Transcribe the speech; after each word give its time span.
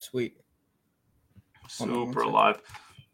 Sweet. 0.00 0.36
Super 1.68 2.22
alive. 2.22 2.60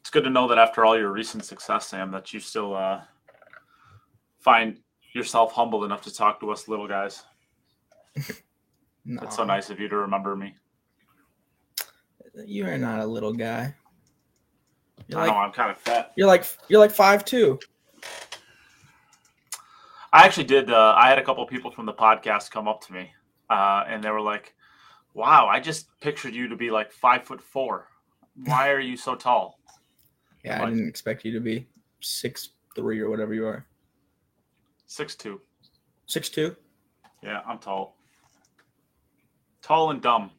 It's 0.00 0.08
good 0.08 0.24
to 0.24 0.30
know 0.30 0.48
that 0.48 0.56
after 0.56 0.84
all 0.84 0.96
your 0.98 1.12
recent 1.12 1.44
success, 1.44 1.88
Sam, 1.88 2.10
that 2.12 2.32
you 2.32 2.40
still 2.40 2.74
uh, 2.74 3.02
find 4.38 4.78
yourself 5.12 5.52
humble 5.52 5.84
enough 5.84 6.02
to 6.02 6.14
talk 6.14 6.40
to 6.40 6.50
us 6.50 6.68
little 6.68 6.88
guys. 6.88 7.22
No, 9.08 9.22
It's 9.22 9.36
so 9.36 9.44
nice 9.44 9.70
of 9.70 9.78
you 9.78 9.88
to 9.88 9.96
remember 9.98 10.34
me. 10.34 10.56
You 12.44 12.66
are 12.66 12.76
not 12.76 12.98
a 12.98 13.06
little 13.06 13.32
guy. 13.32 13.72
You're 15.06 15.20
I 15.20 15.26
like 15.26 15.32
know 15.32 15.38
I'm 15.38 15.52
kind 15.52 15.70
of 15.70 15.78
fat. 15.78 16.10
you're 16.16 16.26
like 16.26 16.44
you're 16.66 16.80
like 16.80 16.90
five 16.90 17.24
two. 17.24 17.60
I 20.12 20.24
actually 20.24 20.42
did. 20.48 20.72
Uh, 20.72 20.92
I 20.96 21.08
had 21.08 21.20
a 21.20 21.22
couple 21.22 21.46
people 21.46 21.70
from 21.70 21.86
the 21.86 21.92
podcast 21.92 22.50
come 22.50 22.66
up 22.66 22.84
to 22.86 22.92
me, 22.92 23.12
uh, 23.48 23.84
and 23.86 24.02
they 24.02 24.10
were 24.10 24.20
like, 24.20 24.55
"Wow, 25.16 25.48
I 25.48 25.60
just 25.60 25.88
pictured 26.00 26.34
you 26.34 26.46
to 26.48 26.56
be 26.56 26.70
like 26.70 26.92
five 26.92 27.24
foot 27.24 27.40
four. 27.40 27.88
Why 28.44 28.70
are 28.70 28.80
you 28.80 28.96
so 28.96 29.14
tall?" 29.14 29.58
Yeah, 30.44 30.62
I 30.62 30.70
didn't 30.70 30.86
expect 30.86 31.24
you 31.24 31.32
to 31.32 31.40
be 31.40 31.66
six 31.98 32.50
three 32.76 33.00
or 33.00 33.10
whatever 33.10 33.34
you 33.34 33.44
are. 33.48 33.66
Six 34.86 35.16
two. 35.16 35.40
Six 36.06 36.28
two. 36.28 36.54
Yeah, 37.20 37.40
I'm 37.44 37.58
tall. 37.58 37.96
Tall 39.60 39.90
and 39.90 40.00
dumb. 40.00 40.30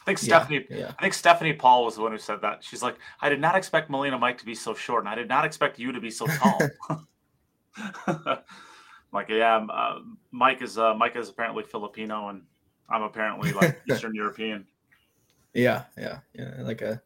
I 0.00 0.04
think 0.04 0.18
Stephanie. 0.18 0.64
yeah. 0.70 0.92
I 0.96 1.02
think 1.02 1.14
Stephanie 1.14 1.54
Paul 1.54 1.86
was 1.86 1.96
the 1.96 2.02
one 2.02 2.12
who 2.12 2.18
said 2.18 2.40
that. 2.42 2.62
She's 2.62 2.84
like, 2.84 2.96
"I 3.20 3.28
did 3.28 3.40
not 3.40 3.56
expect 3.56 3.90
Melina 3.90 4.16
Mike 4.16 4.38
to 4.38 4.44
be 4.44 4.54
so 4.54 4.74
short, 4.74 5.02
and 5.02 5.08
I 5.08 5.16
did 5.16 5.28
not 5.28 5.44
expect 5.44 5.80
you 5.80 5.90
to 5.90 6.00
be 6.00 6.10
so 6.10 6.26
tall." 6.28 6.60
like, 9.12 9.28
yeah, 9.28 9.56
um, 9.56 9.70
uh, 9.72 9.98
Mike 10.30 10.62
is 10.62 10.78
uh, 10.78 10.94
Mike 10.94 11.16
is 11.16 11.28
apparently 11.28 11.64
Filipino, 11.64 12.28
and 12.28 12.42
I'm 12.88 13.02
apparently 13.02 13.52
like 13.52 13.80
Eastern 13.90 14.14
European. 14.14 14.66
Yeah, 15.52 15.84
yeah, 15.96 16.18
yeah. 16.34 16.54
Like 16.60 16.82
a 16.82 17.00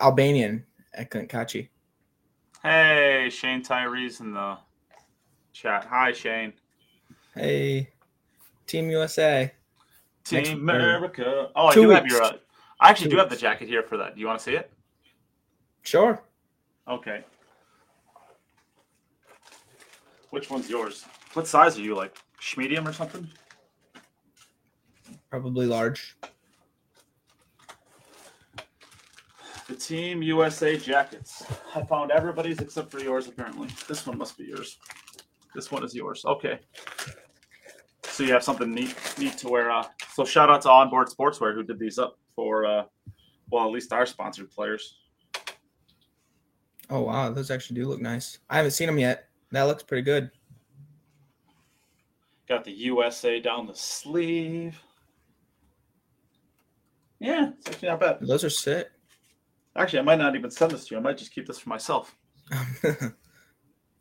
Albanian 0.00 0.64
at 0.94 1.10
Kachi. 1.10 1.68
Hey, 2.62 3.28
Shane 3.30 3.62
Tyrese 3.62 4.20
in 4.20 4.32
the 4.34 4.56
chat. 5.52 5.86
Hi, 5.90 6.12
Shane. 6.12 6.52
Hey, 7.34 7.90
Team 8.66 8.90
USA. 8.90 9.52
Next- 10.32 10.48
Team 10.48 10.60
America. 10.68 11.50
Oh, 11.54 11.66
I 11.66 11.74
two 11.74 11.82
do 11.82 11.90
have 11.90 12.06
your. 12.06 12.22
Uh, 12.22 12.32
I 12.80 12.90
actually 12.90 13.06
Two 13.06 13.10
do 13.12 13.18
have 13.18 13.30
the 13.30 13.36
jacket 13.36 13.68
here 13.68 13.82
for 13.82 13.96
that. 13.98 14.14
Do 14.14 14.20
you 14.20 14.26
want 14.26 14.38
to 14.38 14.44
see 14.44 14.54
it? 14.56 14.72
Sure. 15.82 16.20
Okay. 16.88 17.22
Which 20.30 20.50
one's 20.50 20.68
yours? 20.68 21.04
What 21.34 21.46
size 21.46 21.78
are 21.78 21.82
you 21.82 21.94
like? 21.94 22.16
Medium 22.56 22.86
or 22.86 22.92
something? 22.92 23.28
Probably 25.34 25.66
large. 25.66 26.16
The 29.66 29.74
Team 29.74 30.22
USA 30.22 30.78
jackets. 30.78 31.44
I 31.74 31.82
found 31.82 32.12
everybody's 32.12 32.60
except 32.60 32.88
for 32.88 33.00
yours, 33.00 33.26
apparently. 33.26 33.66
This 33.88 34.06
one 34.06 34.16
must 34.16 34.38
be 34.38 34.44
yours. 34.44 34.78
This 35.52 35.72
one 35.72 35.82
is 35.82 35.92
yours. 35.92 36.24
Okay. 36.24 36.60
So 38.04 38.22
you 38.22 38.32
have 38.32 38.44
something 38.44 38.72
neat, 38.72 38.94
neat 39.18 39.36
to 39.38 39.48
wear. 39.48 39.72
Uh, 39.72 39.82
so 40.12 40.24
shout 40.24 40.50
out 40.50 40.62
to 40.62 40.70
Onboard 40.70 41.08
Sportswear 41.08 41.52
who 41.52 41.64
did 41.64 41.80
these 41.80 41.98
up 41.98 42.16
for, 42.36 42.64
uh, 42.64 42.84
well, 43.50 43.64
at 43.64 43.72
least 43.72 43.92
our 43.92 44.06
sponsored 44.06 44.52
players. 44.52 44.98
Oh 46.90 47.00
wow, 47.00 47.32
those 47.32 47.50
actually 47.50 47.80
do 47.80 47.88
look 47.88 48.00
nice. 48.00 48.38
I 48.48 48.58
haven't 48.58 48.70
seen 48.70 48.86
them 48.86 49.00
yet. 49.00 49.30
That 49.50 49.64
looks 49.64 49.82
pretty 49.82 50.02
good. 50.02 50.30
Got 52.48 52.62
the 52.62 52.70
USA 52.70 53.40
down 53.40 53.66
the 53.66 53.74
sleeve. 53.74 54.80
Yeah, 57.24 57.52
it's 57.56 57.68
actually 57.68 57.88
not 57.88 58.00
bad. 58.00 58.18
Those 58.20 58.44
are 58.44 58.50
sick. 58.50 58.90
Actually, 59.76 60.00
I 60.00 60.02
might 60.02 60.18
not 60.18 60.36
even 60.36 60.50
send 60.50 60.72
this 60.72 60.86
to 60.86 60.94
you. 60.94 60.98
I 60.98 61.02
might 61.02 61.16
just 61.16 61.34
keep 61.34 61.46
this 61.46 61.58
for 61.58 61.70
myself. 61.70 62.14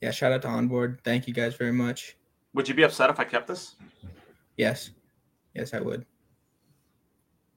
yeah, 0.02 0.12
shout 0.12 0.34
out 0.34 0.42
to 0.42 0.50
Onboard. 0.50 1.00
Thank 1.06 1.26
you 1.26 1.34
guys 1.34 1.56
very 1.56 1.72
much. 1.72 2.18
Would 2.54 2.68
you 2.68 2.74
be 2.74 2.84
upset 2.84 3.10
if 3.10 3.22
I 3.22 3.24
kept 3.24 3.48
this? 3.48 3.76
Yes. 4.58 4.90
Yes, 5.56 5.74
I 5.74 5.80
would. 5.80 6.06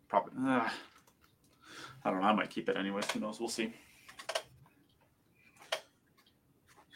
Probably. 0.06 0.34
Uh, 0.38 0.68
I 2.04 2.10
don't 2.10 2.20
know. 2.20 2.28
I 2.28 2.32
might 2.32 2.48
keep 2.50 2.68
it 2.68 2.76
anyways. 2.76 3.10
Who 3.10 3.18
knows? 3.18 3.40
We'll 3.40 3.48
see. 3.48 3.74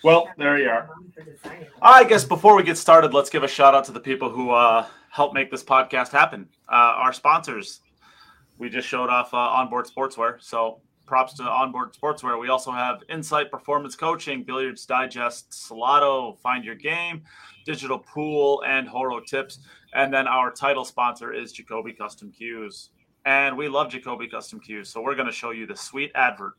Well, 0.05 0.29
there 0.39 0.59
you 0.59 0.69
are. 0.69 0.91
I 1.83 2.05
guess 2.05 2.25
before 2.25 2.55
we 2.55 2.63
get 2.63 2.79
started, 2.79 3.13
let's 3.13 3.31
give 3.31 3.43
a 3.43 3.49
shout 3.49 3.75
out 3.75 3.85
to 3.87 3.93
the 3.93 4.01
people 4.01 4.31
who 4.31 4.51
uh, 4.51 4.87
help 5.11 5.35
make 5.35 5.51
this 5.51 5.65
podcast 5.65 6.11
happen. 6.13 6.49
Uh, 6.69 6.95
our 7.03 7.13
sponsors. 7.13 7.81
We 8.61 8.69
just 8.69 8.87
showed 8.87 9.09
off 9.09 9.33
uh, 9.33 9.39
Onboard 9.39 9.87
Sportswear, 9.87 10.37
so 10.39 10.83
props 11.07 11.33
to 11.33 11.45
Onboard 11.45 11.95
Sportswear. 11.95 12.39
We 12.39 12.51
also 12.51 12.71
have 12.71 13.03
Insight 13.09 13.51
Performance 13.51 13.97
Coaching, 13.97 14.45
Billiards 14.45 14.85
Digest, 14.85 15.53
Salado, 15.53 16.37
Find 16.43 16.63
Your 16.63 16.75
Game, 16.75 17.23
Digital 17.65 17.99
Pool, 17.99 18.63
and 18.67 18.87
Horo 18.87 19.19
Tips. 19.19 19.61
And 19.95 20.13
then 20.13 20.29
our 20.29 20.53
title 20.53 20.85
sponsor 20.85 21.33
is 21.33 21.53
Jacoby 21.53 21.95
Custom 21.95 22.31
Cues. 22.31 22.91
And 23.25 23.57
we 23.57 23.67
love 23.67 23.91
Jacoby 23.91 24.29
Custom 24.29 24.61
Cues, 24.61 24.91
so 24.91 25.01
we're 25.01 25.15
going 25.15 25.27
to 25.27 25.33
show 25.33 25.53
you 25.53 25.67
the 25.67 25.77
sweet 25.77 26.13
advert. 26.15 26.53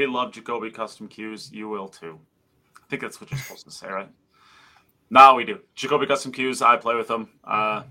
We 0.00 0.06
love 0.06 0.32
Jacoby 0.32 0.70
Custom 0.70 1.08
Cues. 1.08 1.52
You 1.52 1.68
will 1.68 1.86
too. 1.86 2.18
I 2.74 2.80
think 2.88 3.02
that's 3.02 3.20
what 3.20 3.30
you're 3.30 3.38
supposed 3.38 3.66
to 3.66 3.70
say, 3.70 3.86
right? 3.88 4.08
Now 5.10 5.34
we 5.34 5.44
do. 5.44 5.58
Jacoby 5.74 6.06
Custom 6.06 6.32
Cues. 6.32 6.62
I 6.62 6.78
play 6.78 6.94
with 6.94 7.06
them. 7.06 7.28
Uh, 7.44 7.82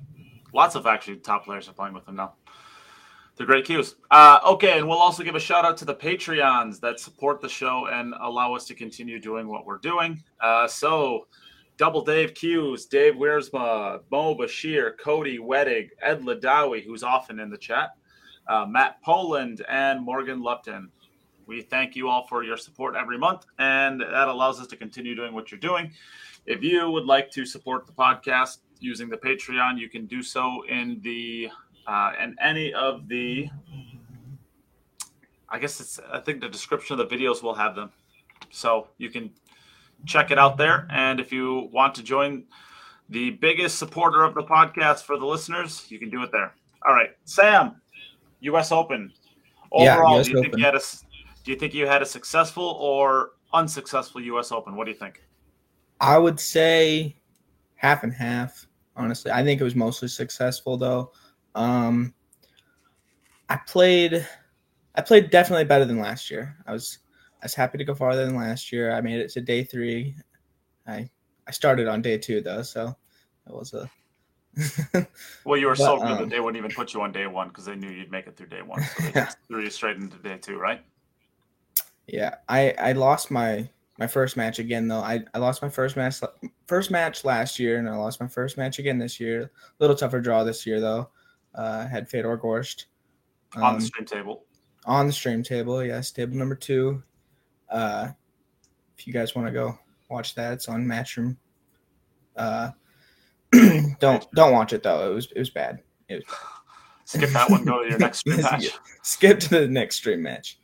lots 0.52 0.74
of 0.74 0.88
actually 0.88 1.18
top 1.18 1.46
players 1.46 1.70
are 1.70 1.74
playing 1.74 1.94
with 1.94 2.08
them 2.08 2.16
now. 2.16 2.34
They're 3.36 3.46
great 3.46 3.66
cues. 3.66 3.98
Uh, 4.10 4.40
okay, 4.44 4.80
and 4.80 4.90
we'll 4.90 4.98
also 4.98 5.22
give 5.22 5.36
a 5.36 5.40
shout 5.40 5.66
out 5.66 5.78
to 5.78 5.86
the 5.86 5.94
Patreons 5.94 6.80
that 6.80 7.00
support 7.00 7.42
the 7.42 7.48
show 7.48 7.88
and 7.92 8.16
allow 8.20 8.56
us 8.56 8.66
to 8.66 8.74
continue 8.74 9.20
doing 9.20 9.48
what 9.48 9.68
we're 9.68 9.78
doing. 9.78 10.24
Uh, 10.42 10.68
so, 10.68 11.28
Double 11.78 12.04
Dave 12.04 12.34
Cues, 12.34 12.88
Dave 12.88 13.14
Wiersma, 13.14 14.00
Mo 14.10 14.34
Bashir, 14.34 14.98
Cody 14.98 15.38
Wettig, 15.38 15.90
Ed 16.02 16.22
Ladawi, 16.22 16.84
who's 16.84 17.04
often 17.04 17.40
in 17.40 17.52
the 17.52 17.58
chat, 17.58 17.92
uh, 18.48 18.66
Matt 18.66 19.00
Poland, 19.04 19.64
and 19.70 20.04
Morgan 20.04 20.42
Lupton. 20.42 20.90
We 21.50 21.64
thank 21.64 21.96
you 21.96 22.10
all 22.10 22.28
for 22.28 22.44
your 22.44 22.58
support 22.58 22.96
every 22.96 23.18
month, 23.18 23.48
and 23.58 24.02
that 24.02 24.28
allows 24.28 24.62
us 24.62 24.68
to 24.68 24.76
continue 24.76 25.16
doing 25.16 25.34
what 25.34 25.50
you're 25.50 25.60
doing. 25.60 25.92
If 26.46 26.62
you 26.62 26.92
would 26.92 27.06
like 27.06 27.32
to 27.32 27.44
support 27.44 27.88
the 27.88 27.94
podcast 27.94 28.60
using 28.80 29.10
the 29.10 29.18
Patreon, 29.18 29.80
you 29.80 29.90
can 29.90 30.06
do 30.06 30.22
so 30.22 30.64
in 30.70 31.00
the 31.02 31.50
uh, 31.88 32.12
in 32.22 32.36
any 32.40 32.72
of 32.72 33.08
the. 33.08 33.50
I 35.50 35.58
guess 35.58 35.82
it's. 35.82 36.00
I 36.14 36.20
think 36.20 36.40
the 36.40 36.50
description 36.50 37.00
of 37.00 37.10
the 37.10 37.16
videos 37.16 37.42
will 37.42 37.56
have 37.56 37.74
them. 37.76 37.92
So 38.52 38.90
you 39.00 39.10
can 39.10 39.32
check 40.06 40.30
it 40.30 40.38
out 40.38 40.56
there. 40.56 40.88
And 40.92 41.20
if 41.20 41.32
you 41.32 41.68
want 41.74 41.96
to 41.96 42.04
join 42.04 42.44
the 43.10 43.32
biggest 43.32 43.80
supporter 43.80 44.24
of 44.24 44.36
the 44.36 44.44
podcast 44.44 45.02
for 45.02 45.18
the 45.18 45.26
listeners, 45.26 45.88
you 45.90 45.98
can 45.98 46.12
do 46.12 46.22
it 46.22 46.32
there. 46.32 46.54
All 46.88 46.94
right, 46.94 47.10
Sam, 47.26 47.82
U.S. 48.42 48.72
Open. 48.72 49.12
Overall, 49.72 50.14
yeah, 50.14 50.20
US 50.20 50.26
do 50.26 50.32
you 50.32 50.38
think 50.38 50.48
Open. 50.50 50.60
you 50.60 50.66
had 50.66 50.76
a 50.76 50.82
do 51.50 51.54
you 51.54 51.60
think 51.60 51.74
you 51.74 51.88
had 51.88 52.04
a 52.04 52.06
successful 52.06 52.78
or 52.80 53.32
unsuccessful 53.54 54.22
U.S. 54.22 54.52
Open? 54.52 54.76
What 54.76 54.86
do 54.86 54.92
you 54.92 54.98
think? 54.98 55.24
I 56.00 56.16
would 56.16 56.40
say 56.40 57.16
half 57.74 58.04
and 58.04 58.14
half. 58.14 58.68
Honestly, 58.96 59.32
I 59.32 59.44
think 59.44 59.60
it 59.60 59.64
was 59.64 59.74
mostly 59.74 60.10
successful 60.10 60.78
though. 60.78 61.12
Um, 61.56 62.14
I 63.50 63.56
played, 63.66 64.28
I 64.94 65.02
played 65.02 65.32
definitely 65.32 65.66
better 65.66 65.86
than 65.86 66.00
last 66.00 66.30
year. 66.30 66.56
I 66.68 66.72
was, 66.72 67.00
I 67.42 67.46
was 67.46 67.56
happy 67.56 67.80
to 67.80 67.84
go 67.84 67.96
farther 67.96 68.28
than 68.28 68.36
last 68.36 68.72
year. 68.72 68.92
I 68.92 69.02
made 69.02 69.20
it 69.20 69.32
to 69.32 69.42
day 69.42 69.64
three. 69.64 70.16
I, 70.86 71.10
I 71.48 71.52
started 71.52 71.88
on 71.88 72.04
day 72.04 72.20
two 72.20 72.42
though, 72.42 72.62
so 72.62 72.96
it 73.48 73.56
was 73.56 73.74
a. 73.74 73.90
Well, 75.46 75.58
you 75.58 75.66
were 75.66 75.76
so 75.76 75.98
good 75.98 76.12
um, 76.12 76.18
that 76.20 76.30
they 76.30 76.42
wouldn't 76.42 76.64
even 76.64 76.76
put 76.76 76.94
you 76.94 77.02
on 77.02 77.12
day 77.12 77.26
one 77.26 77.48
because 77.48 77.66
they 77.66 77.76
knew 77.76 77.90
you'd 77.90 78.12
make 78.12 78.28
it 78.28 78.38
through 78.38 78.50
day 78.50 78.62
one. 78.62 78.84
So 78.84 79.02
they 79.02 79.12
just 79.14 79.38
threw 79.48 79.64
you 79.64 79.72
straight 79.72 79.98
into 79.98 80.18
day 80.18 80.38
two, 80.38 80.60
right? 80.60 80.84
Yeah, 82.14 82.36
I 82.48 82.74
I 82.80 82.92
lost 82.94 83.32
my 83.32 83.70
my 83.98 84.08
first 84.08 84.38
match 84.38 84.60
again 84.60 84.88
though. 84.88 85.00
I, 85.00 85.24
I 85.34 85.38
lost 85.40 85.62
my 85.62 85.70
first 85.70 85.96
match 85.98 86.22
first 86.68 86.90
match 86.90 87.26
last 87.26 87.60
year, 87.60 87.78
and 87.78 87.90
I 87.90 87.96
lost 87.96 88.22
my 88.22 88.28
first 88.28 88.58
match 88.58 88.80
again 88.80 88.98
this 88.98 89.20
year. 89.20 89.42
A 89.44 89.50
little 89.80 89.96
tougher 89.96 90.22
draw 90.22 90.44
this 90.44 90.66
year 90.66 90.80
though. 90.80 91.10
Uh, 91.54 91.88
had 91.88 92.10
Fedor 92.10 92.38
Gorst 92.38 92.86
On 93.56 93.64
um, 93.64 93.80
the 93.80 93.86
stream 93.86 94.06
table. 94.06 94.46
on 94.86 95.08
the 95.08 95.14
stream 95.14 95.44
table. 95.44 95.84
Yes, 95.84 96.12
table 96.12 96.38
number 96.38 96.56
two. 96.56 97.04
Uh, 97.70 98.10
if 98.98 99.06
you 99.06 99.14
guys 99.14 99.36
want 99.36 99.48
to 99.48 99.52
go 99.52 99.78
watch 100.10 100.36
that, 100.36 100.54
it's 100.54 100.70
on 100.70 100.86
Matchroom. 100.86 101.36
Uh, 102.36 102.72
don't 104.00 104.32
don't 104.32 104.54
watch 104.54 104.74
it 104.74 104.82
though. 104.84 105.12
It 105.12 105.14
was 105.14 105.32
it 105.36 105.40
was 105.40 105.50
bad. 105.50 105.82
It 106.08 106.16
was 106.16 106.36
Skip 107.06 107.32
that 107.32 107.50
one. 107.50 107.66
Go 107.66 107.84
to 107.84 107.90
your 107.90 108.00
next 108.00 108.20
stream 108.20 108.42
match. 108.42 108.70
Skip 109.02 109.40
to 109.42 109.50
the 109.50 109.68
next 109.68 109.98
stream 109.98 110.22
match. 110.22 110.60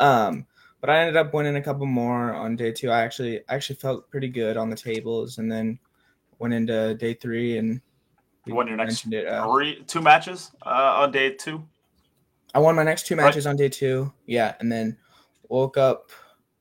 Um, 0.00 0.46
but 0.80 0.90
I 0.90 0.98
ended 1.00 1.16
up 1.16 1.32
winning 1.34 1.56
a 1.56 1.62
couple 1.62 1.86
more 1.86 2.32
on 2.34 2.56
day 2.56 2.72
two. 2.72 2.90
I 2.90 3.02
actually 3.02 3.40
I 3.48 3.54
actually 3.54 3.76
felt 3.76 4.10
pretty 4.10 4.28
good 4.28 4.56
on 4.56 4.70
the 4.70 4.76
tables, 4.76 5.38
and 5.38 5.50
then 5.50 5.78
went 6.38 6.54
into 6.54 6.94
day 6.94 7.14
three 7.14 7.58
and 7.58 7.80
You 8.46 8.54
won 8.54 8.66
your 8.66 8.76
next 8.76 9.06
it. 9.06 9.26
Uh, 9.26 9.50
three, 9.52 9.82
two 9.86 10.00
matches 10.00 10.50
uh, 10.64 11.00
on 11.02 11.12
day 11.12 11.34
two. 11.34 11.62
I 12.54 12.58
won 12.58 12.74
my 12.74 12.82
next 12.82 13.06
two 13.06 13.14
Right. 13.14 13.24
matches 13.24 13.46
on 13.46 13.56
day 13.56 13.68
two. 13.68 14.12
Yeah, 14.26 14.54
and 14.60 14.70
then 14.72 14.96
woke 15.48 15.76
up 15.76 16.10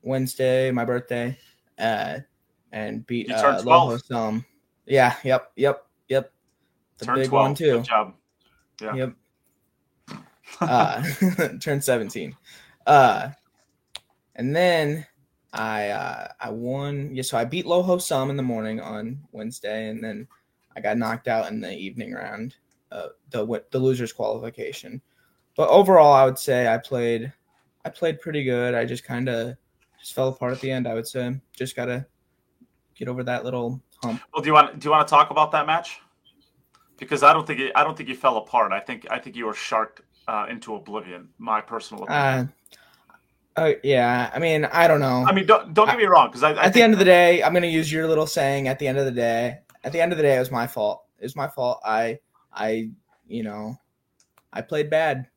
Wednesday, 0.01 0.69
my 0.72 0.86
birthday, 0.86 1.38
uh, 1.80 2.19
and 2.72 3.06
beat 3.07 3.27
You 3.30 3.36
uh, 3.36 3.62
Loho 3.63 4.06
12. 4.07 4.44
Yeah. 4.86 5.15
Yep. 5.24 5.51
Yep. 5.56 5.86
Yep. 6.10 6.33
The 6.98 7.06
Turn 7.06 7.15
big 7.15 7.30
twelve. 7.30 7.44
one 7.48 7.56
too. 7.56 7.77
Good 7.77 7.83
job. 7.86 8.13
Yeah. 8.81 8.95
Yep. 8.95 10.19
uh, 10.62 11.04
turned 11.62 11.83
17. 11.83 12.36
Uh, 12.86 13.30
and 14.39 14.56
then 14.56 15.06
I 15.51 15.89
uh, 15.89 16.27
I 16.39 16.50
won. 16.50 17.13
Yeah, 17.13 17.24
so 17.24 17.38
I 17.38 17.44
beat 17.44 17.65
Loho 17.65 18.01
Sum 18.01 18.30
in 18.30 18.38
the 18.38 18.44
morning 18.44 18.80
on 18.80 19.19
Wednesday, 19.33 19.89
and 19.89 20.01
then 20.01 20.27
I 20.77 20.80
got 20.80 20.97
knocked 20.97 21.27
out 21.27 21.51
in 21.51 21.59
the 21.59 21.74
evening 21.74 22.13
round, 22.13 22.56
uh, 22.91 23.09
the 23.31 23.63
the 23.71 23.80
losers 23.80 24.13
qualification. 24.13 25.01
But 25.57 25.68
overall, 25.68 26.13
I 26.13 26.24
would 26.24 26.39
say 26.39 26.74
I 26.74 26.77
played 26.77 27.33
I 27.83 27.89
played 27.89 28.21
pretty 28.21 28.45
good. 28.45 28.75
I 28.75 28.86
just 28.86 29.03
kind 29.03 29.27
of 29.27 29.57
just 30.00 30.13
fell 30.13 30.30
apart 30.30 30.53
at 30.53 30.62
the 30.62 30.71
end. 30.71 30.88
I 30.88 30.94
would 30.94 31.07
say 31.07 31.38
just 31.53 31.75
gotta 31.75 32.06
get 32.95 33.09
over 33.09 33.24
that 33.25 33.44
little 33.44 33.81
hump. 34.01 34.21
Well, 34.33 34.41
do 34.41 34.47
you 34.47 34.53
want 34.53 34.80
do 34.80 34.88
you 34.88 34.91
want 34.91 35.06
to 35.06 35.12
talk 35.12 35.31
about 35.31 35.51
that 35.51 35.65
match? 35.65 36.00
Because 36.97 37.24
I 37.24 37.33
don't 37.33 37.45
think 37.45 37.59
it, 37.59 37.74
I 37.75 37.83
don't 37.83 37.97
think 37.97 38.07
you 38.07 38.15
fell 38.15 38.38
apart. 38.38 38.71
I 38.71 38.80
think 38.80 39.06
I 39.12 39.19
think 39.19 39.36
you 39.36 39.47
were 39.47 39.53
sharked 39.53 40.00
uh, 40.30 40.45
into 40.50 40.75
oblivion. 40.75 41.27
My 41.39 41.59
personal 41.59 42.03
opinion. 42.03 42.24
Uh, 42.24 42.77
uh, 43.64 43.74
yeah. 43.84 44.30
I 44.34 44.40
mean, 44.40 44.66
I 44.66 44.88
don't 44.88 45.00
know. 45.00 45.26
I 45.28 45.32
mean, 45.34 45.46
don't 45.46 45.74
don't 45.74 45.88
get 45.88 45.98
me 45.98 46.06
wrong. 46.06 46.30
Because 46.32 46.44
at 46.44 46.74
the 46.74 46.82
end 46.82 46.94
of 46.94 47.00
the 47.00 47.06
day, 47.06 47.44
I'm 47.44 47.54
gonna 47.54 47.68
use 47.68 47.92
your 47.92 48.08
little 48.08 48.28
saying. 48.28 48.68
At 48.68 48.80
the 48.80 48.88
end 48.88 48.98
of 48.98 49.06
the 49.06 49.12
day, 49.12 49.60
at 49.84 49.92
the 49.92 50.02
end 50.02 50.12
of 50.12 50.18
the 50.18 50.24
day, 50.24 50.36
it 50.36 50.40
was 50.40 50.52
my 50.52 50.68
fault. 50.68 51.04
It 51.20 51.24
was 51.24 51.36
my 51.36 51.48
fault. 51.48 51.80
I, 51.86 52.20
I, 52.54 52.90
you 53.28 53.44
know, 53.44 53.78
I 54.54 54.62
played 54.62 54.90
bad 54.90 55.28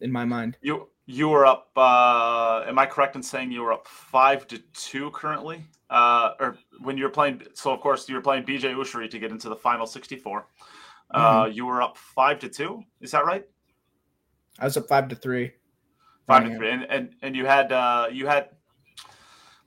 in 0.00 0.10
my 0.10 0.24
mind. 0.24 0.56
You 0.62 0.88
you 1.06 1.28
were 1.28 1.46
up. 1.46 1.70
Uh, 1.76 2.64
am 2.66 2.78
I 2.78 2.86
correct 2.86 3.16
in 3.16 3.22
saying 3.22 3.52
you 3.52 3.62
were 3.62 3.72
up 3.72 3.86
five 3.86 4.46
to 4.48 4.58
two 4.72 5.10
currently? 5.12 5.64
Uh, 5.88 6.30
or 6.40 6.58
when 6.80 6.96
you 6.98 7.04
were 7.04 7.10
playing, 7.10 7.42
so 7.54 7.70
of 7.72 7.80
course 7.80 8.08
you 8.08 8.16
were 8.16 8.20
playing 8.20 8.42
BJ 8.44 8.74
Ussery 8.74 9.08
to 9.08 9.18
get 9.18 9.30
into 9.30 9.48
the 9.48 9.56
final 9.56 9.86
sixty-four. 9.86 10.46
Uh, 11.12 11.44
Mm-hmm. 11.44 11.52
you 11.52 11.66
were 11.66 11.80
up 11.80 11.96
five 11.96 12.40
to 12.40 12.48
two. 12.48 12.82
Is 13.00 13.12
that 13.12 13.24
right? 13.24 13.46
I 14.58 14.64
was 14.64 14.76
up 14.76 14.88
five 14.88 15.06
to 15.08 15.14
three. 15.14 15.52
Five 16.26 16.44
to 16.44 16.56
three, 16.56 16.70
and 16.70 16.84
and 16.84 17.14
and 17.22 17.36
you 17.36 17.46
had 17.46 17.72
uh, 17.72 18.08
you 18.10 18.26
had. 18.26 18.48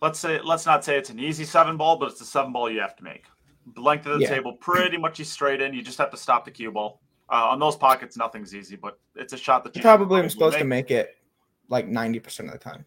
Let's 0.01 0.19
say 0.19 0.39
let's 0.41 0.65
not 0.65 0.83
say 0.85 0.97
it's 0.97 1.09
an 1.09 1.19
easy 1.19 1.43
seven 1.45 1.77
ball, 1.77 1.97
but 1.97 2.11
it's 2.11 2.21
a 2.21 2.25
seven 2.25 2.51
ball 2.53 2.69
you 2.69 2.79
have 2.79 2.95
to 2.97 3.03
make. 3.03 3.25
The 3.75 3.81
length 3.81 4.05
of 4.05 4.13
the 4.17 4.21
Yeah. 4.21 4.29
table, 4.29 4.53
pretty 4.53 4.97
much 4.97 5.19
you 5.19 5.25
straight 5.25 5.61
in. 5.61 5.73
You 5.73 5.81
just 5.81 5.97
have 5.97 6.09
to 6.11 6.17
stop 6.17 6.45
the 6.45 6.51
cue 6.51 6.71
ball. 6.71 7.01
Uh, 7.29 7.49
on 7.49 7.59
those 7.59 7.75
pockets, 7.75 8.17
nothing's 8.17 8.55
easy, 8.55 8.75
but 8.75 8.99
it's 9.15 9.33
a 9.33 9.37
shot 9.37 9.63
that 9.63 9.75
I 9.75 9.79
you 9.79 9.81
probably 9.81 10.21
should 10.23 10.31
supposed 10.31 10.57
to 10.57 10.63
make 10.63 10.89
it 10.89 11.17
like 11.67 11.87
ninety 11.87 12.19
percent 12.19 12.47
of 12.49 12.53
the 12.53 12.59
time. 12.59 12.85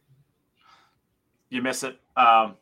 you 1.50 1.62
miss 1.62 1.82
it. 1.82 1.98
Um, 2.16 2.56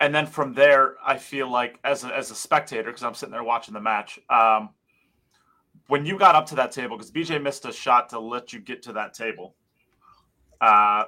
and 0.00 0.14
then 0.14 0.26
from 0.26 0.52
there, 0.52 0.96
I 1.04 1.16
feel 1.16 1.48
like 1.50 1.78
as 1.84 2.04
a, 2.04 2.08
as 2.08 2.30
a 2.30 2.34
spectator, 2.34 2.84
because 2.90 3.04
I'm 3.04 3.14
sitting 3.14 3.32
there 3.32 3.44
watching 3.44 3.72
the 3.72 3.80
match, 3.80 4.18
um, 4.28 4.70
when 5.86 6.04
you 6.04 6.18
got 6.18 6.34
up 6.34 6.46
to 6.46 6.54
that 6.56 6.72
table, 6.72 6.96
because 6.96 7.12
BJ 7.12 7.40
missed 7.40 7.64
a 7.64 7.72
shot 7.72 8.08
to 8.10 8.18
let 8.18 8.52
you 8.52 8.58
get 8.58 8.82
to 8.82 8.92
that 8.94 9.14
table, 9.14 9.54
uh, 10.60 11.04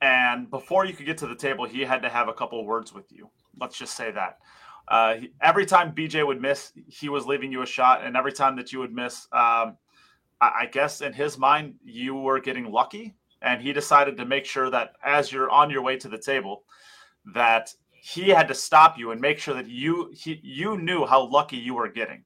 and 0.00 0.50
before 0.50 0.84
you 0.84 0.94
could 0.94 1.06
get 1.06 1.18
to 1.18 1.26
the 1.26 1.34
table, 1.34 1.64
he 1.64 1.82
had 1.82 2.02
to 2.02 2.08
have 2.08 2.28
a 2.28 2.32
couple 2.32 2.64
words 2.64 2.92
with 2.92 3.10
you. 3.10 3.30
Let's 3.58 3.78
just 3.78 3.96
say 3.96 4.10
that. 4.10 4.38
Uh, 4.88 5.14
he- 5.14 5.32
every 5.40 5.66
time 5.66 5.92
BJ 5.92 6.24
would 6.26 6.40
miss, 6.40 6.72
he 6.88 7.08
was 7.08 7.26
leaving 7.26 7.50
you 7.50 7.62
a 7.62 7.66
shot, 7.66 8.04
and 8.04 8.16
every 8.16 8.32
time 8.32 8.56
that 8.56 8.72
you 8.72 8.78
would 8.78 8.92
miss, 8.92 9.26
um, 9.32 9.76
I, 10.40 10.52
I 10.62 10.68
guess 10.70 11.00
in 11.00 11.12
his 11.12 11.38
mind, 11.38 11.74
you 11.84 12.14
were 12.14 12.40
getting 12.40 12.70
lucky 12.70 13.14
and 13.42 13.60
he 13.60 13.72
decided 13.72 14.16
to 14.16 14.24
make 14.24 14.44
sure 14.44 14.70
that 14.70 14.92
as 15.04 15.30
you're 15.30 15.50
on 15.50 15.70
your 15.70 15.82
way 15.82 15.96
to 15.96 16.08
the 16.08 16.18
table 16.18 16.64
that 17.34 17.72
he 17.92 18.28
had 18.28 18.48
to 18.48 18.54
stop 18.54 18.98
you 18.98 19.10
and 19.10 19.20
make 19.20 19.38
sure 19.38 19.54
that 19.54 19.68
you 19.68 20.10
he, 20.14 20.40
you 20.42 20.76
knew 20.78 21.04
how 21.04 21.26
lucky 21.28 21.56
you 21.56 21.74
were 21.74 21.88
getting 21.88 22.24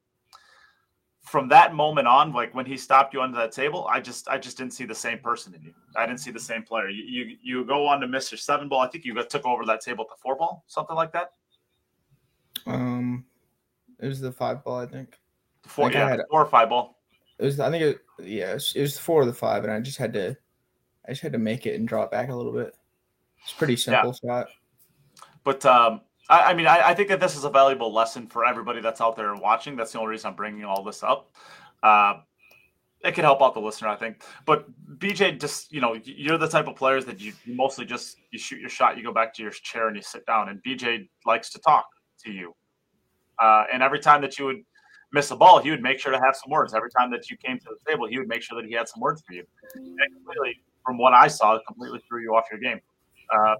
from 1.30 1.46
that 1.48 1.72
moment 1.74 2.08
on 2.08 2.32
like 2.32 2.52
when 2.56 2.66
he 2.66 2.76
stopped 2.76 3.14
you 3.14 3.22
under 3.22 3.36
that 3.38 3.52
table 3.52 3.86
i 3.88 4.00
just 4.00 4.26
i 4.28 4.36
just 4.36 4.56
didn't 4.58 4.72
see 4.72 4.84
the 4.84 4.94
same 4.94 5.18
person 5.18 5.54
in 5.54 5.62
you 5.62 5.72
i 5.94 6.04
didn't 6.04 6.18
see 6.18 6.32
the 6.32 6.40
same 6.40 6.62
player 6.64 6.88
you 6.88 7.04
you, 7.04 7.36
you 7.40 7.64
go 7.64 7.86
on 7.86 8.00
to 8.00 8.08
miss 8.08 8.32
your 8.32 8.38
seven 8.38 8.68
ball 8.68 8.80
i 8.80 8.88
think 8.88 9.04
you 9.04 9.14
got 9.14 9.30
took 9.30 9.46
over 9.46 9.64
that 9.64 9.80
table 9.80 10.02
at 10.04 10.08
the 10.08 10.20
four 10.20 10.34
ball 10.36 10.64
something 10.66 10.96
like 10.96 11.12
that 11.12 11.32
Um, 12.66 13.24
it 14.00 14.06
was 14.08 14.20
the 14.20 14.32
five 14.32 14.64
ball, 14.64 14.78
I 14.80 14.86
think. 14.86 15.18
the 15.62 15.68
four 15.68 15.86
I 15.88 15.92
yeah 15.92 16.08
had- 16.08 16.20
four 16.30 16.42
or 16.42 16.46
five 16.46 16.68
ball 16.68 16.98
It 17.38 17.44
was. 17.44 17.60
I 17.60 17.70
think 17.70 17.82
it. 17.84 18.00
Yeah, 18.18 18.50
it 18.50 18.54
was, 18.54 18.72
it 18.76 18.80
was 18.82 18.98
four 18.98 19.20
of 19.22 19.26
the 19.28 19.32
five, 19.32 19.62
and 19.64 19.72
I 19.72 19.80
just 19.80 19.98
had 19.98 20.12
to. 20.14 20.36
I 21.06 21.12
just 21.12 21.22
had 21.22 21.32
to 21.32 21.38
make 21.38 21.64
it 21.64 21.76
and 21.78 21.88
draw 21.88 22.02
it 22.02 22.10
back 22.10 22.28
a 22.28 22.34
little 22.34 22.52
bit. 22.52 22.74
It's 23.42 23.52
pretty 23.54 23.76
simple 23.76 24.12
shot. 24.12 24.48
But 25.44 25.64
um, 25.64 26.02
I, 26.30 26.50
I 26.50 26.54
mean, 26.54 26.66
I, 26.66 26.90
I 26.90 26.94
think 26.94 27.08
that 27.08 27.20
this 27.20 27.36
is 27.36 27.44
a 27.44 27.50
valuable 27.50 27.92
lesson 27.92 28.28
for 28.28 28.46
everybody 28.46 28.80
that's 28.80 29.00
out 29.00 29.16
there 29.16 29.34
watching. 29.34 29.76
That's 29.76 29.92
the 29.92 29.98
only 29.98 30.12
reason 30.12 30.28
I'm 30.28 30.36
bringing 30.36 30.64
all 30.64 30.82
this 30.84 31.02
up. 31.02 31.34
Uh, 31.82 32.20
it 33.02 33.14
can 33.14 33.24
help 33.24 33.42
out 33.42 33.54
the 33.54 33.60
listener, 33.60 33.88
I 33.88 33.96
think. 33.96 34.22
But 34.46 34.66
BJ, 34.98 35.40
just 35.40 35.72
you 35.72 35.80
know, 35.80 35.98
you're 36.04 36.38
the 36.38 36.48
type 36.48 36.68
of 36.68 36.76
players 36.76 37.04
that 37.06 37.20
you, 37.20 37.32
you 37.44 37.54
mostly 37.54 37.84
just 37.84 38.18
you 38.30 38.38
shoot 38.38 38.60
your 38.60 38.68
shot, 38.68 38.96
you 38.96 39.02
go 39.02 39.12
back 39.12 39.34
to 39.34 39.42
your 39.42 39.50
chair, 39.50 39.88
and 39.88 39.96
you 39.96 40.02
sit 40.02 40.24
down. 40.26 40.48
And 40.48 40.62
BJ 40.62 41.08
likes 41.26 41.50
to 41.50 41.58
talk 41.58 41.86
to 42.24 42.30
you. 42.30 42.54
Uh, 43.38 43.64
and 43.72 43.82
every 43.82 43.98
time 43.98 44.20
that 44.20 44.38
you 44.38 44.44
would 44.44 44.62
miss 45.12 45.30
a 45.30 45.36
ball, 45.36 45.58
he 45.58 45.70
would 45.70 45.82
make 45.82 45.98
sure 45.98 46.12
to 46.12 46.20
have 46.20 46.36
some 46.36 46.50
words. 46.50 46.74
Every 46.74 46.90
time 46.90 47.10
that 47.10 47.30
you 47.30 47.36
came 47.38 47.58
to 47.58 47.64
the 47.64 47.90
table, 47.90 48.06
he 48.06 48.18
would 48.18 48.28
make 48.28 48.42
sure 48.42 48.60
that 48.60 48.68
he 48.68 48.74
had 48.74 48.86
some 48.86 49.00
words 49.00 49.22
for 49.26 49.32
you. 49.32 49.44
And 49.74 50.14
completely, 50.14 50.60
from 50.84 50.98
what 50.98 51.14
I 51.14 51.26
saw, 51.26 51.56
it 51.56 51.62
completely 51.66 52.00
threw 52.06 52.22
you 52.22 52.34
off 52.34 52.44
your 52.50 52.60
game. 52.60 52.80
Uh, 53.34 53.54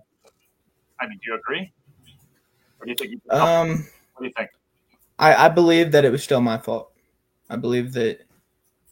I 1.00 1.09
mean, 1.09 1.19
do 1.25 1.33
you 1.33 1.35
agree? 1.35 1.73
Or 2.81 2.87
do 2.87 2.91
you 2.91 2.97
think? 2.97 3.11
You, 3.13 3.21
Um, 3.31 3.87
what 4.15 4.21
do 4.21 4.27
you 4.27 4.33
think? 4.37 4.51
I 5.19 5.47
I 5.47 5.49
believe 5.49 5.93
that 5.93 6.05
it 6.05 6.11
was 6.11 6.25
still 6.25 6.41
my 6.41 6.59
fault. 6.59 6.93
I 7.49 7.57
believe 7.57 7.93
that 7.93 8.21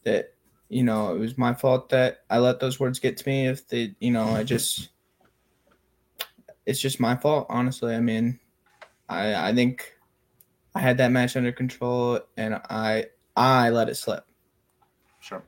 that 0.04 0.34
you 0.68 0.82
know 0.82 1.14
it 1.14 1.18
was 1.18 1.38
my 1.38 1.54
fault 1.54 1.88
that 1.88 2.24
I 2.30 2.38
let 2.38 2.60
those 2.60 2.78
words 2.78 2.98
get 2.98 3.16
to 3.16 3.28
me. 3.28 3.48
If 3.48 3.66
they, 3.68 3.94
you 4.00 4.10
know, 4.10 4.24
I 4.24 4.44
just 4.44 4.90
it's 6.66 6.80
just 6.80 7.00
my 7.00 7.16
fault. 7.16 7.46
Honestly, 7.48 7.94
I 7.94 8.00
mean, 8.00 8.38
I 9.08 9.50
I 9.50 9.54
think 9.54 9.96
I 10.74 10.80
had 10.80 10.98
that 10.98 11.10
match 11.10 11.36
under 11.36 11.52
control, 11.52 12.20
and 12.36 12.54
I 12.68 13.06
I 13.36 13.70
let 13.70 13.88
it 13.88 13.96
slip. 13.96 14.24
Sure. 15.20 15.42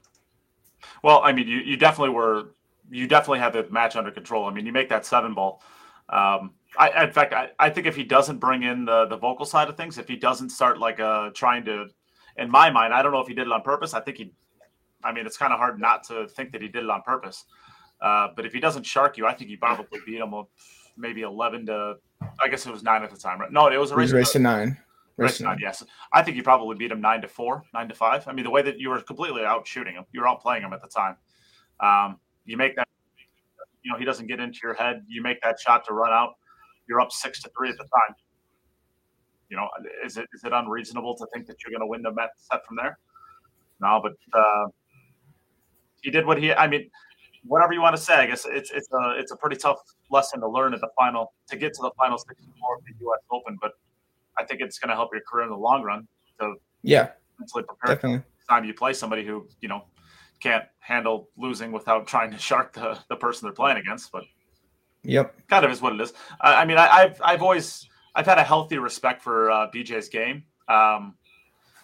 Well, 1.03 1.21
I 1.23 1.33
mean, 1.33 1.47
you, 1.47 1.59
you 1.59 1.77
definitely 1.77 2.15
were. 2.15 2.55
You 2.91 3.07
definitely 3.07 3.39
had 3.39 3.53
the 3.53 3.69
match 3.71 3.97
under 3.97 4.11
control. 4.11 4.47
I 4.47 4.53
mean, 4.53 4.67
you 4.67 4.73
make 4.73 4.89
that 4.89 5.07
seven 5.07 5.35
ball. 5.35 5.63
Um, 6.09 6.55
I, 6.79 7.05
in 7.05 7.13
fact, 7.13 7.33
I, 7.33 7.51
I 7.59 7.71
think 7.71 7.87
if 7.87 7.97
he 7.97 8.05
doesn't 8.05 8.39
bring 8.39 8.63
in 8.63 8.85
the 8.85 9.07
the 9.07 9.17
vocal 9.17 9.45
side 9.45 9.69
of 9.69 9.77
things, 9.77 9.99
if 9.99 10.07
he 10.09 10.17
doesn't 10.17 10.51
start 10.51 10.79
like 10.79 11.01
uh 11.01 11.31
trying 11.35 11.65
to, 11.65 11.87
in 12.37 12.51
my 12.51 12.71
mind, 12.71 12.95
I 12.95 13.03
don't 13.03 13.13
know 13.13 13.21
if 13.21 13.29
he 13.29 13.35
did 13.35 13.47
it 13.47 13.53
on 13.53 13.63
purpose. 13.63 13.93
I 13.93 14.01
think 14.01 14.19
he, 14.19 14.33
I 15.03 15.13
mean, 15.13 15.27
it's 15.27 15.37
kind 15.37 15.53
of 15.53 15.59
hard 15.59 15.81
not 15.81 16.05
to 16.05 16.29
think 16.29 16.53
that 16.53 16.63
he 16.63 16.69
did 16.69 16.85
it 16.85 16.91
on 16.91 17.03
purpose. 17.03 17.45
Uh, 18.01 18.29
but 18.35 18.47
if 18.47 18.53
he 18.53 18.61
doesn't 18.61 18.87
shark 18.87 19.19
you, 19.19 19.27
I 19.27 19.35
think 19.35 19.51
he 19.51 19.57
probably 19.57 20.01
beat 20.07 20.21
him 20.21 20.33
maybe 20.97 21.23
eleven 21.23 21.67
to, 21.67 21.97
I 22.41 22.49
guess 22.49 22.65
it 22.67 22.73
was 22.73 22.83
nine 22.83 23.03
at 23.03 23.11
the 23.11 23.17
time, 23.17 23.41
right? 23.41 23.53
No, 23.53 23.69
it 23.69 23.77
was 23.77 23.91
a 23.91 23.97
race, 23.97 24.13
race 24.13 24.33
to 24.33 24.39
nine. 24.39 24.79
Race 25.17 25.39
to 25.39 25.45
nine, 25.45 25.59
yes. 25.61 25.83
I 26.13 26.23
think 26.23 26.37
you 26.37 26.43
probably 26.43 26.77
beat 26.77 26.93
him 26.93 27.01
nine 27.01 27.21
to 27.21 27.29
four, 27.29 27.63
nine 27.75 27.89
to 27.89 27.95
five. 27.95 28.27
I 28.27 28.33
mean, 28.33 28.45
the 28.45 28.51
way 28.51 28.63
that 28.63 28.79
you 28.79 28.89
were 28.89 29.01
completely 29.03 29.45
out 29.45 29.67
shooting 29.67 29.95
him, 29.95 30.05
you 30.13 30.21
were 30.21 30.29
out 30.29 30.41
playing 30.41 30.63
him 30.63 30.73
at 30.73 30.81
the 30.81 30.89
time. 30.89 31.17
Um, 31.81 32.19
you 32.47 32.57
make 32.57 32.75
that, 32.77 32.89
you 33.83 33.93
know, 33.93 33.99
he 33.99 34.05
doesn't 34.07 34.29
get 34.29 34.41
into 34.41 34.61
your 34.63 34.75
head. 34.75 35.05
You 35.09 35.23
make 35.23 35.43
that 35.43 35.61
shot 35.61 35.85
to 35.87 35.93
run 35.93 36.13
out 36.13 36.37
you're 36.91 37.01
up 37.01 37.13
six 37.13 37.41
to 37.43 37.51
three 37.57 37.71
at 37.71 37.79
the 37.79 37.85
time. 37.85 38.17
You 39.49 39.57
know, 39.57 39.69
is 40.05 40.17
it 40.17 40.29
is 40.35 40.45
it 40.45 40.53
unreasonable 40.53 41.17
to 41.17 41.27
think 41.33 41.47
that 41.47 41.57
you're 41.63 41.71
going 41.71 41.81
to 41.81 41.87
win 41.87 42.03
the 42.03 42.13
set 42.37 42.67
from 42.67 42.77
there? 42.77 42.99
No, 43.81 44.01
but 44.03 44.13
uh, 44.39 44.67
he 46.03 46.11
did 46.11 46.27
what 46.27 46.39
he. 46.39 46.53
I 46.53 46.67
mean, 46.67 46.91
whatever 47.45 47.73
you 47.73 47.81
want 47.81 47.97
to 47.97 48.03
say. 48.03 48.15
I 48.15 48.27
guess 48.27 48.45
it's 48.49 48.71
it's 48.71 48.89
a 48.93 49.15
it's 49.17 49.33
a 49.33 49.37
pretty 49.37 49.57
tough 49.57 49.79
lesson 50.11 50.41
to 50.41 50.49
learn 50.49 50.75
at 50.75 50.81
the 50.81 50.91
final 50.99 51.33
to 51.49 51.57
get 51.57 51.73
to 51.75 51.83
the 51.83 51.93
final 51.97 52.19
64 52.19 52.77
of 52.77 52.85
the 52.85 52.93
U.S. 53.01 53.21
Open. 53.31 53.57
But 53.61 53.73
I 54.39 54.45
think 54.45 54.61
it's 54.61 54.79
going 54.79 54.91
to 54.91 54.95
help 54.95 55.11
your 55.13 55.23
career 55.29 55.45
in 55.45 55.51
the 55.51 55.57
long 55.57 55.83
run 55.83 56.07
to 56.41 56.55
yeah 56.83 57.11
mentally 57.39 57.65
prepare. 57.65 57.95
Definitely. 57.95 58.23
Time 58.49 58.65
you 58.65 58.75
play 58.75 58.93
somebody 58.93 59.25
who 59.25 59.49
you 59.61 59.69
know 59.69 59.85
can't 60.41 60.65
handle 60.81 61.29
losing 61.37 61.71
without 61.73 62.07
trying 62.07 62.31
to 62.31 62.39
shark 62.39 62.73
the 62.73 62.99
the 63.09 63.17
person 63.17 63.47
they're 63.47 63.55
playing 63.55 63.79
against, 63.79 64.11
but 64.13 64.25
Yep. 65.05 65.49
Kind 65.49 65.65
of 65.65 65.71
is 65.71 65.81
what 65.81 65.95
it 65.95 66.01
is. 66.01 66.13
I, 66.41 66.63
I 66.63 66.65
mean, 66.65 66.77
I, 66.77 67.01
have 67.01 67.21
I've 67.25 67.43
always 67.43 67.89
I've 68.15 68.27
had 68.27 68.39
a 68.39 68.43
healthy 68.43 68.79
respect 68.79 69.23
for 69.23 69.51
uh, 69.51 69.71
BJ's 69.71 70.09
game, 70.09 70.45
um, 70.69 71.15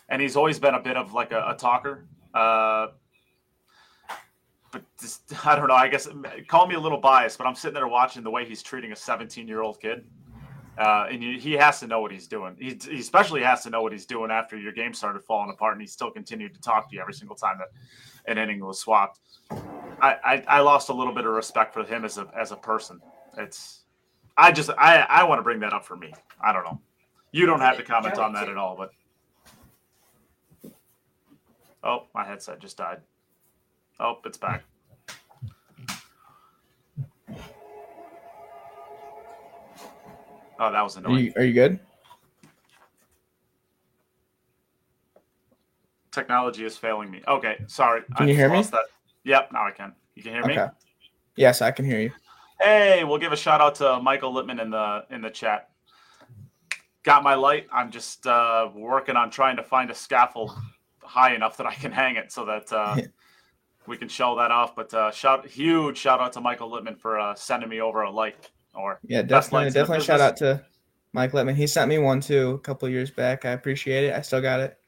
and 0.09 0.21
he's 0.21 0.37
always 0.37 0.59
been 0.59 0.75
a 0.75 0.81
bit 0.81 0.97
of 0.97 1.13
like 1.13 1.33
a, 1.33 1.45
a 1.49 1.55
talker. 1.55 2.05
Uh, 2.35 2.89
but 4.71 4.83
just, 5.01 5.23
I 5.47 5.57
don't 5.57 5.69
know. 5.69 5.75
I 5.75 5.89
guess 5.89 6.09
call 6.49 6.67
me 6.67 6.75
a 6.75 6.81
little 6.81 6.99
biased, 6.99 7.39
but 7.39 7.47
I'm 7.47 7.55
sitting 7.55 7.75
there 7.75 7.89
watching 7.89 8.23
the 8.23 8.31
way 8.31 8.45
he's 8.45 8.63
treating 8.63 8.93
a 8.93 8.97
17 8.97 9.49
year 9.49 9.63
old 9.63 9.81
kid. 9.81 10.05
Uh, 10.79 11.07
and 11.11 11.23
he 11.23 11.53
has 11.53 11.81
to 11.81 11.87
know 11.87 12.01
what 12.01 12.13
he's 12.13 12.27
doing. 12.27 12.55
He, 12.59 12.79
he, 12.91 12.99
especially 12.99 13.43
has 13.43 13.63
to 13.63 13.71
know 13.71 13.81
what 13.83 13.93
he's 13.93 14.05
doing 14.05 14.31
after 14.31 14.59
your 14.59 14.73
game 14.73 14.93
started 14.93 15.25
falling 15.25 15.51
apart, 15.51 15.73
and 15.73 15.81
he 15.81 15.87
still 15.87 16.11
continued 16.11 16.55
to 16.55 16.61
talk 16.61 16.91
to 16.91 16.95
you 16.95 17.01
every 17.01 17.15
single 17.15 17.37
time 17.37 17.59
that 17.59 17.69
an 18.31 18.37
inning 18.37 18.65
was 18.65 18.79
swapped. 18.79 19.21
I, 20.03 20.17
I, 20.25 20.45
I 20.49 20.61
lost 20.61 20.91
a 20.91 20.93
little 20.93 21.15
bit 21.15 21.25
of 21.25 21.33
respect 21.33 21.73
for 21.73 21.83
him 21.83 22.05
as 22.05 22.19
a 22.19 22.29
as 22.39 22.53
a 22.53 22.57
person. 22.57 23.01
It's 23.39 23.85
I 24.37 24.53
just 24.53 24.69
I 24.77 24.99
I 25.09 25.25
want 25.25 25.39
to 25.39 25.43
bring 25.43 25.61
that 25.61 25.73
up 25.73 25.85
for 25.85 25.97
me. 25.97 26.13
I 26.45 26.53
don't 26.53 26.65
know. 26.65 26.81
You 27.33 27.47
don't 27.47 27.61
have 27.61 27.77
to 27.79 27.83
comment 27.83 28.19
on 28.19 28.35
that 28.35 28.49
at 28.49 28.59
all, 28.59 28.77
but 28.77 28.91
oh, 31.83 32.07
my 32.15 32.25
headset 32.25 32.61
just 32.61 32.77
died. 32.77 33.01
Oh, 33.99 34.19
it's 34.25 34.39
back. 34.39 34.65
Oh, 40.59 40.73
that 40.73 40.83
was 40.83 40.97
annoying. 40.97 41.17
Are 41.17 41.21
you, 41.21 41.33
are 41.37 41.45
you 41.45 41.53
good? 41.53 41.79
Technology 46.13 46.65
is 46.65 46.77
failing 46.77 47.11
me. 47.11 47.23
Okay, 47.29 47.57
sorry. 47.67 48.03
Can 48.17 48.27
I 48.27 48.31
you 48.31 48.35
hear 48.35 48.49
me? 48.49 48.63
That. 48.63 48.85
Yep, 49.25 49.53
now 49.53 49.67
I 49.67 49.71
can. 49.71 49.93
You 50.15 50.23
can 50.23 50.33
hear 50.33 50.43
okay. 50.43 50.57
me? 50.57 50.71
Yes, 51.37 51.61
I 51.61 51.71
can 51.71 51.85
hear 51.85 52.01
you. 52.01 52.11
Hey, 52.59 53.05
we'll 53.05 53.19
give 53.19 53.33
a 53.33 53.37
shout 53.37 53.61
out 53.61 53.75
to 53.77 54.01
Michael 54.01 54.33
Littman 54.33 54.63
in 54.63 54.71
the 54.71 55.05
in 55.11 55.21
the 55.21 55.29
chat. 55.29 55.69
Got 57.03 57.23
my 57.23 57.35
light. 57.35 57.67
I'm 57.71 57.91
just 57.91 58.27
uh, 58.27 58.71
working 58.75 59.15
on 59.15 59.31
trying 59.31 59.57
to 59.57 59.63
find 59.63 59.91
a 59.91 59.95
scaffold 59.95 60.53
high 61.03 61.35
enough 61.35 61.59
that 61.59 61.67
I 61.67 61.75
can 61.75 61.93
hang 61.93 62.17
it 62.17 62.33
so 62.33 62.47
that 62.47 62.73
uh, 62.73 62.97
we 63.87 63.99
can 63.99 64.09
show 64.09 64.37
that 64.37 64.51
off. 64.51 64.75
But 64.75 64.95
uh, 64.95 65.11
shout 65.11 65.47
huge 65.47 65.99
shout 65.99 66.21
out 66.21 66.33
to 66.33 66.41
Michael 66.41 66.71
Littman 66.71 66.99
for 66.99 67.19
uh, 67.21 67.35
sending 67.35 67.69
me 67.69 67.83
over 67.83 68.03
a 68.03 68.11
light. 68.11 68.51
Or 68.77 69.01
yeah, 69.05 69.23
definitely 69.23 69.71
definitely 69.71 70.05
shout 70.05 70.21
out 70.21 70.37
to 70.39 70.65
Mike 71.13 71.33
Littman. 71.33 71.55
He 71.55 71.67
sent 71.67 71.89
me 71.89 71.99
one 71.99 72.21
too 72.21 72.51
a 72.51 72.59
couple 72.59 72.89
years 72.89 73.11
back. 73.11 73.45
I 73.45 73.51
appreciate 73.51 74.05
it. 74.05 74.15
I 74.15 74.21
still 74.21 74.41
got 74.41 74.61
it. 74.61 74.79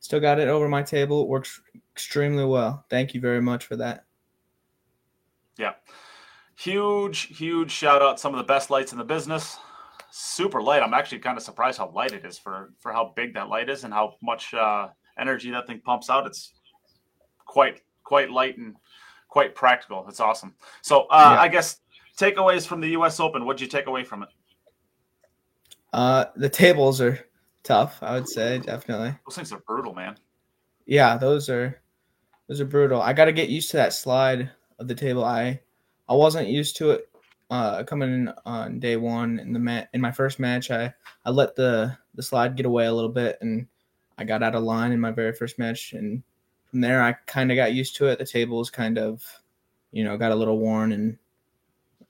Still 0.00 0.20
got 0.20 0.38
it 0.38 0.48
over 0.48 0.68
my 0.68 0.82
table. 0.82 1.22
It 1.22 1.28
works 1.28 1.60
extremely 1.92 2.44
well. 2.44 2.84
Thank 2.88 3.14
you 3.14 3.20
very 3.20 3.42
much 3.42 3.66
for 3.66 3.76
that. 3.76 4.04
Yeah. 5.58 5.74
Huge, 6.56 7.36
huge 7.36 7.70
shout 7.70 8.00
out. 8.00 8.18
Some 8.18 8.32
of 8.32 8.38
the 8.38 8.44
best 8.44 8.70
lights 8.70 8.92
in 8.92 8.98
the 8.98 9.04
business. 9.04 9.58
Super 10.10 10.62
light. 10.62 10.82
I'm 10.82 10.94
actually 10.94 11.18
kind 11.18 11.36
of 11.36 11.42
surprised 11.42 11.78
how 11.78 11.90
light 11.90 12.12
it 12.12 12.24
is 12.24 12.38
for 12.38 12.72
for 12.78 12.92
how 12.92 13.12
big 13.14 13.34
that 13.34 13.48
light 13.48 13.68
is 13.68 13.84
and 13.84 13.92
how 13.92 14.14
much 14.22 14.54
uh, 14.54 14.88
energy 15.18 15.50
that 15.50 15.66
thing 15.66 15.80
pumps 15.84 16.08
out. 16.08 16.26
It's 16.26 16.54
quite 17.44 17.82
quite 18.04 18.30
light 18.30 18.56
and 18.56 18.74
quite 19.28 19.54
practical. 19.54 20.06
It's 20.08 20.20
awesome. 20.20 20.54
So 20.82 21.02
uh, 21.10 21.34
yeah. 21.34 21.40
I 21.42 21.48
guess 21.48 21.80
takeaways 22.18 22.66
from 22.66 22.80
the 22.80 22.88
U.S. 22.90 23.20
Open. 23.20 23.44
What'd 23.44 23.60
you 23.60 23.66
take 23.66 23.86
away 23.86 24.04
from 24.04 24.22
it? 24.22 24.28
Uh, 25.92 26.26
the 26.36 26.48
tables 26.48 27.00
are 27.00 27.18
tough. 27.62 27.98
I 28.02 28.14
would 28.14 28.28
say 28.28 28.58
definitely. 28.58 29.14
Those 29.26 29.36
things 29.36 29.52
are 29.52 29.60
brutal, 29.60 29.94
man. 29.94 30.16
Yeah, 30.86 31.16
those 31.16 31.48
are 31.48 31.80
those 32.48 32.60
are 32.60 32.66
brutal. 32.66 33.00
I 33.00 33.12
got 33.12 33.26
to 33.26 33.32
get 33.32 33.48
used 33.48 33.70
to 33.70 33.76
that 33.78 33.92
slide 33.92 34.50
of 34.78 34.88
the 34.88 34.94
table. 34.94 35.24
I 35.24 35.60
I 36.08 36.14
wasn't 36.14 36.48
used 36.48 36.76
to 36.78 36.90
it 36.90 37.08
uh, 37.50 37.82
coming 37.84 38.12
in 38.12 38.32
on 38.44 38.80
day 38.80 38.96
one 38.96 39.38
in 39.38 39.52
the 39.52 39.58
mat 39.58 39.88
in 39.94 40.00
my 40.00 40.12
first 40.12 40.38
match. 40.38 40.70
I 40.70 40.92
I 41.24 41.30
let 41.30 41.56
the 41.56 41.96
the 42.14 42.22
slide 42.22 42.56
get 42.56 42.66
away 42.66 42.86
a 42.86 42.92
little 42.92 43.10
bit 43.10 43.38
and 43.40 43.66
I 44.18 44.24
got 44.24 44.42
out 44.42 44.54
of 44.54 44.64
line 44.64 44.92
in 44.92 45.00
my 45.00 45.12
very 45.12 45.32
first 45.32 45.58
match 45.58 45.92
and 45.92 46.22
from 46.70 46.80
there 46.80 47.02
I 47.02 47.12
kind 47.26 47.50
of 47.50 47.56
got 47.56 47.72
used 47.72 47.96
to 47.96 48.06
it. 48.06 48.18
The 48.18 48.26
tables 48.26 48.70
kind 48.70 48.98
of 48.98 49.22
you 49.92 50.04
know 50.04 50.16
got 50.16 50.32
a 50.32 50.36
little 50.36 50.58
worn 50.58 50.92
and 50.92 51.18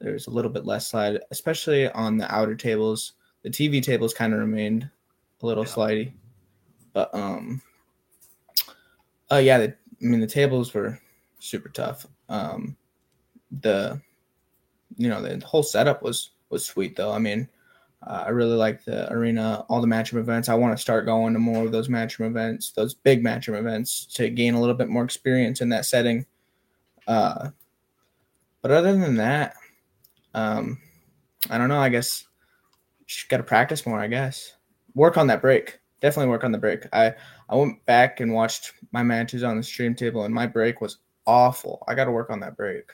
there's 0.00 0.26
a 0.26 0.30
little 0.30 0.50
bit 0.50 0.64
less 0.64 0.88
slide, 0.88 1.20
especially 1.30 1.90
on 1.90 2.16
the 2.16 2.32
outer 2.32 2.54
tables. 2.54 3.14
The 3.42 3.50
TV 3.50 3.82
tables 3.82 4.14
kind 4.14 4.32
of 4.32 4.40
remained 4.40 4.88
a 5.42 5.46
little 5.46 5.64
yeah. 5.64 5.70
slidey, 5.70 6.12
but 6.92 7.14
um, 7.14 7.62
oh 9.30 9.36
uh, 9.36 9.38
yeah, 9.38 9.58
the, 9.58 9.68
I 9.68 9.74
mean 10.04 10.20
the 10.20 10.26
tables 10.26 10.74
were 10.74 10.98
super 11.38 11.68
tough. 11.68 12.06
Um, 12.28 12.76
the 13.60 14.00
you 14.96 15.08
know 15.08 15.22
the 15.22 15.44
whole 15.44 15.62
setup 15.62 16.02
was 16.02 16.30
was 16.50 16.64
sweet 16.64 16.96
though. 16.96 17.12
I 17.12 17.18
mean, 17.18 17.48
uh, 18.06 18.24
I 18.26 18.30
really 18.30 18.56
like 18.56 18.84
the 18.84 19.12
arena, 19.12 19.64
all 19.68 19.80
the 19.80 19.86
matchroom 19.86 20.20
events. 20.20 20.48
I 20.48 20.54
want 20.54 20.76
to 20.76 20.80
start 20.80 21.06
going 21.06 21.32
to 21.32 21.38
more 21.38 21.64
of 21.64 21.72
those 21.72 21.88
matchroom 21.88 22.26
events, 22.26 22.70
those 22.70 22.94
big 22.94 23.22
matchroom 23.22 23.58
events, 23.58 24.06
to 24.14 24.30
gain 24.30 24.54
a 24.54 24.60
little 24.60 24.74
bit 24.74 24.88
more 24.88 25.04
experience 25.04 25.60
in 25.60 25.68
that 25.70 25.86
setting. 25.86 26.26
Uh, 27.06 27.50
but 28.62 28.70
other 28.70 28.96
than 28.96 29.16
that, 29.16 29.54
um, 30.38 30.78
I 31.50 31.58
don't 31.58 31.68
know. 31.68 31.80
I 31.80 31.88
guess 31.88 32.24
just 33.06 33.28
got 33.28 33.38
to 33.38 33.42
practice 33.42 33.86
more. 33.86 33.98
I 33.98 34.06
guess 34.06 34.54
work 34.94 35.16
on 35.16 35.26
that 35.28 35.40
break. 35.40 35.80
Definitely 36.00 36.30
work 36.30 36.44
on 36.44 36.52
the 36.52 36.58
break. 36.58 36.86
I 36.92 37.14
I 37.48 37.56
went 37.56 37.84
back 37.86 38.20
and 38.20 38.32
watched 38.32 38.72
my 38.92 39.02
matches 39.02 39.42
on 39.42 39.56
the 39.56 39.62
stream 39.62 39.94
table, 39.94 40.24
and 40.24 40.34
my 40.34 40.46
break 40.46 40.80
was 40.80 40.98
awful. 41.26 41.82
I 41.88 41.94
got 41.94 42.04
to 42.04 42.12
work 42.12 42.30
on 42.30 42.40
that 42.40 42.56
break. 42.56 42.90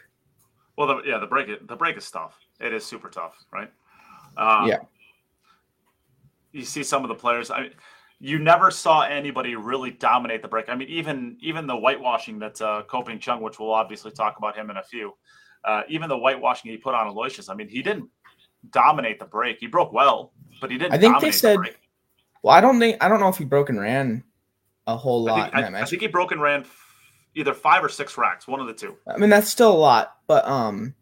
Well, 0.77 0.89
the, 0.89 1.03
yeah, 1.05 1.19
the 1.19 1.27
break 1.27 1.67
the 1.67 1.77
break 1.77 1.97
is 1.97 2.11
tough. 2.11 2.39
It 2.61 2.73
is 2.73 2.85
super 2.85 3.09
tough, 3.09 3.37
right? 3.53 3.71
Um, 4.37 4.69
yeah. 4.69 4.79
You 6.53 6.63
see 6.63 6.83
some 6.83 7.03
of 7.03 7.09
the 7.09 7.15
players. 7.15 7.51
I, 7.51 7.71
you 8.21 8.39
never 8.39 8.71
saw 8.71 9.03
anybody 9.03 9.57
really 9.57 9.91
dominate 9.91 10.41
the 10.41 10.49
break. 10.49 10.69
I 10.69 10.77
mean, 10.77 10.89
even 10.89 11.37
even 11.41 11.67
the 11.67 11.77
whitewashing 11.77 12.39
that 12.39 12.61
uh, 12.63 12.85
Ko 12.87 13.03
Pin 13.03 13.19
Chung, 13.19 13.43
which 13.43 13.59
we'll 13.59 13.73
obviously 13.73 14.13
talk 14.13 14.39
about 14.39 14.57
him 14.57 14.71
in 14.71 14.77
a 14.77 14.83
few. 14.83 15.15
Uh, 15.65 15.83
even 15.89 16.09
the 16.09 16.17
whitewashing 16.17 16.71
he 16.71 16.77
put 16.77 16.95
on 16.95 17.07
Aloysius, 17.07 17.49
I 17.49 17.55
mean, 17.55 17.69
he 17.69 17.83
didn't 17.83 18.09
dominate 18.71 19.19
the 19.19 19.25
break. 19.25 19.59
He 19.61 19.67
broke 19.67 19.93
well, 19.93 20.33
but 20.61 20.71
he 20.71 20.79
didn't. 20.79 20.93
I 20.93 20.99
think 20.99 21.21
they 21.21 21.33
said. 21.33 21.59
The 21.59 21.75
well, 22.43 22.55
I 22.55 22.61
don't 22.61 22.79
think 22.79 23.03
I 23.03 23.09
don't 23.09 23.21
know 23.21 23.29
if 23.29 23.39
he 23.39 23.45
broke 23.45 23.71
and 23.71 23.81
ran 23.81 24.23
a 24.87 24.97
whole 24.97 25.25
lot 25.25 25.39
I 25.39 25.43
think, 25.43 25.67
in 25.67 25.73
that 25.73 25.79
I. 25.79 25.83
I 25.83 25.85
think 25.87 26.03
he 26.03 26.09
broke 26.09 26.33
and 26.33 26.43
ran 26.43 26.67
either 27.35 27.55
five 27.55 27.83
or 27.83 27.89
six 27.89 28.19
racks, 28.19 28.47
one 28.47 28.61
of 28.61 28.67
the 28.67 28.75
two. 28.75 28.97
I 29.07 29.17
mean, 29.17 29.31
that's 29.31 29.49
still 29.49 29.73
a 29.73 29.77
lot, 29.77 30.19
but 30.27 30.47
um, 30.47 30.95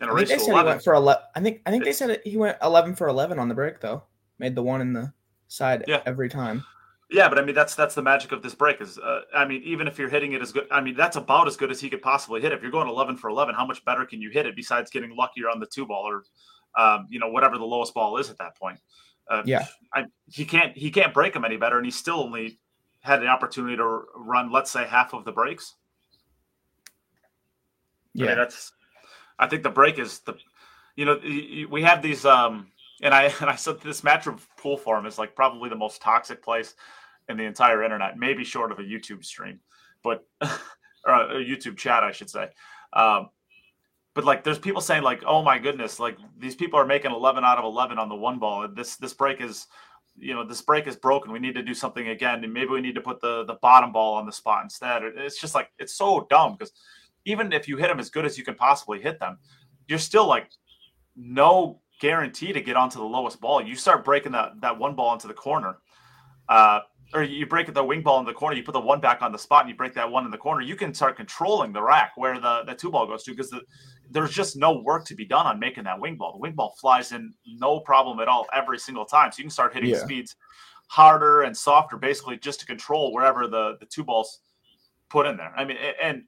I 0.00 0.06
think 0.06 0.28
they 0.28 0.38
said 0.38 0.48
11, 0.50 0.66
he 0.66 0.70
went 0.70 0.82
for 0.82 0.94
eleven. 0.94 1.22
I 1.34 1.40
think 1.40 1.60
I 1.66 1.70
think 1.70 1.84
they 1.84 1.92
said 1.92 2.20
he 2.24 2.36
went 2.36 2.58
eleven 2.62 2.94
for 2.94 3.08
eleven 3.08 3.38
on 3.38 3.48
the 3.48 3.54
break 3.54 3.80
though. 3.80 4.02
Made 4.38 4.54
the 4.54 4.62
one 4.62 4.80
in 4.80 4.92
the 4.92 5.12
side 5.48 5.84
yeah. 5.86 6.02
every 6.06 6.28
time. 6.28 6.64
Yeah, 7.08 7.28
but 7.28 7.38
I 7.38 7.44
mean 7.44 7.54
that's 7.54 7.76
that's 7.76 7.94
the 7.94 8.02
magic 8.02 8.32
of 8.32 8.42
this 8.42 8.54
break. 8.54 8.80
Is 8.80 8.98
uh, 8.98 9.20
I 9.32 9.44
mean 9.44 9.62
even 9.64 9.86
if 9.86 9.98
you're 9.98 10.08
hitting 10.08 10.32
it 10.32 10.42
as 10.42 10.52
good, 10.52 10.66
I 10.72 10.80
mean 10.80 10.96
that's 10.96 11.16
about 11.16 11.46
as 11.46 11.56
good 11.56 11.70
as 11.70 11.80
he 11.80 11.88
could 11.88 12.02
possibly 12.02 12.40
hit. 12.40 12.52
If 12.52 12.62
you're 12.62 12.72
going 12.72 12.88
eleven 12.88 13.16
for 13.16 13.30
eleven, 13.30 13.54
how 13.54 13.64
much 13.64 13.84
better 13.84 14.04
can 14.04 14.20
you 14.20 14.30
hit 14.30 14.46
it 14.46 14.56
besides 14.56 14.90
getting 14.90 15.14
luckier 15.14 15.48
on 15.48 15.60
the 15.60 15.66
two 15.66 15.86
ball 15.86 16.04
or, 16.04 16.24
um, 16.76 17.06
you 17.08 17.20
know, 17.20 17.28
whatever 17.28 17.58
the 17.58 17.64
lowest 17.64 17.94
ball 17.94 18.16
is 18.16 18.28
at 18.28 18.38
that 18.38 18.56
point? 18.56 18.80
Uh, 19.28 19.42
yeah, 19.44 19.66
I, 19.94 20.06
he 20.28 20.44
can't 20.44 20.76
he 20.76 20.90
can't 20.90 21.14
break 21.14 21.34
him 21.34 21.44
any 21.44 21.56
better, 21.56 21.76
and 21.76 21.84
he 21.84 21.92
still 21.92 22.20
only 22.20 22.58
had 23.00 23.22
an 23.22 23.28
opportunity 23.28 23.76
to 23.76 24.02
run, 24.16 24.50
let's 24.50 24.70
say, 24.70 24.84
half 24.84 25.14
of 25.14 25.24
the 25.24 25.32
breaks. 25.32 25.74
Yeah, 28.14 28.24
I 28.24 28.28
mean, 28.30 28.38
that's. 28.38 28.72
I 29.38 29.46
think 29.46 29.62
the 29.62 29.70
break 29.70 29.98
is 29.98 30.20
the. 30.20 30.34
you 30.96 31.04
know, 31.04 31.20
we 31.70 31.82
have 31.82 32.02
these, 32.02 32.24
um, 32.24 32.68
and 33.00 33.14
I 33.14 33.24
and 33.40 33.48
I 33.48 33.54
said 33.54 33.80
this 33.80 34.00
Matchup 34.00 34.40
pool 34.56 34.76
forum 34.76 35.06
is 35.06 35.18
like 35.18 35.34
probably 35.34 35.68
the 35.68 35.76
most 35.76 36.00
toxic 36.00 36.42
place 36.42 36.74
in 37.28 37.36
the 37.36 37.44
entire 37.44 37.82
internet, 37.82 38.18
maybe 38.18 38.44
short 38.44 38.72
of 38.72 38.78
a 38.78 38.82
YouTube 38.82 39.24
stream, 39.24 39.60
but 40.02 40.24
or 40.40 41.14
a 41.14 41.44
YouTube 41.44 41.76
chat, 41.76 42.02
I 42.02 42.12
should 42.12 42.30
say. 42.30 42.48
Um, 42.92 43.30
but 44.14 44.24
like, 44.24 44.44
there's 44.44 44.58
people 44.58 44.80
saying 44.80 45.02
like, 45.02 45.22
"Oh 45.26 45.42
my 45.42 45.58
goodness, 45.58 46.00
like 46.00 46.16
these 46.38 46.54
people 46.54 46.78
are 46.78 46.86
making 46.86 47.10
11 47.10 47.44
out 47.44 47.58
of 47.58 47.64
11 47.64 47.98
on 47.98 48.08
the 48.08 48.14
one 48.14 48.38
ball. 48.38 48.66
This 48.68 48.96
this 48.96 49.12
break 49.12 49.40
is, 49.40 49.66
you 50.16 50.34
know, 50.34 50.44
this 50.44 50.62
break 50.62 50.86
is 50.86 50.96
broken. 50.96 51.32
We 51.32 51.38
need 51.38 51.54
to 51.54 51.62
do 51.62 51.74
something 51.74 52.08
again, 52.08 52.42
and 52.42 52.52
maybe 52.52 52.70
we 52.70 52.80
need 52.80 52.94
to 52.94 53.02
put 53.02 53.20
the 53.20 53.44
the 53.44 53.58
bottom 53.60 53.92
ball 53.92 54.14
on 54.14 54.24
the 54.26 54.32
spot 54.32 54.64
instead." 54.64 55.02
It's 55.04 55.40
just 55.40 55.54
like 55.54 55.68
it's 55.78 55.94
so 55.94 56.26
dumb 56.30 56.56
because 56.58 56.72
even 57.26 57.52
if 57.52 57.68
you 57.68 57.76
hit 57.76 57.88
them 57.88 58.00
as 58.00 58.08
good 58.08 58.24
as 58.24 58.38
you 58.38 58.44
can 58.44 58.54
possibly 58.54 59.00
hit 59.02 59.20
them, 59.20 59.38
you're 59.86 59.98
still 59.98 60.26
like 60.26 60.48
no 61.14 61.80
guarantee 62.00 62.52
to 62.52 62.60
get 62.60 62.76
onto 62.76 62.98
the 62.98 63.04
lowest 63.04 63.40
ball. 63.40 63.62
You 63.62 63.76
start 63.76 64.04
breaking 64.04 64.32
that 64.32 64.60
that 64.60 64.78
one 64.78 64.94
ball 64.94 65.12
into 65.12 65.26
the 65.26 65.34
corner, 65.34 65.78
uh, 66.48 66.80
or 67.14 67.22
you 67.22 67.46
break 67.46 67.72
the 67.72 67.84
wing 67.84 68.02
ball 68.02 68.18
in 68.20 68.26
the 68.26 68.32
corner. 68.32 68.56
You 68.56 68.62
put 68.62 68.72
the 68.72 68.80
one 68.80 69.00
back 69.00 69.22
on 69.22 69.32
the 69.32 69.38
spot, 69.38 69.62
and 69.62 69.70
you 69.70 69.76
break 69.76 69.94
that 69.94 70.10
one 70.10 70.24
in 70.24 70.30
the 70.30 70.38
corner. 70.38 70.62
You 70.62 70.76
can 70.76 70.92
start 70.94 71.16
controlling 71.16 71.72
the 71.72 71.82
rack 71.82 72.12
where 72.16 72.38
the 72.38 72.62
the 72.66 72.74
two 72.74 72.90
ball 72.90 73.06
goes 73.06 73.22
to 73.24 73.30
because 73.30 73.50
the, 73.50 73.60
there's 74.10 74.32
just 74.32 74.56
no 74.56 74.80
work 74.80 75.04
to 75.06 75.14
be 75.14 75.24
done 75.24 75.46
on 75.46 75.58
making 75.58 75.84
that 75.84 75.98
wing 75.98 76.16
ball. 76.16 76.32
The 76.32 76.38
wing 76.38 76.52
ball 76.52 76.74
flies 76.80 77.12
in 77.12 77.32
no 77.46 77.80
problem 77.80 78.20
at 78.20 78.28
all 78.28 78.46
every 78.52 78.78
single 78.78 79.04
time. 79.04 79.32
So 79.32 79.38
you 79.38 79.44
can 79.44 79.50
start 79.50 79.74
hitting 79.74 79.90
yeah. 79.90 79.98
speeds 79.98 80.36
harder 80.88 81.42
and 81.42 81.56
softer, 81.56 81.96
basically 81.96 82.36
just 82.36 82.60
to 82.60 82.66
control 82.66 83.12
wherever 83.12 83.46
the 83.46 83.76
the 83.80 83.86
two 83.86 84.04
balls 84.04 84.40
put 85.08 85.26
in 85.26 85.36
there. 85.36 85.52
I 85.56 85.64
mean, 85.64 85.78
and 86.02 86.24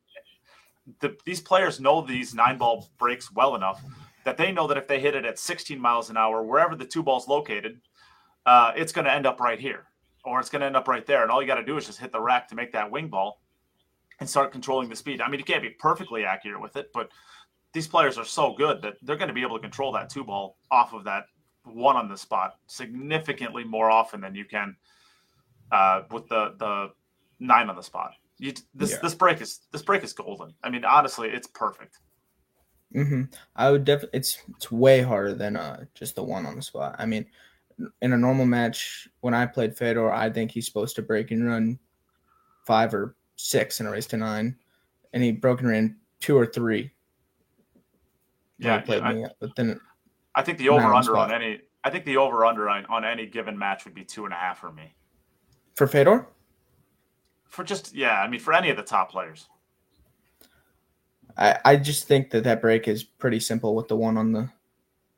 the, 1.01 1.17
these 1.27 1.41
players 1.41 1.81
know 1.81 2.01
these 2.01 2.35
nine 2.35 2.57
ball 2.57 2.89
breaks 2.99 3.31
well 3.33 3.55
enough 3.55 3.83
that 4.29 4.37
they 4.37 4.53
know 4.53 4.67
that 4.67 4.77
if 4.77 4.87
they 4.87 5.01
hit 5.01 5.15
it 5.15 5.25
at 5.25 5.39
16 5.39 5.81
miles 5.81 6.11
an 6.11 6.19
hour, 6.19 6.43
wherever 6.43 6.77
the 6.77 6.85
two 6.85 7.03
ball's 7.03 7.27
located, 7.29 7.81
uh, 8.45 8.73
it's 8.77 8.93
going 8.93 9.07
to 9.07 9.13
end 9.13 9.25
up 9.25 9.41
right 9.41 9.59
here 9.59 9.87
or 10.23 10.39
it's 10.39 10.51
going 10.51 10.61
to 10.61 10.67
end 10.67 10.77
up 10.77 10.87
right 10.87 11.07
there. 11.07 11.23
And 11.23 11.31
all 11.31 11.41
you 11.41 11.49
got 11.49 11.55
to 11.55 11.65
do 11.65 11.79
is 11.79 11.87
just 11.87 11.99
hit 11.99 12.13
the 12.13 12.21
rack 12.21 12.47
to 12.49 12.55
make 12.55 12.71
that 12.73 12.91
wing 12.91 13.09
ball 13.09 13.41
and 14.21 14.29
start 14.29 14.53
controlling 14.53 14.91
the 14.91 14.97
speed. 14.97 15.23
I 15.23 15.31
mean, 15.31 15.41
you 15.41 15.47
can't 15.47 15.63
be 15.63 15.71
perfectly 15.71 16.27
accurate 16.27 16.61
with 16.61 16.77
it, 16.77 16.91
but 16.93 17.09
these 17.73 17.89
players 17.89 18.19
are 18.19 18.25
so 18.27 18.53
good 18.53 18.83
that 18.83 18.97
they're 19.01 19.17
going 19.17 19.29
to 19.29 19.35
be 19.35 19.41
able 19.41 19.57
to 19.57 19.63
control 19.63 19.93
that 19.93 20.11
two 20.11 20.25
ball 20.25 20.59
off 20.71 20.93
of 20.93 21.05
that 21.05 21.25
one 21.65 21.97
on 21.97 22.07
the 22.07 22.17
spot 22.19 22.57
significantly 22.67 23.65
more 23.65 23.91
often 23.91 24.21
than 24.21 24.35
you 24.35 24.45
can 24.45 24.77
uh, 25.73 26.03
with 26.11 26.29
the 26.29 26.55
the 26.59 26.91
nine 27.41 27.71
on 27.71 27.77
the 27.77 27.83
spot. 27.83 28.13
You, 28.37 28.53
this 28.75 28.91
yeah. 28.91 28.99
this 29.03 29.15
break 29.15 29.41
is 29.41 29.61
this 29.73 29.81
break 29.83 30.05
is 30.05 30.13
golden. 30.13 30.53
I 30.63 30.69
mean, 30.69 30.85
honestly, 30.85 31.31
it's 31.31 31.47
perfect. 31.47 31.99
Mm-hmm. 32.95 33.23
I 33.57 33.71
would 33.71 33.85
definitely. 33.85 34.18
It's 34.18 34.42
it's 34.57 34.73
way 34.73 35.02
harder 35.02 35.35
than 35.35 35.57
uh 35.57 35.85
just 35.95 36.14
the 36.16 36.23
one 36.23 36.47
on 36.47 36.57
the 36.57 36.62
spot. 36.62 36.97
I 36.99 37.07
mean, 37.07 37.26
in 38.02 38.12
a 38.12 38.16
normal 38.16 38.47
match, 38.47 39.09
when 39.21 39.35
I 39.35 39.47
played 39.47 39.76
Fedor, 39.76 40.11
I 40.12 40.30
think 40.30 40.50
he's 40.50 40.66
supposed 40.66 40.97
to 40.97 41.02
break 41.02 41.30
and 41.30 41.47
run 41.47 41.78
five 42.66 42.95
or 42.95 43.14
six 43.37 43.80
in 43.80 43.87
a 43.87 43.90
race 43.90 44.07
to 44.07 44.16
nine, 44.16 44.57
and 45.12 45.23
he 45.23 45.33
broke 45.33 45.61
and 45.61 45.68
ran 45.68 45.97
two 46.21 46.37
or 46.37 46.47
three. 46.47 46.90
Yeah, 48.59 48.83
yeah 48.87 49.07
I, 49.07 49.25
but 49.38 49.54
then 49.57 49.80
I 50.35 50.42
think 50.42 50.59
the 50.59 50.68
over 50.68 50.95
under 50.95 51.16
on 51.16 51.33
any. 51.33 51.61
I 51.85 51.90
think 51.90 52.04
the 52.04 52.16
over 52.16 52.45
under 52.45 52.68
on, 52.68 52.85
on 52.87 53.04
any 53.04 53.26
given 53.26 53.57
match 53.57 53.85
would 53.85 53.95
be 53.95 54.04
two 54.04 54.25
and 54.25 54.35
a 54.35 54.37
half 54.37 54.59
for 54.59 54.73
me. 54.73 54.95
For 55.76 55.87
Fedor. 55.87 56.26
For 57.49 57.64
just 57.64 57.95
yeah, 57.95 58.21
I 58.21 58.28
mean 58.28 58.40
for 58.40 58.52
any 58.52 58.71
of 58.71 58.76
the 58.76 58.83
top 58.83 59.11
players. 59.11 59.49
I, 61.38 61.59
I 61.64 61.76
just 61.76 62.07
think 62.09 62.30
that 62.30 62.45
that 62.45 62.61
break 62.61 62.88
is 62.88 63.04
pretty 63.04 63.40
simple 63.40 63.75
with 63.75 63.88
the 63.88 63.97
one 63.97 64.18
on 64.18 64.33
the 64.33 64.50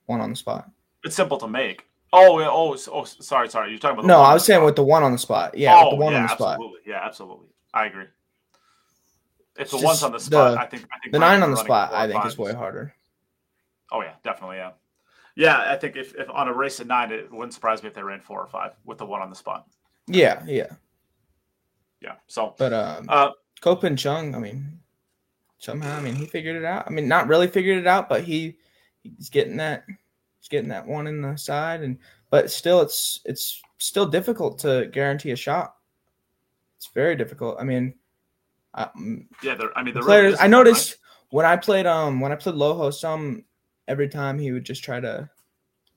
one 0.06 0.20
on 0.20 0.30
the 0.30 0.36
spot. 0.36 0.70
It's 1.02 1.16
simple 1.16 1.38
to 1.38 1.48
make. 1.48 1.86
Oh, 2.12 2.40
oh, 2.40 2.76
oh, 2.92 3.04
sorry, 3.04 3.48
sorry. 3.48 3.70
You're 3.70 3.78
talking 3.78 4.00
about 4.00 4.06
no. 4.06 4.20
I 4.20 4.34
was 4.34 4.44
saying 4.44 4.64
with 4.64 4.76
the 4.76 4.82
one 4.82 5.02
on 5.02 5.12
the 5.12 5.18
spot. 5.18 5.56
Yeah, 5.56 5.80
oh, 5.82 5.90
the 5.90 5.96
one 5.96 6.12
yeah, 6.12 6.18
on 6.18 6.22
the 6.24 6.34
spot. 6.34 6.54
Absolutely. 6.54 6.80
Yeah, 6.86 7.00
absolutely. 7.02 7.46
I 7.72 7.86
agree. 7.86 8.06
If 9.58 9.70
the 9.70 9.78
one's 9.78 10.02
on 10.02 10.12
the 10.12 10.18
spot, 10.18 10.52
the, 10.52 10.60
I 10.60 10.66
think 10.66 10.84
I 10.92 10.98
think 10.98 11.12
the 11.12 11.18
nine 11.18 11.42
on 11.42 11.50
the 11.50 11.56
spot, 11.56 11.92
I 11.92 12.08
think, 12.08 12.24
is 12.26 12.36
way 12.36 12.52
harder. 12.52 12.94
Oh 13.92 14.02
yeah, 14.02 14.14
definitely. 14.24 14.56
Yeah, 14.56 14.72
yeah. 15.36 15.72
I 15.72 15.76
think 15.76 15.96
if, 15.96 16.14
if 16.14 16.28
on 16.30 16.48
a 16.48 16.52
race 16.52 16.80
at 16.80 16.86
nine, 16.86 17.12
it 17.12 17.30
wouldn't 17.30 17.54
surprise 17.54 17.82
me 17.82 17.88
if 17.88 17.94
they 17.94 18.02
ran 18.02 18.20
four 18.20 18.40
or 18.40 18.46
five 18.48 18.72
with 18.84 18.98
the 18.98 19.06
one 19.06 19.22
on 19.22 19.30
the 19.30 19.36
spot. 19.36 19.66
Yeah, 20.06 20.42
yeah, 20.46 20.72
yeah. 22.00 22.14
So, 22.26 22.54
but 22.58 22.72
um, 22.72 23.06
uh, 23.08 23.30
Ko-Pin 23.60 23.96
Chung, 23.96 24.34
I 24.34 24.38
mean, 24.38 24.79
somehow. 25.60 25.96
I 25.96 26.00
mean, 26.00 26.16
he 26.16 26.26
figured 26.26 26.56
it 26.56 26.64
out. 26.64 26.84
I 26.86 26.90
mean, 26.90 27.06
not 27.06 27.28
really 27.28 27.46
figured 27.46 27.78
it 27.78 27.86
out, 27.86 28.08
but 28.08 28.24
he 28.24 28.56
he's 29.04 29.30
getting 29.30 29.56
that 29.58 29.84
he's 29.86 30.48
getting 30.48 30.70
that 30.70 30.86
one 30.86 31.06
in 31.06 31.22
the 31.22 31.36
side, 31.36 31.82
and 31.82 31.98
but 32.30 32.50
still, 32.50 32.80
it's 32.80 33.20
it's 33.24 33.62
still 33.78 34.06
difficult 34.06 34.58
to 34.60 34.90
guarantee 34.92 35.30
a 35.30 35.36
shot. 35.36 35.76
It's 36.76 36.90
very 36.92 37.14
difficult. 37.14 37.56
I 37.60 37.64
mean, 37.64 37.94
um, 38.74 39.28
yeah, 39.42 39.56
I 39.76 39.82
mean, 39.82 39.94
the 39.94 40.00
players. 40.00 40.36
I 40.40 40.48
noticed 40.48 40.96
when 41.28 41.46
I 41.46 41.56
played 41.56 41.86
um 41.86 42.20
when 42.20 42.32
I 42.32 42.36
played 42.36 42.56
Loho, 42.56 42.92
Sum 42.92 43.44
every 43.86 44.08
time 44.08 44.38
he 44.38 44.52
would 44.52 44.64
just 44.64 44.82
try 44.82 44.98
to 45.00 45.28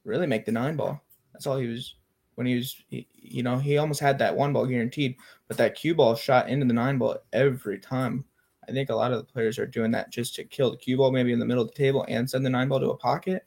really 0.04 0.28
make 0.28 0.45
the 0.45 0.52
nine 0.52 0.76
ball. 0.76 1.02
That's 1.32 1.47
all 1.47 1.58
he 1.58 1.67
was 1.67 1.95
when 2.36 2.47
he 2.47 2.56
was 2.56 2.76
he, 2.89 3.08
you 3.13 3.43
know 3.43 3.58
he 3.58 3.78
almost 3.78 4.02
had 4.02 4.19
that 4.19 4.36
one 4.36 4.54
ball 4.54 4.65
guaranteed, 4.65 5.15
but 5.47 5.58
that 5.58 5.76
cue 5.76 5.95
ball 5.95 6.15
shot 6.15 6.49
into 6.49 6.65
the 6.65 6.73
nine 6.73 6.97
ball 6.97 7.17
every 7.32 7.80
time. 7.80 8.26
I 8.67 8.71
think 8.71 8.89
a 8.89 8.95
lot 8.95 9.12
of 9.12 9.17
the 9.17 9.23
players 9.23 9.60
are 9.60 9.65
doing 9.65 9.91
that 9.91 10.12
just 10.12 10.36
to 10.36 10.43
kill 10.43 10.71
the 10.71 10.78
cue 10.78 10.97
ball, 10.97 11.12
maybe 11.12 11.34
in 11.34 11.39
the 11.39 11.45
middle 11.45 11.63
of 11.63 11.69
the 11.69 11.76
table, 11.76 12.06
and 12.08 12.30
send 12.30 12.45
the 12.45 12.49
nine 12.49 12.67
ball 12.67 12.80
to 12.80 12.91
a 12.91 12.97
pocket. 12.97 13.45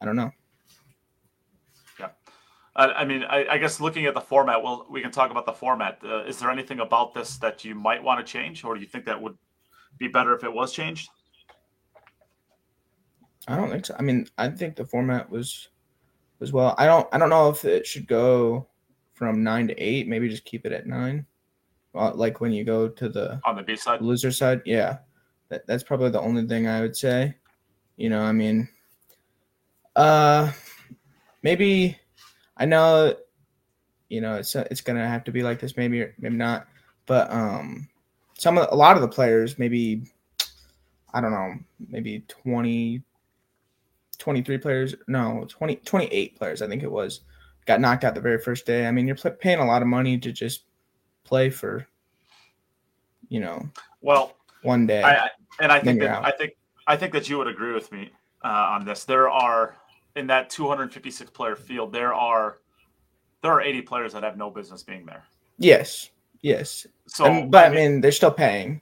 I 0.00 0.06
don't 0.06 0.16
know. 0.16 0.30
Yeah, 1.98 2.10
I, 2.76 2.86
I 2.86 3.04
mean, 3.04 3.24
I, 3.24 3.46
I, 3.48 3.58
guess 3.58 3.80
looking 3.80 4.06
at 4.06 4.14
the 4.14 4.20
format, 4.20 4.62
well, 4.62 4.86
we 4.88 5.00
can 5.00 5.10
talk 5.10 5.30
about 5.30 5.46
the 5.46 5.52
format. 5.52 5.98
Uh, 6.04 6.24
is 6.24 6.38
there 6.38 6.50
anything 6.50 6.80
about 6.80 7.14
this 7.14 7.36
that 7.38 7.64
you 7.64 7.74
might 7.74 8.02
want 8.02 8.24
to 8.24 8.32
change, 8.32 8.64
or 8.64 8.74
do 8.74 8.80
you 8.80 8.86
think 8.86 9.04
that 9.06 9.20
would 9.20 9.36
be 9.98 10.08
better 10.08 10.34
if 10.34 10.44
it 10.44 10.52
was 10.52 10.72
changed? 10.72 11.10
I 13.48 13.56
don't 13.56 13.70
think 13.70 13.86
so. 13.86 13.96
I 13.98 14.02
mean, 14.02 14.28
I 14.36 14.48
think 14.50 14.76
the 14.76 14.84
format 14.84 15.30
was 15.30 15.68
was 16.38 16.52
well. 16.52 16.74
I 16.78 16.86
don't. 16.86 17.08
I 17.12 17.18
don't 17.18 17.30
know 17.30 17.48
if 17.48 17.64
it 17.64 17.86
should 17.86 18.06
go 18.06 18.68
from 19.14 19.42
nine 19.42 19.66
to 19.68 19.74
eight. 19.82 20.06
Maybe 20.06 20.28
just 20.28 20.44
keep 20.44 20.66
it 20.66 20.72
at 20.72 20.86
nine 20.86 21.26
like 21.94 22.40
when 22.40 22.52
you 22.52 22.64
go 22.64 22.88
to 22.88 23.08
the 23.08 23.40
on 23.44 23.56
the 23.56 23.62
B 23.62 23.76
side, 23.76 24.00
loser 24.00 24.32
side. 24.32 24.62
Yeah, 24.64 24.98
that, 25.48 25.66
that's 25.66 25.82
probably 25.82 26.10
the 26.10 26.20
only 26.20 26.46
thing 26.46 26.66
I 26.66 26.80
would 26.80 26.96
say. 26.96 27.34
You 27.96 28.10
know, 28.10 28.20
I 28.20 28.32
mean, 28.32 28.68
uh, 29.96 30.52
maybe 31.42 31.98
I 32.56 32.64
know, 32.64 33.14
you 34.08 34.20
know, 34.20 34.36
it's 34.36 34.54
it's 34.54 34.80
gonna 34.80 35.08
have 35.08 35.24
to 35.24 35.32
be 35.32 35.42
like 35.42 35.60
this. 35.60 35.76
Maybe 35.76 36.06
maybe 36.18 36.36
not, 36.36 36.66
but 37.06 37.30
um, 37.30 37.88
some 38.38 38.58
of 38.58 38.68
a 38.70 38.76
lot 38.76 38.96
of 38.96 39.02
the 39.02 39.08
players, 39.08 39.58
maybe 39.58 40.04
I 41.12 41.20
don't 41.20 41.32
know, 41.32 41.54
maybe 41.88 42.24
20, 42.28 43.02
23 44.18 44.58
players, 44.58 44.94
no, 45.06 45.46
20, 45.48 45.76
28 45.76 46.36
players, 46.36 46.62
I 46.62 46.68
think 46.68 46.82
it 46.82 46.90
was, 46.90 47.20
got 47.66 47.80
knocked 47.80 48.04
out 48.04 48.14
the 48.14 48.20
very 48.20 48.38
first 48.38 48.66
day. 48.66 48.86
I 48.86 48.90
mean, 48.90 49.06
you're 49.06 49.16
paying 49.16 49.58
a 49.58 49.66
lot 49.66 49.82
of 49.82 49.88
money 49.88 50.18
to 50.18 50.32
just 50.32 50.64
play 51.28 51.50
for, 51.50 51.86
you 53.28 53.40
know, 53.40 53.68
well, 54.00 54.34
one 54.62 54.86
day. 54.86 55.02
I, 55.02 55.28
and 55.60 55.70
I 55.70 55.80
think 55.80 56.00
that 56.00 56.08
out. 56.08 56.24
I 56.24 56.32
think 56.32 56.52
I 56.86 56.96
think 56.96 57.12
that 57.12 57.28
you 57.28 57.36
would 57.38 57.48
agree 57.48 57.74
with 57.74 57.92
me 57.92 58.10
uh, 58.42 58.48
on 58.48 58.84
this. 58.84 59.04
There 59.04 59.28
are 59.28 59.76
in 60.16 60.26
that 60.28 60.50
256 60.50 61.30
player 61.30 61.54
field, 61.54 61.92
there 61.92 62.14
are 62.14 62.58
there 63.42 63.52
are 63.52 63.60
80 63.60 63.82
players 63.82 64.12
that 64.14 64.22
have 64.22 64.36
no 64.36 64.50
business 64.50 64.82
being 64.82 65.04
there. 65.04 65.24
Yes, 65.58 66.10
yes. 66.40 66.86
So, 67.06 67.26
and, 67.26 67.50
but 67.50 67.66
I 67.66 67.68
mean, 67.68 67.78
I 67.78 67.88
mean, 67.88 68.00
they're 68.00 68.12
still 68.12 68.32
paying. 68.32 68.80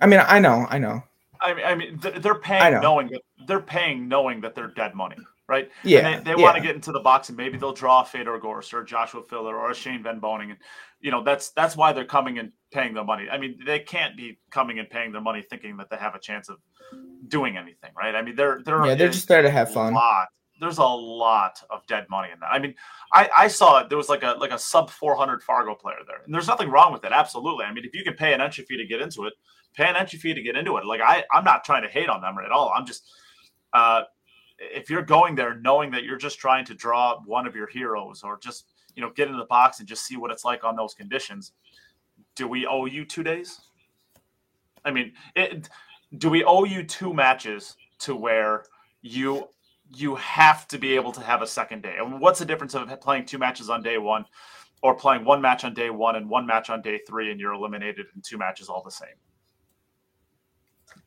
I 0.00 0.06
mean, 0.06 0.20
I 0.24 0.38
know, 0.38 0.66
I 0.68 0.78
know. 0.78 1.02
I 1.40 1.54
mean, 1.54 1.64
I 1.64 1.74
mean, 1.74 2.00
they're 2.20 2.36
paying 2.36 2.80
knowing 2.80 3.08
that 3.08 3.22
they're 3.46 3.60
paying 3.60 4.08
knowing 4.08 4.40
that 4.42 4.54
they're 4.54 4.68
dead 4.68 4.94
money 4.94 5.16
right? 5.48 5.70
Yeah. 5.84 6.06
And 6.06 6.26
they, 6.26 6.32
they 6.32 6.38
yeah. 6.38 6.44
want 6.44 6.56
to 6.56 6.62
get 6.62 6.74
into 6.74 6.92
the 6.92 7.00
box 7.00 7.28
and 7.28 7.36
maybe 7.36 7.56
they'll 7.58 7.72
draw 7.72 8.02
a 8.02 8.04
Fedor 8.04 8.38
Gorst 8.38 8.74
or 8.74 8.82
Joshua 8.82 9.22
Filler 9.22 9.56
or 9.56 9.70
a 9.70 9.74
Shane 9.74 10.02
Van 10.02 10.20
Boening. 10.20 10.50
And, 10.50 10.58
you 11.00 11.10
know, 11.10 11.22
that's 11.22 11.50
that's 11.50 11.76
why 11.76 11.92
they're 11.92 12.04
coming 12.04 12.38
and 12.38 12.52
paying 12.72 12.94
their 12.94 13.04
money. 13.04 13.28
I 13.30 13.38
mean, 13.38 13.58
they 13.64 13.80
can't 13.80 14.16
be 14.16 14.38
coming 14.50 14.78
and 14.78 14.88
paying 14.88 15.12
their 15.12 15.20
money 15.20 15.42
thinking 15.48 15.76
that 15.76 15.90
they 15.90 15.96
have 15.96 16.14
a 16.14 16.20
chance 16.20 16.48
of 16.48 16.56
doing 17.28 17.56
anything, 17.56 17.90
right? 17.96 18.14
I 18.14 18.22
mean, 18.22 18.36
they're 18.36 18.60
they're 18.64 18.84
yeah, 18.86 18.94
they're 18.94 19.08
just 19.08 19.28
there 19.28 19.42
to 19.42 19.50
have 19.50 19.72
fun. 19.72 19.94
Lot, 19.94 20.28
there's 20.60 20.78
a 20.78 20.84
lot 20.84 21.62
of 21.70 21.86
dead 21.86 22.06
money 22.08 22.30
in 22.32 22.40
that. 22.40 22.50
I 22.50 22.58
mean, 22.58 22.74
I, 23.12 23.28
I 23.36 23.48
saw 23.48 23.80
it. 23.80 23.88
There 23.88 23.98
was 23.98 24.08
like 24.08 24.22
a 24.22 24.36
like 24.38 24.52
a 24.52 24.58
sub 24.58 24.90
400 24.90 25.42
Fargo 25.42 25.74
player 25.74 25.98
there, 26.06 26.22
and 26.24 26.34
there's 26.34 26.48
nothing 26.48 26.70
wrong 26.70 26.92
with 26.92 27.04
it. 27.04 27.12
Absolutely. 27.12 27.64
I 27.64 27.72
mean, 27.72 27.84
if 27.84 27.94
you 27.94 28.04
can 28.04 28.14
pay 28.14 28.32
an 28.32 28.40
entry 28.40 28.64
fee 28.64 28.76
to 28.76 28.86
get 28.86 29.00
into 29.00 29.26
it, 29.26 29.34
pay 29.74 29.86
an 29.86 29.96
entry 29.96 30.18
fee 30.18 30.34
to 30.34 30.42
get 30.42 30.56
into 30.56 30.76
it. 30.78 30.86
Like 30.86 31.00
I, 31.00 31.24
I'm 31.32 31.44
not 31.44 31.64
trying 31.64 31.82
to 31.82 31.88
hate 31.88 32.08
on 32.08 32.20
them 32.20 32.36
at 32.44 32.50
all. 32.50 32.72
I'm 32.74 32.86
just, 32.86 33.04
uh, 33.72 34.02
if 34.58 34.88
you're 34.88 35.02
going 35.02 35.34
there 35.34 35.54
knowing 35.56 35.90
that 35.90 36.04
you're 36.04 36.16
just 36.16 36.38
trying 36.38 36.64
to 36.64 36.74
draw 36.74 37.20
one 37.24 37.46
of 37.46 37.54
your 37.54 37.66
heroes 37.66 38.22
or 38.22 38.38
just 38.38 38.66
you 38.94 39.02
know 39.02 39.10
get 39.10 39.28
in 39.28 39.36
the 39.36 39.44
box 39.46 39.80
and 39.80 39.88
just 39.88 40.04
see 40.04 40.16
what 40.16 40.30
it's 40.30 40.44
like 40.44 40.64
on 40.64 40.76
those 40.76 40.94
conditions 40.94 41.52
do 42.34 42.48
we 42.48 42.66
owe 42.66 42.86
you 42.86 43.04
two 43.04 43.22
days 43.22 43.60
i 44.84 44.90
mean 44.90 45.12
it, 45.34 45.68
do 46.18 46.30
we 46.30 46.44
owe 46.44 46.64
you 46.64 46.82
two 46.82 47.12
matches 47.12 47.76
to 47.98 48.14
where 48.14 48.64
you 49.02 49.48
you 49.94 50.14
have 50.16 50.66
to 50.68 50.78
be 50.78 50.94
able 50.94 51.12
to 51.12 51.20
have 51.20 51.42
a 51.42 51.46
second 51.46 51.82
day. 51.82 51.96
And 51.98 52.20
what's 52.20 52.38
the 52.38 52.44
difference 52.44 52.74
of 52.74 52.88
playing 53.00 53.26
two 53.26 53.38
matches 53.38 53.70
on 53.70 53.82
day 53.82 53.98
one 53.98 54.24
or 54.82 54.94
playing 54.94 55.24
one 55.24 55.40
match 55.40 55.64
on 55.64 55.74
day 55.74 55.90
one 55.90 56.16
and 56.16 56.28
one 56.28 56.46
match 56.46 56.70
on 56.70 56.82
day 56.82 57.00
three 57.06 57.30
and 57.30 57.38
you're 57.40 57.52
eliminated 57.52 58.06
in 58.14 58.22
two 58.22 58.36
matches 58.36 58.68
all 58.68 58.82
the 58.82 58.90
same? 58.90 59.08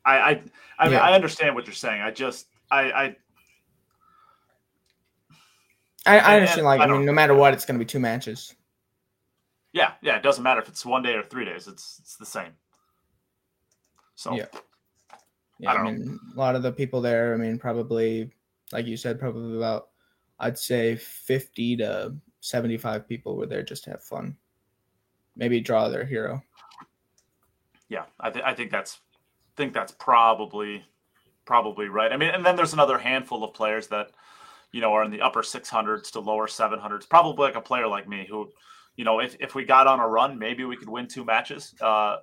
I 0.05 0.17
I 0.17 0.41
I, 0.79 0.89
mean, 0.89 0.97
I 0.97 1.13
understand 1.13 1.55
what 1.55 1.65
you're 1.65 1.73
saying. 1.73 2.01
I 2.01 2.12
just 2.12 2.47
I 2.71 2.81
I 2.91 3.15
I, 6.10 6.17
I 6.17 6.36
understand. 6.36 6.65
Like 6.65 6.82
I, 6.82 6.86
I 6.86 6.88
mean, 6.88 7.06
no 7.06 7.13
matter 7.13 7.34
what, 7.34 7.54
it's 7.54 7.65
going 7.65 7.80
to 7.80 7.84
be 7.84 7.89
two 7.89 8.00
matches. 8.00 8.56
Yeah, 9.74 9.93
yeah. 10.02 10.17
It 10.17 10.24
doesn't 10.24 10.43
matter 10.43 10.62
if 10.62 10.67
it's 10.67 10.86
one 10.86 11.04
day 11.04 11.13
or 11.13 11.24
three 11.24 11.45
days. 11.45 11.67
It's 11.67 12.00
it's 12.02 12.15
the 12.15 12.26
same. 12.26 12.52
So 14.15 14.34
yeah, 14.34 14.45
yeah. 15.60 15.74
I, 15.74 15.78
I 15.78 15.84
mean, 15.84 16.19
a 16.36 16.39
lot 16.39 16.56
of 16.56 16.63
the 16.63 16.72
people 16.72 17.02
there. 17.02 17.34
I 17.34 17.38
mean, 17.38 17.58
probably 17.58 18.32
like 18.72 18.86
you 18.86 18.98
said, 18.98 19.19
probably 19.19 19.58
about 19.58 19.89
I'd 20.39 20.58
say 20.58 20.95
fifty 20.95 21.76
to 21.78 22.15
seventy-five 22.41 23.08
people 23.08 23.38
were 23.38 23.45
there 23.45 23.63
just 23.63 23.84
to 23.86 23.91
have 23.91 24.04
fun. 24.04 24.36
Maybe 25.36 25.62
draw 25.62 25.88
their 25.88 26.06
hero. 26.06 26.41
Yeah, 27.88 28.06
I, 28.19 28.30
th- 28.30 28.45
I 28.45 28.54
think 28.54 28.72
that's 28.72 29.00
think 29.56 29.74
that's 29.74 29.91
probably 29.91 30.84
probably 31.45 31.89
right. 31.89 32.12
I 32.12 32.17
mean, 32.17 32.30
and 32.30 32.45
then 32.45 32.56
there's 32.56 32.74
another 32.74 32.98
handful 32.98 33.43
of 33.43 33.54
players 33.54 33.88
that 33.88 34.12
you 34.71 34.82
know 34.82 34.93
are 34.93 35.03
in 35.03 35.12
the 35.12 35.21
upper 35.21 35.41
600s 35.41 36.12
to 36.12 36.19
lower 36.19 36.47
700s. 36.47 37.10
Probably 37.10 37.47
like 37.47 37.55
a 37.55 37.62
player 37.62 37.88
like 37.88 38.08
me 38.08 38.25
who, 38.29 38.49
you 38.95 39.05
know, 39.05 39.19
if 39.19 39.36
if 39.39 39.55
we 39.55 39.63
got 39.63 39.88
on 39.88 39.99
a 39.99 40.08
run, 40.08 40.38
maybe 40.38 40.65
we 40.65 40.75
could 40.75 40.89
win 40.89 41.08
two 41.08 41.25
matches 41.25 41.73
uh, 41.82 42.17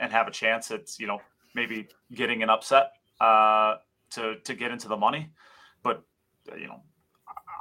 and 0.00 0.12
have 0.12 0.28
a 0.28 0.30
chance 0.30 0.70
at 0.70 0.98
you 0.98 1.06
know 1.06 1.20
maybe 1.54 1.88
getting 2.12 2.42
an 2.42 2.50
upset 2.50 2.92
uh, 3.20 3.76
to 4.10 4.36
to 4.44 4.54
get 4.54 4.70
into 4.70 4.88
the 4.88 4.96
money. 4.96 5.30
But 5.82 6.02
you 6.56 6.66
know, 6.66 6.82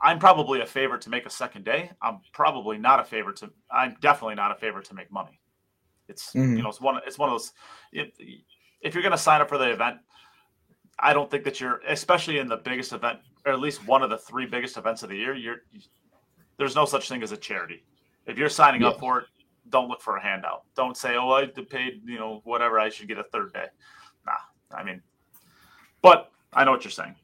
I'm 0.03 0.19
probably 0.19 0.61
a 0.61 0.65
favorite 0.65 1.01
to 1.01 1.09
make 1.09 1.25
a 1.25 1.29
second 1.29 1.65
day. 1.65 1.91
I'm 2.01 2.19
probably 2.33 2.77
not 2.77 2.99
a 2.99 3.03
favorite 3.03 3.37
to. 3.37 3.51
I'm 3.71 3.95
definitely 4.01 4.35
not 4.35 4.51
a 4.51 4.55
favorite 4.55 4.85
to 4.85 4.95
make 4.95 5.11
money. 5.11 5.39
It's 6.07 6.33
mm-hmm. 6.33 6.57
you 6.57 6.63
know 6.63 6.69
it's 6.69 6.81
one 6.81 6.99
it's 7.05 7.17
one 7.17 7.29
of 7.29 7.33
those. 7.33 7.53
It, 7.91 8.13
if 8.81 8.93
you're 8.93 9.03
going 9.03 9.13
to 9.13 9.17
sign 9.17 9.41
up 9.41 9.47
for 9.47 9.57
the 9.57 9.71
event, 9.71 9.97
I 10.99 11.13
don't 11.13 11.31
think 11.31 11.45
that 11.45 11.59
you're, 11.59 11.79
especially 11.87 12.39
in 12.39 12.47
the 12.47 12.57
biggest 12.57 12.91
event, 12.93 13.19
or 13.45 13.53
at 13.53 13.59
least 13.59 13.85
one 13.87 14.01
of 14.01 14.09
the 14.09 14.17
three 14.17 14.45
biggest 14.45 14.77
events 14.77 15.03
of 15.03 15.09
the 15.09 15.17
year. 15.17 15.33
You're 15.33 15.63
there's 16.57 16.75
no 16.75 16.85
such 16.85 17.09
thing 17.09 17.23
as 17.23 17.31
a 17.31 17.37
charity. 17.37 17.83
If 18.25 18.37
you're 18.37 18.49
signing 18.49 18.81
yeah. 18.81 18.89
up 18.89 18.99
for 18.99 19.19
it, 19.19 19.25
don't 19.69 19.89
look 19.89 20.01
for 20.01 20.17
a 20.17 20.21
handout. 20.21 20.63
Don't 20.75 20.95
say, 20.95 21.15
"Oh, 21.15 21.31
I 21.31 21.45
paid, 21.45 22.01
you 22.05 22.19
know, 22.19 22.41
whatever. 22.43 22.79
I 22.79 22.89
should 22.89 23.07
get 23.07 23.17
a 23.17 23.23
third 23.23 23.53
day." 23.53 23.65
Nah, 24.25 24.77
I 24.77 24.83
mean, 24.83 25.01
but 26.01 26.31
I 26.53 26.63
know 26.63 26.71
what 26.71 26.83
you're 26.83 26.91
saying. 26.91 27.15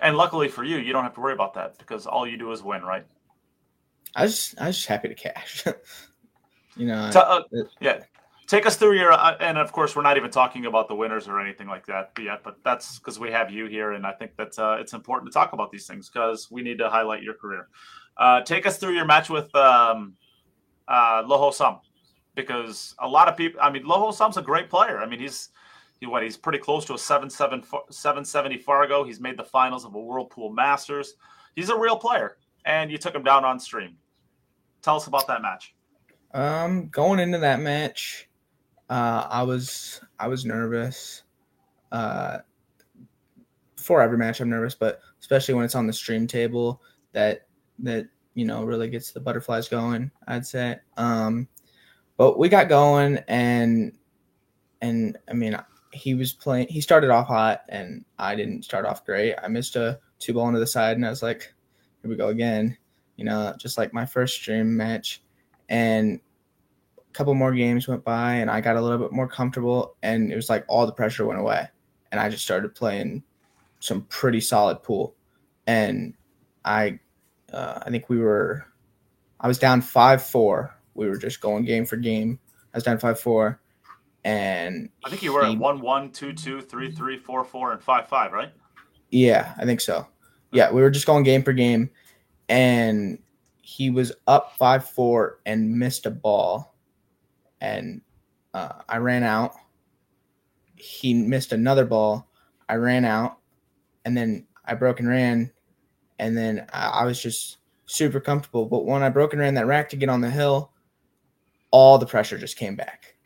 And 0.00 0.16
luckily 0.16 0.48
for 0.48 0.64
you, 0.64 0.78
you 0.78 0.92
don't 0.92 1.02
have 1.02 1.14
to 1.14 1.20
worry 1.20 1.32
about 1.32 1.54
that 1.54 1.78
because 1.78 2.06
all 2.06 2.26
you 2.26 2.36
do 2.36 2.52
is 2.52 2.62
win, 2.62 2.82
right? 2.82 3.06
I 4.14 4.22
was 4.22 4.54
I 4.58 4.68
was 4.68 4.76
just 4.76 4.88
happy 4.88 5.08
to 5.08 5.14
cash. 5.14 5.64
you 6.76 6.86
know, 6.86 7.10
uh, 7.14 7.42
yeah. 7.80 8.00
Take 8.46 8.66
us 8.66 8.76
through 8.76 8.98
your, 8.98 9.12
uh, 9.12 9.36
and 9.40 9.56
of 9.56 9.72
course, 9.72 9.96
we're 9.96 10.02
not 10.02 10.16
even 10.18 10.30
talking 10.30 10.66
about 10.66 10.88
the 10.88 10.94
winners 10.94 11.28
or 11.28 11.40
anything 11.40 11.66
like 11.66 11.86
that 11.86 12.12
yet. 12.20 12.42
But 12.42 12.58
that's 12.62 12.98
because 12.98 13.18
we 13.18 13.30
have 13.30 13.50
you 13.50 13.66
here, 13.66 13.92
and 13.92 14.06
I 14.06 14.12
think 14.12 14.36
that 14.36 14.58
uh, 14.58 14.76
it's 14.78 14.92
important 14.92 15.32
to 15.32 15.34
talk 15.34 15.54
about 15.54 15.70
these 15.70 15.86
things 15.86 16.10
because 16.10 16.50
we 16.50 16.62
need 16.62 16.78
to 16.78 16.90
highlight 16.90 17.22
your 17.22 17.34
career. 17.34 17.68
Uh, 18.16 18.42
take 18.42 18.66
us 18.66 18.76
through 18.76 18.94
your 18.94 19.06
match 19.06 19.30
with 19.30 19.54
um, 19.54 20.14
uh, 20.88 21.22
Loho 21.22 21.54
Sum, 21.54 21.80
because 22.34 22.94
a 22.98 23.08
lot 23.08 23.28
of 23.28 23.36
people. 23.36 23.60
I 23.62 23.70
mean, 23.70 23.84
Loho 23.84 24.12
Sum's 24.12 24.36
a 24.36 24.42
great 24.42 24.68
player. 24.68 24.98
I 24.98 25.06
mean, 25.06 25.20
he's 25.20 25.48
he 26.00 26.06
what 26.06 26.22
he's 26.22 26.36
pretty 26.36 26.58
close 26.58 26.84
to 26.86 26.94
a 26.94 26.98
7 26.98 27.30
770 27.30 28.58
Fargo. 28.58 29.04
He's 29.04 29.20
made 29.20 29.38
the 29.38 29.44
finals 29.44 29.84
of 29.84 29.94
a 29.94 30.00
World 30.00 30.30
Pool 30.30 30.50
Masters. 30.50 31.14
He's 31.56 31.70
a 31.70 31.78
real 31.78 31.96
player, 31.96 32.36
and 32.66 32.90
you 32.90 32.98
took 32.98 33.14
him 33.14 33.22
down 33.22 33.44
on 33.44 33.58
stream. 33.58 33.96
Tell 34.82 34.96
us 34.96 35.06
about 35.06 35.26
that 35.28 35.40
match. 35.40 35.74
Um, 36.34 36.88
going 36.88 37.20
into 37.20 37.38
that 37.38 37.60
match, 37.60 38.28
uh, 38.90 39.26
I 39.30 39.42
was 39.42 40.00
I 40.18 40.28
was 40.28 40.44
nervous. 40.44 41.22
Uh, 41.92 42.38
for 43.76 44.00
every 44.00 44.18
match, 44.18 44.40
I'm 44.40 44.50
nervous, 44.50 44.74
but 44.74 45.00
especially 45.20 45.54
when 45.54 45.64
it's 45.64 45.74
on 45.74 45.86
the 45.86 45.92
stream 45.92 46.26
table, 46.26 46.82
that 47.12 47.46
that 47.80 48.08
you 48.34 48.44
know 48.44 48.64
really 48.64 48.88
gets 48.88 49.12
the 49.12 49.20
butterflies 49.20 49.68
going. 49.68 50.10
I'd 50.26 50.46
say. 50.46 50.76
Um, 50.96 51.48
but 52.16 52.38
we 52.38 52.48
got 52.48 52.68
going, 52.68 53.18
and 53.28 53.92
and 54.80 55.16
I 55.28 55.32
mean, 55.32 55.56
he 55.92 56.14
was 56.14 56.32
playing. 56.32 56.68
He 56.68 56.80
started 56.80 57.10
off 57.10 57.26
hot, 57.26 57.62
and 57.68 58.04
I 58.18 58.34
didn't 58.34 58.64
start 58.64 58.86
off 58.86 59.04
great. 59.04 59.34
I 59.42 59.48
missed 59.48 59.76
a 59.76 59.98
two 60.18 60.34
ball 60.34 60.48
into 60.48 60.60
the 60.60 60.66
side, 60.66 60.96
and 60.96 61.06
I 61.06 61.10
was 61.10 61.22
like, 61.22 61.52
"Here 62.02 62.10
we 62.10 62.16
go 62.16 62.28
again." 62.28 62.76
You 63.16 63.24
know, 63.24 63.54
just 63.58 63.78
like 63.78 63.92
my 63.92 64.04
first 64.04 64.34
stream 64.34 64.76
match, 64.76 65.22
and 65.68 66.20
couple 67.14 67.32
more 67.34 67.54
games 67.54 67.88
went 67.88 68.04
by 68.04 68.34
and 68.34 68.50
I 68.50 68.60
got 68.60 68.76
a 68.76 68.80
little 68.80 68.98
bit 68.98 69.12
more 69.12 69.28
comfortable 69.28 69.96
and 70.02 70.30
it 70.32 70.36
was 70.36 70.50
like 70.50 70.64
all 70.68 70.84
the 70.84 70.92
pressure 70.92 71.24
went 71.24 71.40
away. 71.40 71.66
And 72.12 72.20
I 72.20 72.28
just 72.28 72.44
started 72.44 72.74
playing 72.74 73.22
some 73.80 74.02
pretty 74.02 74.40
solid 74.40 74.82
pool. 74.82 75.14
And 75.66 76.14
I 76.64 76.98
uh, 77.52 77.80
I 77.86 77.90
think 77.90 78.08
we 78.08 78.18
were 78.18 78.66
I 79.40 79.48
was 79.48 79.58
down 79.58 79.80
5-4 79.80 80.70
we 80.94 81.08
were 81.08 81.16
just 81.16 81.40
going 81.40 81.64
game 81.64 81.86
for 81.86 81.96
game. 81.96 82.38
I 82.72 82.76
was 82.76 82.84
down 82.84 82.98
5-4 82.98 83.58
and 84.24 84.88
I 85.04 85.10
think 85.10 85.22
you 85.22 85.32
were 85.32 85.44
he, 85.44 85.52
at 85.52 85.58
1 85.58 85.80
1 85.80 86.10
2 86.10 86.32
2 86.32 86.60
3 86.62 86.90
3 86.90 87.18
4 87.18 87.44
4 87.44 87.72
and 87.72 87.82
5 87.82 88.08
5 88.08 88.32
right? 88.32 88.52
Yeah 89.10 89.54
I 89.56 89.64
think 89.64 89.80
so. 89.80 90.06
Yeah 90.50 90.72
we 90.72 90.82
were 90.82 90.90
just 90.90 91.06
going 91.06 91.22
game 91.22 91.44
for 91.44 91.52
game 91.52 91.90
and 92.48 93.18
he 93.62 93.88
was 93.88 94.12
up 94.26 94.58
5-4 94.58 95.36
and 95.46 95.78
missed 95.78 96.04
a 96.04 96.10
ball 96.10 96.73
and 97.64 98.02
uh, 98.52 98.82
I 98.88 98.98
ran 98.98 99.22
out. 99.22 99.54
He 100.76 101.14
missed 101.14 101.52
another 101.52 101.86
ball. 101.86 102.28
I 102.68 102.74
ran 102.74 103.04
out, 103.06 103.38
and 104.04 104.16
then 104.16 104.46
I 104.64 104.74
broke 104.74 105.00
and 105.00 105.08
ran, 105.08 105.50
and 106.18 106.36
then 106.36 106.66
I, 106.72 106.88
I 106.88 107.04
was 107.04 107.20
just 107.20 107.56
super 107.86 108.20
comfortable. 108.20 108.66
But 108.66 108.84
when 108.84 109.02
I 109.02 109.08
broke 109.08 109.32
and 109.32 109.40
ran 109.40 109.54
that 109.54 109.66
rack 109.66 109.88
to 109.90 109.96
get 109.96 110.10
on 110.10 110.20
the 110.20 110.30
hill, 110.30 110.72
all 111.70 111.96
the 111.96 112.06
pressure 112.06 112.36
just 112.36 112.58
came 112.58 112.76
back. 112.76 113.16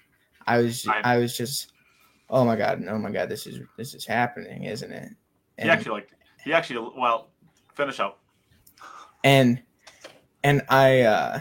I 0.46 0.58
was 0.58 0.86
I, 0.86 1.14
I 1.14 1.16
was 1.18 1.36
just, 1.36 1.72
oh 2.30 2.44
my 2.44 2.54
god, 2.54 2.84
oh 2.88 2.98
my 2.98 3.10
god, 3.10 3.28
this 3.28 3.46
is 3.46 3.58
this 3.76 3.94
is 3.94 4.06
happening, 4.06 4.64
isn't 4.64 4.92
it? 4.92 5.08
And, 5.58 5.66
he 5.66 5.68
actually 5.68 5.92
like 5.92 6.10
he 6.44 6.52
actually 6.52 6.90
well 6.96 7.30
finish 7.74 7.98
up. 7.98 8.20
And 9.24 9.62
and 10.44 10.62
I 10.68 11.00
uh 11.02 11.40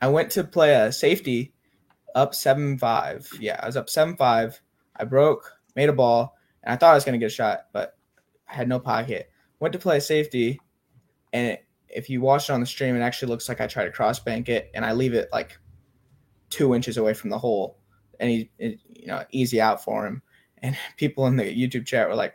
I 0.00 0.08
went 0.08 0.30
to 0.32 0.44
play 0.44 0.74
a 0.74 0.92
safety 0.92 1.53
up 2.14 2.34
seven 2.34 2.78
five. 2.78 3.28
Yeah, 3.40 3.58
I 3.62 3.66
was 3.66 3.76
up 3.76 3.90
seven 3.90 4.16
five. 4.16 4.60
I 4.96 5.04
broke, 5.04 5.52
made 5.74 5.88
a 5.88 5.92
ball, 5.92 6.36
and 6.62 6.72
I 6.72 6.76
thought 6.76 6.92
I 6.92 6.94
was 6.94 7.04
gonna 7.04 7.18
get 7.18 7.26
a 7.26 7.30
shot, 7.30 7.66
but 7.72 7.96
I 8.48 8.54
had 8.54 8.68
no 8.68 8.78
pocket. 8.78 9.30
Went 9.60 9.72
to 9.72 9.78
play 9.78 10.00
safety, 10.00 10.60
and 11.32 11.48
it, 11.48 11.66
if 11.88 12.08
you 12.08 12.20
watch 12.20 12.48
it 12.48 12.52
on 12.52 12.60
the 12.60 12.66
stream, 12.66 12.96
it 12.96 13.00
actually 13.00 13.28
looks 13.28 13.48
like 13.48 13.60
I 13.60 13.66
try 13.66 13.84
to 13.84 13.90
cross 13.90 14.18
bank 14.20 14.48
it, 14.48 14.70
and 14.74 14.84
I 14.84 14.92
leave 14.92 15.14
it 15.14 15.28
like 15.32 15.58
two 16.50 16.74
inches 16.74 16.96
away 16.96 17.14
from 17.14 17.30
the 17.30 17.38
hole, 17.38 17.78
and 18.20 18.30
he, 18.30 18.50
it, 18.58 18.80
you 18.88 19.06
know, 19.06 19.24
easy 19.30 19.60
out 19.60 19.82
for 19.82 20.06
him. 20.06 20.22
And 20.58 20.76
people 20.96 21.26
in 21.26 21.36
the 21.36 21.44
YouTube 21.44 21.86
chat 21.86 22.08
were 22.08 22.14
like, 22.14 22.34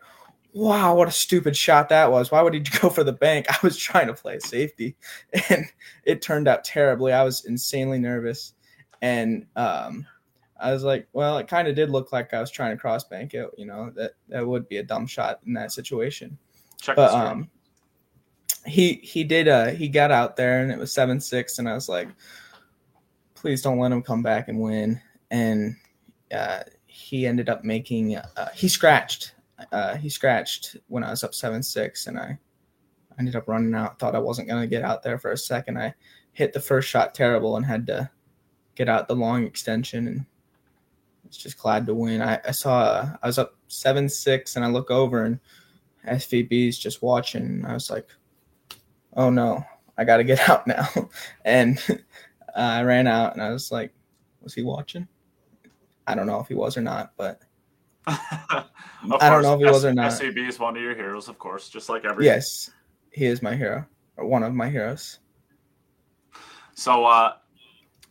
"Wow, 0.53 0.95
what 0.95 1.07
a 1.07 1.11
stupid 1.11 1.55
shot 1.55 1.89
that 1.89 2.11
was! 2.11 2.31
Why 2.31 2.41
would 2.41 2.53
he 2.53 2.59
go 2.81 2.89
for 2.89 3.03
the 3.03 3.13
bank?" 3.13 3.45
I 3.49 3.57
was 3.63 3.77
trying 3.77 4.07
to 4.07 4.13
play 4.13 4.39
safety, 4.39 4.97
and 5.49 5.65
it 6.03 6.21
turned 6.21 6.47
out 6.47 6.65
terribly. 6.65 7.13
I 7.13 7.23
was 7.23 7.45
insanely 7.45 7.99
nervous 7.99 8.53
and 9.01 9.45
um, 9.55 10.05
I 10.59 10.71
was 10.71 10.83
like, 10.83 11.07
well, 11.13 11.37
it 11.37 11.47
kind 11.47 11.67
of 11.67 11.75
did 11.75 11.89
look 11.89 12.11
like 12.11 12.33
I 12.33 12.41
was 12.41 12.51
trying 12.51 12.71
to 12.71 12.81
cross 12.81 13.03
bank 13.03 13.33
it. 13.33 13.49
You 13.57 13.65
know 13.65 13.91
that 13.95 14.11
that 14.27 14.45
would 14.45 14.67
be 14.67 14.77
a 14.77 14.83
dumb 14.83 15.07
shot 15.07 15.39
in 15.45 15.53
that 15.53 15.71
situation. 15.71 16.37
Check 16.81 16.95
but 16.95 17.13
um, 17.13 17.49
he 18.65 18.93
he 19.03 19.23
did 19.23 19.47
uh 19.47 19.67
he 19.67 19.87
got 19.87 20.11
out 20.11 20.35
there 20.35 20.61
and 20.61 20.71
it 20.71 20.77
was 20.77 20.91
seven 20.91 21.19
six, 21.19 21.59
and 21.59 21.69
I 21.69 21.73
was 21.73 21.89
like, 21.89 22.09
please 23.35 23.61
don't 23.61 23.79
let 23.79 23.91
him 23.91 24.01
come 24.01 24.23
back 24.23 24.47
and 24.47 24.59
win. 24.59 25.01
And 25.31 25.75
uh, 26.33 26.63
he 26.87 27.25
ended 27.25 27.49
up 27.49 27.63
making 27.63 28.17
uh, 28.17 28.49
he 28.53 28.67
scratched 28.67 29.33
uh, 29.71 29.95
he 29.95 30.09
scratched 30.09 30.77
when 30.87 31.03
I 31.03 31.11
was 31.11 31.23
up 31.23 31.33
seven 31.33 31.63
six, 31.63 32.07
and 32.07 32.17
I 32.17 32.37
ended 33.17 33.35
up 33.35 33.47
running 33.47 33.73
out. 33.75 33.99
Thought 33.99 34.15
I 34.15 34.19
wasn't 34.19 34.47
gonna 34.47 34.67
get 34.67 34.83
out 34.83 35.03
there 35.03 35.19
for 35.19 35.31
a 35.31 35.37
second. 35.37 35.77
I 35.77 35.93
hit 36.33 36.53
the 36.53 36.59
first 36.59 36.89
shot 36.89 37.13
terrible 37.13 37.57
and 37.57 37.65
had 37.65 37.87
to 37.87 38.09
get 38.79 38.87
out 38.87 39.09
the 39.09 39.15
long 39.15 39.43
extension 39.43 40.07
and 40.07 40.25
was 41.27 41.35
just 41.35 41.57
glad 41.57 41.85
to 41.85 41.93
win. 41.93 42.21
I, 42.21 42.39
I 42.47 42.51
saw 42.51 43.09
I 43.21 43.27
was 43.27 43.37
up 43.37 43.55
seven 43.67 44.07
six 44.07 44.55
and 44.55 44.63
I 44.63 44.69
look 44.69 44.89
over 44.89 45.25
and 45.25 45.37
SVB 46.07 46.69
is 46.69 46.79
just 46.79 47.01
watching. 47.01 47.65
I 47.65 47.73
was 47.73 47.89
like, 47.89 48.07
oh 49.17 49.29
no, 49.29 49.65
I 49.97 50.05
got 50.05 50.17
to 50.17 50.23
get 50.23 50.49
out 50.49 50.65
now. 50.65 50.87
and 51.43 51.77
uh, 51.89 51.95
I 52.55 52.83
ran 52.83 53.05
out 53.05 53.33
and 53.33 53.43
I 53.43 53.51
was 53.51 53.69
like, 53.69 53.91
was 54.41 54.53
he 54.53 54.63
watching? 54.63 55.09
I 56.07 56.15
don't 56.15 56.25
know 56.25 56.39
if 56.39 56.47
he 56.47 56.55
was 56.55 56.77
or 56.77 56.81
not, 56.81 57.11
but 57.17 57.41
I 58.07 58.65
don't 59.03 59.43
know 59.43 59.55
if 59.55 59.59
he 59.59 59.65
was 59.65 59.83
or 59.83 59.93
not. 59.93 60.13
SVB 60.13 60.47
is 60.47 60.57
one 60.57 60.77
of 60.77 60.81
your 60.81 60.95
heroes, 60.95 61.27
of 61.27 61.37
course, 61.37 61.67
just 61.67 61.89
like 61.89 62.05
every. 62.05 62.25
Yes, 62.25 62.71
he 63.11 63.25
is 63.25 63.41
my 63.41 63.55
hero, 63.55 63.85
or 64.15 64.25
one 64.25 64.41
of 64.41 64.55
my 64.55 64.69
heroes. 64.69 65.19
So, 66.73 67.05
uh, 67.05 67.33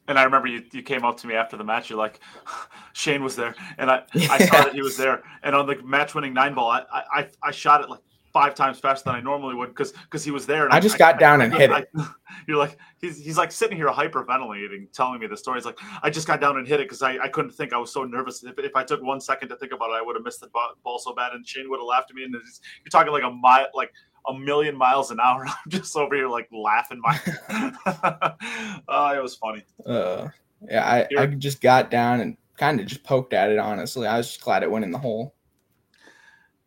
and 0.09 0.19
I 0.19 0.25
remember 0.25 0.49
you, 0.49 0.65
you 0.73 0.83
came 0.83 1.05
up 1.05 1.17
to 1.19 1.27
me 1.27 1.35
after 1.35 1.57
the 1.57 1.65
match. 1.65 1.91
You're 1.91 1.99
like, 1.99 2.21
Shane 2.93 3.23
was 3.23 3.37
there, 3.37 3.55
and 3.77 3.91
I. 3.91 4.03
I 4.15 4.39
saw 4.47 4.65
that 4.65 4.75
he 4.75 4.83
was 4.83 4.97
there. 4.97 5.23
And 5.43 5.55
on 5.55 5.67
the 5.67 5.77
match-winning 5.83 6.35
nine 6.35 6.55
ball, 6.55 6.71
I, 6.71 6.83
I 6.93 7.29
I 7.43 7.51
shot 7.51 7.83
it 7.83 7.91
like 7.91 8.01
five 8.33 8.55
times 8.55 8.79
faster 8.79 9.05
than 9.07 9.17
I 9.17 9.21
normally 9.21 9.55
would 9.55 9.69
because 9.69 9.93
because 9.93 10.25
he 10.25 10.31
was 10.31 10.47
there. 10.47 10.65
And 10.65 10.73
I, 10.73 10.77
I 10.77 10.81
just 10.81 10.99
got 10.99 11.17
I, 11.17 11.19
down 11.19 11.41
and 11.41 11.53
hit 11.53 11.71
it. 11.71 11.89
you're 12.47 12.57
like 12.57 12.79
he's 12.99 13.23
he's 13.23 13.39
like 13.39 13.53
sitting 13.53 13.77
here 13.77 13.89
hyperventilating, 13.89 14.93
telling 14.93 15.21
me 15.21 15.27
the 15.27 15.37
story. 15.37 15.59
He's 15.59 15.65
like, 15.65 15.79
I 16.03 16.11
just 16.11 16.27
got 16.27 16.41
down 16.41 16.57
and 16.57 16.67
hit 16.67 16.81
it 16.81 16.85
because 16.85 17.03
I, 17.03 17.19
I 17.19 17.29
couldn't 17.29 17.53
think. 17.53 17.73
I 17.73 17.79
was 17.79 17.93
so 17.93 18.05
nervous. 18.05 18.45
If, 18.45 18.59
if 18.59 18.77
I 18.77 18.85
took 18.85 19.03
one 19.03 19.21
second 19.21 19.49
to 19.51 19.57
think 19.57 19.73
about 19.73 19.91
it, 19.91 19.95
I 19.95 20.03
would 20.03 20.17
have 20.17 20.25
missed 20.25 20.41
the 20.41 20.49
ball 20.49 20.99
so 20.99 21.15
bad, 21.15 21.33
and 21.33 21.47
Shane 21.47 21.69
would 21.71 21.79
have 21.79 21.87
laughed 21.87 22.11
at 22.11 22.17
me. 22.17 22.25
And 22.25 22.33
you're 22.33 22.43
talking 22.91 23.13
like 23.13 23.25
a 23.25 23.31
mile, 23.31 23.67
like 23.75 23.93
a 24.27 24.35
million 24.35 24.77
miles 24.77 25.11
an 25.11 25.21
hour. 25.21 25.47
I'm 25.47 25.71
just 25.71 25.97
over 25.97 26.15
here 26.15 26.29
like 26.29 26.49
laughing. 26.53 27.01
My, 27.01 27.21
oh, 28.89 29.15
it 29.15 29.23
was 29.23 29.35
funny. 29.37 29.65
Uh, 29.85 30.29
yeah, 30.69 30.85
I, 30.85 31.21
I 31.21 31.27
just 31.27 31.61
got 31.61 31.91
down 31.91 32.21
and 32.21 32.37
kind 32.57 32.81
of 32.81 32.87
just 32.87 33.05
poked 33.05 33.33
at 33.33 33.51
it. 33.51 33.59
Honestly, 33.59 34.07
I 34.07 34.17
was 34.17 34.29
just 34.29 34.41
glad 34.41 34.63
it 34.63 34.71
went 34.71 34.85
in 34.85 34.91
the 34.91 34.99
hole. 34.99 35.35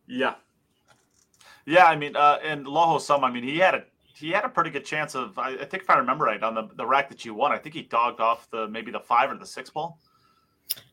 Yeah, 0.07 0.35
yeah. 1.65 1.85
I 1.85 1.95
mean, 1.95 2.15
uh, 2.15 2.39
and 2.43 2.65
Loho 2.65 2.99
Sum. 2.99 3.23
I 3.23 3.31
mean, 3.31 3.43
he 3.43 3.57
had 3.57 3.75
a 3.75 3.83
he 4.13 4.29
had 4.31 4.45
a 4.45 4.49
pretty 4.49 4.69
good 4.69 4.85
chance 4.85 5.15
of. 5.15 5.37
I, 5.37 5.51
I, 5.51 5.65
think 5.65 5.83
if 5.83 5.89
I 5.89 5.97
remember 5.97 6.25
right, 6.25 6.41
on 6.41 6.55
the 6.55 6.69
the 6.75 6.85
rack 6.85 7.09
that 7.09 7.25
you 7.25 7.33
won, 7.33 7.51
I 7.51 7.57
think 7.57 7.75
he 7.75 7.83
dogged 7.83 8.19
off 8.19 8.49
the 8.49 8.67
maybe 8.67 8.91
the 8.91 8.99
five 8.99 9.31
or 9.31 9.37
the 9.37 9.45
six 9.45 9.69
ball. 9.69 9.99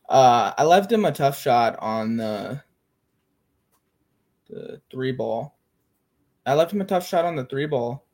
Uh, 0.07 0.53
I 0.57 0.63
left 0.63 0.91
him 0.91 1.05
a 1.05 1.11
tough 1.11 1.39
shot 1.39 1.77
on 1.79 2.17
the 2.17 2.61
the 4.49 4.81
three 4.91 5.11
ball. 5.11 5.58
I 6.49 6.55
left 6.55 6.73
him 6.73 6.81
a 6.81 6.85
tough 6.85 7.07
shot 7.07 7.25
on 7.25 7.35
the 7.35 7.45
three 7.45 7.67
ball, 7.67 8.07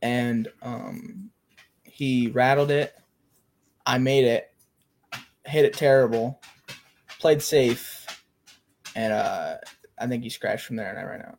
and 0.00 0.48
um, 0.62 1.30
he 1.82 2.28
rattled 2.28 2.70
it. 2.70 2.94
I 3.84 3.98
made 3.98 4.24
it, 4.24 4.50
hit 5.44 5.66
it 5.66 5.74
terrible, 5.74 6.40
played 7.20 7.42
safe, 7.42 8.06
and 8.96 9.12
uh, 9.12 9.56
I 9.98 10.06
think 10.06 10.22
he 10.22 10.30
scratched 10.30 10.64
from 10.64 10.76
there, 10.76 10.88
and 10.88 10.98
I 10.98 11.02
ran 11.02 11.22
out. 11.22 11.38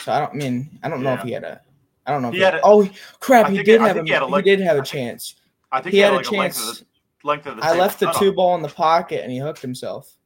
So 0.00 0.12
I 0.12 0.20
don't 0.20 0.32
I 0.32 0.34
mean 0.34 0.78
I 0.82 0.88
don't 0.88 1.02
yeah. 1.02 1.14
know 1.14 1.14
if 1.14 1.22
he 1.22 1.32
had 1.32 1.44
a 1.44 1.60
I 2.06 2.12
don't 2.12 2.22
know. 2.22 2.28
If 2.28 2.34
he, 2.34 2.40
he 2.40 2.44
had. 2.44 2.54
A, 2.56 2.60
oh 2.64 2.88
crap! 3.20 3.50
He 3.50 3.62
did, 3.62 3.80
have 3.80 3.96
a, 3.96 4.02
he, 4.02 4.12
he 4.12 4.42
did 4.42 4.60
have 4.60 4.78
a 4.78 4.82
chance. 4.82 5.34
I 5.72 5.80
think 5.80 5.92
he, 5.94 5.98
had, 5.98 6.12
had, 6.12 6.20
a 6.20 6.24
chance. 6.24 6.58
A 6.58 6.66
length, 6.66 6.80
of 6.80 6.86
the, 7.22 7.28
length 7.28 7.46
of 7.46 7.56
the 7.56 7.64
I 7.64 7.74
left 7.74 8.00
the 8.00 8.10
two 8.12 8.32
ball 8.32 8.54
in 8.54 8.62
the 8.62 8.68
pocket 8.68 9.22
and 9.22 9.32
he 9.32 9.38
hooked 9.38 9.60
himself. 9.60 10.16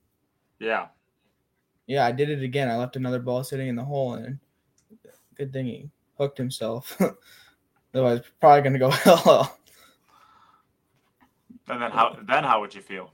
Yeah. 0.59 0.87
Yeah, 1.87 2.05
I 2.05 2.13
did 2.13 2.29
it 2.29 2.43
again. 2.43 2.69
I 2.69 2.77
left 2.77 2.97
another 2.97 3.19
ball 3.19 3.43
sitting 3.43 3.69
in 3.69 3.77
the 3.77 3.85
hole, 3.85 4.15
and 4.15 4.39
good 5.39 5.53
thing 5.53 5.67
he 5.67 5.91
hooked 6.19 6.37
himself. 6.37 7.01
Otherwise, 7.95 8.21
probably 8.41 8.63
gonna 8.63 8.79
go 8.79 8.91
hell. 9.05 9.59
And 11.69 11.81
then 11.81 11.91
how? 11.91 12.19
Then 12.27 12.45
how 12.45 12.61
would 12.61 12.75
you 12.75 12.83
feel? 12.83 13.13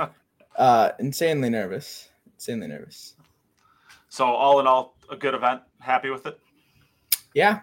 uh, 0.56 0.90
insanely 0.98 1.50
nervous. 1.50 2.10
Insanely 2.34 2.68
nervous. 2.68 3.14
So 4.08 4.26
all 4.26 4.60
in 4.60 4.66
all, 4.66 4.96
a 5.10 5.16
good 5.16 5.34
event. 5.34 5.62
Happy 5.80 6.10
with 6.10 6.26
it. 6.26 6.38
Yeah, 7.34 7.60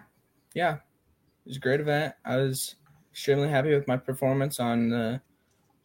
yeah, 0.54 0.74
it 0.74 0.80
was 1.46 1.56
a 1.56 1.60
great 1.60 1.80
event. 1.80 2.14
I 2.24 2.36
was 2.36 2.74
extremely 3.10 3.48
happy 3.48 3.72
with 3.74 3.88
my 3.88 3.96
performance 3.96 4.60
on 4.60 4.92
uh, 4.92 5.18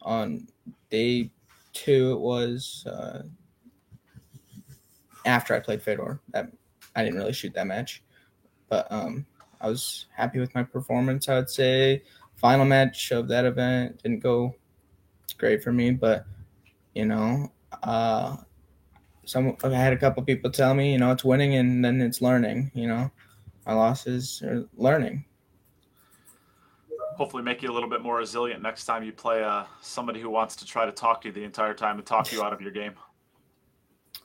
on 0.02 0.46
day 0.90 1.30
two. 1.72 2.12
It 2.12 2.20
was 2.20 2.84
uh, 2.86 3.22
after 5.24 5.54
I 5.54 5.60
played 5.60 5.82
Fedor. 5.82 6.20
That 6.30 6.50
I 6.96 7.04
didn't 7.04 7.18
really 7.18 7.32
shoot 7.32 7.54
that 7.54 7.66
match, 7.66 8.02
but 8.68 8.90
um, 8.90 9.26
I 9.60 9.68
was 9.68 10.06
happy 10.16 10.38
with 10.38 10.54
my 10.54 10.62
performance. 10.62 11.28
I 11.28 11.36
would 11.36 11.50
say 11.50 12.02
final 12.36 12.64
match 12.64 13.10
of 13.10 13.28
that 13.28 13.44
event 13.44 14.02
didn't 14.02 14.20
go 14.20 14.54
great 15.36 15.62
for 15.62 15.72
me, 15.72 15.90
but 15.90 16.24
you 16.94 17.06
know, 17.06 17.52
uh, 17.82 18.36
some 19.24 19.56
I 19.62 19.68
had 19.70 19.92
a 19.92 19.96
couple 19.96 20.22
people 20.22 20.50
tell 20.50 20.74
me, 20.74 20.92
you 20.92 20.98
know, 20.98 21.12
it's 21.12 21.24
winning 21.24 21.54
and 21.56 21.84
then 21.84 22.00
it's 22.00 22.22
learning. 22.22 22.70
You 22.74 22.88
know, 22.88 23.10
my 23.66 23.74
losses 23.74 24.42
are 24.42 24.66
learning. 24.76 25.24
Hopefully, 27.16 27.42
make 27.42 27.62
you 27.62 27.70
a 27.70 27.74
little 27.74 27.88
bit 27.90 28.00
more 28.00 28.16
resilient 28.16 28.62
next 28.62 28.84
time 28.84 29.02
you 29.02 29.12
play 29.12 29.42
uh, 29.42 29.64
somebody 29.80 30.20
who 30.20 30.30
wants 30.30 30.54
to 30.56 30.64
try 30.64 30.86
to 30.86 30.92
talk 30.92 31.20
to 31.22 31.28
you 31.28 31.32
the 31.32 31.42
entire 31.42 31.74
time 31.74 31.98
and 31.98 32.06
talk 32.06 32.32
you 32.32 32.42
out 32.42 32.52
of 32.52 32.60
your 32.60 32.70
game. 32.70 32.92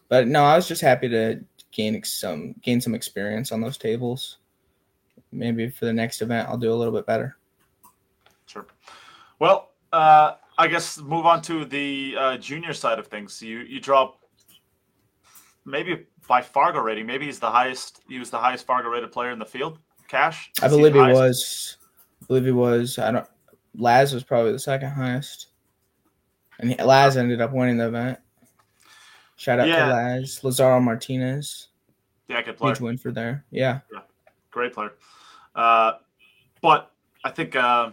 But 0.10 0.28
no, 0.28 0.44
I 0.44 0.56
was 0.56 0.68
just 0.68 0.82
happy 0.82 1.10
to 1.10 1.44
gain 1.74 2.02
some 2.04 2.56
gain 2.62 2.80
some 2.80 2.96
experience 2.96 3.52
on 3.52 3.60
those 3.60 3.78
tables. 3.78 4.38
Maybe 5.32 5.70
for 5.70 5.86
the 5.86 5.94
next 5.94 6.22
event, 6.22 6.48
I'll 6.48 6.58
do 6.58 6.72
a 6.72 6.76
little 6.76 6.94
bit 6.94 7.06
better. 7.06 7.36
Sure. 8.46 8.66
Well, 9.40 9.72
uh, 9.92 10.36
I 10.58 10.68
guess 10.68 11.00
move 11.00 11.26
on 11.26 11.42
to 11.44 11.66
the 11.66 12.16
uh, 12.18 12.38
junior 12.38 12.74
side 12.74 13.00
of 13.00 13.08
things. 13.08 13.42
You 13.42 13.60
you 13.60 13.80
drop 13.80 14.20
maybe 15.66 16.06
by 16.28 16.42
Fargo 16.42 16.80
rating. 16.80 17.06
Maybe 17.06 17.26
he's 17.26 17.40
the 17.40 17.50
highest. 17.50 18.02
He 18.08 18.20
was 18.20 18.30
the 18.30 18.38
highest 18.38 18.66
Fargo 18.66 18.90
rated 18.90 19.12
player 19.12 19.32
in 19.32 19.40
the 19.40 19.46
field. 19.46 19.80
Cash. 20.08 20.52
I 20.62 20.68
believe 20.68 20.94
he, 20.94 21.04
he 21.04 21.12
was. 21.12 21.78
I 22.22 22.26
believe 22.28 22.46
he 22.46 22.52
was. 22.52 23.00
I 23.00 23.12
don't. 23.12 23.28
Laz 23.76 24.14
was 24.14 24.24
probably 24.24 24.52
the 24.52 24.60
second 24.60 24.92
highest, 24.92 25.48
and 26.60 26.70
he, 26.70 26.84
Laz 26.84 27.18
ended 27.18 27.42
up 27.42 27.52
winning 27.52 27.78
the 27.78 27.88
event. 27.88 28.20
Shout 29.36 29.60
out 29.60 29.68
yeah. 29.68 29.86
to 29.86 29.92
Laz 29.92 30.44
Lazaro 30.44 30.80
Martinez. 30.80 31.70
Yeah, 32.28 32.42
good 32.42 32.58
player. 32.58 32.74
Huge 32.74 32.82
win 32.82 32.98
for 32.98 33.12
there. 33.12 33.46
Yeah. 33.52 33.80
yeah. 33.92 34.00
Great 34.52 34.74
player. 34.74 34.94
Uh, 35.56 35.94
but 36.62 36.92
I 37.24 37.32
think 37.32 37.56
uh, 37.56 37.92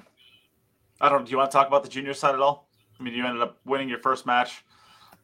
I 1.01 1.09
don't. 1.09 1.25
Do 1.25 1.31
you 1.31 1.39
want 1.39 1.51
to 1.51 1.57
talk 1.57 1.67
about 1.67 1.83
the 1.83 1.89
junior 1.89 2.15
side 2.15 2.35
at 2.35 2.41
all? 2.41 2.69
I 2.99 3.03
mean, 3.03 3.15
you 3.15 3.27
ended 3.27 3.43
up 3.43 3.59
winning 3.65 3.89
your 3.89 3.99
first 3.99 4.27
match, 4.27 4.65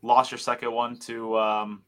lost 0.02 0.31
your 0.31 0.38
second 0.38 0.72
one 0.72 0.96
to 1.00 1.38
um, 1.38 1.83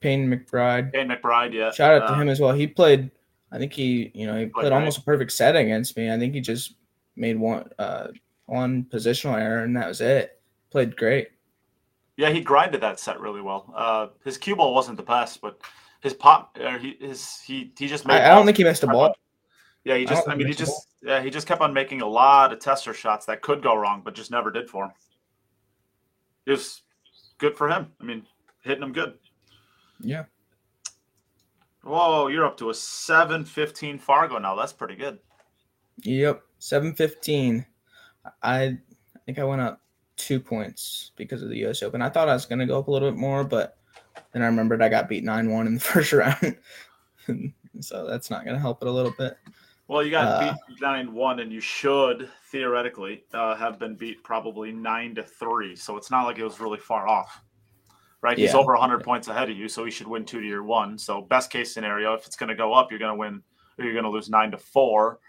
Payne 0.00 0.28
McBride. 0.28 0.92
Payne 0.92 1.08
McBride, 1.08 1.52
yeah. 1.52 1.70
Shout 1.70 2.02
out 2.02 2.08
to 2.08 2.14
him 2.14 2.28
as 2.28 2.40
well. 2.40 2.52
He 2.52 2.66
played. 2.66 3.10
I 3.52 3.58
think 3.58 3.72
he, 3.72 4.10
you 4.14 4.26
know, 4.26 4.34
he 4.34 4.46
played, 4.46 4.62
played 4.62 4.72
almost 4.72 4.98
a 4.98 5.02
perfect 5.02 5.32
set 5.32 5.56
against 5.56 5.96
me. 5.96 6.12
I 6.12 6.18
think 6.18 6.34
he 6.34 6.40
just 6.40 6.74
made 7.16 7.38
one 7.38 7.68
uh 7.78 8.08
one 8.46 8.84
positional 8.84 9.40
error 9.40 9.64
and 9.64 9.76
that 9.76 9.88
was 9.88 10.00
it. 10.00 10.40
Played 10.70 10.96
great. 10.96 11.28
Yeah, 12.20 12.28
he 12.28 12.42
grinded 12.42 12.82
that 12.82 13.00
set 13.00 13.18
really 13.18 13.40
well. 13.40 13.72
Uh, 13.74 14.08
his 14.26 14.36
cue 14.36 14.54
ball 14.54 14.74
wasn't 14.74 14.98
the 14.98 15.02
best, 15.02 15.40
but 15.40 15.58
his 16.02 16.12
pop, 16.12 16.54
uh, 16.62 16.76
he 16.76 16.98
his 17.00 17.40
he 17.40 17.72
he 17.78 17.88
just 17.88 18.06
made. 18.06 18.20
I, 18.20 18.30
I 18.30 18.34
don't 18.34 18.44
think 18.44 18.58
he 18.58 18.64
missed 18.64 18.82
a 18.82 18.88
ball. 18.88 19.14
Yeah, 19.84 19.96
he 19.96 20.04
just. 20.04 20.28
I, 20.28 20.32
I 20.32 20.34
mean, 20.34 20.46
he 20.46 20.52
just. 20.52 20.88
Yeah, 21.02 21.22
he 21.22 21.30
just 21.30 21.46
kept 21.46 21.62
on 21.62 21.72
making 21.72 22.02
a 22.02 22.06
lot 22.06 22.52
of 22.52 22.58
tester 22.58 22.92
shots 22.92 23.24
that 23.24 23.40
could 23.40 23.62
go 23.62 23.74
wrong, 23.74 24.02
but 24.04 24.14
just 24.14 24.30
never 24.30 24.50
did 24.50 24.68
for 24.68 24.84
him. 24.84 24.90
It 26.44 26.50
was 26.50 26.82
good 27.38 27.56
for 27.56 27.70
him. 27.70 27.90
I 27.98 28.04
mean, 28.04 28.26
hitting 28.64 28.82
him 28.82 28.92
good. 28.92 29.14
Yeah. 30.02 30.24
Whoa, 31.82 32.26
you're 32.26 32.44
up 32.44 32.58
to 32.58 32.68
a 32.68 32.74
715 32.74 33.98
Fargo 33.98 34.36
now. 34.36 34.56
That's 34.56 34.74
pretty 34.74 34.96
good. 34.96 35.20
Yep. 36.02 36.42
715. 36.58 37.64
I 38.42 38.76
think 39.24 39.38
I 39.38 39.44
went 39.44 39.62
up 39.62 39.80
two 40.26 40.40
points 40.40 41.12
because 41.16 41.42
of 41.42 41.48
the 41.48 41.66
US 41.66 41.82
Open. 41.82 42.02
I 42.02 42.08
thought 42.08 42.28
I 42.28 42.34
was 42.34 42.46
going 42.46 42.58
to 42.58 42.66
go 42.66 42.78
up 42.78 42.88
a 42.88 42.90
little 42.90 43.10
bit 43.10 43.18
more, 43.18 43.44
but 43.44 43.76
then 44.32 44.42
I 44.42 44.46
remembered 44.46 44.82
I 44.82 44.88
got 44.88 45.08
beat 45.08 45.24
9 45.24 45.50
1 45.50 45.66
in 45.66 45.74
the 45.74 45.80
first 45.80 46.12
round. 46.12 46.56
so 47.80 48.06
that's 48.06 48.30
not 48.30 48.44
going 48.44 48.54
to 48.54 48.60
help 48.60 48.82
it 48.82 48.88
a 48.88 48.92
little 48.92 49.14
bit. 49.16 49.36
Well, 49.88 50.04
you 50.04 50.10
got 50.10 50.42
uh, 50.42 50.54
beat 50.68 50.80
9 50.80 51.12
1, 51.12 51.40
and 51.40 51.52
you 51.52 51.60
should 51.60 52.28
theoretically 52.50 53.24
uh, 53.34 53.56
have 53.56 53.78
been 53.78 53.96
beat 53.96 54.22
probably 54.22 54.72
9 54.72 55.16
to 55.16 55.22
3. 55.22 55.74
So 55.76 55.96
it's 55.96 56.10
not 56.10 56.24
like 56.24 56.38
it 56.38 56.44
was 56.44 56.60
really 56.60 56.78
far 56.78 57.08
off 57.08 57.42
right? 58.22 58.38
Yeah. 58.38 58.46
He's 58.46 58.54
over 58.54 58.72
100 58.72 59.02
points 59.02 59.28
ahead 59.28 59.50
of 59.50 59.56
you, 59.56 59.68
so 59.68 59.84
he 59.84 59.90
should 59.90 60.06
win 60.06 60.24
two 60.24 60.40
to 60.40 60.46
your 60.46 60.62
one. 60.62 60.98
So 60.98 61.22
best 61.22 61.50
case 61.50 61.72
scenario, 61.72 62.14
if 62.14 62.26
it's 62.26 62.36
going 62.36 62.48
to 62.48 62.54
go 62.54 62.72
up, 62.72 62.90
you're 62.90 62.98
going 62.98 63.12
to 63.12 63.18
win, 63.18 63.42
or 63.78 63.84
you're 63.84 63.94
going 63.94 64.04
to 64.04 64.10
lose 64.10 64.28
nine 64.28 64.50
to 64.50 64.58
four, 64.58 65.20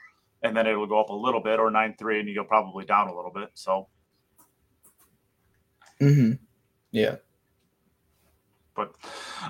and 0.42 0.56
then 0.56 0.68
it'll 0.68 0.88
go 0.88 1.00
up 1.00 1.10
a 1.10 1.16
little 1.16 1.42
bit, 1.42 1.60
or 1.60 1.72
nine 1.72 1.96
three, 1.98 2.20
and 2.20 2.28
you 2.28 2.36
go 2.36 2.44
probably 2.44 2.86
down 2.86 3.08
a 3.08 3.16
little 3.16 3.32
bit. 3.32 3.50
So. 3.54 3.88
Hmm. 6.02 6.32
Yeah. 6.92 7.18
But, 8.76 8.96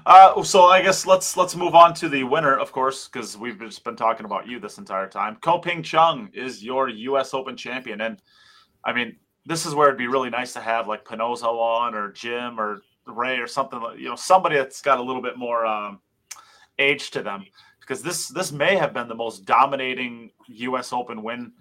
uh, 0.05 0.43
so 0.43 0.65
I 0.65 0.81
guess 0.81 1.05
let's 1.05 1.37
let's 1.37 1.55
move 1.55 1.75
on 1.75 1.93
to 1.95 2.09
the 2.09 2.25
winner, 2.25 2.57
of 2.57 2.73
course, 2.73 3.07
because 3.07 3.37
we've 3.37 3.57
just 3.57 3.83
been 3.85 3.95
talking 3.95 4.25
about 4.25 4.47
you 4.47 4.59
this 4.59 4.77
entire 4.77 5.07
time. 5.07 5.37
Ko 5.37 5.59
Pin 5.59 5.81
Chung 5.81 6.29
is 6.33 6.61
your 6.61 6.89
U.S. 6.89 7.33
Open 7.33 7.55
champion, 7.55 8.01
and 8.01 8.21
I 8.83 8.91
mean, 8.91 9.15
this 9.45 9.65
is 9.65 9.73
where 9.73 9.87
it'd 9.87 9.97
be 9.97 10.07
really 10.07 10.29
nice 10.29 10.51
to 10.53 10.59
have 10.59 10.89
like 10.89 11.05
Pinozo 11.05 11.45
on 11.45 11.95
or 11.95 12.11
Jim 12.11 12.59
or 12.59 12.81
Ray 13.05 13.37
or 13.37 13.47
something, 13.47 13.81
you 13.97 14.09
know, 14.09 14.15
somebody 14.15 14.57
that's 14.57 14.81
got 14.81 14.99
a 14.99 15.03
little 15.03 15.21
bit 15.21 15.37
more 15.37 15.65
um, 15.65 15.99
age 16.79 17.11
to 17.11 17.23
them, 17.23 17.45
because 17.79 18.01
this 18.01 18.27
this 18.27 18.51
may 18.51 18.75
have 18.75 18.93
been 18.93 19.07
the 19.07 19.15
most 19.15 19.45
dominating 19.45 20.31
U.S. 20.47 20.91
Open 20.91 21.23
win, 21.23 21.53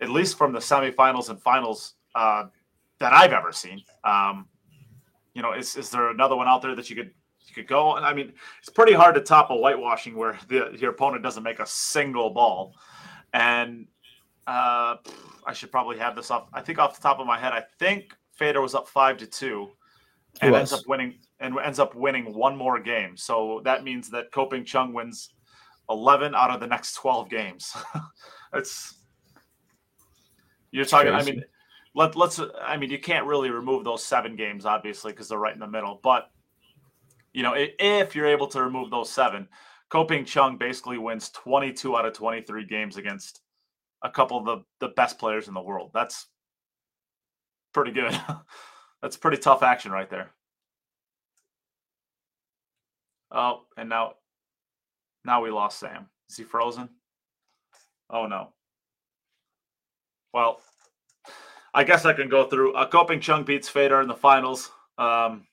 at 0.00 0.08
least 0.08 0.38
from 0.38 0.52
the 0.52 0.58
semifinals 0.58 1.28
and 1.28 1.42
finals 1.42 1.94
uh, 2.14 2.44
that 3.00 3.12
I've 3.12 3.32
ever 3.32 3.52
seen. 3.52 3.82
Um, 4.04 4.46
you 5.34 5.42
know, 5.42 5.52
is 5.52 5.76
is 5.76 5.90
there 5.90 6.10
another 6.10 6.36
one 6.36 6.48
out 6.48 6.62
there 6.62 6.74
that 6.74 6.90
you 6.90 6.96
could 6.96 7.12
you 7.46 7.54
could 7.54 7.68
go? 7.68 7.96
And 7.96 8.04
I 8.04 8.12
mean, 8.12 8.32
it's 8.60 8.70
pretty 8.70 8.92
hard 8.92 9.14
to 9.14 9.20
top 9.20 9.50
a 9.50 9.54
whitewashing 9.54 10.16
where 10.16 10.38
the 10.48 10.76
your 10.78 10.90
opponent 10.90 11.22
doesn't 11.22 11.42
make 11.42 11.60
a 11.60 11.66
single 11.66 12.30
ball, 12.30 12.74
and 13.32 13.86
uh, 14.46 14.96
I 15.46 15.52
should 15.52 15.70
probably 15.70 15.98
have 15.98 16.16
this 16.16 16.30
off. 16.30 16.48
I 16.52 16.60
think 16.60 16.78
off 16.78 16.96
the 16.96 17.02
top 17.02 17.20
of 17.20 17.26
my 17.26 17.38
head, 17.38 17.52
I 17.52 17.64
think 17.78 18.16
Fedor 18.32 18.60
was 18.60 18.74
up 18.74 18.88
five 18.88 19.16
to 19.18 19.26
two, 19.26 19.70
and 20.40 20.54
ends 20.54 20.72
up 20.72 20.86
winning 20.86 21.18
and 21.40 21.56
ends 21.58 21.78
up 21.78 21.94
winning 21.94 22.34
one 22.34 22.56
more 22.56 22.80
game. 22.80 23.16
So 23.16 23.60
that 23.64 23.84
means 23.84 24.10
that 24.10 24.32
Ko 24.32 24.46
Pin 24.46 24.64
Chung 24.64 24.92
wins 24.92 25.34
eleven 25.88 26.34
out 26.34 26.50
of 26.50 26.60
the 26.60 26.66
next 26.66 26.94
twelve 26.94 27.30
games. 27.30 27.76
it's 28.54 28.94
you're 30.70 30.84
talking. 30.84 31.12
Crazy. 31.12 31.30
I 31.30 31.34
mean, 31.34 31.44
let 31.94 32.16
let's. 32.16 32.40
I 32.62 32.76
mean, 32.76 32.90
you 32.90 32.98
can't 32.98 33.26
really 33.26 33.50
remove 33.50 33.84
those 33.84 34.04
seven 34.04 34.36
games, 34.36 34.66
obviously, 34.66 35.12
because 35.12 35.28
they're 35.28 35.38
right 35.38 35.54
in 35.54 35.60
the 35.60 35.66
middle. 35.66 36.00
But 36.02 36.30
you 37.32 37.42
know, 37.42 37.54
if 37.56 38.14
you're 38.14 38.26
able 38.26 38.48
to 38.48 38.62
remove 38.62 38.90
those 38.90 39.10
seven, 39.10 39.48
Ko 39.88 40.04
Pin 40.04 40.24
Chung 40.24 40.56
basically 40.56 40.98
wins 40.98 41.30
22 41.30 41.96
out 41.96 42.06
of 42.06 42.12
23 42.12 42.66
games 42.66 42.96
against 42.96 43.42
a 44.02 44.10
couple 44.10 44.38
of 44.38 44.44
the, 44.44 44.64
the 44.80 44.92
best 44.94 45.18
players 45.18 45.48
in 45.48 45.54
the 45.54 45.60
world. 45.60 45.90
That's 45.94 46.26
pretty 47.72 47.92
good. 47.92 48.18
That's 49.02 49.16
pretty 49.16 49.38
tough 49.38 49.62
action 49.62 49.92
right 49.92 50.10
there. 50.10 50.30
Oh, 53.30 53.62
and 53.76 53.88
now 53.88 54.14
now 55.24 55.42
we 55.42 55.50
lost 55.50 55.78
Sam. 55.78 56.06
Is 56.30 56.36
he 56.36 56.44
frozen? 56.44 56.88
Oh 58.10 58.26
no. 58.26 58.52
Well, 60.32 60.60
I 61.74 61.84
guess 61.84 62.04
I 62.04 62.12
can 62.12 62.28
go 62.28 62.48
through. 62.48 62.74
Uh, 62.74 62.86
Ko 62.88 63.04
Pin 63.04 63.20
Chung 63.20 63.44
beats 63.44 63.68
Fedor 63.68 64.00
in 64.00 64.08
the 64.08 64.14
finals. 64.14 64.70
Um, 64.96 65.46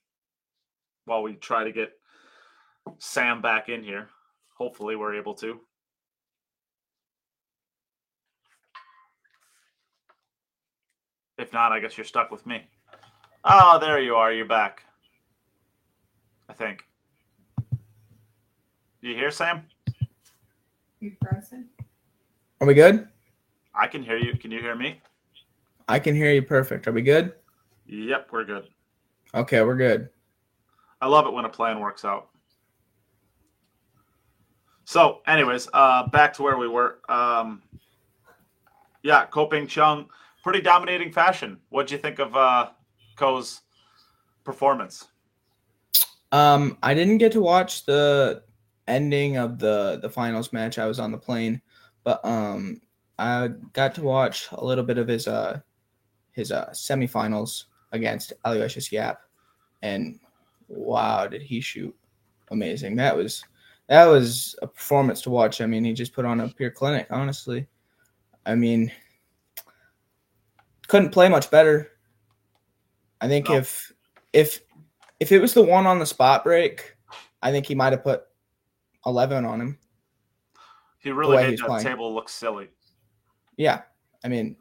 while 1.05 1.21
we 1.21 1.35
try 1.35 1.63
to 1.63 1.71
get 1.71 1.93
Sam 2.97 3.41
back 3.41 3.69
in 3.69 3.83
here. 3.83 4.09
Hopefully, 4.57 4.95
we're 4.95 5.15
able 5.15 5.33
to. 5.35 5.59
If 11.37 11.51
not, 11.51 11.71
I 11.71 11.79
guess 11.79 11.97
you're 11.97 12.05
stuck 12.05 12.31
with 12.31 12.45
me. 12.45 12.63
Oh, 13.43 13.77
there 13.79 13.99
you 13.99 14.15
are. 14.15 14.31
You're 14.31 14.45
back. 14.45 14.83
I 16.47 16.53
think. 16.53 16.83
You 19.01 19.13
hear 19.13 19.29
Sam? 19.31 19.63
You 20.99 21.11
frozen? 21.21 21.67
Are 22.61 22.67
we 22.67 22.73
good? 22.73 23.07
I 23.75 23.87
can 23.87 24.01
hear 24.01 24.17
you. 24.17 24.37
Can 24.37 24.49
you 24.49 24.61
hear 24.61 24.75
me? 24.75 25.01
I 25.87 25.99
can 25.99 26.15
hear 26.15 26.31
you 26.31 26.41
perfect. 26.41 26.87
Are 26.87 26.91
we 26.91 27.01
good? 27.01 27.33
Yep, 27.87 28.29
we're 28.31 28.45
good. 28.45 28.67
Okay, 29.33 29.61
we're 29.61 29.75
good. 29.75 30.09
I 31.01 31.07
love 31.07 31.27
it 31.27 31.33
when 31.33 31.45
a 31.45 31.49
plan 31.49 31.79
works 31.79 32.05
out. 32.05 32.29
So, 34.85 35.21
anyways, 35.27 35.67
uh, 35.73 36.07
back 36.07 36.33
to 36.33 36.43
where 36.43 36.57
we 36.57 36.67
were. 36.67 36.99
Um, 37.09 37.61
yeah, 39.03 39.25
Ko 39.25 39.45
Pin 39.47 39.67
Chung, 39.67 40.07
pretty 40.43 40.61
dominating 40.61 41.11
fashion. 41.11 41.59
What'd 41.69 41.91
you 41.91 41.97
think 41.97 42.19
of 42.19 42.35
uh, 42.35 42.69
Ko's 43.15 43.61
performance? 44.43 45.07
Um, 46.31 46.77
I 46.81 46.93
didn't 46.93 47.17
get 47.17 47.31
to 47.33 47.41
watch 47.41 47.85
the 47.85 48.43
ending 48.87 49.37
of 49.37 49.59
the 49.59 49.99
the 50.01 50.09
finals 50.09 50.53
match. 50.53 50.77
I 50.77 50.85
was 50.85 50.99
on 50.99 51.11
the 51.11 51.17
plane, 51.17 51.61
but 52.03 52.23
um, 52.23 52.81
I 53.17 53.49
got 53.73 53.95
to 53.95 54.03
watch 54.03 54.47
a 54.51 54.63
little 54.63 54.83
bit 54.83 54.97
of 54.97 55.07
his 55.07 55.27
uh 55.27 55.59
his 56.35 56.51
uh 56.51 56.69
semifinals 56.71 57.65
against 57.91 58.33
Aloysius 58.43 58.91
Yapp, 58.91 59.21
and 59.81 60.19
wow, 60.67 61.27
did 61.27 61.41
he 61.41 61.61
shoot 61.61 61.95
amazing! 62.51 62.95
That 62.97 63.15
was 63.15 63.43
that 63.87 64.05
was 64.05 64.55
a 64.61 64.67
performance 64.67 65.21
to 65.21 65.29
watch. 65.29 65.61
I 65.61 65.65
mean, 65.65 65.83
he 65.83 65.93
just 65.93 66.13
put 66.13 66.25
on 66.25 66.41
a 66.41 66.49
pure 66.49 66.71
clinic. 66.71 67.07
Honestly, 67.09 67.67
I 68.45 68.55
mean, 68.55 68.91
couldn't 70.87 71.11
play 71.11 71.29
much 71.29 71.49
better. 71.49 71.91
I 73.21 73.27
think 73.27 73.49
no. 73.49 73.55
if 73.55 73.93
if 74.33 74.61
if 75.19 75.31
it 75.31 75.39
was 75.39 75.53
the 75.53 75.63
one 75.63 75.87
on 75.87 75.99
the 75.99 76.05
spot 76.05 76.43
break, 76.43 76.95
I 77.41 77.51
think 77.51 77.65
he 77.65 77.75
might 77.75 77.93
have 77.93 78.03
put 78.03 78.23
eleven 79.05 79.45
on 79.45 79.61
him. 79.61 79.79
He 80.99 81.11
really 81.11 81.37
made 81.37 81.59
that 81.59 81.67
playing. 81.67 81.83
table 81.83 82.13
look 82.13 82.27
silly. 82.27 82.69
Yeah, 83.57 83.83
I 84.23 84.27
mean, 84.27 84.57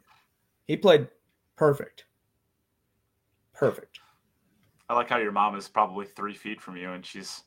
he 0.67 0.77
played 0.77 1.07
perfect. 1.55 2.05
Perfect. 3.53 3.99
I 4.89 4.93
like 4.93 5.09
how 5.09 5.17
your 5.17 5.31
mom 5.31 5.55
is 5.55 5.67
probably 5.67 6.05
three 6.05 6.33
feet 6.33 6.61
from 6.61 6.77
you, 6.77 6.91
and 6.91 7.05
she's 7.05 7.43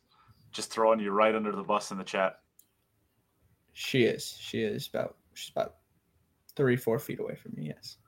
just 0.53 0.71
throwing 0.71 1.01
you 1.01 1.11
right 1.11 1.35
under 1.35 1.53
the 1.53 1.63
bus 1.63 1.91
in 1.91 1.99
the 1.99 2.05
chat. 2.05 2.41
She 3.75 4.05
is. 4.05 4.37
She 4.41 4.63
is 4.63 4.89
about. 4.93 5.17
She's 5.35 5.51
about 5.51 5.77
three, 6.57 6.77
four 6.77 6.99
feet 6.99 7.21
away 7.21 7.37
from 7.37 7.53
me. 7.55 7.67
Yes. 7.67 7.99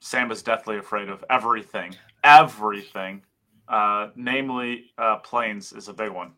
Sam 0.00 0.30
is 0.32 0.42
deathly 0.42 0.78
afraid 0.78 1.08
of 1.08 1.24
everything. 1.30 1.94
Everything. 2.24 3.22
Uh, 3.68 4.08
namely, 4.16 4.90
uh, 4.98 5.16
planes 5.18 5.72
is 5.72 5.88
a 5.88 5.94
big 5.94 6.10
one. 6.10 6.32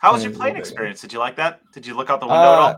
How 0.00 0.12
was 0.12 0.24
your 0.24 0.32
plane 0.32 0.56
experience? 0.56 1.00
Did 1.00 1.12
you 1.12 1.18
like 1.18 1.36
that? 1.36 1.60
Did 1.72 1.86
you 1.86 1.94
look 1.94 2.10
out 2.10 2.20
the 2.20 2.26
window 2.26 2.40
uh, 2.40 2.52
at 2.52 2.58
all? 2.58 2.76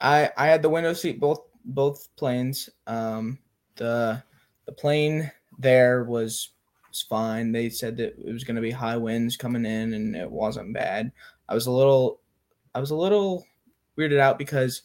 I 0.00 0.30
I 0.36 0.46
had 0.46 0.62
the 0.62 0.68
window 0.68 0.92
seat 0.92 1.20
both 1.20 1.40
both 1.64 2.08
planes. 2.16 2.70
Um, 2.86 3.38
the 3.76 4.22
the 4.66 4.72
plane 4.72 5.30
there 5.58 6.04
was 6.04 6.50
was 6.88 7.02
fine. 7.02 7.52
They 7.52 7.70
said 7.70 7.96
that 7.96 8.14
it 8.18 8.32
was 8.32 8.44
going 8.44 8.56
to 8.56 8.62
be 8.62 8.70
high 8.70 8.96
winds 8.96 9.36
coming 9.36 9.64
in, 9.64 9.94
and 9.94 10.14
it 10.14 10.30
wasn't 10.30 10.74
bad. 10.74 11.10
I 11.48 11.54
was 11.54 11.66
a 11.66 11.70
little 11.70 12.20
I 12.74 12.80
was 12.80 12.90
a 12.90 12.96
little 12.96 13.46
weirded 13.98 14.18
out 14.18 14.38
because 14.38 14.82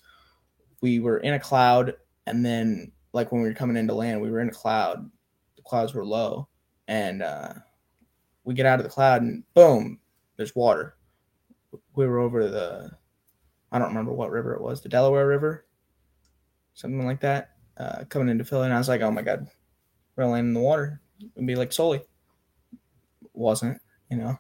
we 0.82 1.00
were 1.00 1.18
in 1.18 1.34
a 1.34 1.40
cloud, 1.40 1.94
and 2.26 2.46
then 2.46 2.92
like 3.14 3.32
when 3.32 3.42
we 3.42 3.48
were 3.48 3.54
coming 3.54 3.78
into 3.78 3.94
land, 3.94 4.22
we 4.22 4.32
were 4.32 4.42
in 4.42 4.50
a 4.50 4.54
cloud. 4.54 5.10
The 5.56 5.62
clouds 5.64 5.94
were 5.94 6.06
low, 6.06 6.48
and 6.88 7.22
uh, 7.22 7.54
we 8.44 8.54
get 8.54 8.66
out 8.66 8.80
of 8.80 8.84
the 8.84 8.92
cloud, 8.92 9.22
and 9.22 9.44
boom, 9.54 10.00
there's 10.38 10.56
water. 10.56 10.96
We 11.96 12.08
were 12.08 12.20
over 12.20 12.48
the 12.48 12.92
I 13.72 13.80
don't 13.80 13.90
remember 13.90 14.14
what 14.14 14.32
river 14.32 14.54
it 14.54 14.62
was, 14.62 14.82
the 14.82 14.90
Delaware 14.90 15.28
River, 15.28 15.66
something 16.74 17.06
like 17.06 17.20
that. 17.22 17.57
Uh, 17.80 18.04
coming 18.10 18.30
into 18.30 18.44
Philly, 18.44 18.66
and 18.66 18.74
I 18.74 18.78
was 18.78 18.90
like, 18.90 19.02
"Oh 19.02 19.12
my 19.12 19.22
god, 19.22 19.48
we're 20.16 20.26
landing 20.26 20.50
in 20.50 20.54
the 20.54 20.60
water." 20.60 21.02
and 21.36 21.48
be 21.48 21.56
like 21.56 21.74
Sully. 21.74 22.02
Wasn't, 23.34 23.80
you 24.10 24.18
know. 24.18 24.40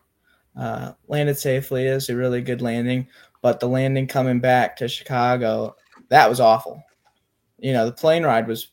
Uh, 0.56 0.94
landed 1.08 1.38
safely. 1.38 1.88
It 1.88 1.94
was 1.94 2.10
a 2.10 2.16
really 2.16 2.42
good 2.42 2.62
landing, 2.62 3.08
but 3.42 3.60
the 3.60 3.68
landing 3.68 4.08
coming 4.08 4.40
back 4.40 4.76
to 4.78 4.88
Chicago, 4.88 5.76
that 6.10 6.30
was 6.30 6.40
awful. 6.40 6.82
You 7.60 7.74
know, 7.74 7.86
the 7.86 7.92
plane 7.92 8.24
ride 8.24 8.48
was 8.48 8.72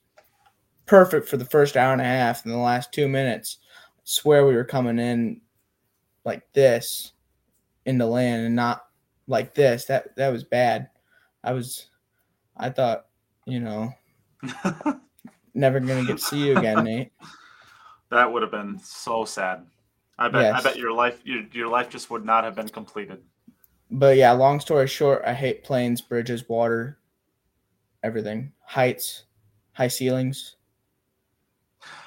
perfect 0.87 1.29
for 1.29 1.37
the 1.37 1.45
first 1.45 1.77
hour 1.77 1.93
and 1.93 2.01
a 2.01 2.05
half, 2.05 2.45
and 2.45 2.55
the 2.55 2.59
last 2.59 2.93
two 2.93 3.09
minutes, 3.09 3.59
I 3.99 4.01
swear 4.05 4.47
we 4.47 4.55
were 4.55 4.65
coming 4.65 4.99
in 4.99 5.41
like 6.25 6.51
this 6.55 7.13
into 7.85 8.07
land 8.07 8.47
and 8.47 8.57
not 8.57 8.87
like 9.27 9.55
this. 9.55 9.85
That 9.87 10.17
that 10.17 10.31
was 10.31 10.45
bad. 10.45 10.89
I 11.43 11.53
was, 11.53 11.89
I 12.57 12.71
thought, 12.71 13.07
you 13.47 13.61
know, 13.61 13.93
never 15.55 15.81
gonna 15.81 16.05
get 16.05 16.19
to 16.19 16.25
see 16.25 16.47
you 16.47 16.57
again, 16.57 16.85
Nate. 16.85 17.13
That 18.11 18.33
would 18.33 18.43
have 18.43 18.51
been 18.51 18.79
so 18.79 19.25
sad. 19.25 19.67
I 20.19 20.29
bet. 20.29 20.43
Yes. 20.43 20.61
I 20.61 20.63
bet 20.63 20.77
your 20.77 20.93
life, 20.93 21.21
your 21.25 21.43
your 21.53 21.69
life 21.69 21.89
just 21.89 22.11
would 22.11 22.25
not 22.25 22.45
have 22.45 22.55
been 22.55 22.69
completed. 22.69 23.23
But 23.91 24.17
yeah, 24.17 24.33
long 24.33 24.61
story 24.61 24.87
short, 24.87 25.23
I 25.27 25.35
hate 25.35 25.65
planes, 25.65 26.01
bridges, 26.01 26.49
water, 26.49 26.99
everything, 28.03 28.53
heights, 28.61 29.25
high 29.73 29.89
ceilings. 29.89 30.57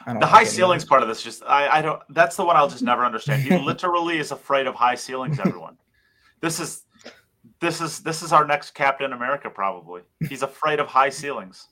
The 0.05 0.25
high 0.25 0.45
ceilings 0.45 0.85
part 0.85 1.03
of 1.03 1.09
this 1.09 1.21
just 1.21 1.43
I, 1.43 1.67
I 1.67 1.81
don't 1.81 2.01
that's 2.09 2.37
the 2.37 2.45
one 2.45 2.55
I'll 2.55 2.69
just 2.69 2.81
never 2.81 3.05
understand. 3.05 3.43
He 3.43 3.57
literally 3.65 4.19
is 4.19 4.31
afraid 4.31 4.65
of 4.65 4.73
high 4.73 4.95
ceilings, 4.95 5.39
everyone. 5.39 5.77
this 6.39 6.59
is 6.59 6.85
this 7.59 7.81
is 7.81 7.99
this 7.99 8.21
is 8.21 8.31
our 8.31 8.45
next 8.45 8.71
Captain 8.71 9.13
America 9.13 9.49
probably. 9.49 10.01
He's 10.29 10.43
afraid 10.43 10.79
of 10.79 10.87
high 10.87 11.09
ceilings. 11.09 11.67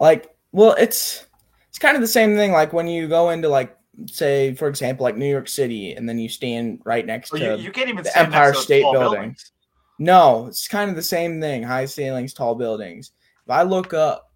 Like, 0.00 0.34
well, 0.52 0.74
it's 0.78 1.26
it's 1.68 1.78
kind 1.78 1.94
of 1.94 2.00
the 2.00 2.08
same 2.08 2.34
thing 2.34 2.50
like 2.52 2.72
when 2.72 2.88
you 2.88 3.06
go 3.06 3.30
into 3.30 3.48
like 3.48 3.76
say 4.06 4.54
for 4.54 4.66
example 4.66 5.04
like 5.04 5.16
New 5.16 5.30
York 5.30 5.46
City 5.46 5.92
and 5.92 6.08
then 6.08 6.18
you 6.18 6.28
stand 6.28 6.80
right 6.84 7.04
next 7.04 7.32
well, 7.32 7.40
to 7.40 7.56
you, 7.58 7.64
you, 7.64 7.70
can't 7.70 7.88
even 7.88 8.02
the 8.02 8.18
Empire 8.18 8.54
State 8.54 8.82
Building. 8.82 9.00
Buildings. 9.00 9.52
No, 9.98 10.46
it's 10.46 10.66
kind 10.66 10.88
of 10.88 10.96
the 10.96 11.02
same 11.02 11.40
thing. 11.40 11.62
High 11.62 11.84
ceilings, 11.84 12.32
tall 12.32 12.54
buildings. 12.54 13.12
If 13.44 13.50
I 13.50 13.62
look 13.62 13.92
up 13.92 14.32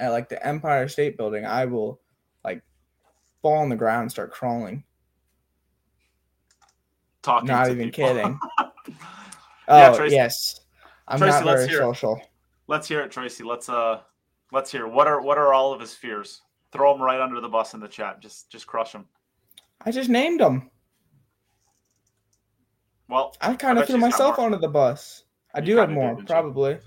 at 0.00 0.10
like 0.10 0.28
the 0.30 0.44
Empire 0.44 0.88
State 0.88 1.18
Building, 1.18 1.44
I 1.44 1.66
will 1.66 2.00
like 2.42 2.62
fall 3.42 3.58
on 3.58 3.68
the 3.68 3.76
ground 3.76 4.02
and 4.02 4.10
start 4.10 4.32
crawling. 4.32 4.82
Talking 7.20 7.48
not 7.48 7.70
even 7.70 7.90
people. 7.90 8.14
kidding. 8.14 8.40
yeah, 9.68 9.90
oh 9.92 9.96
Tracy. 9.96 10.16
yes. 10.16 10.60
I'm 11.06 11.18
Tracy, 11.18 11.32
not 11.32 11.44
very 11.44 11.58
let's 11.58 11.70
hear 11.70 11.80
social. 11.80 12.16
It. 12.16 12.28
Let's 12.66 12.88
hear 12.88 13.02
it, 13.02 13.10
Tracy. 13.10 13.44
Let's 13.44 13.68
uh 13.68 14.00
let's 14.52 14.70
hear 14.70 14.86
what 14.86 15.06
are 15.06 15.20
what 15.20 15.38
are 15.38 15.52
all 15.52 15.72
of 15.72 15.80
his 15.80 15.94
fears? 15.94 16.42
throw 16.72 16.94
him 16.94 17.02
right 17.02 17.20
under 17.20 17.38
the 17.38 17.48
bus 17.48 17.74
in 17.74 17.80
the 17.80 17.88
chat. 17.88 18.20
Just 18.20 18.50
just 18.50 18.66
crush 18.66 18.92
him. 18.92 19.04
I 19.84 19.90
just 19.90 20.08
named 20.08 20.40
him. 20.40 20.70
Well, 23.08 23.34
I 23.40 23.54
kind 23.56 23.78
of 23.78 23.86
threw 23.86 23.96
you 23.96 24.00
myself 24.00 24.38
under 24.38 24.56
the 24.56 24.68
bus. 24.68 25.24
I 25.54 25.58
You 25.60 25.66
do 25.66 25.76
have 25.76 25.90
more, 25.90 26.16
you? 26.18 26.24
probably. 26.24 26.78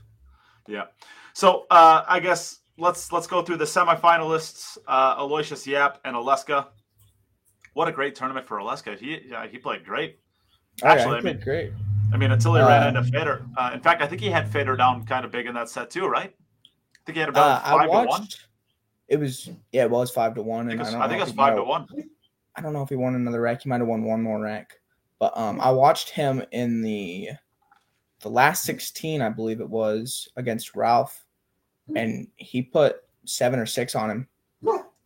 Yeah. 0.68 0.86
So 1.34 1.68
uh, 1.70 2.04
I 2.08 2.20
guess 2.20 2.62
let's 2.78 3.12
let's 3.12 3.28
go 3.28 3.42
through 3.44 3.58
the 3.58 3.66
semifinalists: 3.66 4.78
uh, 4.88 5.16
Aloysius 5.20 5.68
Yapp 5.68 6.00
and 6.04 6.16
Aleksa. 6.16 6.68
What 7.74 7.88
a 7.88 7.92
great 7.92 8.16
tournament 8.16 8.48
for 8.48 8.58
Aleksa. 8.58 8.98
He 8.98 9.20
yeah, 9.30 9.46
he 9.46 9.58
played 9.60 9.86
great. 9.86 10.18
Oh, 10.84 10.88
Actually, 10.88 11.18
I 11.18 11.22
mean- 11.22 11.40
great. 11.40 11.74
I 12.14 12.18
mean, 12.18 12.32
until 12.32 12.54
he 12.56 12.62
ran 12.62 12.84
Uh, 12.84 13.00
into 13.00 13.04
Fedor. 13.12 13.46
Uh, 13.58 13.72
in 13.74 13.82
fact, 13.82 14.02
I 14.02 14.08
think 14.08 14.22
he 14.22 14.30
had 14.30 14.48
Fedor 14.48 14.78
down 14.78 15.06
kind 15.06 15.26
of 15.26 15.32
big 15.32 15.48
in 15.48 15.56
that 15.56 15.70
set 15.70 15.90
too, 15.90 16.08
right? 16.08 16.34
I 17.06 17.12
think 17.12 17.16
he 17.18 17.20
had 17.20 17.30
Uh, 17.30 17.32
about 17.34 17.66
I 17.66 17.72
five 17.72 17.84
to 17.84 17.90
one. 17.98 18.08
watched. 18.08 18.48
It 19.08 19.18
was 19.20 19.50
yeah, 19.72 19.84
it 19.84 19.92
was 19.92 20.10
five 20.10 20.34
to 20.36 20.42
one, 20.42 20.66
I 20.66 20.70
think, 20.72 20.82
I 20.82 20.88
I 20.90 20.92
know 20.92 21.08
think 21.08 21.22
if 21.22 21.28
it's 21.28 21.32
he 21.32 21.38
five 21.38 21.54
might 21.54 21.60
to 21.60 21.64
one. 21.64 21.88
I 22.56 22.62
don't 22.62 22.74
know 22.74 22.82
if 22.82 22.90
he 22.90 22.96
won 22.96 23.14
another 23.16 23.42
rack. 23.42 23.62
He 23.62 23.70
might 23.70 23.80
have 23.80 23.88
won 23.88 24.04
one 24.04 24.24
more 24.24 24.40
rack, 24.40 24.80
but 25.20 25.38
um, 25.38 25.62
I 25.62 25.70
watched 25.72 26.10
him 26.10 26.44
in 26.52 26.82
the 26.82 27.30
the 28.22 28.30
last 28.30 28.64
sixteen, 28.64 29.22
I 29.22 29.30
believe 29.30 29.60
it 29.62 29.70
was 29.70 30.28
against 30.38 30.76
Ralph, 30.76 31.24
and 31.96 32.28
he 32.38 32.64
put 32.64 33.04
seven 33.26 33.60
or 33.60 33.68
six 33.68 33.94
on 33.94 34.10
him, 34.10 34.28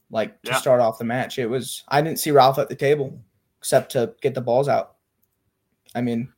like 0.09 0.41
to 0.43 0.51
Yeah. 0.51 0.57
start 0.57 0.79
off 0.79 0.97
the 0.99 1.03
match. 1.03 1.37
It 1.37 1.47
was 1.47 1.83
I 1.89 2.01
didn't 2.01 2.19
see 2.19 2.31
Ralph 2.31 2.59
at 2.59 2.69
the 2.69 2.75
table 2.75 3.19
except 3.57 3.91
to 3.91 4.13
get 4.21 4.33
the 4.33 4.41
balls 4.41 4.69
out. 4.69 4.95
I 5.95 5.99
mean, 6.01 6.31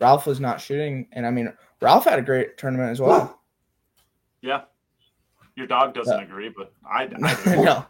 Ralph 0.00 0.26
was 0.26 0.40
not 0.40 0.60
shooting, 0.62 1.08
and 1.12 1.26
I 1.26 1.30
mean 1.30 1.52
Ralph 1.82 2.04
had 2.06 2.18
a 2.18 2.22
great 2.22 2.56
tournament 2.56 2.90
as 2.92 3.00
well. 3.02 3.42
Yeah. 4.40 4.62
Your 5.56 5.66
dog 5.66 5.94
doesn't 5.94 6.16
Yeah. 6.18 6.24
agree, 6.24 6.48
but 6.56 6.72
I, 6.88 7.04
I 7.22 7.54
no, 7.62 7.86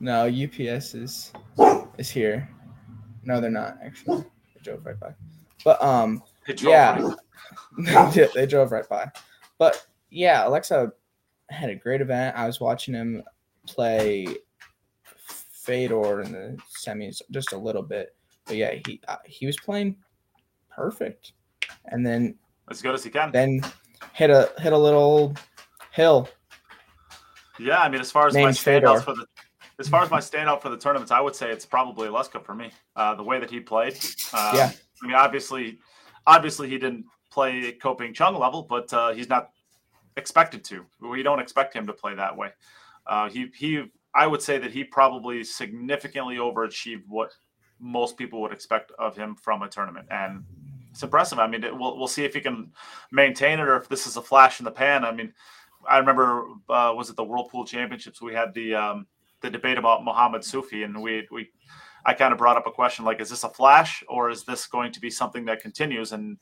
no, 0.00 0.26
UPS 0.26 0.94
is 0.94 1.32
is 1.96 2.10
here. 2.10 2.48
No, 3.24 3.40
they're 3.40 3.50
not 3.50 3.78
actually. 3.82 4.22
They 4.54 4.60
drove 4.62 4.84
right 4.84 4.98
by. 5.00 5.14
But 5.64 5.82
um, 5.82 6.22
Yeah. 6.58 7.00
right- 7.78 8.14
they, 8.14 8.28
they 8.34 8.46
drove 8.46 8.72
right 8.72 8.88
by. 8.88 9.10
But 9.58 9.86
yeah, 10.10 10.44
Aleksa 10.44 10.92
had 11.50 11.70
a 11.70 11.74
great 11.74 12.00
event. 12.00 12.36
I 12.36 12.46
was 12.46 12.60
watching 12.60 12.94
him 12.94 13.22
play 13.66 14.26
Fedor 15.14 16.20
in 16.22 16.32
the 16.32 16.58
semis 16.76 17.22
just 17.30 17.52
a 17.52 17.58
little 17.58 17.82
bit. 17.82 18.14
But 18.44 18.56
yeah, 18.56 18.74
he 18.86 19.00
uh, 19.08 19.16
he 19.24 19.46
was 19.46 19.56
playing 19.58 19.96
perfect, 20.70 21.32
and 21.86 22.04
then 22.06 22.34
as 22.70 22.80
good 22.82 22.94
as 22.94 23.04
he 23.04 23.10
can. 23.10 23.30
then 23.32 23.62
hit 24.12 24.30
a 24.30 24.50
hit 24.58 24.72
a 24.72 24.78
little 24.78 25.34
hill. 25.92 26.28
Yeah, 27.58 27.78
I 27.78 27.88
mean, 27.88 28.00
as 28.00 28.10
far 28.10 28.26
as 28.26 28.34
my 28.34 28.50
standouts 28.50 28.58
Fedor. 28.58 29.00
for 29.00 29.14
the 29.14 29.26
as 29.78 29.88
far 29.88 30.02
as 30.02 30.10
my 30.10 30.18
standout 30.18 30.60
for 30.60 30.70
the 30.70 30.76
tournaments, 30.76 31.12
I 31.12 31.20
would 31.20 31.36
say 31.36 31.50
it's 31.50 31.64
probably 31.64 32.08
Leska 32.08 32.44
for 32.44 32.54
me. 32.54 32.72
Uh, 32.96 33.14
the 33.14 33.22
way 33.22 33.38
that 33.38 33.50
he 33.50 33.60
played. 33.60 33.94
Um, 34.32 34.56
Yeah. 34.56 34.72
I 35.02 35.06
mean, 35.06 35.14
obviously, 35.14 35.78
obviously 36.26 36.68
he 36.68 36.78
didn't 36.78 37.04
play 37.30 37.72
Ko 37.72 37.94
Pin 37.94 38.12
Chung 38.12 38.34
level, 38.36 38.62
but 38.62 38.92
uh, 38.92 39.12
he's 39.12 39.28
not 39.28 39.50
expected 40.16 40.64
to. 40.64 40.84
We 41.00 41.22
don't 41.22 41.38
expect 41.38 41.74
him 41.74 41.86
to 41.86 41.92
play 41.92 42.14
that 42.14 42.36
way. 42.36 42.50
Uh, 43.06 43.28
he 43.30 43.50
he. 43.54 43.84
I 44.14 44.26
would 44.26 44.42
say 44.42 44.58
that 44.58 44.72
he 44.72 44.82
probably 44.82 45.44
significantly 45.44 46.36
overachieved 46.36 47.04
what 47.06 47.30
most 47.78 48.16
people 48.16 48.40
would 48.40 48.52
expect 48.52 48.90
of 48.98 49.16
him 49.16 49.36
from 49.36 49.62
a 49.62 49.68
tournament, 49.68 50.08
and 50.10 50.44
it's 50.90 51.02
impressive. 51.02 51.38
I 51.38 51.46
mean, 51.46 51.62
it, 51.62 51.76
we'll 51.76 51.96
we'll 51.96 52.08
see 52.08 52.24
if 52.24 52.34
he 52.34 52.40
can 52.40 52.72
maintain 53.12 53.60
it 53.60 53.68
or 53.68 53.76
if 53.76 53.88
this 53.88 54.06
is 54.06 54.16
a 54.16 54.22
flash 54.22 54.58
in 54.58 54.64
the 54.64 54.70
pan. 54.70 55.04
I 55.04 55.12
mean, 55.12 55.32
I 55.88 55.98
remember 55.98 56.44
uh, 56.68 56.92
was 56.96 57.10
it 57.10 57.16
the 57.16 57.24
World 57.24 57.50
Pool 57.50 57.64
Championships? 57.64 58.20
We 58.20 58.34
had 58.34 58.52
the 58.54 58.74
um, 58.74 59.06
the 59.40 59.50
debate 59.50 59.78
about 59.78 60.04
Muhammad 60.04 60.44
Sufi, 60.44 60.82
and 60.82 61.00
we 61.00 61.26
we 61.30 61.50
I 62.04 62.14
kind 62.14 62.32
of 62.32 62.38
brought 62.38 62.56
up 62.56 62.66
a 62.66 62.70
question 62.70 63.04
like, 63.04 63.20
is 63.20 63.30
this 63.30 63.44
a 63.44 63.48
flash 63.48 64.02
or 64.08 64.30
is 64.30 64.44
this 64.44 64.66
going 64.66 64.92
to 64.92 65.00
be 65.00 65.10
something 65.10 65.44
that 65.46 65.60
continues? 65.60 66.12
And 66.12 66.38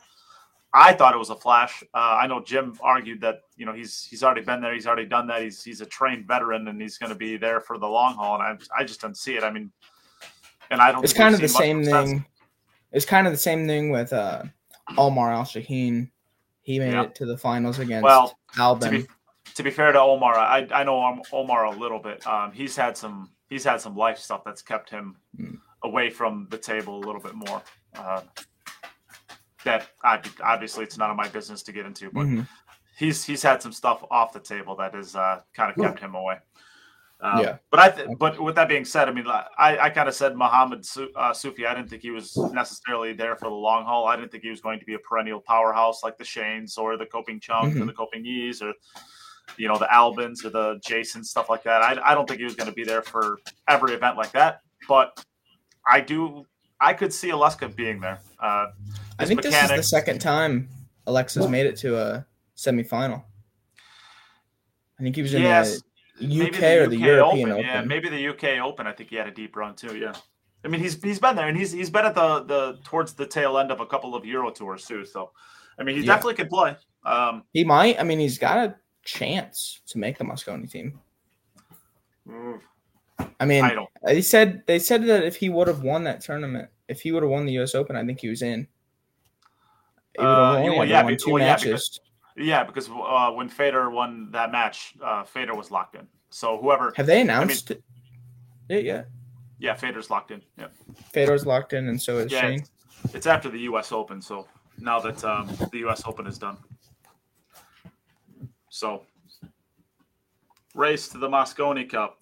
I 0.73 0.93
thought 0.93 1.15
it 1.15 1.19
was 1.19 1.31
a 1.31 1.37
flash. 1.37 1.83
Uh, 1.95 2.19
I 2.21 2.27
know 2.27 2.43
Jim 2.43 2.77
argued 2.83 3.21
that 3.23 3.41
you 3.57 3.65
know 3.67 3.73
he's 3.73 4.05
he's 4.05 4.23
already 4.23 4.43
been 4.43 4.61
there, 4.61 4.75
he's 4.75 4.87
already 4.87 5.07
done 5.07 5.27
that. 5.29 5.43
He's 5.43 5.63
he's 5.63 5.81
a 5.81 5.87
trained 5.87 6.27
veteran, 6.27 6.69
and 6.69 6.81
he's 6.81 6.99
going 6.99 7.11
to 7.11 7.17
be 7.19 7.37
there 7.37 7.61
for 7.61 7.79
the 7.79 7.87
long 7.89 8.15
haul. 8.15 8.41
And 8.41 8.43
I 8.43 8.81
I 8.81 8.85
just 8.85 9.01
don't 9.01 9.17
see 9.17 9.37
it. 9.37 9.45
I 9.45 9.51
mean, 9.51 9.71
and 10.71 10.81
I 10.81 10.93
don't. 10.93 11.05
It's 11.05 11.13
kind 11.13 11.35
of 11.35 11.41
the 11.41 11.49
same 11.49 11.85
thing. 11.85 12.25
It's 12.93 13.07
kind 13.07 13.27
of 13.27 13.33
the 13.33 13.39
same 13.39 13.67
thing 13.67 13.91
with 13.91 14.13
uh, 14.13 14.45
Omar 14.97 15.33
Al 15.33 15.43
Shaheen. 15.43 16.11
He 16.63 16.79
made 16.79 16.93
Yeah. 16.93 17.03
it 17.05 17.15
to 17.17 17.27
the 17.27 17.39
finals 17.39 17.79
against 17.79 18.05
Well, 18.05 18.37
Albin. 18.59 18.91
to 18.93 18.99
be 19.03 19.07
to 19.57 19.63
be 19.63 19.71
fair 19.71 19.91
to 19.93 20.01
Omar, 20.01 20.37
I 20.39 20.67
I 20.71 20.85
know 20.85 21.21
Omar 21.33 21.65
a 21.65 21.71
little 21.71 21.99
bit. 21.99 22.25
Um, 22.27 22.53
he's 22.53 22.77
had 22.77 22.97
some 22.97 23.31
he's 23.49 23.65
had 23.65 23.81
some 23.81 23.97
life 23.97 24.19
stuff 24.19 24.43
that's 24.45 24.63
kept 24.63 24.91
him 24.91 25.17
Mm. 25.39 25.59
away 25.83 26.11
from 26.11 26.47
the 26.51 26.59
table 26.59 26.97
a 26.99 27.03
little 27.07 27.21
bit 27.21 27.35
more. 27.35 27.63
Uh, 27.95 28.21
that 29.65 29.89
I, 30.05 30.21
obviously 30.43 30.85
it's 30.85 30.97
none 30.99 31.11
of 31.11 31.17
my 31.17 31.29
business 31.29 31.63
to 31.65 31.73
get 31.73 31.87
into, 31.87 32.11
but 32.11 32.27
Mhm. 32.27 32.47
he's 32.99 33.25
he's 33.25 33.43
had 33.43 33.63
some 33.63 33.73
stuff 33.73 34.05
off 34.11 34.33
the 34.33 34.41
table 34.41 34.77
that 34.77 34.95
has 34.95 35.17
uh, 35.17 35.41
kind 35.55 35.71
of 35.71 35.77
kept 35.83 35.99
him 36.01 36.15
away. 36.15 36.39
Um, 37.21 37.41
Yeah. 37.41 37.57
But 37.71 37.81
I 37.81 37.89
th- 37.89 38.09
but 38.19 38.39
with 38.39 38.55
that 38.57 38.69
being 38.69 38.85
said, 38.85 39.09
I 39.09 39.13
mean 39.13 39.27
I 39.27 39.47
I 39.87 39.91
kind 39.91 40.09
of 40.09 40.15
said 40.15 40.37
Muhammad 40.37 40.85
Su- 40.85 41.13
uh, 41.17 41.33
Sufi. 41.33 41.67
I 41.67 41.75
didn't 41.75 41.89
think 41.89 42.03
he 42.03 42.11
was 42.11 42.37
necessarily 42.53 43.15
there 43.15 43.37
for 43.37 43.47
the 43.49 43.55
long 43.69 43.85
haul. 43.87 44.07
I 44.07 44.17
didn't 44.17 44.31
think 44.33 44.43
he 44.45 44.51
was 44.51 44.61
going 44.61 44.79
to 44.81 44.85
be 44.87 44.95
a 44.95 44.99
perennial 44.99 45.41
powerhouse 45.41 46.03
like 46.05 46.19
the 46.19 46.25
Shanes 46.25 46.77
or 46.77 46.97
the 46.99 47.07
Ko 47.07 47.23
Pin 47.23 47.41
Chungs 47.41 47.75
or 47.77 47.85
Mhm. 47.85 47.87
the 47.87 47.93
Ko 47.95 48.07
Ping 48.13 48.25
Yis 48.25 48.61
or 48.63 48.75
you 49.57 49.69
know 49.69 49.79
the 49.79 49.87
Albins 49.87 50.45
or 50.45 50.51
the 50.51 50.79
Jason 50.85 51.25
stuff 51.25 51.49
like 51.49 51.63
that. 51.65 51.83
I 51.83 51.99
I 52.05 52.15
don't 52.15 52.27
think 52.27 52.39
he 52.39 52.45
was 52.45 52.55
going 52.57 52.69
to 52.69 52.75
be 52.75 52.85
there 52.85 53.03
for 53.03 53.39
every 53.69 53.95
event 53.95 54.17
like 54.17 54.33
that. 54.33 54.61
But 54.89 55.23
I 55.87 56.01
do. 56.01 56.47
I 56.81 56.93
could 56.93 57.13
see 57.13 57.31
Aleksa 57.31 57.75
being 57.75 58.01
there. 58.01 58.21
Uh, 58.39 58.67
I 59.19 59.25
think 59.25 59.43
this 59.43 59.55
is 59.55 59.71
the 59.71 59.83
second 59.83 60.21
time 60.21 60.69
Aleksa's 61.07 61.49
made 61.49 61.67
it 61.67 61.77
to 61.79 61.97
a 61.97 62.27
semifinal. 62.57 63.25
I 64.99 65.03
think 65.03 65.17
he 65.17 65.23
was 65.23 65.35
in 65.35 65.43
Yes, 65.43 65.83
the 66.21 66.43
UK 66.43 66.63
or 66.63 66.87
the 66.89 66.97
European 66.97 67.53
Open. 67.53 67.65
Yeah, 67.65 67.83
maybe 67.83 68.09
the 68.09 68.29
UK 68.29 68.61
Open. 68.65 68.87
I 68.87 68.93
think 68.93 69.11
he 69.11 69.17
had 69.17 69.27
a 69.27 69.31
deep 69.31 69.57
run 69.57 69.75
too. 69.75 69.97
Yeah, 69.97 70.15
I 70.65 70.69
mean 70.69 70.81
he's 70.81 71.03
he's 71.03 71.19
been 71.19 71.37
there 71.37 71.49
and 71.49 71.57
he's 71.57 71.73
he's 71.73 71.91
been 71.91 72.05
at 72.05 72.15
the 72.15 72.43
the 72.45 72.79
towards 72.85 73.15
the 73.15 73.27
tail 73.27 73.59
end 73.59 73.71
of 73.71 73.81
a 73.81 73.87
couple 73.87 74.15
of 74.15 74.25
Euro 74.25 74.51
tours 74.51 74.85
too. 74.85 75.05
So, 75.05 75.33
I 75.79 75.83
mean 75.85 75.97
he 75.97 76.03
Yeah. 76.03 76.15
definitely 76.15 76.35
could 76.35 76.51
play. 76.51 76.77
Um, 77.05 77.45
He 77.53 77.63
might. 77.65 78.01
I 78.01 78.03
mean, 78.03 78.19
he's 78.19 78.39
got 78.39 78.59
a 78.59 78.75
chance 79.07 79.81
to 79.87 79.99
make 79.99 80.19
the 80.19 80.25
Mosconi 80.25 80.71
team. 80.71 81.01
I 83.41 83.45
mean, 83.45 83.65
I 83.65 83.75
don't. 83.75 83.89
they 84.05 84.21
said 84.21 84.63
they 84.67 84.79
said 84.79 85.05
that 85.07 85.23
if 85.25 85.37
he 85.37 85.49
would 85.49 85.69
have 85.69 85.83
won 85.83 86.05
that 86.05 86.21
tournament, 86.21 86.69
if 86.89 87.01
he 87.01 87.13
would 87.13 87.23
have 87.23 87.31
won 87.31 87.47
the 87.47 87.53
U.S. 87.55 87.75
Open, 87.75 87.97
I 87.97 88.05
think 88.05 88.21
he 88.21 88.29
was 88.29 88.43
in. 88.43 88.67
He 90.19 90.25
Uh, 90.25 90.57
only 90.57 90.77
well, 90.79 90.89
yeah, 90.89 91.03
won 91.03 91.17
two 91.17 91.33
well, 91.33 91.41
yeah, 91.43 91.47
matches. 91.53 92.01
Yeah, 92.37 92.65
because 92.65 92.91
uh, 92.91 93.31
when 93.33 93.49
Fedor 93.49 93.91
won 93.91 94.31
that 94.33 94.53
match, 94.53 94.95
uh, 95.03 95.25
Fedor 95.25 95.55
was 95.55 95.71
locked 95.71 95.95
in. 95.97 96.07
So 96.31 96.59
whoever, 96.59 96.93
Have 96.97 97.07
they 97.07 97.21
announced 97.23 97.71
it? 97.71 97.83
it 98.69 98.85
yet? 98.85 99.09
yeah, 99.59 99.75
Fedor's 99.75 100.11
locked 100.11 100.31
in. 100.33 100.43
Yeah, 100.59 100.67
Fedor's 101.13 101.47
locked 101.47 101.73
in, 101.73 101.89
and 101.89 102.01
so 102.01 102.19
is 102.19 102.33
Yeah, 102.33 102.43
Shane. 102.43 102.65
it's 103.15 103.27
after 103.27 103.49
the 103.49 103.61
U.S. 103.61 103.93
Open. 103.93 104.21
So 104.21 104.47
now 104.79 104.99
that 105.01 105.25
um, 105.25 105.49
the 105.73 105.79
U.S. 105.79 106.03
Open 106.07 106.27
is 106.27 106.37
done, 106.39 106.59
so 108.77 109.03
race 110.75 111.09
to 111.09 111.19
the 111.19 111.29
Mosconi 111.29 111.89
Cup, 111.89 112.21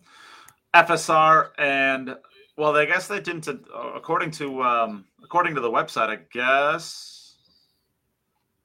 FSR, 0.73 1.51
and 1.59 2.17
well, 2.57 2.77
I 2.77 2.85
guess 2.85 3.09
they 3.09 3.21
didn't. 3.21 3.49
According 3.95 4.31
to 4.33 4.63
um, 4.63 5.05
according 5.23 5.55
to 5.57 5.61
the 5.61 5.71
website, 5.71 6.09
I 6.09 6.19
guess 6.33 7.35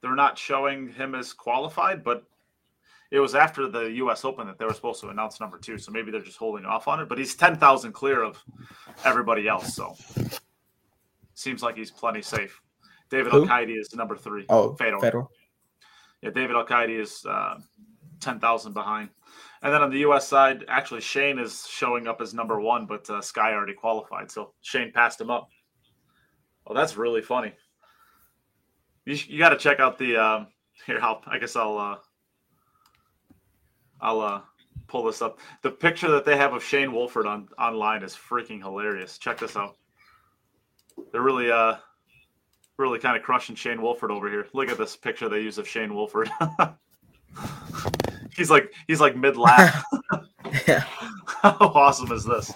they're 0.00 0.14
not 0.14 0.38
showing 0.38 0.88
him 0.88 1.14
as 1.14 1.32
qualified, 1.32 2.04
but 2.04 2.24
it 3.10 3.18
was 3.18 3.34
after 3.34 3.68
the 3.68 3.90
U.S. 3.94 4.24
Open 4.24 4.46
that 4.46 4.58
they 4.58 4.64
were 4.64 4.74
supposed 4.74 5.00
to 5.00 5.08
announce 5.08 5.40
number 5.40 5.58
two. 5.58 5.76
So 5.76 5.90
maybe 5.90 6.12
they're 6.12 6.20
just 6.22 6.38
holding 6.38 6.64
off 6.64 6.86
on 6.86 7.00
it. 7.00 7.08
But 7.08 7.18
he's 7.18 7.34
ten 7.34 7.56
thousand 7.56 7.92
clear 7.92 8.22
of 8.22 8.42
everybody 9.04 9.48
else, 9.48 9.74
so 9.74 9.96
seems 11.34 11.62
like 11.62 11.76
he's 11.76 11.90
plenty 11.90 12.22
safe. 12.22 12.60
David 13.10 13.32
Who? 13.32 13.46
Alcaide 13.46 13.76
is 13.76 13.92
number 13.96 14.16
three. 14.16 14.46
Oh, 14.48 14.74
Fedor. 14.74 15.00
Fedor. 15.00 15.24
Yeah, 16.22 16.30
David 16.30 16.54
Alcaide 16.54 17.00
is 17.00 17.24
uh, 17.28 17.58
10,000 18.20 18.72
behind. 18.72 19.10
And 19.62 19.72
then 19.72 19.82
on 19.82 19.90
the 19.90 19.98
U.S. 19.98 20.26
side, 20.26 20.64
actually, 20.68 21.02
Shane 21.02 21.38
is 21.38 21.66
showing 21.68 22.06
up 22.06 22.20
as 22.20 22.32
number 22.32 22.60
one, 22.60 22.86
but 22.86 23.08
uh, 23.10 23.20
Sky 23.20 23.52
already 23.52 23.74
qualified. 23.74 24.30
So 24.30 24.52
Shane 24.62 24.92
passed 24.92 25.20
him 25.20 25.30
up. 25.30 25.48
Oh, 26.66 26.74
that's 26.74 26.96
really 26.96 27.20
funny. 27.20 27.52
You, 29.04 29.16
you 29.28 29.38
got 29.38 29.50
to 29.50 29.58
check 29.58 29.80
out 29.80 29.98
the. 29.98 30.16
Um, 30.16 30.46
here, 30.86 30.98
I'll, 31.02 31.22
I 31.26 31.38
guess 31.38 31.56
I'll. 31.56 31.78
Uh, 31.78 31.96
I'll 34.00 34.20
uh, 34.20 34.40
pull 34.86 35.04
this 35.04 35.20
up. 35.20 35.40
The 35.62 35.70
picture 35.70 36.10
that 36.12 36.24
they 36.24 36.36
have 36.36 36.54
of 36.54 36.64
Shane 36.64 36.92
Wolford 36.92 37.26
on 37.26 37.48
online 37.58 38.02
is 38.02 38.14
freaking 38.14 38.62
hilarious. 38.62 39.18
Check 39.18 39.38
this 39.38 39.56
out. 39.56 39.76
They're 41.12 41.20
really, 41.20 41.50
uh, 41.50 41.76
really 42.78 42.98
kind 42.98 43.16
of 43.16 43.22
crushing 43.22 43.56
Shane 43.56 43.82
Wolford 43.82 44.10
over 44.10 44.30
here. 44.30 44.46
Look 44.54 44.70
at 44.70 44.78
this 44.78 44.96
picture 44.96 45.28
they 45.28 45.40
use 45.40 45.58
of 45.58 45.68
Shane 45.68 45.94
Wolford. 45.94 46.30
he's 48.36 48.50
like 48.50 48.72
he's 48.86 49.00
like 49.00 49.16
mid 49.16 49.36
laugh. 49.36 49.84
Yeah. 50.66 50.84
How 51.42 51.56
awesome 51.60 52.12
is 52.12 52.24
this? 52.24 52.52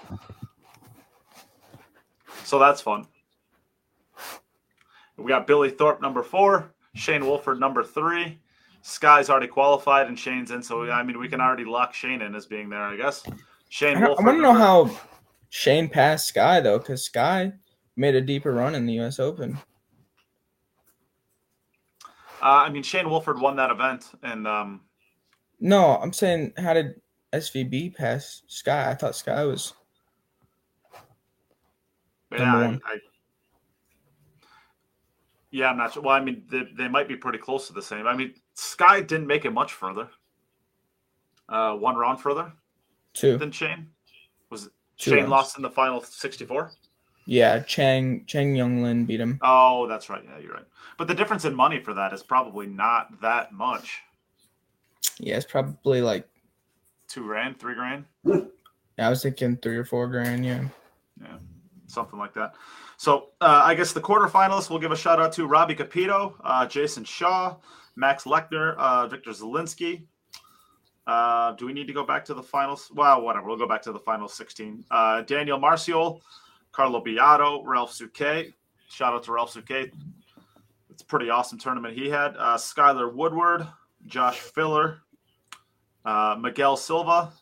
So 2.44 2.58
that's 2.58 2.80
fun. 2.80 3.06
We 5.16 5.28
got 5.28 5.46
Billy 5.46 5.70
Thorpe 5.70 6.02
number 6.02 6.22
four, 6.22 6.72
Shane 6.94 7.24
Wolford 7.24 7.60
number 7.60 7.84
three. 7.84 8.38
Sky's 8.82 9.30
already 9.30 9.46
qualified 9.46 10.08
and 10.08 10.18
Shane's 10.18 10.50
in, 10.50 10.62
so 10.62 10.90
I 10.90 11.02
mean 11.02 11.18
we 11.18 11.28
can 11.28 11.40
already 11.40 11.64
lock 11.64 11.94
Shane 11.94 12.20
in 12.20 12.34
as 12.34 12.46
being 12.46 12.68
there, 12.68 12.82
I 12.82 12.96
guess. 12.96 13.22
Shane 13.70 13.96
I, 13.96 14.06
Wolford. 14.08 14.26
want 14.26 14.38
to 14.38 14.42
know 14.42 14.52
how 14.52 14.90
Shane 15.48 15.88
passed 15.88 16.26
Sky 16.26 16.60
though, 16.60 16.78
because 16.78 17.02
Sky 17.04 17.52
made 17.96 18.14
a 18.14 18.20
deeper 18.20 18.52
run 18.52 18.74
in 18.74 18.86
the 18.86 18.94
U.S. 18.94 19.18
Open. 19.18 19.56
Uh, 22.42 22.64
I 22.66 22.68
mean 22.68 22.82
Shane 22.82 23.08
Wolford 23.08 23.40
won 23.40 23.56
that 23.56 23.70
event, 23.70 24.10
and 24.22 24.46
um, 24.46 24.82
No, 25.64 25.96
I'm 25.96 26.12
saying 26.12 26.52
how 26.58 26.74
did 26.74 27.00
SVB 27.32 27.96
pass 27.96 28.42
Sky? 28.48 28.90
I 28.90 28.94
thought 28.94 29.16
Sky 29.16 29.44
was. 29.44 29.72
yeah, 32.30 32.54
I, 32.54 32.64
I, 32.84 32.98
yeah, 35.50 35.70
I'm 35.70 35.78
not 35.78 35.94
sure. 35.94 36.02
Well, 36.02 36.14
I 36.14 36.20
mean 36.20 36.42
they, 36.50 36.64
they 36.76 36.86
might 36.86 37.08
be 37.08 37.16
pretty 37.16 37.38
close 37.38 37.66
to 37.68 37.72
the 37.72 37.80
same. 37.80 38.06
I 38.06 38.14
mean 38.14 38.34
Sky 38.52 39.00
didn't 39.00 39.26
make 39.26 39.46
it 39.46 39.52
much 39.52 39.72
further. 39.72 40.10
Uh, 41.48 41.74
one 41.76 41.96
round 41.96 42.20
further 42.20 42.52
Two. 43.14 43.38
than 43.38 43.50
Shane. 43.50 43.88
Was 44.50 44.66
it 44.66 44.72
Two 44.98 45.12
Shane 45.12 45.18
rounds. 45.20 45.30
lost 45.30 45.56
in 45.56 45.62
the 45.62 45.70
final 45.70 46.02
64? 46.02 46.72
Yeah, 47.24 47.60
Chang 47.60 48.26
Chang 48.26 48.54
Jung-Lin 48.54 49.06
beat 49.06 49.18
him. 49.20 49.38
Oh, 49.40 49.86
that's 49.88 50.10
right. 50.10 50.22
Yeah, 50.28 50.40
you're 50.40 50.52
right. 50.52 50.66
But 50.98 51.08
the 51.08 51.14
difference 51.14 51.46
in 51.46 51.54
money 51.54 51.80
for 51.80 51.94
that 51.94 52.12
is 52.12 52.22
probably 52.22 52.66
not 52.66 53.18
that 53.22 53.50
much. 53.54 54.02
Yeah, 55.18 55.36
it's 55.36 55.46
probably 55.46 56.02
like 56.02 56.28
Two 57.08 57.22
grand, 57.24 57.58
three 57.60 57.74
grand, 57.74 58.06
I 58.98 59.08
was 59.10 59.22
thinking 59.22 59.56
three 59.58 59.76
or 59.76 59.84
four 59.84 60.08
grand. 60.08 60.44
Yeah. 60.44 60.64
Yeah, 61.20 61.38
something 61.86 62.18
like 62.18 62.34
that. 62.34 62.54
So 62.96 63.28
uh, 63.40 63.62
I 63.64 63.74
guess 63.74 63.92
the 63.92 64.00
quarterfinalists 64.00 64.70
we'll 64.70 64.78
give 64.78 64.90
a 64.92 64.96
shout 64.96 65.20
out 65.20 65.32
to 65.34 65.46
Robbie 65.46 65.74
Capito, 65.74 66.34
uh, 66.42 66.66
Jayson 66.66 67.04
Shaw, 67.04 67.56
Max 67.96 68.24
Lechner, 68.24 68.74
uh, 68.78 69.08
Wiktor 69.08 69.28
Zieliński. 69.28 70.06
Uh, 71.06 71.52
do 71.52 71.66
we 71.66 71.72
need 71.72 71.86
to 71.86 71.92
go 71.92 72.04
back 72.04 72.24
to 72.24 72.34
the 72.34 72.42
finals? 72.42 72.90
Well, 72.94 73.22
whatever. 73.22 73.46
We'll 73.46 73.58
go 73.58 73.68
back 73.68 73.82
to 73.82 73.92
the 73.92 73.98
final 73.98 74.26
16. 74.26 74.84
Uh, 74.90 75.22
Daniel 75.22 75.58
Maciol, 75.58 76.20
Carlo 76.72 77.04
Biado, 77.04 77.62
Ralph 77.64 77.92
Souquet. 77.92 78.54
Shout 78.88 79.12
out 79.12 79.22
to 79.24 79.32
Ralph 79.32 79.52
Souquet. 79.54 79.92
It's 80.90 81.02
a 81.02 81.06
pretty 81.06 81.28
awesome 81.28 81.58
tournament 81.58 81.96
he 81.96 82.08
had. 82.08 82.36
Uh, 82.38 82.56
Skyler 82.56 83.12
Woodward, 83.12 83.66
Josh 84.06 84.38
Filler, 84.38 85.00
uh, 86.04 86.36
Miguel 86.40 86.76
Silva, 86.76 87.32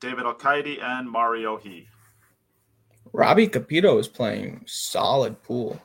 David 0.00 0.24
Alcaide, 0.24 0.82
and 0.82 1.10
Mario 1.10 1.56
He. 1.56 1.88
Robbie 3.12 3.48
Capito 3.48 3.98
is 3.98 4.08
playing 4.08 4.62
solid 4.66 5.42
pool. 5.42 5.80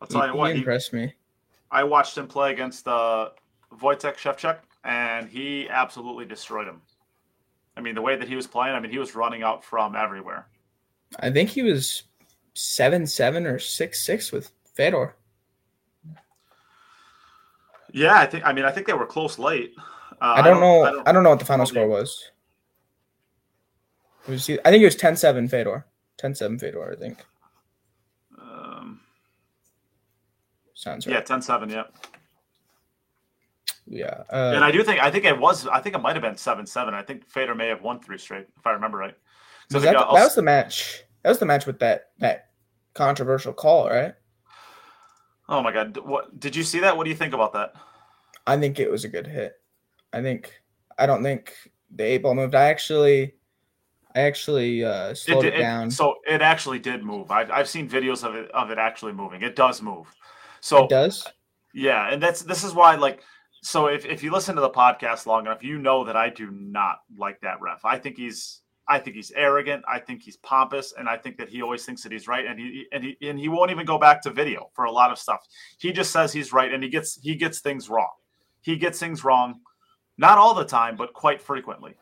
I'll 0.00 0.08
He, 0.08 0.14
tell 0.14 0.26
you 0.26 0.32
he 0.32 0.38
what, 0.38 0.52
he, 0.52 0.58
impressed 0.58 0.92
me. 0.92 1.14
I 1.70 1.84
watched 1.84 2.18
him 2.18 2.26
play 2.26 2.52
against 2.52 2.86
uh, 2.88 3.30
Wojtek 3.80 4.16
Szewczyk, 4.16 4.58
and 4.84 5.28
he 5.28 5.68
absolutely 5.68 6.24
destroyed 6.24 6.66
him. 6.66 6.82
I 7.76 7.80
mean, 7.80 7.94
the 7.94 8.02
way 8.02 8.16
that 8.16 8.28
he 8.28 8.36
was 8.36 8.46
playing, 8.46 8.74
I 8.74 8.80
mean, 8.80 8.90
he 8.90 8.98
was 8.98 9.14
running 9.14 9.42
out 9.42 9.64
from 9.64 9.96
everywhere. 9.96 10.48
I 11.20 11.30
think 11.30 11.48
he 11.50 11.62
was 11.62 12.02
seven 12.54 13.06
seven 13.06 13.46
or 13.46 13.58
six 13.58 14.04
six 14.04 14.32
with 14.32 14.52
Fedor. 14.74 15.14
Yeah, 17.90 18.18
I 18.18 18.26
think. 18.26 18.44
I 18.46 18.52
mean, 18.52 18.64
I 18.64 18.70
think 18.70 18.86
they 18.86 18.92
were 18.92 19.06
close 19.06 19.38
late. 19.38 19.74
Uh, 20.20 20.34
I 20.36 20.42
don't 20.42 20.60
know. 20.60 21.02
I 21.04 21.12
don't, 21.12 21.24
know 21.24 21.30
what 21.30 21.40
the 21.40 21.44
final 21.44 21.66
score 21.66 21.88
was. 21.88 22.30
Was. 24.28 24.48
I 24.48 24.70
think 24.70 24.82
it 24.82 24.84
was 24.84 24.96
10-7 24.96 25.50
Fedor. 25.50 25.84
10-7 26.22 26.60
Fedor. 26.60 26.92
I 26.92 26.96
think 26.96 27.18
Um, 28.40 29.00
sounds 30.74 31.06
yeah, 31.06 31.16
right. 31.16 31.26
10-7, 31.26 31.70
Yeah, 31.70 31.84
Yeah. 33.86 34.22
Uh, 34.30 34.52
and 34.54 34.64
I 34.64 34.70
do 34.70 34.84
think. 34.84 35.02
I 35.02 35.10
think 35.10 35.24
it 35.24 35.38
was. 35.38 35.66
I 35.66 35.80
think 35.80 35.96
it 35.96 35.98
might 35.98 36.14
have 36.14 36.22
been 36.22 36.36
seven-seven. 36.36 36.94
I 36.94 37.02
think 37.02 37.28
Fedor 37.28 37.54
may 37.56 37.66
have 37.68 37.82
won 37.82 38.00
three 38.00 38.18
straight, 38.18 38.46
if 38.56 38.66
I 38.66 38.70
remember 38.70 38.98
right. 38.98 39.16
So 39.70 39.78
was 39.78 39.84
that, 39.84 39.94
that 39.94 40.08
was 40.08 40.34
the 40.34 40.42
match. 40.42 41.02
That 41.22 41.30
was 41.30 41.38
the 41.38 41.46
match 41.46 41.66
with 41.66 41.78
that 41.80 42.10
that 42.18 42.50
controversial 42.94 43.52
call, 43.52 43.88
right? 43.88 44.14
Oh 45.52 45.62
my 45.62 45.70
god, 45.70 45.96
what 45.98 46.40
did 46.40 46.56
you 46.56 46.64
see 46.64 46.80
that? 46.80 46.96
What 46.96 47.04
do 47.04 47.10
you 47.10 47.16
think 47.16 47.34
about 47.34 47.52
that? 47.52 47.74
I 48.46 48.56
think 48.56 48.80
it 48.80 48.90
was 48.90 49.04
a 49.04 49.08
good 49.08 49.26
hit. 49.26 49.60
I 50.12 50.20
think. 50.20 50.60
I 50.98 51.06
don't 51.06 51.22
think 51.22 51.54
the 51.94 52.04
eight 52.04 52.22
ball 52.22 52.34
moved. 52.34 52.54
I 52.54 52.64
actually. 52.64 53.34
I 54.14 54.22
actually 54.22 54.84
uh, 54.84 55.14
slowed 55.14 55.44
it, 55.46 55.52
did- 55.52 55.60
down. 55.60 55.90
so 55.90 56.16
it 56.26 56.42
actually 56.42 56.78
did 56.78 57.02
move. 57.02 57.30
I've, 57.30 57.50
I've 57.50 57.68
seen 57.68 57.88
videos 57.88 58.24
of 58.24 58.34
it 58.34 58.50
of 58.50 58.70
it 58.70 58.78
actually 58.78 59.12
moving. 59.12 59.42
It 59.42 59.56
does 59.56 59.80
move. 59.80 60.06
So 60.60 60.84
it 60.84 60.90
does. 60.90 61.26
Yeah, 61.72 62.12
and 62.12 62.22
that's 62.22 62.42
this 62.42 62.64
is 62.64 62.74
why 62.74 62.96
like 62.96 63.22
so 63.62 63.86
if, 63.86 64.04
if 64.04 64.22
you 64.22 64.32
listen 64.32 64.54
to 64.56 64.60
the 64.60 64.70
podcast 64.70 65.24
long 65.26 65.46
enough, 65.46 65.62
you 65.62 65.78
know 65.78 66.04
that 66.04 66.16
I 66.16 66.28
do 66.28 66.50
not 66.50 66.98
like 67.16 67.40
that 67.42 67.60
ref. 67.60 67.84
I 67.84 67.98
think 67.98 68.16
he's 68.16 68.61
I 68.88 68.98
think 68.98 69.16
he's 69.16 69.30
arrogant, 69.32 69.84
I 69.88 69.98
think 69.98 70.22
he's 70.22 70.36
pompous, 70.38 70.92
and 70.98 71.08
I 71.08 71.16
think 71.16 71.36
that 71.38 71.48
he 71.48 71.62
always 71.62 71.84
thinks 71.84 72.02
that 72.02 72.12
he's 72.12 72.26
right 72.26 72.46
and 72.46 72.58
he 72.58 72.86
and 72.92 73.04
he 73.04 73.16
and 73.28 73.38
he 73.38 73.48
won't 73.48 73.70
even 73.70 73.86
go 73.86 73.98
back 73.98 74.22
to 74.22 74.30
video 74.30 74.70
for 74.74 74.84
a 74.84 74.92
lot 74.92 75.12
of 75.12 75.18
stuff. 75.18 75.46
He 75.78 75.92
just 75.92 76.10
says 76.12 76.32
he's 76.32 76.52
right 76.52 76.72
and 76.72 76.82
he 76.82 76.88
gets 76.88 77.20
he 77.22 77.34
gets 77.34 77.60
things 77.60 77.88
wrong. 77.88 78.10
He 78.60 78.76
gets 78.76 78.98
things 78.98 79.24
wrong 79.24 79.60
not 80.18 80.38
all 80.38 80.54
the 80.54 80.64
time, 80.64 80.96
but 80.96 81.12
quite 81.12 81.40
frequently. 81.40 81.94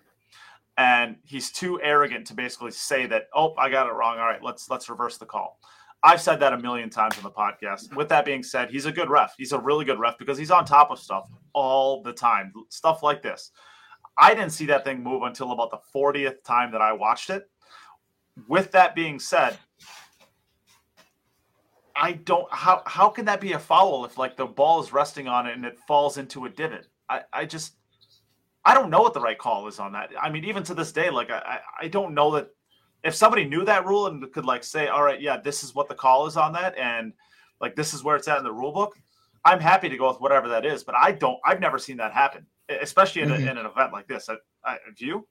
And 0.77 1.17
he's 1.25 1.51
too 1.51 1.81
arrogant 1.83 2.27
to 2.29 2.35
basically 2.35 2.71
say 2.71 3.07
that, 3.07 3.29
"Oh, 3.35 3.55
I 3.57 3.69
got 3.69 3.87
it 3.87 3.93
wrong. 3.93 4.19
All 4.19 4.27
right, 4.27 4.43
let's 4.43 4.71
let's 4.71 4.89
reverse 4.89 5.19
the 5.19 5.27
call." 5.27 5.59
I've 6.03 6.21
said 6.21 6.41
that 6.41 6.55
a 6.55 6.59
million 6.59 6.89
times 6.89 7.19
on 7.19 7.25
the 7.25 7.31
podcast. 7.31 7.95
With 7.95 8.09
that 8.09 8.25
being 8.25 8.43
said, 8.43 8.71
he's 8.71 8.87
a 8.87 8.93
good 8.93 9.11
ref. 9.11 9.35
He's 9.37 9.53
a 9.53 9.59
really 9.59 9.85
good 9.85 9.99
ref 9.99 10.17
because 10.17 10.39
he's 10.39 10.51
on 10.51 10.65
top 10.65 10.91
of 10.91 10.99
stuff 10.99 11.29
all 11.53 12.03
the 12.03 12.13
time. 12.13 12.53
Stuff 12.71 13.03
like 13.03 13.21
this. 13.21 13.53
I 14.21 14.35
didn't 14.35 14.53
see 14.53 14.67
that 14.67 14.85
thing 14.85 15.03
move 15.03 15.23
until 15.23 15.53
about 15.53 15.71
the 15.71 15.79
40th 15.95 16.45
time 16.45 16.71
that 16.73 16.83
I 16.83 16.93
watched 16.93 17.31
it. 17.31 17.49
With 18.49 18.71
that 18.73 18.95
being 18.95 19.19
said, 19.19 19.57
I 21.97 22.13
don't 22.13 22.47
how 22.53 22.83
how 22.87 23.09
can 23.09 23.25
that 23.27 23.41
be 23.41 23.53
a 23.53 23.59
foul 23.59 24.05
if 24.05 24.17
like 24.17 24.37
the 24.37 24.47
ball 24.47 24.83
is 24.83 24.93
resting 24.93 25.29
on 25.29 25.47
it 25.47 25.57
and 25.57 25.65
it 25.65 25.79
falls 25.87 26.17
into 26.19 26.45
a 26.45 26.51
divot? 26.51 26.87
I, 27.09 27.23
I 27.33 27.45
just 27.45 27.75
I 28.65 28.75
don't 28.75 28.91
know 28.91 29.03
what 29.03 29.15
the 29.15 29.21
right 29.21 29.39
call 29.39 29.67
is 29.69 29.79
on 29.79 29.93
that. 29.93 30.11
I 30.21 30.31
mean, 30.31 30.45
even 30.45 30.63
to 30.65 30.75
this 30.75 30.93
day, 30.93 31.11
like 31.11 31.31
I, 31.31 31.61
I 31.81 31.89
don't 31.89 32.15
know 32.15 32.31
that 32.33 32.49
if 33.03 33.15
somebody 33.15 33.45
knew 33.45 33.65
that 33.65 33.87
rule 33.87 34.07
and 34.07 34.31
could 34.33 34.45
like 34.45 34.65
say, 34.65 34.89
all 34.89 35.03
right, 35.03 35.21
yeah, 35.21 35.39
this 35.39 35.65
is 35.65 35.75
what 35.75 35.89
the 35.89 35.95
call 35.95 36.27
is 36.27 36.37
on 36.37 36.53
that, 36.53 36.77
and 36.77 37.13
like 37.61 37.75
this 37.75 37.95
is 37.95 38.05
where 38.05 38.17
it's 38.17 38.29
at 38.29 38.39
in 38.39 38.45
the 38.45 38.53
rule 38.53 38.73
book, 38.73 38.97
I'm 39.45 39.61
happy 39.61 39.89
to 39.89 39.97
go 39.97 40.09
with 40.09 40.21
whatever 40.21 40.49
that 40.49 40.67
is. 40.67 40.85
But 40.85 40.95
I 40.95 41.13
don't, 41.13 41.39
I've 41.45 41.61
never 41.61 41.79
seen 41.79 41.97
that 41.99 42.13
happen, 42.13 42.47
especially 42.81 43.23
in, 43.23 43.29
Mhm. 43.31 43.47
a, 43.47 43.51
in 43.51 43.59
an 43.59 43.67
event 43.67 43.93
like 43.93 44.07
this. 44.07 44.29
I, 44.29 44.37
I, 44.65 44.73
have 44.87 44.99
you? 44.99 45.27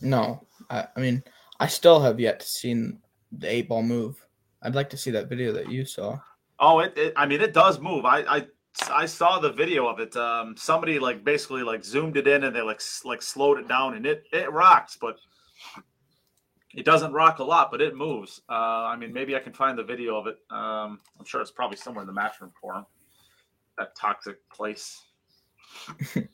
No, 0.00 0.46
I, 0.70 0.86
I 0.96 1.00
mean, 1.00 1.22
I 1.58 1.66
still 1.66 2.00
have 2.00 2.18
yet 2.18 2.40
to 2.40 2.46
see 2.46 2.92
the 3.32 3.50
eight 3.50 3.68
ball 3.68 3.82
move. 3.82 4.24
I'd 4.62 4.74
like 4.74 4.90
to 4.90 4.96
see 4.96 5.10
that 5.12 5.28
video 5.28 5.52
that 5.52 5.70
you 5.70 5.84
saw. 5.84 6.18
Oh, 6.58 6.80
it, 6.80 6.96
it 6.96 7.12
I 7.16 7.26
mean, 7.26 7.40
it 7.40 7.52
does 7.54 7.80
move. 7.80 8.04
I, 8.04 8.20
I, 8.22 8.46
I 8.90 9.06
saw 9.06 9.38
the 9.38 9.52
video 9.52 9.86
of 9.86 10.00
it. 10.00 10.16
Um, 10.16 10.56
somebody 10.56 10.98
like 10.98 11.24
basically 11.24 11.62
like 11.62 11.84
zoomed 11.84 12.16
it 12.16 12.26
in 12.26 12.44
and 12.44 12.54
they 12.54 12.62
like 12.62 12.80
like 13.04 13.22
slowed 13.22 13.58
it 13.58 13.68
down 13.68 13.94
and 13.94 14.06
it 14.06 14.24
it 14.32 14.52
rocks, 14.52 14.96
but 15.00 15.16
it 16.74 16.84
doesn't 16.84 17.12
rock 17.12 17.40
a 17.40 17.44
lot, 17.44 17.70
but 17.70 17.80
it 17.80 17.96
moves. 17.96 18.42
Uh, 18.48 18.52
I 18.86 18.96
mean, 18.96 19.12
maybe 19.12 19.34
I 19.34 19.40
can 19.40 19.52
find 19.52 19.76
the 19.76 19.82
video 19.82 20.16
of 20.16 20.26
it. 20.26 20.36
Um, 20.50 21.00
I'm 21.18 21.24
sure 21.24 21.40
it's 21.40 21.50
probably 21.50 21.76
somewhere 21.76 22.02
in 22.02 22.06
the 22.06 22.20
matchroom 22.20 22.52
forum. 22.60 22.86
That 23.76 23.96
toxic 23.96 24.36
place. 24.50 25.02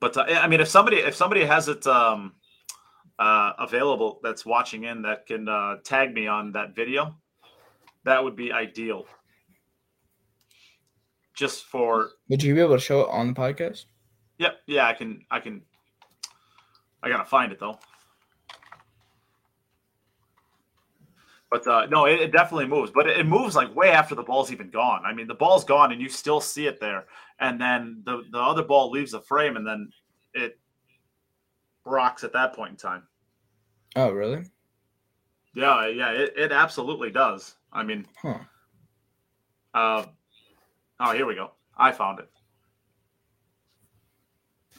but 0.00 0.16
uh, 0.16 0.24
I 0.28 0.48
mean, 0.48 0.60
if 0.60 0.68
somebody 0.68 0.98
if 0.98 1.14
somebody 1.14 1.44
has 1.44 1.68
it 1.68 1.86
um, 1.86 2.34
uh, 3.18 3.52
available 3.58 4.20
that's 4.22 4.44
watching 4.44 4.84
in 4.84 5.02
that 5.02 5.26
can 5.26 5.48
uh, 5.48 5.76
tag 5.84 6.14
me 6.14 6.26
on 6.26 6.52
that 6.52 6.74
video, 6.74 7.16
that 8.04 8.22
would 8.22 8.36
be 8.36 8.52
ideal. 8.52 9.06
Just 11.34 11.66
for 11.66 12.10
Would 12.28 12.42
you 12.42 12.54
be 12.54 12.60
able 12.60 12.74
to 12.76 12.80
show 12.80 13.02
it 13.02 13.08
on 13.10 13.28
the 13.28 13.34
podcast? 13.34 13.84
Yep. 14.38 14.60
Yeah, 14.66 14.86
I 14.86 14.94
can. 14.94 15.24
I 15.30 15.40
can. 15.40 15.62
I 17.02 17.08
gotta 17.08 17.24
find 17.24 17.52
it 17.52 17.60
though. 17.60 17.78
But 21.50 21.66
uh, 21.66 21.86
no, 21.86 22.06
it, 22.06 22.20
it 22.20 22.32
definitely 22.32 22.66
moves. 22.66 22.90
But 22.92 23.06
it, 23.08 23.18
it 23.20 23.26
moves 23.26 23.54
like 23.54 23.74
way 23.74 23.90
after 23.90 24.14
the 24.14 24.22
ball's 24.22 24.50
even 24.50 24.70
gone. 24.70 25.02
I 25.06 25.12
mean, 25.12 25.28
the 25.28 25.34
ball's 25.34 25.64
gone 25.64 25.92
and 25.92 26.00
you 26.00 26.08
still 26.08 26.40
see 26.40 26.66
it 26.66 26.80
there, 26.80 27.06
and 27.38 27.60
then 27.60 28.02
the 28.04 28.22
the 28.32 28.38
other 28.40 28.62
ball 28.64 28.90
leaves 28.90 29.12
the 29.12 29.20
frame, 29.20 29.56
and 29.56 29.66
then 29.66 29.90
it 30.34 30.58
rocks 31.84 32.24
at 32.24 32.32
that 32.32 32.52
point 32.54 32.72
in 32.72 32.76
time. 32.76 33.04
Oh, 33.94 34.10
really? 34.10 34.44
Yeah, 35.54 35.86
yeah, 35.86 36.10
it, 36.10 36.34
it 36.36 36.52
absolutely 36.52 37.10
does. 37.10 37.54
I 37.72 37.82
mean, 37.82 38.06
Huh. 38.20 38.38
uh, 39.72 40.04
oh, 41.00 41.12
here 41.12 41.24
we 41.26 41.34
go. 41.34 41.52
I 41.78 41.92
found 41.92 42.18
it. 42.18 42.28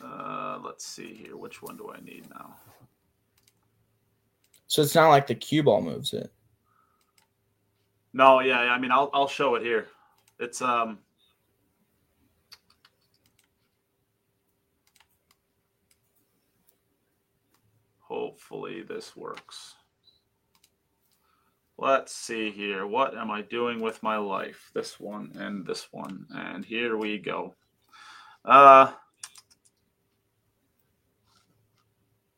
Uh, 0.04 0.60
let's 0.64 0.86
see 0.86 1.14
here. 1.16 1.36
Which 1.36 1.64
one 1.64 1.78
do 1.78 1.92
I 1.92 2.00
need 2.02 2.30
now? 2.30 2.56
So 4.68 4.82
it's 4.82 4.94
not 4.94 5.10
like 5.10 5.26
the 5.26 5.34
cue 5.34 5.64
ball 5.64 5.82
moves 5.82 6.14
it. 6.14 6.32
No, 8.18 8.40
yeah, 8.40 8.58
I 8.58 8.80
mean, 8.80 8.92
I'll 8.92 9.12
I'll 9.14 9.28
show 9.28 9.54
it 9.54 9.62
here. 9.62 9.86
It's 10.40 10.60
um. 10.60 10.98
Hopefully 18.00 18.82
this 18.82 19.16
works. 19.16 19.76
Let's 21.78 22.12
see 22.12 22.50
here. 22.50 22.88
What 22.88 23.16
am 23.16 23.30
I 23.30 23.44
doing 23.44 23.82
with 23.82 24.02
my 24.02 24.18
life? 24.18 24.72
This 24.74 25.00
one 25.00 25.34
and 25.36 25.64
this 25.64 25.90
one. 25.92 26.26
And 26.32 26.66
here 26.66 26.98
we 26.98 27.20
go. 27.20 27.54
Uh 28.44 28.94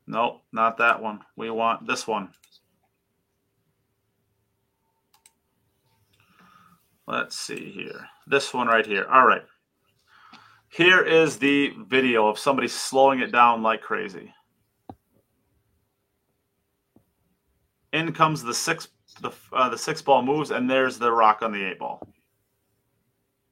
Nope, 0.08 0.42
not 0.52 0.78
that 0.80 1.02
one. 1.02 1.20
We 1.38 1.50
want 1.52 1.88
this 1.88 2.06
one. 2.06 2.34
Let's 7.10 7.36
see 7.36 7.72
here. 7.72 8.08
This 8.28 8.54
one 8.54 8.68
right 8.68 8.86
here. 8.86 9.08
All 9.12 9.26
right. 9.26 9.42
Here 10.70 11.02
is 11.02 11.40
the 11.40 11.74
video 11.88 12.28
of 12.28 12.38
somebody 12.38 12.68
slowing 12.68 13.20
it 13.20 13.32
down 13.32 13.64
like 13.64 13.82
crazy. 13.82 14.32
In 17.94 18.14
comes 18.14 18.44
the 18.44 18.54
six 18.54 18.90
the 19.22 19.32
uh, 19.52 19.70
the 19.70 19.78
six 19.78 20.04
ball 20.04 20.22
moves, 20.22 20.52
and 20.52 20.70
there's 20.70 21.00
the 21.00 21.12
rock 21.12 21.42
on 21.42 21.52
the 21.52 21.64
eight 21.64 21.80
ball. 21.80 22.08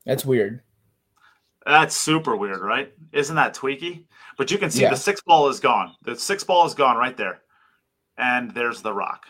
That's 0.06 0.24
weird. 0.24 0.62
That's 1.66 1.96
super 1.96 2.36
weird, 2.36 2.62
right? 2.62 2.94
Isn't 3.12 3.36
that 3.38 3.56
tweaky? 3.56 4.06
But 4.38 4.52
you 4.52 4.60
can 4.60 4.70
see 4.70 4.84
Yeah. 4.84 4.92
the 4.92 4.96
six 4.98 5.20
ball 5.22 5.50
is 5.50 5.60
gone. 5.60 5.96
The 6.04 6.16
six 6.16 6.44
ball 6.44 6.68
is 6.68 6.76
gone 6.76 6.96
right 6.96 7.18
there. 7.18 7.42
And 8.20 8.52
there's 8.52 8.84
the 8.84 8.94
rock. 8.94 9.26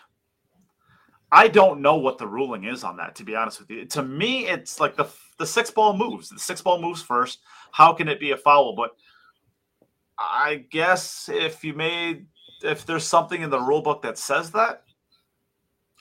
I 1.31 1.47
don't 1.49 1.81
know 1.81 1.97
what 1.97 2.17
the 2.17 2.27
ruling 2.27 2.63
is 2.63 2.83
on 2.83 2.97
that, 2.97 3.15
to 3.15 3.23
be 3.23 3.35
honest 3.35 3.59
with 3.59 3.69
you. 3.69 3.85
To 3.85 4.03
me, 4.03 4.47
it's 4.47 4.79
like 4.79 4.95
the 4.95 5.07
the 5.37 5.45
six 5.45 5.69
ball 5.69 5.95
moves. 5.95 6.29
The 6.29 6.39
six 6.39 6.61
ball 6.61 6.81
moves 6.81 7.01
first. 7.01 7.39
How 7.71 7.93
can 7.93 8.07
it 8.07 8.19
be 8.19 8.31
a 8.31 8.37
foul? 8.37 8.75
But 8.75 8.91
I 10.17 10.65
guess 10.71 11.29
if 11.31 11.63
you 11.63 11.73
made 11.73 12.27
if 12.63 12.85
there's 12.85 13.03
something 13.05 13.41
in 13.41 13.49
the 13.49 13.59
rule 13.59 13.81
book 13.81 14.01
that 14.03 14.17
says 14.17 14.51
that, 14.51 14.83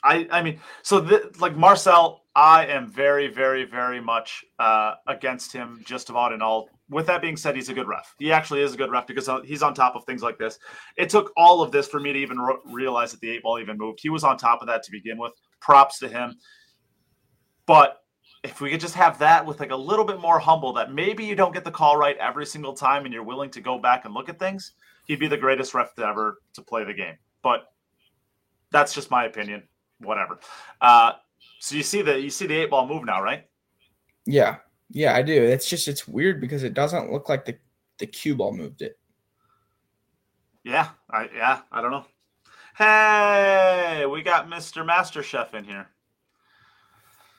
I 0.05 0.29
I 0.31 0.43
mean, 0.43 0.61
so 0.83 1.05
th- 1.05 1.41
like 1.41 1.57
Marcel, 1.57 2.23
I 2.35 2.67
am 2.67 2.87
very 2.87 3.29
very 3.29 3.65
very 3.65 4.01
much 4.01 4.45
uh, 4.59 4.95
against 5.09 5.53
him 5.53 5.83
just 5.85 6.09
about 6.09 6.33
in 6.33 6.43
all. 6.43 6.71
With 6.89 7.07
that 7.07 7.21
being 7.21 7.37
said, 7.37 7.57
he's 7.57 7.69
a 7.69 7.75
good 7.75 7.89
ref. 7.89 8.15
He 8.19 8.31
actually 8.31 8.63
is 8.63 8.75
a 8.75 8.77
good 8.77 8.91
ref 8.91 9.07
because 9.09 9.29
uh, 9.29 9.41
he's 9.43 9.63
on 9.63 9.75
top 9.75 9.97
of 9.97 10.05
things 10.05 10.23
like 10.23 10.39
this. 10.39 10.59
It 10.97 11.11
took 11.11 11.33
all 11.37 11.61
of 11.61 11.73
this 11.73 11.89
for 11.89 11.99
me 11.99 12.13
to 12.13 12.19
even 12.19 12.39
ro- 12.39 12.61
realize 12.65 13.11
that 13.11 13.21
the 13.21 13.31
eight 13.31 13.43
ball 13.43 13.59
even 13.59 13.77
moved. 13.77 13.99
He 14.01 14.09
was 14.09 14.23
on 14.23 14.37
top 14.37 14.61
of 14.61 14.69
that 14.69 14.85
to 14.85 14.93
begin 14.93 15.19
with. 15.19 15.33
Props 15.61 15.99
to 15.99 16.09
him. 16.09 16.37
But 17.67 18.03
if 18.45 18.61
we 18.61 18.71
could 18.71 18.81
just 18.81 18.95
have 18.95 19.19
that 19.19 19.45
with 19.45 19.59
like 19.59 19.73
a 19.73 19.77
little 19.77 20.05
bit 20.05 20.21
more 20.21 20.39
humble, 20.39 20.73
that 20.75 20.93
maybe 20.93 21.25
you 21.25 21.35
don't 21.35 21.53
get 21.53 21.65
the 21.65 21.71
call 21.71 21.97
right 21.97 22.17
every 22.19 22.47
single 22.47 22.73
time 22.73 23.05
and 23.05 23.13
you're 23.13 23.25
willing 23.25 23.51
to 23.51 23.61
go 23.61 23.79
back 23.79 24.05
and 24.05 24.15
look 24.15 24.29
at 24.29 24.39
things, 24.39 24.73
he'd 25.07 25.19
be 25.19 25.27
the 25.27 25.37
greatest 25.37 25.75
ref 25.75 25.95
to 25.97 26.07
ever 26.07 26.41
to 26.55 26.63
play 26.63 26.85
the 26.85 26.95
game. 26.95 27.17
But 27.43 27.73
that's 28.71 28.95
just 28.95 29.11
my 29.11 29.25
opinion. 29.25 29.65
Whatever. 29.99 30.39
Uh, 30.81 31.13
so 31.59 31.75
you 31.75 31.83
see 31.83 32.03
the 32.03 32.21
you 32.21 32.31
see 32.31 32.47
the 32.47 32.55
eight 32.55 32.71
ball 32.71 32.87
move 32.87 33.05
now, 33.05 33.23
right? 33.23 33.47
Yeah. 34.27 34.57
Yeah, 34.91 35.15
I 35.15 35.23
do. 35.23 35.43
It's 35.43 35.69
just 35.69 35.89
it's 35.89 36.07
weird 36.07 36.41
because 36.41 36.63
it 36.63 36.75
doesn't 36.75 37.13
look 37.13 37.29
like 37.29 37.45
the 37.45 37.57
the 37.99 38.07
cue 38.07 38.35
ball 38.35 38.53
moved 38.53 38.83
it. 38.83 38.99
Yeah, 40.65 40.89
I 41.11 41.29
yeah, 41.35 41.61
I 41.73 41.81
don't 41.81 41.91
know. 41.91 42.05
Hey, 42.77 44.05
we 44.07 44.23
got 44.23 44.49
Mr. 44.49 44.85
Master 44.85 45.23
Chef 45.23 45.55
in 45.55 45.65
here. 45.65 45.89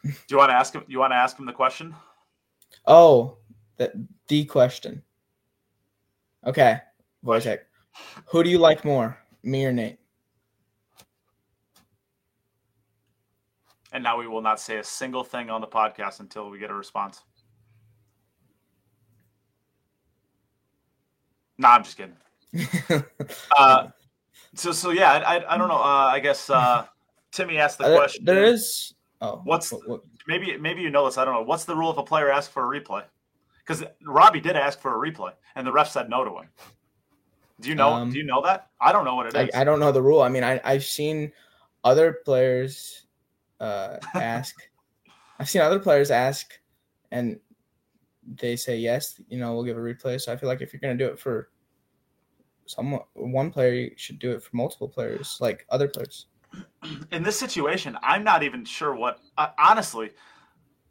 Do 0.03 0.11
you 0.29 0.37
want 0.37 0.49
to 0.49 0.55
ask 0.55 0.73
him? 0.73 0.83
You 0.87 0.99
want 0.99 1.11
to 1.11 1.17
ask 1.17 1.37
him 1.37 1.45
the 1.45 1.53
question? 1.53 1.95
Oh, 2.85 3.37
that 3.77 3.93
the 4.27 4.45
question. 4.45 5.03
Okay, 6.45 6.79
Wojtek. 7.25 7.59
Who 8.27 8.43
do 8.43 8.49
you 8.49 8.57
like 8.57 8.85
more, 8.85 9.17
me 9.43 9.65
or 9.65 9.71
Nate? 9.71 9.99
And 13.91 14.03
now 14.03 14.17
we 14.17 14.27
will 14.27 14.41
not 14.41 14.59
say 14.59 14.77
a 14.77 14.83
single 14.83 15.23
thing 15.23 15.49
on 15.49 15.61
the 15.61 15.67
podcast 15.67 16.19
until 16.19 16.49
we 16.49 16.59
get 16.59 16.69
a 16.69 16.73
response. 16.73 17.23
No, 21.57 21.67
I'm 21.69 21.83
just 21.83 21.97
kidding. 21.97 22.15
Uh, 23.57 23.87
so 24.53 24.71
so 24.71 24.91
yeah, 24.91 25.11
I, 25.11 25.37
I, 25.37 25.55
I 25.55 25.57
don't 25.57 25.67
know. 25.67 25.75
Uh, 25.77 26.09
I 26.13 26.19
guess 26.19 26.49
uh, 26.49 26.85
Timmy 27.31 27.57
asked 27.57 27.77
the 27.77 27.85
Uh, 27.85 27.97
question. 27.97 28.25
there 28.25 28.43
is. 28.45 28.93
Oh, 29.21 29.41
What's 29.43 29.71
what- 29.71 29.87
what- 29.89 30.01
maybe 30.27 30.57
maybe 30.57 30.81
you 30.81 30.89
know 30.89 31.05
this. 31.05 31.17
I 31.17 31.25
don't 31.25 31.33
know. 31.33 31.41
What's 31.41 31.65
the 31.65 31.75
rule 31.75 31.91
if 31.91 31.97
a 31.97 32.03
player 32.03 32.29
asks 32.31 32.51
for 32.53 32.73
a 32.73 32.79
replay? 32.79 33.03
Because 33.59 33.83
Robbie 34.05 34.39
did 34.39 34.55
ask 34.55 34.79
for 34.79 34.95
a 34.95 35.11
replay, 35.11 35.33
and 35.55 35.65
the 35.67 35.71
ref 35.71 35.89
said 35.91 36.09
no 36.09 36.23
to 36.23 36.29
him. 36.31 36.49
Do 37.59 37.69
you 37.69 37.75
know? 37.75 37.89
Um, 37.89 38.11
do 38.11 38.17
you 38.17 38.23
know 38.23 38.41
that? 38.43 38.69
I 38.79 38.91
don't 38.91 39.03
know 39.03 39.15
what 39.15 39.25
it 39.27 39.35
I, 39.35 39.43
is. 39.43 39.49
I 39.55 39.63
don't 39.63 39.79
know 39.79 39.91
the 39.91 40.01
rule. 40.01 40.21
I 40.21 40.29
mean, 40.29 40.43
I 40.43 40.61
I've 40.63 40.85
seen 40.85 41.31
other 41.83 42.19
players 42.23 43.07
uh, 43.59 43.97
ask. 44.15 44.55
I've 45.39 45.49
seen 45.49 45.61
other 45.61 45.79
players 45.79 46.11
ask, 46.11 46.57
and 47.11 47.39
they 48.35 48.55
say 48.55 48.77
yes. 48.77 49.19
You 49.29 49.39
know, 49.39 49.53
we'll 49.53 49.63
give 49.63 49.77
a 49.77 49.81
replay. 49.81 50.19
So 50.19 50.31
I 50.31 50.37
feel 50.37 50.49
like 50.49 50.61
if 50.61 50.73
you're 50.73 50.79
gonna 50.79 50.95
do 50.95 51.07
it 51.07 51.19
for 51.19 51.49
someone, 52.65 53.01
one 53.13 53.51
player, 53.51 53.73
you 53.73 53.91
should 53.95 54.19
do 54.19 54.31
it 54.31 54.43
for 54.43 54.55
multiple 54.55 54.87
players, 54.87 55.37
like 55.39 55.65
other 55.69 55.87
players. 55.87 56.27
in 57.11 57.23
this 57.23 57.37
situation, 57.37 57.97
I'm 58.01 58.23
not 58.23 58.43
even 58.43 58.65
sure 58.65 58.95
what. 58.95 59.19
Uh, 59.37 59.49
honestly, 59.57 60.11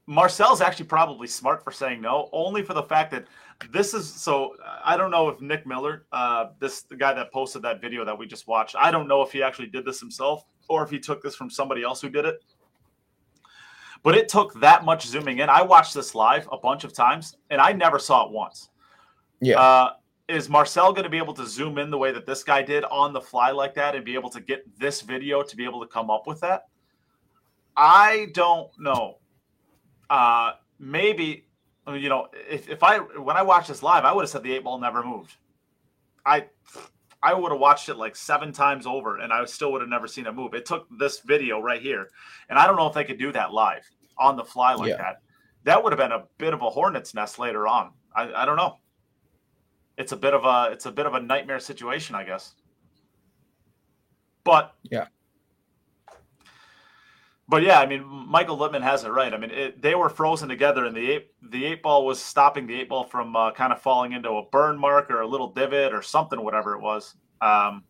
Marcel's 0.07 0.61
actually 0.61 0.87
probably 0.87 1.27
smart 1.27 1.63
for 1.65 1.73
saying 1.73 2.01
no, 2.01 2.29
only 2.33 2.63
for 2.63 2.75
the 2.75 2.83
fact 2.83 3.11
that 3.11 3.27
this 3.73 3.93
is. 3.95 4.09
So 4.13 4.55
I 4.85 4.97
don't 4.97 5.11
know 5.11 5.29
if 5.29 5.41
Nick 5.41 5.67
Miller, 5.67 6.07
uh, 6.13 6.47
this 6.61 6.83
the 6.83 6.97
guy 6.97 7.13
that 7.15 7.33
posted 7.33 7.63
that 7.63 7.81
video 7.81 8.05
that 8.05 8.17
we 8.17 8.27
just 8.27 8.47
watched, 8.47 8.77
I 8.77 8.91
don't 8.91 9.09
know 9.09 9.23
if 9.23 9.33
he 9.33 9.43
actually 9.43 9.69
did 9.69 9.85
this 9.85 10.01
himself 10.01 10.45
or 10.69 10.83
if 10.83 10.91
he 10.91 10.99
took 10.99 11.23
this 11.23 11.35
from 11.35 11.51
somebody 11.51 11.83
else 11.83 12.01
who 12.01 12.09
did 12.09 12.25
it. 12.25 12.41
But 14.03 14.17
it 14.17 14.29
took 14.29 14.59
that 14.61 14.85
much 14.85 15.07
zooming 15.07 15.39
in. 15.39 15.49
I 15.49 15.63
watched 15.63 15.95
this 15.95 16.15
live 16.15 16.49
a 16.53 16.59
bunch 16.59 16.85
of 16.85 16.93
times, 16.93 17.37
and 17.51 17.61
I 17.61 17.73
never 17.73 17.99
saw 17.99 18.27
it 18.27 18.33
once. 18.33 18.71
Yeah. 19.41 19.61
Uh, 19.61 19.93
is 20.29 20.49
Marcel 20.49 20.93
going 20.93 21.05
to 21.05 21.11
be 21.11 21.19
able 21.19 21.35
to 21.35 21.47
zoom 21.47 21.79
in 21.79 21.91
the 21.91 21.99
way 21.99 22.11
that 22.13 22.27
this 22.27 22.43
guy 22.43 22.63
did 22.63 22.85
on 22.85 23.13
the 23.13 23.21
fly 23.21 23.51
like 23.51 23.75
that 23.75 23.95
and 23.95 24.05
be 24.05 24.15
able 24.15 24.31
to 24.31 24.41
get 24.41 24.65
this 24.79 25.01
video 25.01 25.43
to 25.43 25.57
be 25.57 25.65
able 25.65 25.81
to 25.81 25.87
come 25.87 26.11
up 26.11 26.27
with 26.27 26.41
that? 26.41 26.67
I 27.77 28.29
don't 28.33 28.71
know. 28.79 29.19
Uh, 30.11 30.53
maybe, 30.79 31.47
you 31.89 32.09
know, 32.09 32.29
if, 32.49 32.69
if 32.69 32.83
I, 32.83 32.99
when 32.99 33.37
I 33.37 33.43
watched 33.43 33.69
this 33.69 33.83
live, 33.83 34.05
I 34.05 34.13
would 34.13 34.23
have 34.23 34.31
said 34.31 34.43
the 34.43 34.53
eight 34.53 34.65
ball 34.65 34.79
never 34.79 35.05
moved. 35.05 35.37
I, 36.25 36.47
I 37.23 37.35
would 37.35 37.51
have 37.51 37.61
watched 37.61 37.89
it 37.89 37.97
like 37.97 38.15
seven 38.15 38.53
times 38.53 38.87
over 38.87 39.19
and 39.19 39.33
I 39.33 39.45
still 39.47 39.73
would 39.73 39.81
have 39.81 39.91
never 39.91 40.07
seen 40.07 40.27
it 40.27 40.35
move. 40.35 40.55
It 40.55 40.67
took 40.67 40.87
this 40.99 41.21
video 41.21 41.61
right 41.61 41.81
here. 41.81 42.11
And 42.49 42.59
I 42.59 42.67
don't 42.67 42.77
know 42.77 42.87
if 42.87 42.95
they 42.95 43.05
could 43.05 43.19
do 43.19 43.33
that 43.33 43.53
live 43.53 43.89
on 44.19 44.37
the 44.37 44.45
fly 44.45 44.75
like 44.75 44.91
Yeah. 44.91 44.97
that. 44.99 45.23
That 45.65 45.83
would 45.83 45.93
have 45.93 45.99
been 45.99 46.13
a 46.13 46.25
bit 46.39 46.55
of 46.55 46.63
a 46.63 46.71
hornet's 46.71 47.15
nest 47.15 47.39
later 47.39 47.67
on. 47.67 47.93
I, 48.15 48.33
I 48.33 48.45
don't 48.45 48.57
know 48.57 48.79
it's 49.97 50.13
a 50.13 50.17
bit 50.17 50.35
of 50.35 50.45
a 50.45 50.73
it's 50.73 50.87
a 50.87 50.93
bit 50.93 51.07
of 51.07 51.15
a 51.15 51.21
nightmare 51.21 51.61
situation, 51.61 52.15
I 52.15 52.25
guess. 52.25 52.55
But 54.45 54.75
Yeah. 54.83 55.07
But 57.49 57.63
yeah, 57.63 57.79
I 57.79 57.87
mean, 57.87 58.03
Michael 58.05 58.59
Littman 58.59 58.83
has 58.83 59.05
it 59.05 59.11
right. 59.11 59.33
I 59.33 59.37
mean, 59.39 59.53
it, 59.53 59.81
they 59.81 59.95
were 59.95 60.09
frozen 60.09 60.49
together, 60.49 60.85
and 60.85 60.97
the 60.97 61.11
eight 61.13 61.29
the 61.51 61.65
eight 61.65 61.81
ball 61.83 62.05
was 62.05 62.21
stopping 62.21 62.67
the 62.67 62.75
eight 62.81 62.89
ball 62.89 63.05
from 63.05 63.37
uh, 63.37 63.53
kind 63.53 63.73
of 63.73 63.81
falling 63.81 64.13
into 64.13 64.31
a 64.31 64.43
burn 64.51 64.77
mark 64.77 65.11
or 65.11 65.21
a 65.21 65.27
little 65.27 65.49
divot 65.53 65.95
or 65.95 66.03
something, 66.03 66.43
whatever 66.43 66.75
it 66.75 66.81
was. 66.81 67.15
Um, 67.41 67.85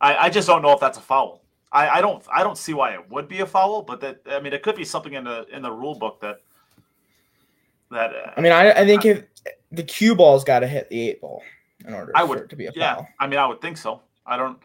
I, 0.00 0.16
I 0.16 0.30
just 0.30 0.48
don't 0.48 0.62
know 0.62 0.72
if 0.72 0.80
that's 0.80 0.98
a 0.98 1.02
foul. 1.02 1.42
I, 1.72 1.88
I 1.88 2.00
don't 2.00 2.20
I 2.32 2.42
don't 2.42 2.58
see 2.58 2.74
why 2.74 2.94
it 2.94 3.10
would 3.10 3.28
be 3.28 3.40
a 3.40 3.46
foul, 3.46 3.82
but 3.82 4.00
that 4.00 4.22
I 4.28 4.40
mean, 4.40 4.52
it 4.52 4.62
could 4.64 4.74
be 4.74 4.84
something 4.84 5.12
in 5.14 5.22
the 5.22 5.46
in 5.54 5.62
the 5.62 5.70
rule 5.70 5.94
book 5.94 6.20
that 6.22 6.40
that 7.92 8.10
uh, 8.12 8.32
I 8.36 8.40
mean, 8.40 8.50
I, 8.52 8.72
I 8.72 8.84
think 8.84 9.04
if 9.04 9.24
the 9.70 9.84
cue 9.84 10.16
ball's 10.16 10.42
got 10.42 10.60
to 10.60 10.66
hit 10.66 10.88
the 10.90 11.10
eight 11.10 11.20
ball 11.20 11.42
in 11.86 11.94
order 11.94 12.10
I 12.16 12.22
for 12.22 12.26
would- 12.30 12.38
it 12.40 12.50
to 12.50 12.56
be 12.56 12.66
a 12.66 12.72
Yeah, 12.74 12.96
foul. 12.96 13.08
I 13.20 13.26
mean, 13.28 13.38
I 13.38 13.46
would 13.46 13.60
think 13.60 13.76
so. 13.76 14.02
I 14.26 14.36
don't. 14.36 14.58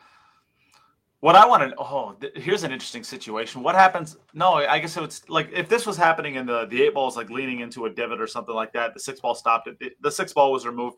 What 1.22 1.36
I 1.36 1.46
want 1.46 1.72
to 1.72 1.76
oh, 1.78 2.16
th- 2.20 2.34
here's 2.36 2.64
an 2.64 2.72
interesting 2.72 3.04
situation. 3.04 3.64
What 3.64 3.74
happens? 3.74 4.18
No, 4.34 4.56
I 4.56 4.80
guess 4.80 4.96
it's 4.98 5.28
like 5.30 5.50
if 5.52 5.70
this 5.70 5.86
was 5.86 5.98
happening 5.98 6.36
in 6.36 6.46
the 6.46 6.66
the 6.68 6.84
eight 6.84 6.94
ball 6.94 7.08
is 7.08 7.16
like 7.16 7.30
leaning 7.30 7.62
into 7.62 7.86
a 7.86 7.90
divot 7.90 8.22
or 8.22 8.28
something 8.28 8.54
like 8.54 8.74
that. 8.74 8.94
The 8.94 9.00
six 9.00 9.20
ball 9.20 9.34
stopped 9.34 9.68
it. 9.68 9.80
The, 9.80 9.92
the 10.02 10.12
six 10.12 10.34
ball 10.34 10.52
was 10.52 10.66
removed, 10.66 10.98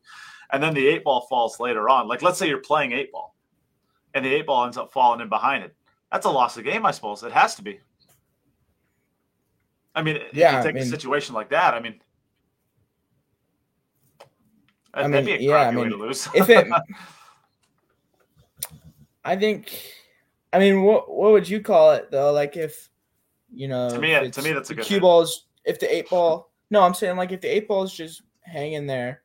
and 0.52 0.62
then 0.62 0.74
the 0.74 0.86
eight 0.86 1.04
ball 1.04 1.28
falls 1.30 1.60
later 1.60 1.88
on. 1.88 2.08
Like 2.08 2.22
let's 2.22 2.38
say 2.38 2.50
you're 2.50 2.62
playing 2.62 2.92
eight 2.92 3.12
ball, 3.12 3.36
and 4.16 4.26
the 4.26 4.34
eight 4.34 4.48
ball 4.48 4.66
ends 4.66 4.78
up 4.78 4.92
falling 4.92 5.22
in 5.22 5.30
behind 5.30 5.64
it. 5.64 5.76
That's 6.12 6.26
a 6.26 6.30
loss 6.30 6.58
of 6.58 6.64
game, 6.64 6.86
I 6.86 6.92
suppose. 6.92 7.24
It 7.24 7.32
has 7.32 7.56
to 7.56 7.62
be. 7.62 7.80
I 9.96 10.02
mean, 10.02 10.20
Yeah, 10.34 10.54
you 10.54 10.60
I 10.60 10.64
take 10.64 10.76
a 10.76 10.86
situation 10.86 11.36
like 11.36 11.50
that, 11.50 11.74
I 11.74 11.80
mean, 11.80 12.00
I 14.94 15.08
that'd 15.08 15.26
mean, 15.26 15.38
be 15.38 15.46
a 15.46 15.50
yeah, 15.50 15.68
I 15.68 15.72
mean, 15.72 15.90
to 15.90 15.96
lose. 15.96 16.28
If 16.34 16.50
it, 16.50 16.68
I 19.26 19.36
think. 19.36 19.96
I 20.58 20.60
mean, 20.60 20.82
what 20.82 21.08
what 21.08 21.34
would 21.34 21.48
you 21.48 21.62
call 21.62 21.92
it 21.92 22.10
though? 22.10 22.32
Like 22.32 22.58
if 22.58 22.90
you 23.54 23.68
know, 23.68 23.90
To 23.90 24.00
me, 24.00 24.10
to 24.32 24.42
me, 24.42 24.54
that's 24.54 24.72
a 24.72 24.74
the 24.74 24.78
good 24.78 24.86
cue 24.86 24.96
hit. 24.96 25.02
balls. 25.02 25.46
If 25.66 25.80
the 25.80 25.96
eight 25.96 26.10
ball, 26.10 26.50
no, 26.72 26.82
I'm 26.82 26.96
saying 26.96 27.16
like 27.16 27.32
if 27.32 27.42
the 27.42 27.48
eight 27.48 27.68
ball 27.68 27.84
is 27.84 27.94
just 27.94 28.24
hanging 28.42 28.88
there, 28.88 29.22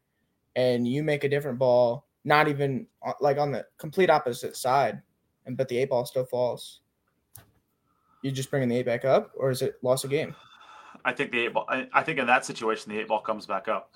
and 0.57 0.87
you 0.87 1.03
make 1.03 1.25
a 1.25 1.31
different 1.31 1.59
ball, 1.59 2.07
not 2.25 2.49
even 2.49 2.87
uh, 3.03 3.15
like 3.23 3.39
on 3.39 3.51
the 3.51 3.65
complete 3.79 4.11
opposite 4.11 4.59
side, 4.59 5.01
and 5.47 5.57
but 5.57 5.69
the 5.69 5.79
eight 5.79 5.89
ball 5.89 6.05
still 6.05 6.27
falls. 6.27 6.81
You 8.21 8.31
just 8.31 8.51
bringing 8.51 8.69
the 8.69 8.77
eight 8.77 8.85
back 8.85 9.07
up, 9.07 9.33
or 9.35 9.51
is 9.51 9.63
it 9.63 9.77
lost 9.81 10.05
a 10.05 10.09
game? 10.09 10.37
I 11.03 11.13
think 11.15 11.33
the 11.33 11.47
eight 11.47 11.55
ball. 11.55 11.65
I, 11.67 11.89
I 11.95 12.03
think 12.03 12.19
in 12.19 12.27
that 12.27 12.45
situation, 12.45 12.93
the 12.93 13.01
eight 13.01 13.09
ball 13.09 13.21
comes 13.21 13.47
back 13.47 13.69
up. 13.69 13.93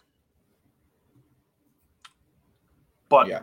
But 3.11 3.28
Yeah. 3.28 3.43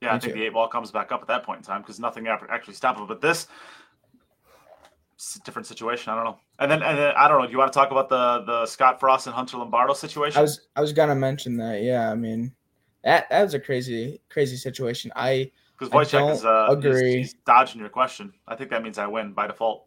Yeah, 0.00 0.14
I 0.14 0.18
think 0.18 0.34
too. 0.34 0.38
the 0.40 0.46
eight 0.46 0.52
ball 0.52 0.68
comes 0.68 0.90
back 0.90 1.12
up 1.12 1.22
at 1.22 1.28
that 1.28 1.42
point 1.42 1.58
in 1.58 1.64
time 1.64 1.80
because 1.80 1.98
nothing 1.98 2.26
ever 2.26 2.50
actually 2.50 2.74
stopped 2.74 3.00
it. 3.00 3.08
But 3.08 3.20
this, 3.20 3.46
it's 5.14 5.36
a 5.36 5.40
different 5.40 5.66
situation. 5.66 6.12
I 6.12 6.16
don't 6.16 6.24
know. 6.24 6.38
And 6.58 6.70
then, 6.70 6.82
and 6.82 6.98
then 6.98 7.14
I 7.16 7.28
don't 7.28 7.40
know. 7.40 7.46
Do 7.46 7.52
you 7.52 7.58
want 7.58 7.72
to 7.72 7.78
talk 7.78 7.90
about 7.90 8.08
the 8.08 8.42
the 8.44 8.66
Scott 8.66 9.00
Frost 9.00 9.26
and 9.26 9.34
Hunter 9.34 9.56
Lombardo 9.56 9.94
situation? 9.94 10.38
I 10.38 10.42
was 10.42 10.68
I 10.76 10.80
was 10.82 10.92
gonna 10.92 11.14
mention 11.14 11.56
that. 11.56 11.82
Yeah, 11.82 12.10
I 12.10 12.14
mean, 12.14 12.52
that 13.04 13.28
that 13.30 13.42
was 13.42 13.54
a 13.54 13.60
crazy 13.60 14.20
crazy 14.28 14.56
situation. 14.56 15.10
I 15.16 15.50
Because 15.78 15.92
Wojciech 15.92 16.32
is 16.32 16.44
uh, 16.44 16.66
he's- 16.68 16.78
agree. 16.78 17.16
He's, 17.18 17.34
dodging 17.46 17.80
your 17.80 17.90
question. 17.90 18.32
I 18.46 18.54
think 18.54 18.70
that 18.70 18.82
means 18.82 18.98
I 18.98 19.06
win 19.06 19.32
by 19.32 19.46
default. 19.46 19.86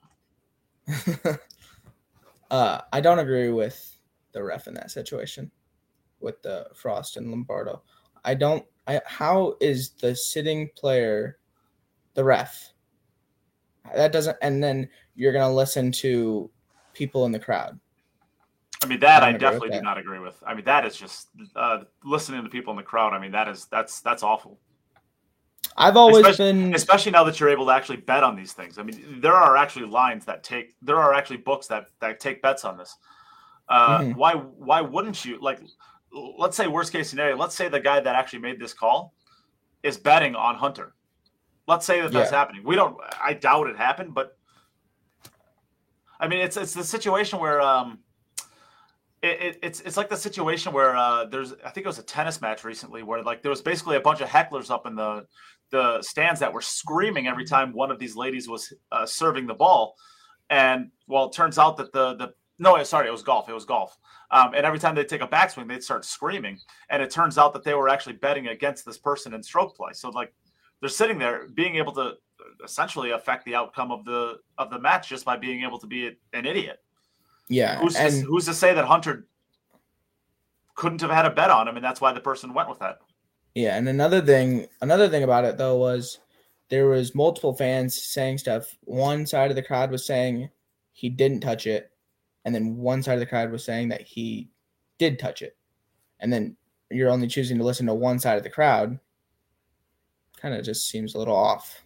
uh 2.51 2.81
I 2.91 2.99
don't 2.99 3.19
agree 3.19 3.49
with 3.49 3.95
the 4.31 4.43
ref 4.43 4.67
in 4.67 4.73
that 4.73 4.89
situation 4.89 5.51
with 6.19 6.41
the 6.41 6.67
Frost 6.73 7.17
and 7.17 7.29
Lombardo. 7.29 7.83
I 8.25 8.33
don't 8.33 8.65
I 8.89 9.01
how 9.05 9.55
is 9.61 9.91
the 9.91 10.15
sitting 10.15 10.69
player 10.75 11.37
the 12.15 12.23
ref? 12.23 12.73
That 13.95 14.11
doesn't 14.11 14.37
and 14.41 14.63
then 14.63 14.89
you're 15.15 15.33
gonna 15.33 15.53
listen 15.53 15.91
to 16.03 16.49
people 16.93 17.25
in 17.25 17.31
the 17.31 17.39
crowd. 17.39 17.79
I 18.83 18.87
mean 18.87 18.99
that 19.01 19.23
I 19.23 19.29
I, 19.29 19.31
don't 19.33 19.35
agree 19.35 19.47
with 19.47 19.53
definitely 19.53 19.69
do 19.69 19.75
that. 19.75 19.83
not 19.83 19.97
agree 19.97 20.19
with. 20.19 20.43
I 20.45 20.53
mean 20.55 20.65
that 20.65 20.85
is 20.85 20.95
just 20.95 21.27
uh, 21.55 21.79
listening 22.03 22.43
to 22.43 22.49
people 22.49 22.71
in 22.71 22.77
the 22.77 22.83
crowd. 22.83 23.13
I 23.13 23.19
mean 23.19 23.31
that 23.31 23.47
is 23.47 23.65
that's 23.65 24.01
that's 24.01 24.23
awful. 24.23 24.57
I've 25.77 25.97
always 25.97 26.25
Especially- 26.25 26.51
been 26.63 26.73
especially 26.73 27.11
now 27.11 27.23
that 27.25 27.39
you're 27.39 27.49
able 27.49 27.65
to 27.67 27.71
actually 27.71 27.97
bet 27.97 28.23
on 28.23 28.35
these 28.35 28.53
things. 28.53 28.77
I 28.79 28.83
mean, 28.83 29.19
there 29.21 29.33
are 29.35 29.55
actually 29.55 29.85
lines 29.85 30.25
that 30.25 30.43
take, 30.43 30.75
there 30.81 30.97
are 30.97 31.13
actually 31.13 31.37
books 31.37 31.67
that 31.67 31.87
that 31.99 32.19
take 32.19 32.41
bets 32.41 32.65
on 32.65 32.77
this. 32.77 32.97
Uh, 33.69 33.99
Mhm. 33.99 34.15
Why 34.15 34.33
why 34.33 34.81
wouldn't 34.81 35.23
you 35.25 35.39
like? 35.41 35.59
Let's 36.11 36.57
say 36.57 36.67
worst 36.67 36.91
case 36.91 37.09
scenario. 37.09 37.37
Let's 37.37 37.55
say 37.55 37.69
the 37.69 37.79
guy 37.79 37.99
that 37.99 38.15
actually 38.15 38.39
made 38.39 38.59
this 38.59 38.73
call 38.73 39.13
is 39.83 39.97
betting 39.97 40.35
on 40.35 40.55
Hunter. 40.55 40.95
Let's 41.67 41.85
say 41.85 42.01
that 42.01 42.11
that's 42.11 42.31
Yeah. 42.31 42.37
happening. 42.37 42.63
We 42.63 42.75
don't. 42.75 42.97
I 43.21 43.33
doubt 43.33 43.67
it 43.67 43.77
happened, 43.77 44.13
but 44.15 44.35
I 46.19 46.27
mean, 46.27 46.39
it's 46.41 46.57
it's 46.57 46.73
the 46.73 46.83
situation 46.83 47.39
where 47.39 47.61
um, 47.61 47.99
it, 49.21 49.41
it, 49.41 49.59
it's 49.61 49.79
it's 49.81 49.97
like 49.97 50.09
the 50.09 50.17
situation 50.17 50.73
where 50.73 50.95
uh, 50.95 51.25
there's 51.25 51.53
I 51.63 51.69
think 51.69 51.85
it 51.85 51.87
was 51.87 51.99
a 51.99 52.03
tennis 52.03 52.41
match 52.41 52.63
recently 52.63 53.03
where 53.03 53.21
like 53.23 53.41
there 53.41 53.51
was 53.51 53.61
basically 53.61 53.97
a 53.97 54.01
bunch 54.01 54.21
of 54.21 54.27
hecklers 54.29 54.71
up 54.71 54.87
in 54.87 54.95
the 54.95 55.25
the 55.71 56.01
stands 56.01 56.39
that 56.39 56.51
were 56.51 56.61
screaming 56.61 57.27
every 57.27 57.45
time 57.45 57.71
one 57.73 57.91
of 57.91 57.99
these 57.99 58.15
ladies 58.15 58.49
was 58.49 58.73
uh, 58.91 59.05
serving 59.05 59.45
the 59.45 59.53
ball, 59.53 59.95
and 60.49 60.89
well, 61.07 61.25
it 61.27 61.33
turns 61.33 61.59
out 61.59 61.77
that 61.77 61.93
the 61.93 62.15
the 62.15 62.33
no, 62.57 62.81
sorry, 62.83 63.07
it 63.07 63.11
was 63.11 63.23
golf. 63.23 63.47
It 63.47 63.53
was 63.53 63.65
golf. 63.65 63.95
Um, 64.31 64.53
and 64.53 64.65
every 64.65 64.79
time 64.79 64.95
they 64.95 65.03
take 65.03 65.21
a 65.21 65.27
backswing, 65.27 65.67
they'd 65.67 65.83
start 65.83 66.05
screaming. 66.05 66.59
And 66.89 67.01
it 67.01 67.09
turns 67.09 67.37
out 67.37 67.53
that 67.53 67.63
they 67.63 67.73
were 67.73 67.89
actually 67.89 68.13
betting 68.13 68.47
against 68.47 68.85
this 68.85 68.97
person 68.97 69.33
in 69.33 69.41
stroke 69.41 69.75
play. 69.75 69.93
So 69.93 70.09
like 70.09 70.33
they're 70.81 70.89
sitting 70.89 71.17
there 71.17 71.47
being 71.53 71.75
able 71.75 71.93
to 71.93 72.13
essentially 72.63 73.11
affect 73.11 73.45
the 73.45 73.55
outcome 73.55 73.91
of 73.91 74.05
the 74.05 74.37
of 74.57 74.69
the 74.69 74.79
match 74.79 75.09
just 75.09 75.25
by 75.25 75.37
being 75.37 75.63
able 75.63 75.79
to 75.79 75.87
be 75.87 76.07
an 76.33 76.45
idiot. 76.45 76.81
yeah, 77.49 77.79
Who's 77.79 77.95
to, 77.95 78.11
who's 78.21 78.45
to 78.45 78.53
say 78.53 78.73
that 78.73 78.85
Hunter 78.85 79.27
couldn't 80.75 81.01
have 81.01 81.11
had 81.11 81.25
a 81.25 81.31
bet 81.31 81.49
on 81.49 81.67
him, 81.67 81.75
and 81.75 81.83
that's 81.83 81.99
why 81.99 82.13
the 82.13 82.21
person 82.21 82.53
went 82.53 82.69
with 82.69 82.79
that? 82.79 82.99
Yeah, 83.55 83.75
and 83.77 83.89
another 83.89 84.21
thing, 84.21 84.67
another 84.81 85.09
thing 85.09 85.23
about 85.23 85.45
it 85.45 85.57
though 85.57 85.77
was 85.77 86.19
there 86.69 86.87
was 86.87 87.15
multiple 87.15 87.53
fans 87.53 88.01
saying 88.01 88.37
stuff. 88.37 88.77
One 88.83 89.25
side 89.25 89.49
of 89.49 89.55
the 89.55 89.63
crowd 89.63 89.91
was 89.91 90.05
saying 90.05 90.49
he 90.93 91.09
didn't 91.09 91.41
touch 91.41 91.67
it, 91.67 91.91
and 92.45 92.53
then 92.55 92.77
one 92.77 93.03
side 93.03 93.13
of 93.13 93.19
the 93.19 93.25
crowd 93.25 93.51
was 93.51 93.63
saying 93.63 93.89
that 93.89 94.01
he 94.01 94.49
did 94.97 95.19
touch 95.19 95.41
it. 95.41 95.55
And 96.19 96.31
then 96.31 96.55
you're 96.91 97.09
only 97.09 97.27
choosing 97.27 97.57
to 97.57 97.63
listen 97.63 97.85
to 97.87 97.93
one 97.93 98.19
side 98.19 98.37
of 98.37 98.43
the 98.43 98.49
crowd. 98.49 98.99
Kind 100.41 100.55
of 100.55 100.63
just 100.65 100.87
seems 100.89 101.15
a 101.15 101.17
little 101.17 101.35
off. 101.35 101.83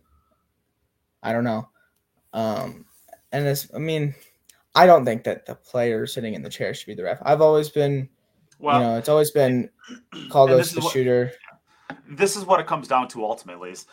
I 1.22 1.32
don't 1.34 1.44
know. 1.44 1.68
Um, 2.34 2.86
and 3.32 3.46
this, 3.46 3.70
I 3.76 3.80
mean, 3.80 4.14
I 4.76 4.86
don't 4.86 5.06
think 5.06 5.24
that 5.24 5.46
the 5.46 5.56
player 5.56 6.06
sitting 6.08 6.34
in 6.34 6.42
the 6.44 6.50
chair 6.50 6.74
should 6.74 6.88
be 6.88 6.94
the 6.96 7.04
ref. 7.04 7.20
I've 7.24 7.42
always 7.42 7.70
been, 7.70 8.10
Well, 8.60 8.80
you 8.80 8.86
know, 8.88 8.98
it's 8.98 9.10
always 9.10 9.32
been 9.32 9.70
call 10.30 10.48
goes 10.48 10.70
to 10.70 10.76
the 10.76 10.82
what- 10.82 10.94
shooter. 10.94 11.32
this 12.10 12.36
is 12.36 12.46
what 12.46 12.60
it 12.60 12.68
comes 12.68 12.88
down 12.88 13.08
to 13.10 13.24
ultimately 13.24 13.72
is 13.72 13.86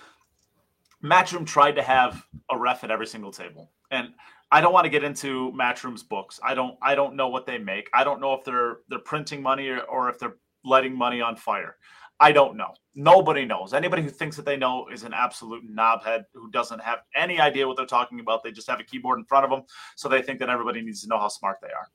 Matchroom 1.02 1.46
tried 1.46 1.72
to 1.76 1.82
have 1.82 2.24
a 2.50 2.58
ref 2.58 2.84
at 2.84 2.90
every 2.90 3.06
single 3.06 3.32
table. 3.32 3.70
And 3.90 4.10
I 4.52 4.60
don't 4.60 4.72
want 4.72 4.84
to 4.84 4.90
get 4.90 5.04
into 5.04 5.52
Matchroom's 5.52 6.02
books. 6.02 6.40
I 6.42 6.54
don't 6.54 6.76
I 6.82 6.94
don't 6.94 7.16
know 7.16 7.28
what 7.28 7.46
they 7.46 7.58
make. 7.58 7.88
I 7.92 8.04
don't 8.04 8.20
know 8.20 8.34
if 8.34 8.44
they're 8.44 8.78
they're 8.88 8.98
printing 8.98 9.42
money 9.42 9.68
or, 9.68 9.80
or 9.82 10.08
if 10.08 10.18
they're 10.18 10.36
lighting 10.64 10.96
money 10.96 11.20
on 11.20 11.36
fire. 11.36 11.76
I 12.18 12.32
don't 12.32 12.56
know. 12.56 12.74
Nobody 12.94 13.46
knows. 13.46 13.72
Anybody 13.72 14.02
who 14.02 14.10
thinks 14.10 14.36
that 14.36 14.44
they 14.44 14.56
know 14.56 14.88
is 14.92 15.04
an 15.04 15.14
absolute 15.14 15.62
knobhead 15.74 16.24
who 16.34 16.50
doesn't 16.50 16.82
have 16.82 16.98
any 17.16 17.40
idea 17.40 17.66
what 17.66 17.78
they're 17.78 17.86
talking 17.86 18.20
about. 18.20 18.42
They 18.42 18.52
just 18.52 18.68
have 18.68 18.78
a 18.78 18.84
keyboard 18.84 19.18
in 19.18 19.24
front 19.24 19.44
of 19.44 19.50
them, 19.50 19.62
so 19.96 20.08
they 20.08 20.20
think 20.20 20.38
that 20.40 20.50
everybody 20.50 20.82
needs 20.82 21.00
to 21.02 21.08
know 21.08 21.18
how 21.18 21.28
smart 21.28 21.58
they 21.62 21.68
are. 21.68 21.88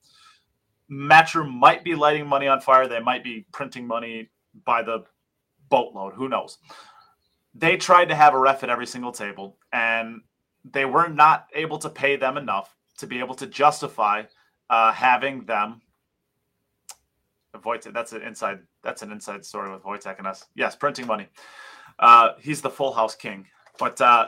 Matchroom 0.89 1.51
might 1.51 1.83
be 1.83 1.93
lighting 1.93 2.25
money 2.25 2.47
on 2.47 2.59
fire. 2.59 2.87
They 2.87 2.99
might 2.99 3.23
be 3.23 3.45
printing 3.51 3.85
money 3.85 4.31
by 4.65 4.81
the 4.81 5.03
boatload. 5.69 6.13
Who 6.13 6.27
knows? 6.27 6.57
They 7.53 7.77
tried 7.77 8.09
to 8.09 8.15
have 8.15 8.33
a 8.33 8.39
ref 8.39 8.63
at 8.63 8.69
every 8.69 8.87
single 8.87 9.11
table, 9.11 9.57
and 9.71 10.21
they 10.71 10.85
were 10.85 11.07
not 11.07 11.47
able 11.53 11.77
to 11.79 11.89
pay 11.89 12.15
them 12.15 12.37
enough 12.37 12.75
to 12.97 13.07
be 13.07 13.19
able 13.19 13.35
to 13.35 13.47
justify 13.47 14.23
uh, 14.69 14.91
having 14.91 15.45
them. 15.45 15.81
Wojtek, 17.55 17.93
that's 17.93 18.11
an 18.11 18.21
inside. 18.21 18.59
That's 18.83 19.01
an 19.01 19.11
inside 19.11 19.45
story 19.45 19.71
with 19.71 19.83
Wojtek 19.83 20.17
and 20.17 20.27
us. 20.27 20.45
Yes, 20.55 20.75
printing 20.75 21.07
money. 21.07 21.27
Uh, 21.99 22.31
he's 22.39 22.61
the 22.61 22.69
full 22.69 22.91
house 22.91 23.15
king, 23.15 23.45
but 23.79 23.99
uh, 24.01 24.27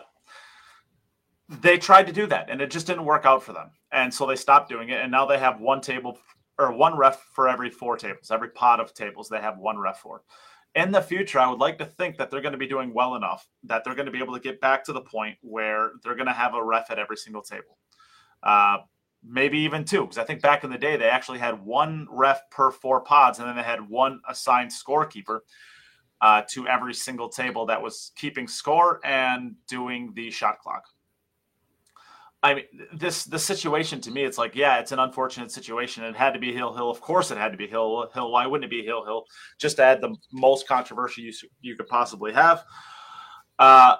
they 1.61 1.77
tried 1.77 2.07
to 2.07 2.13
do 2.13 2.25
that, 2.27 2.49
and 2.49 2.61
it 2.61 2.71
just 2.71 2.87
didn't 2.87 3.03
work 3.03 3.25
out 3.25 3.43
for 3.43 3.51
them, 3.51 3.71
and 3.91 4.13
so 4.13 4.25
they 4.25 4.37
stopped 4.37 4.69
doing 4.69 4.89
it. 4.89 5.01
And 5.01 5.11
now 5.11 5.25
they 5.25 5.37
have 5.37 5.59
one 5.59 5.81
table 5.81 6.17
or 6.57 6.71
one 6.71 6.97
ref 6.97 7.21
for 7.33 7.49
every 7.49 7.69
four 7.69 7.97
tables, 7.97 8.31
every 8.31 8.49
pot 8.49 8.79
of 8.79 8.93
tables. 8.93 9.27
They 9.27 9.41
have 9.41 9.57
one 9.57 9.77
ref 9.77 9.99
for 9.99 10.21
in 10.77 10.91
the 10.91 11.01
future, 11.01 11.39
I 11.39 11.49
would 11.49 11.59
like 11.59 11.79
to 11.79 11.85
think 11.85 12.17
that 12.17 12.29
they're 12.29 12.41
going 12.41 12.51
to 12.51 12.57
be 12.57 12.67
doing 12.67 12.93
well 12.93 13.15
enough 13.15 13.49
that 13.63 13.83
they're 13.83 13.95
going 13.95 14.05
to 14.05 14.11
be 14.11 14.19
able 14.19 14.35
to 14.35 14.39
get 14.39 14.61
back 14.61 14.83
to 14.85 14.93
the 14.93 15.01
point 15.01 15.35
where 15.41 15.91
they're 16.03 16.15
going 16.15 16.27
to 16.27 16.33
have 16.33 16.53
a 16.53 16.63
ref 16.63 16.91
at 16.91 16.99
every 16.99 17.17
single 17.17 17.41
table. 17.41 17.79
Uh, 18.43 18.77
maybe 19.27 19.57
even 19.57 19.83
two, 19.83 20.01
because 20.01 20.19
I 20.19 20.23
think 20.23 20.43
back 20.43 20.63
in 20.63 20.69
the 20.69 20.77
day, 20.77 20.95
they 20.95 21.09
actually 21.09 21.39
had 21.39 21.65
one 21.65 22.07
ref 22.11 22.47
per 22.51 22.69
four 22.69 23.01
pods, 23.01 23.39
and 23.39 23.47
then 23.47 23.55
they 23.55 23.63
had 23.63 23.89
one 23.89 24.21
assigned 24.29 24.69
scorekeeper 24.69 25.39
uh, 26.21 26.43
to 26.49 26.67
every 26.67 26.93
single 26.93 27.27
table 27.27 27.65
that 27.65 27.81
was 27.81 28.11
keeping 28.15 28.47
score 28.47 29.01
and 29.03 29.55
doing 29.67 30.11
the 30.13 30.29
shot 30.29 30.59
clock. 30.59 30.83
I 32.47 32.53
mean, 32.53 32.65
this 32.93 33.25
the 33.25 33.37
situation 33.37 33.99
to 34.01 34.11
me, 34.11 34.23
it's 34.23 34.37
like, 34.37 34.55
yeah, 34.55 34.79
it's 34.79 34.93
an 34.93 34.99
unfortunate 34.99 35.51
situation. 35.51 36.05
It 36.05 36.15
had 36.15 36.31
to 36.33 36.39
be 36.39 36.53
Hill 36.53 36.73
Hill. 36.73 36.89
Of 36.89 37.01
course, 37.01 37.29
it 37.29 37.37
had 37.37 37.51
to 37.51 37.57
be 37.57 37.67
Hill 37.67 38.09
Hill. 38.13 38.31
Why 38.31 38.47
wouldn't 38.47 38.63
it 38.63 38.69
be 38.69 38.85
Hill 38.85 39.03
Hill? 39.03 39.25
Just 39.59 39.75
to 39.77 39.83
add 39.83 39.99
the 39.99 40.15
most 40.31 40.65
controversy 40.65 41.23
you 41.23 41.33
you 41.59 41.75
could 41.75 41.87
possibly 41.89 42.31
have. 42.31 42.63
Uh, 43.59 43.97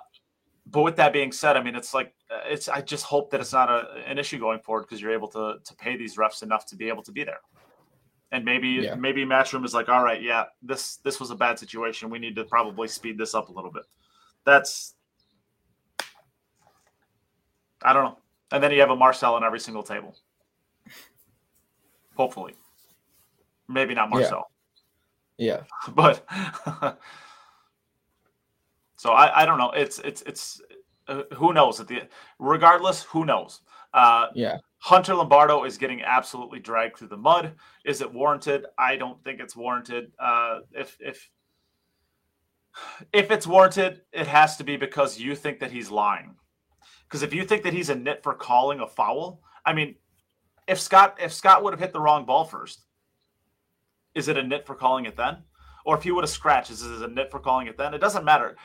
but 0.65 0.83
with 0.83 0.95
that 0.95 1.11
being 1.11 1.33
said, 1.33 1.57
I 1.57 1.63
mean, 1.63 1.75
it's 1.75 1.93
like 1.93 2.13
uh, 2.31 2.39
it's. 2.45 2.69
I 2.69 2.79
just 2.79 3.03
hope 3.03 3.31
that 3.31 3.41
it's 3.41 3.51
not 3.51 3.69
a, 3.69 4.01
an 4.07 4.17
issue 4.17 4.39
going 4.39 4.59
forward 4.61 4.83
because 4.83 5.01
you're 5.01 5.11
able 5.11 5.27
to 5.29 5.55
to 5.65 5.75
pay 5.75 5.97
these 5.97 6.15
refs 6.15 6.41
enough 6.41 6.65
to 6.67 6.77
be 6.77 6.87
able 6.87 7.03
to 7.03 7.11
be 7.11 7.25
there. 7.25 7.41
And 8.31 8.45
maybe 8.45 8.69
Yeah. 8.69 8.95
maybe 8.95 9.25
Matchroom 9.25 9.65
is 9.65 9.73
like, 9.73 9.89
all 9.89 10.05
right, 10.05 10.21
yeah, 10.21 10.45
this 10.61 10.97
this 11.03 11.19
was 11.19 11.31
a 11.31 11.35
bad 11.35 11.59
situation. 11.59 12.09
We 12.09 12.19
need 12.19 12.37
to 12.37 12.45
probably 12.45 12.87
speed 12.87 13.17
this 13.17 13.35
up 13.35 13.49
a 13.49 13.51
little 13.51 13.71
bit. 13.71 13.83
That's 14.45 14.93
I 17.83 17.91
don't 17.91 18.05
know. 18.05 18.17
And 18.51 18.63
then 18.63 18.71
you 18.71 18.79
have 18.79 18.89
a 18.89 18.95
Marcel 18.95 19.35
on 19.35 19.43
every 19.43 19.59
single 19.59 19.83
table. 19.83 20.15
Hopefully. 22.15 22.55
Maybe 23.67 23.93
not 23.93 24.09
Yeah. 24.09 24.15
Marcel, 24.15 24.51
Yeah. 25.37 25.63
but 25.93 26.25
so 28.95 29.11
I, 29.11 29.41
I 29.41 29.45
don't 29.45 29.57
know. 29.57 29.71
It's 29.71 29.99
it's 29.99 30.21
it's 30.23 30.61
uh, 31.07 31.23
who 31.35 31.53
knows 31.53 31.79
at 31.79 31.87
the 31.87 32.03
regardless. 32.39 33.03
Who 33.03 33.25
knows? 33.25 33.61
Uh, 33.93 34.27
Yeah. 34.33 34.57
Hunter 34.79 35.15
Lombardo 35.15 35.63
is 35.63 35.77
getting 35.77 36.01
absolutely 36.03 36.59
dragged 36.59 36.97
through 36.97 37.07
the 37.07 37.17
mud. 37.17 37.53
Is 37.83 38.01
it 38.01 38.13
warranted? 38.13 38.67
I 38.77 38.95
don't 38.95 39.21
think 39.23 39.39
it's 39.39 39.55
warranted. 39.55 40.11
Uh, 40.19 40.59
if 40.71 40.97
if 40.99 41.29
If 43.11 43.31
it's 43.31 43.47
warranted, 43.47 44.01
it 44.11 44.27
has 44.27 44.55
to 44.57 44.63
be 44.63 44.77
because 44.77 45.19
you 45.19 45.35
think 45.35 45.59
that 45.59 45.71
he's 45.71 45.89
lying. 45.89 46.35
Because 47.08 47.24
if 47.24 47.34
you 47.34 47.43
think 47.45 47.64
that 47.64 47.74
he's 47.74 47.89
a 47.89 47.95
nit 47.95 48.24
for 48.24 48.34
calling 48.34 48.80
a 48.80 48.88
foul, 48.88 49.41
I 49.66 49.74
mean, 49.74 49.95
if 50.68 50.80
Scott 50.80 51.18
if 51.22 51.34
Scott 51.34 51.64
would 51.64 51.74
have 51.74 51.80
hit 51.80 51.93
the 51.93 52.01
wrong 52.01 52.26
ball 52.26 52.43
first, 52.43 52.82
is 54.16 54.28
it 54.28 54.38
a 54.38 54.43
nit 54.43 54.66
for 54.66 54.76
calling 54.76 55.05
it 55.05 55.16
then? 55.16 55.38
Or 55.86 55.95
if 55.95 56.03
he 56.03 56.12
would 56.12 56.24
have 56.24 56.30
scratched, 56.30 56.72
is 56.72 56.82
it 56.84 57.01
a 57.01 57.08
nit 57.08 57.32
for 57.32 57.39
calling 57.39 57.68
it 57.68 57.78
then? 57.78 57.93
It 57.93 57.99
doesn't 57.99 58.26
matter. 58.26 58.58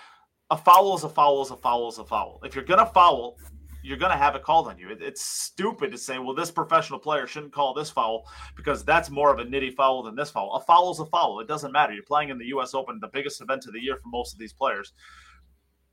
A 0.51 0.57
foul 0.57 0.95
is 0.97 1.05
a 1.05 1.09
foul 1.09 1.43
is 1.43 1.51
a 1.51 1.57
foul 1.57 1.89
is 1.89 1.99
a 1.99 2.05
foul. 2.05 2.41
If 2.45 2.55
you're 2.55 2.65
gonna 2.65 2.87
foul, 2.87 3.39
you're 3.83 3.99
to 3.99 4.11
have 4.11 4.37
it 4.37 4.43
called 4.43 4.69
on 4.69 4.79
you. 4.79 4.91
It, 4.91 5.03
it's 5.03 5.23
stupid 5.23 5.91
to 5.91 5.99
say, 5.99 6.19
well, 6.19 6.35
this 6.35 6.51
professional 6.51 6.99
player 6.99 7.27
shouldn't 7.27 7.53
call 7.53 7.75
this 7.75 7.91
foul 7.91 8.25
because 8.57 8.85
that's 8.85 9.11
more 9.11 9.33
of 9.33 9.41
a 9.41 9.45
nitty 9.45 9.75
foul 9.75 10.05
than 10.05 10.15
this 10.15 10.31
foul. 10.31 10.55
A 10.55 10.61
foul 10.61 10.93
is 10.93 11.01
a 11.01 11.07
foul. 11.07 11.41
It 11.41 11.49
doesn't 11.49 11.73
matter. 11.73 11.93
You're 11.93 12.05
playing 12.05 12.29
in 12.29 12.39
the 12.39 12.47
U.S. 12.47 12.75
Open, 12.75 12.99
the 13.01 13.09
biggest 13.09 13.41
event 13.41 13.67
of 13.67 13.73
the 13.73 13.81
year 13.81 13.97
for 13.97 14.09
most 14.09 14.33
of 14.33 14.39
these 14.39 14.53
players. 14.53 14.93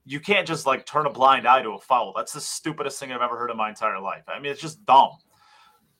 You 0.09 0.19
can't 0.19 0.47
just 0.47 0.65
like 0.65 0.87
turn 0.87 1.05
a 1.05 1.09
blind 1.11 1.47
eye 1.47 1.61
to 1.61 1.69
a 1.71 1.79
foul. 1.79 2.13
That's 2.15 2.33
the 2.33 2.41
stupidest 2.41 2.99
thing 2.99 3.11
I've 3.11 3.21
ever 3.21 3.37
heard 3.37 3.51
in 3.51 3.57
my 3.57 3.69
entire 3.69 3.99
life. 3.99 4.23
I 4.27 4.39
mean, 4.39 4.51
it's 4.51 4.59
just 4.61 4.83
dumb. 4.85 5.11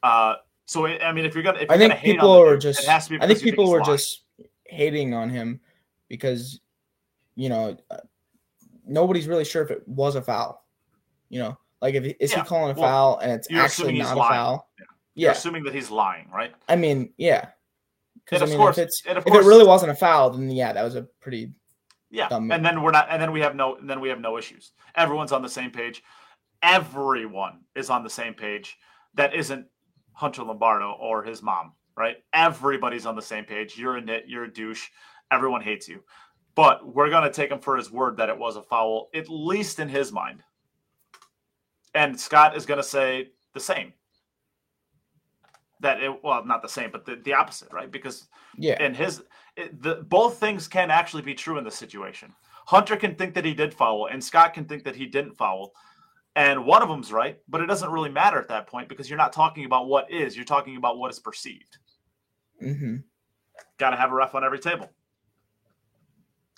Uh, 0.02 0.36
so 0.66 0.88
I 0.88 1.12
mean, 1.12 1.26
if 1.26 1.36
you're 1.36 1.44
gonna, 1.44 1.60
if 1.60 1.70
I 1.70 1.74
you're 1.76 1.80
think 1.80 1.92
gonna 1.94 2.00
hate 2.02 2.12
people 2.14 2.32
on 2.32 2.38
the 2.40 2.52
are 2.52 2.54
dude, 2.56 2.62
just. 2.62 2.80
it 2.84 2.88
has 2.90 3.06
to 3.06 3.12
be 3.12 3.22
I 3.22 3.28
think 3.28 3.42
people 3.42 3.70
were 3.70 3.82
lying. 3.82 3.98
just 3.98 4.24
hating 4.66 5.14
on 5.14 5.30
him 5.30 5.60
because, 6.08 6.60
you 7.36 7.50
know, 7.50 7.78
uh, 7.92 7.98
nobody's 8.88 9.28
really 9.28 9.46
sure 9.46 9.62
if 9.64 9.70
it 9.70 9.88
was 9.88 10.16
a 10.16 10.22
foul. 10.24 10.66
You 11.30 11.40
know, 11.42 11.58
like 11.80 11.94
if 11.94 12.16
is 12.20 12.32
Yeah, 12.32 12.42
he 12.42 12.48
calling 12.48 12.76
a 12.76 12.80
well, 12.80 12.90
foul 12.90 13.20
and 13.20 13.32
it's 13.32 13.48
actually 13.52 14.00
not 14.00 14.14
a 14.18 14.22
foul? 14.22 14.70
Yeah. 14.80 14.86
Yeah, 15.14 15.24
You're 15.26 15.32
assuming 15.34 15.64
that 15.66 15.76
he's 15.76 15.92
lying, 15.92 16.30
right? 16.34 16.54
I 16.68 16.76
mean, 16.78 17.14
yeah. 17.18 17.50
Because 18.26 18.42
I 18.42 18.46
of 18.46 18.50
mean, 18.50 18.58
course- 18.58 18.78
if 18.80 18.86
it's 18.88 19.04
if 19.06 19.24
course- 19.24 19.46
it 19.46 19.48
really 19.48 19.66
wasn't 19.68 19.92
a 19.92 19.96
foul, 19.96 20.32
then 20.32 20.50
yeah, 20.50 20.74
that 20.74 20.82
was 20.84 20.96
a 20.96 21.04
pretty. 21.20 21.52
Yeah, 22.10 22.28
dumb 22.30 22.52
and 22.52 22.66
then 22.66 22.82
we're 22.82 22.92
not, 22.92 23.08
and 23.10 23.22
then 23.22 23.32
we 23.32 23.42
have 23.42 23.56
no, 23.56 23.76
and 23.76 23.90
then 23.90 24.00
we 24.00 24.10
have 24.10 24.20
no 24.20 24.38
issues. 24.38 24.72
Everyone's 24.96 25.32
on 25.32 25.42
the 25.42 25.50
same 25.50 25.72
page. 25.72 26.04
Everyone 26.64 27.62
is 27.76 27.90
on 27.90 28.04
the 28.04 28.10
same 28.10 28.34
page. 28.34 28.78
That 29.14 29.34
isn't 29.34 29.68
Hunter 30.14 30.44
Lombardo 30.44 30.92
or 31.00 31.24
his 31.24 31.42
mom, 31.42 31.74
right? 31.96 32.18
Everybody's 32.34 33.06
on 33.06 33.16
the 33.16 33.22
same 33.22 33.46
page. 33.46 33.78
You're 33.78 33.98
a 33.98 34.02
nit. 34.02 34.26
You're 34.28 34.46
a 34.46 34.54
douche. 34.54 34.90
Everyone 35.32 35.62
hates 35.62 35.88
you. 35.88 36.04
But 36.56 36.94
we're 36.94 37.10
gonna 37.10 37.32
take 37.32 37.52
him 37.52 37.60
for 37.60 37.78
his 37.78 37.92
word 37.92 38.18
that 38.18 38.30
it 38.30 38.38
was 38.38 38.56
a 38.56 38.64
foul, 38.64 39.10
at 39.14 39.30
least 39.30 39.80
in 39.80 39.88
his 39.88 40.12
mind. 40.12 40.44
And 41.94 42.20
Scott 42.20 42.56
is 42.58 42.66
gonna 42.66 42.84
say 42.84 43.30
the 43.54 43.60
same. 43.60 43.94
That 45.82 46.02
it, 46.04 46.24
well, 46.24 46.46
not 46.46 46.62
the 46.62 46.70
same, 46.70 46.92
but 46.92 47.06
the, 47.06 47.16
the 47.16 47.34
opposite, 47.34 47.72
right? 47.72 47.90
Because 47.90 48.28
Yeah, 48.58 48.78
and 48.80 48.96
his 48.96 49.24
it, 49.56 49.82
the 49.82 49.96
both 49.96 50.38
things 50.38 50.68
can 50.68 50.92
actually 50.92 51.24
be 51.24 51.34
true 51.34 51.58
in 51.58 51.64
this 51.64 51.76
situation. 51.76 52.34
Hunter 52.68 52.96
can 52.98 53.16
think 53.16 53.34
that 53.34 53.46
he 53.46 53.54
did 53.54 53.74
foul, 53.74 54.08
and 54.08 54.24
Scott 54.24 54.54
can 54.54 54.66
think 54.66 54.84
that 54.84 54.96
he 54.96 55.06
didn't 55.06 55.38
foul, 55.38 55.74
and 56.36 56.66
one 56.66 56.82
of 56.82 56.90
them's 56.90 57.12
right, 57.12 57.40
but 57.48 57.62
it 57.62 57.66
doesn't 57.66 57.90
really 57.92 58.10
matter 58.10 58.38
at 58.40 58.50
that 58.50 58.68
point 58.68 58.90
because 58.90 59.10
you're 59.10 59.18
not 59.18 59.34
talking 59.34 59.66
about 59.66 59.88
what 59.88 60.12
is, 60.12 60.36
you're 60.36 60.46
talking 60.46 60.78
about 60.78 60.98
what 60.98 61.12
is 61.12 61.20
perceived. 61.20 61.78
mm-hmm. 62.62 62.98
Got 63.78 63.92
to 63.92 63.98
have 63.98 64.12
a 64.12 64.16
ref 64.16 64.36
on 64.36 64.44
every 64.44 64.60
table, 64.60 64.90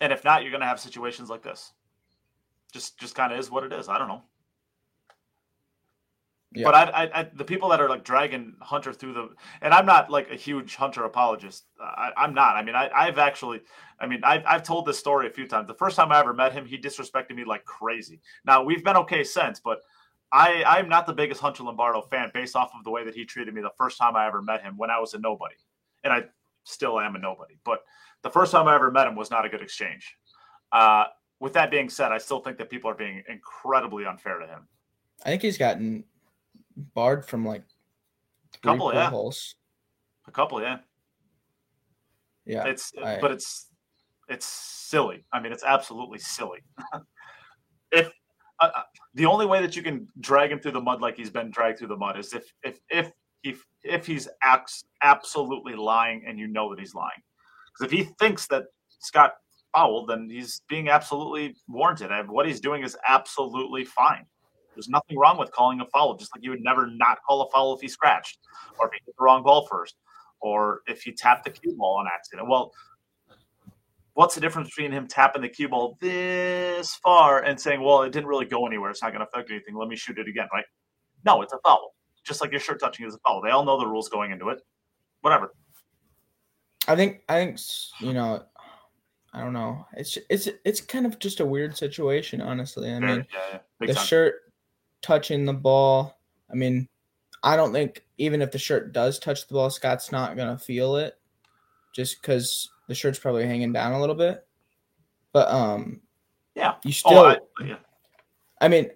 and 0.01 0.11
if 0.11 0.23
not, 0.23 0.41
you're 0.41 0.51
going 0.51 0.61
to 0.61 0.67
have 0.67 0.79
situations 0.79 1.29
like 1.29 1.43
this. 1.43 1.73
Just 2.73 2.97
just 2.99 3.15
kind 3.15 3.31
of 3.31 3.39
is 3.39 3.51
what 3.51 3.63
it 3.63 3.73
is. 3.73 3.87
I 3.87 3.97
don't 3.97 4.07
know. 4.07 4.23
Yeah. 6.53 6.65
But 6.65 6.75
I, 6.75 6.83
I, 6.83 7.19
I, 7.21 7.29
the 7.33 7.45
people 7.45 7.69
that 7.69 7.79
are 7.79 7.87
like 7.87 8.03
dragging 8.03 8.55
Hunter 8.59 8.91
through 8.91 9.13
the, 9.13 9.29
and 9.61 9.73
I'm 9.73 9.85
not 9.85 10.09
like 10.09 10.29
a 10.31 10.35
huge 10.35 10.75
Hunter 10.75 11.05
apologist. 11.05 11.63
I, 11.79 12.11
I'm 12.17 12.33
not. 12.33 12.57
I 12.57 12.63
mean, 12.63 12.75
I, 12.75 12.89
I've 12.93 13.17
actually, 13.17 13.61
I 14.01 14.05
mean, 14.05 14.19
I've, 14.23 14.43
I've 14.45 14.63
told 14.63 14.85
this 14.85 14.99
story 14.99 15.27
a 15.27 15.29
few 15.29 15.47
times. 15.47 15.67
The 15.67 15.73
first 15.75 15.95
time 15.95 16.11
I 16.11 16.19
ever 16.19 16.33
met 16.33 16.51
him, 16.51 16.65
he 16.65 16.77
disrespected 16.77 17.35
me 17.35 17.45
like 17.45 17.63
crazy. 17.63 18.19
Now 18.43 18.63
we've 18.63 18.83
been 18.83 18.97
okay 18.97 19.23
since, 19.23 19.61
but 19.61 19.79
I, 20.33 20.63
I'm 20.65 20.89
not 20.89 21.07
the 21.07 21.13
biggest 21.13 21.39
Hunter 21.39 21.63
Lombardo 21.63 22.01
fan 22.01 22.31
based 22.33 22.57
off 22.57 22.71
of 22.77 22.83
the 22.83 22.91
way 22.91 23.05
that 23.05 23.15
he 23.15 23.23
treated 23.23 23.53
me 23.53 23.61
the 23.61 23.71
first 23.77 23.97
time 23.97 24.17
I 24.17 24.27
ever 24.27 24.41
met 24.41 24.61
him 24.61 24.77
when 24.77 24.89
I 24.89 24.99
was 24.99 25.13
a 25.13 25.19
nobody, 25.19 25.55
and 26.03 26.11
I 26.11 26.23
still 26.65 26.99
am 26.99 27.15
a 27.15 27.19
nobody. 27.19 27.55
But 27.63 27.79
the 28.23 28.29
first 28.29 28.51
time 28.51 28.67
I 28.67 28.75
ever 28.75 28.91
met 28.91 29.07
him 29.07 29.15
was 29.15 29.31
not 29.31 29.45
a 29.45 29.49
good 29.49 29.61
exchange. 29.61 30.15
Uh, 30.71 31.05
with 31.39 31.53
that 31.53 31.71
being 31.71 31.89
said, 31.89 32.11
I 32.11 32.17
still 32.17 32.39
think 32.39 32.57
that 32.57 32.69
people 32.69 32.89
are 32.89 32.95
being 32.95 33.23
incredibly 33.29 34.05
unfair 34.05 34.39
to 34.39 34.47
him. 34.47 34.67
I 35.25 35.29
think 35.29 35.41
he's 35.41 35.57
gotten 35.57 36.03
barred 36.75 37.25
from 37.25 37.45
like 37.45 37.63
three 38.53 38.71
Couple, 38.73 38.93
yeah. 38.93 39.09
holes. 39.09 39.55
A 40.27 40.31
couple, 40.31 40.61
yeah. 40.61 40.77
Yeah, 42.45 42.65
it's 42.65 42.91
I- 43.03 43.19
but 43.19 43.31
it's 43.31 43.67
it's 44.27 44.45
silly. 44.45 45.25
I 45.31 45.39
mean, 45.39 45.51
it's 45.51 45.63
absolutely 45.63 46.19
silly. 46.19 46.59
if 47.91 48.11
uh, 48.59 48.69
uh, 48.75 48.83
the 49.13 49.25
only 49.25 49.45
way 49.45 49.61
that 49.61 49.75
you 49.75 49.83
can 49.83 50.07
drag 50.19 50.51
him 50.51 50.59
through 50.59 50.71
the 50.71 50.81
mud 50.81 51.01
like 51.01 51.17
he's 51.17 51.29
been 51.29 51.51
dragged 51.51 51.79
through 51.79 51.89
the 51.89 51.97
mud 51.97 52.17
is 52.17 52.33
if 52.33 52.45
if 52.63 52.79
if 52.89 53.11
he 53.41 53.55
if 53.83 54.05
he's 54.05 54.27
ax- 54.43 54.85
absolutely 55.03 55.75
lying 55.75 56.23
and 56.27 56.39
you 56.39 56.47
know 56.47 56.69
that 56.69 56.79
he's 56.79 56.93
lying. 56.93 57.21
Because 57.73 57.91
if 57.91 57.97
he 57.97 58.11
thinks 58.19 58.47
that 58.47 58.65
Scott 58.99 59.33
fouled, 59.73 60.09
then 60.09 60.29
he's 60.29 60.61
being 60.67 60.89
absolutely 60.89 61.55
warranted. 61.67 62.11
And 62.11 62.29
what 62.29 62.45
he's 62.45 62.59
doing 62.59 62.83
is 62.83 62.97
absolutely 63.07 63.85
fine. 63.85 64.25
There's 64.73 64.89
nothing 64.89 65.17
wrong 65.17 65.37
with 65.37 65.51
calling 65.51 65.81
a 65.81 65.85
foul, 65.85 66.15
just 66.15 66.35
like 66.35 66.43
you 66.43 66.51
would 66.51 66.63
never 66.63 66.87
not 66.87 67.19
call 67.27 67.41
a 67.41 67.51
foul 67.51 67.75
if 67.75 67.81
he 67.81 67.87
scratched, 67.87 68.39
or 68.79 68.87
if 68.87 68.93
he 68.93 68.99
hit 69.05 69.15
the 69.17 69.23
wrong 69.23 69.43
ball 69.43 69.67
first, 69.67 69.95
or 70.39 70.81
if 70.87 71.01
he 71.01 71.11
tapped 71.11 71.45
the 71.45 71.51
cue 71.51 71.75
ball 71.77 71.97
on 71.97 72.07
accident. 72.07 72.47
Well, 72.49 72.73
what's 74.13 74.35
the 74.35 74.41
difference 74.41 74.69
between 74.69 74.91
him 74.91 75.07
tapping 75.07 75.41
the 75.41 75.49
cue 75.49 75.69
ball 75.69 75.97
this 75.99 76.95
far 76.95 77.43
and 77.43 77.59
saying, 77.59 77.81
"Well, 77.81 78.03
it 78.03 78.11
didn't 78.11 78.27
really 78.27 78.45
go 78.45 78.65
anywhere. 78.65 78.91
It's 78.91 79.01
not 79.01 79.11
going 79.11 79.25
to 79.25 79.27
affect 79.27 79.51
anything. 79.51 79.75
Let 79.75 79.89
me 79.89 79.95
shoot 79.95 80.17
it 80.17 80.27
again." 80.27 80.47
Right? 80.53 80.65
No, 81.25 81.41
it's 81.41 81.53
a 81.53 81.59
foul. 81.63 81.95
Just 82.23 82.41
like 82.41 82.51
your 82.51 82.59
shirt 82.59 82.79
touching 82.79 83.05
is 83.05 83.15
a 83.15 83.19
foul. 83.19 83.41
They 83.41 83.49
all 83.49 83.65
know 83.65 83.79
the 83.79 83.87
rules 83.87 84.09
going 84.09 84.31
into 84.31 84.49
it. 84.49 84.59
Whatever. 85.21 85.53
I 86.87 86.95
think 86.95 87.21
I 87.29 87.35
think 87.35 87.59
you 87.99 88.13
know, 88.13 88.43
I 89.33 89.41
don't 89.41 89.53
know. 89.53 89.85
It's 89.93 90.17
it's 90.29 90.49
it's 90.65 90.81
kind 90.81 91.05
of 91.05 91.19
just 91.19 91.39
a 91.39 91.45
weird 91.45 91.77
situation, 91.77 92.41
honestly. 92.41 92.91
I 92.91 92.99
mean, 92.99 93.25
yeah, 93.33 93.59
yeah. 93.81 93.87
The 93.87 93.93
time. 93.93 94.05
shirt 94.05 94.35
touching 95.01 95.45
the 95.45 95.53
ball. 95.53 96.19
I 96.51 96.55
mean, 96.55 96.87
I 97.43 97.55
don't 97.55 97.73
think 97.73 98.05
even 98.17 98.41
if 98.41 98.51
the 98.51 98.57
shirt 98.57 98.93
does 98.93 99.19
touch 99.19 99.47
the 99.47 99.53
ball, 99.53 99.69
Scott's 99.69 100.11
not 100.11 100.37
gonna 100.37 100.57
feel 100.57 100.97
it, 100.97 101.17
just 101.93 102.21
because 102.21 102.69
the 102.87 102.95
shirt's 102.95 103.19
probably 103.19 103.45
hanging 103.45 103.73
down 103.73 103.93
a 103.93 103.99
little 103.99 104.15
bit. 104.15 104.45
But 105.33 105.49
um, 105.49 106.01
Yeah. 106.55 106.75
you 106.83 106.91
still. 106.91 107.19
Oh, 107.19 107.25
I, 107.29 107.37
yeah. 107.63 107.77
I 108.59 108.67
mean, 108.67 108.89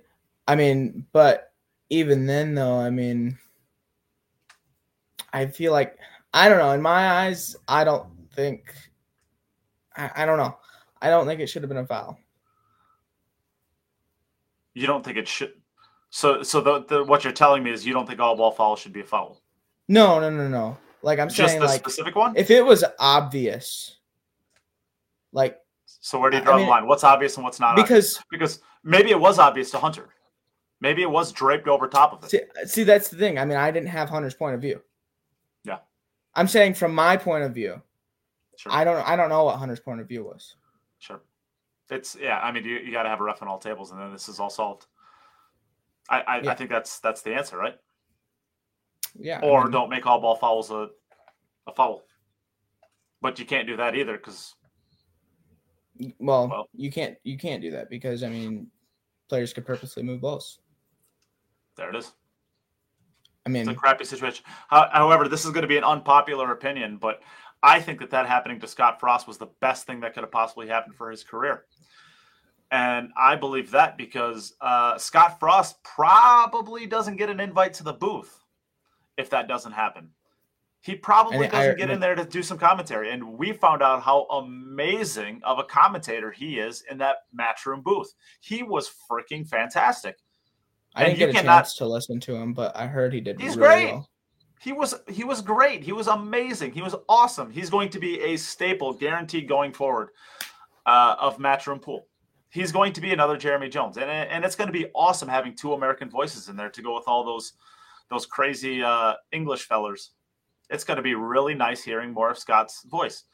I 0.47 0.55
mean, 0.55 1.05
but 1.11 1.53
even 1.89 2.25
then, 2.25 2.53
though, 2.53 2.77
I 2.77 2.89
mean, 2.89 3.37
I 5.33 5.47
feel 5.47 5.71
like 5.71 5.97
I 6.33 6.49
don't 6.49 6.59
know. 6.59 6.71
In 6.71 6.81
my 6.81 7.09
eyes, 7.25 7.55
I 7.67 7.83
don't 7.83 8.07
think. 8.33 8.73
I, 9.95 10.11
I 10.17 10.25
don't 10.25 10.37
know. 10.37 10.57
I 11.01 11.09
don't 11.09 11.25
think 11.25 11.39
it 11.39 11.47
should 11.47 11.63
have 11.63 11.69
been 11.69 11.77
a 11.77 11.85
foul. 11.85 12.19
You 14.73 14.85
don't 14.87 15.03
think 15.03 15.17
it 15.17 15.27
should. 15.27 15.53
So, 16.15 16.43
so 16.43 16.61
the, 16.61 16.85
the 16.85 17.03
what 17.03 17.25
you're 17.25 17.33
telling 17.33 17.61
me 17.61 17.71
is 17.71 17.85
you 17.85 17.93
don't 17.93 18.07
think 18.07 18.21
all 18.21 18.37
ball 18.37 18.51
foul 18.51 18.77
should 18.77 18.93
be 18.93 19.01
a 19.01 19.03
foul. 19.03 19.41
No, 19.89 20.17
no, 20.17 20.29
no, 20.29 20.47
no. 20.47 20.77
Like 21.01 21.19
I'm 21.19 21.27
Just 21.27 21.49
saying, 21.49 21.59
the 21.59 21.65
like 21.67 21.81
specific 21.81 22.15
one. 22.15 22.37
if 22.37 22.49
it 22.49 22.61
was 22.65 22.85
obvious, 22.99 23.97
like 25.33 25.59
So 25.85 26.17
where 26.17 26.29
do 26.29 26.37
you 26.37 26.41
I 26.43 26.45
draw 26.45 26.55
mean, 26.55 26.67
the 26.67 26.71
line? 26.71 26.87
What's 26.87 27.03
obvious 27.03 27.35
and 27.35 27.43
what's 27.43 27.59
not? 27.59 27.77
obvious? 27.77 27.87
because 27.89 28.23
because 28.31 28.59
maybe 28.81 29.09
it 29.11 29.19
was 29.19 29.39
obvious 29.39 29.71
to 29.71 29.77
Hunter. 29.77 30.07
Maybe 30.79 31.01
it 31.01 31.11
was 31.11 31.33
draped 31.33 31.67
over 31.67 31.85
top 31.85 32.13
of 32.13 32.23
it. 32.23 32.29
see, 32.29 32.41
see, 32.65 32.83
that's 32.85 33.09
the 33.09 33.17
thing. 33.17 33.37
I 33.37 33.43
mean, 33.43 33.57
I 33.57 33.69
didn't 33.69 33.89
have 33.89 34.07
Hunter's 34.07 34.33
point 34.35 34.55
of 34.55 34.61
view. 34.61 34.81
Yeah. 35.65 35.79
I'm 36.33 36.47
saying 36.47 36.75
from 36.75 36.95
my 36.95 37.17
point 37.17 37.43
of 37.43 37.53
view, 37.53 37.81
Sure. 38.55 38.71
I 38.71 38.85
don't, 38.85 39.05
I 39.05 39.17
don't 39.17 39.27
know 39.27 39.43
what 39.43 39.57
Hunter's 39.57 39.81
point 39.81 39.99
of 39.99 40.07
view 40.07 40.23
was. 40.23 40.55
Sure. 40.97 41.19
It's 41.89 42.15
yeah. 42.17 42.39
I 42.39 42.53
mean, 42.53 42.63
you, 42.63 42.77
you 42.77 42.93
got 42.93 43.03
to 43.03 43.09
have 43.09 43.19
a 43.19 43.23
ref 43.23 43.41
on 43.41 43.49
all 43.49 43.59
tables, 43.59 43.91
and 43.91 43.99
then 43.99 44.13
this 44.13 44.29
is 44.29 44.39
all 44.39 44.49
solved. 44.49 44.85
I 46.09 46.21
I, 46.21 46.41
Yeah. 46.41 46.51
I 46.51 46.55
think 46.55 46.69
that's 46.69 46.99
that's 46.99 47.21
the 47.21 47.33
answer, 47.33 47.57
right? 47.57 47.75
Yeah. 49.17 49.39
I 49.41 49.45
Or 49.45 49.63
mean, 49.63 49.71
don't 49.71 49.89
make 49.89 50.05
all 50.05 50.19
ball 50.19 50.35
fouls 50.35 50.71
a 50.71 50.89
a 51.67 51.73
foul. 51.73 52.03
But 53.21 53.39
you 53.39 53.45
can't 53.45 53.67
do 53.67 53.77
that 53.77 53.95
either 53.95 54.17
because 54.17 54.53
Well, 56.19 56.47
Well- 56.49 56.69
you 56.73 56.91
can't 56.91 57.17
you 57.23 57.37
can't 57.37 57.61
do 57.61 57.71
that 57.71 57.89
because 57.89 58.23
I 58.23 58.29
mean, 58.29 58.69
players 59.29 59.53
could 59.53 59.65
purposely 59.65 60.03
move 60.03 60.21
balls. 60.21 60.59
there 61.77 61.89
it 61.89 61.95
is. 61.95 62.13
I 63.45 63.49
mean, 63.49 63.67
It's 63.69 63.77
a 63.77 63.79
crappy 63.79 64.05
situation. 64.05 64.43
However, 64.69 65.27
this 65.27 65.43
is 65.45 65.51
going 65.51 65.61
to 65.63 65.67
be 65.67 65.77
an 65.77 65.83
unpopular 65.83 66.51
opinion, 66.51 66.97
but 66.97 67.21
I 67.61 67.79
think 67.81 67.99
that 67.99 68.09
that 68.11 68.25
happening 68.27 68.59
to 68.61 68.67
Scott 68.67 68.99
Frost 68.99 69.27
was 69.27 69.37
the 69.37 69.47
best 69.59 69.85
thing 69.85 69.99
that 69.99 70.13
could 70.13 70.23
have 70.23 70.31
possibly 70.31 70.67
happened 70.67 70.95
for 70.95 71.11
his 71.11 71.23
career. 71.23 71.65
And 72.71 73.09
I 73.15 73.35
believe 73.35 73.71
that 73.71 73.97
because 73.97 74.53
uh, 74.59 74.97
Scott 74.97 75.39
Frost 75.39 75.81
probably 75.83 76.85
doesn't 76.87 77.15
get 77.17 77.29
an 77.29 77.39
invite 77.39 77.73
to 77.75 77.83
the 77.83 77.93
booth 77.93 78.39
if 79.17 79.29
that 79.29 79.47
doesn't 79.47 79.71
happen. 79.71 80.09
He 80.81 80.93
probably 80.95 81.45
And 81.45 81.51
doesn't 81.51 81.77
get 81.77 81.89
in 81.89 81.99
there 81.99 82.13
to 82.15 82.25
do 82.25 82.43
some 82.43 82.57
commentary. 82.59 83.11
And 83.11 83.37
we 83.37 83.53
found 83.53 83.81
out 83.81 84.03
how 84.03 84.25
amazing 84.25 85.41
of 85.43 85.57
a 85.57 85.63
commentator 85.63 86.31
he 86.31 86.59
is 86.59 86.83
in 86.91 86.97
that 86.99 87.17
matchroom 87.37 87.81
booth. 87.83 88.13
He 88.39 88.61
was 88.61 88.91
freaking 89.09 89.47
fantastic. 89.47 90.17
I 90.95 91.05
didn't 91.05 91.17
get 91.19 91.29
a 91.29 91.33
cannot- 91.33 91.61
chance 91.63 91.75
to 91.77 91.87
listen 91.87 92.19
to 92.21 92.35
him, 92.35 92.53
but 92.53 92.75
I 92.75 92.87
heard 92.87 93.13
he 93.13 93.19
did 93.21 93.39
He's 93.41 93.57
really 93.57 93.67
great. 93.85 93.91
well. 93.93 94.09
He 94.61 94.71
was 94.73 94.95
he 95.09 95.23
was 95.23 95.41
great. 95.41 95.83
He 95.83 95.91
was 95.91 96.07
amazing. 96.07 96.71
He 96.71 96.81
was 96.81 96.95
awesome. 97.09 97.51
He's 97.51 97.69
going 97.69 97.89
to 97.89 97.99
be 97.99 98.19
a 98.21 98.37
staple, 98.37 98.93
guaranteed 98.93 99.47
going 99.47 99.73
forward, 99.73 100.09
uh, 100.85 101.15
of 101.19 101.37
Matchroom 101.37 101.81
Pool. 101.81 102.07
He's 102.55 102.71
going 102.71 102.93
to 102.93 103.01
be 103.01 103.11
another 103.11 103.35
Jeremy 103.35 103.67
Jones, 103.67 103.97
and 103.97 104.09
and 104.09 104.45
it's 104.45 104.55
going 104.55 104.69
to 104.69 104.71
be 104.71 104.87
awesome 104.95 105.27
having 105.27 105.53
two 105.53 105.73
American 105.73 106.09
voices 106.09 106.47
in 106.47 106.55
there 106.55 106.69
to 106.69 106.81
go 106.81 106.95
with 106.95 107.03
all 107.05 107.25
those 107.25 107.51
those 108.09 108.25
crazy 108.25 108.81
uh, 108.81 109.15
English 109.33 109.67
fellers. 109.67 110.11
It's 110.69 110.85
going 110.85 110.95
to 110.95 111.03
be 111.03 111.15
really 111.15 111.53
nice 111.53 111.83
hearing 111.83 112.13
more 112.13 112.29
of 112.29 112.37
Scott's 112.37 112.83
voice. 112.83 113.25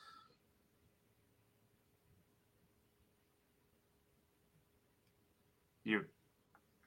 You. 5.83 6.05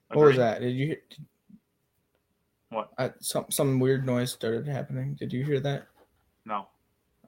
What 0.08 0.26
was 0.26 0.36
that? 0.36 0.60
Did 0.60 0.74
you 0.74 0.86
hear? 0.86 1.02
What? 2.70 2.90
I, 2.98 3.12
some 3.20 3.46
some 3.48 3.78
weird 3.78 4.04
noise 4.04 4.32
started 4.32 4.66
happening. 4.66 5.14
Did 5.14 5.32
you 5.32 5.44
hear 5.44 5.60
that? 5.60 5.86
No. 6.44 6.66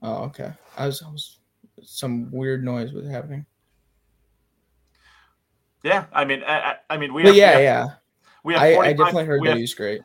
Oh, 0.03 0.25
okay. 0.25 0.53
I 0.77 0.87
was, 0.87 1.01
I 1.01 1.13
was 1.13 1.39
some 1.85 2.29
weird 2.33 2.65
noise 2.65 2.93
was 2.93 3.09
happening. 3.09 3.47
Yeah, 5.83 6.07
I 6.13 6.25
mean, 6.25 6.43
I, 6.45 6.77
I- 6.91 6.97
mean, 6.97 7.15
we 7.15 7.23
have, 7.25 7.35
yeah, 7.35 7.59
we 7.59 7.65
have, 7.65 7.87
yeah. 7.87 7.95
we 8.45 8.55
have 8.55 8.63
I, 8.63 8.77
I 8.89 8.93
definitely 8.93 9.27
heard 9.27 9.43
that 9.45 9.57
he's 9.57 9.75
great. 9.75 10.03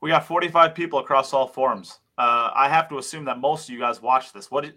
we 0.00 0.10
got 0.10 0.26
45 0.26 0.74
people 0.74 0.98
across 0.98 1.32
all 1.32 1.46
forums. 1.48 1.98
Uh, 2.18 2.50
I 2.54 2.68
have 2.68 2.88
to 2.88 2.98
assume 2.98 3.24
that 3.26 3.38
most 3.38 3.68
of 3.68 3.74
you 3.74 3.80
guys 3.80 4.00
watched 4.00 4.32
this. 4.32 4.50
What 4.50 4.64
did, 4.64 4.74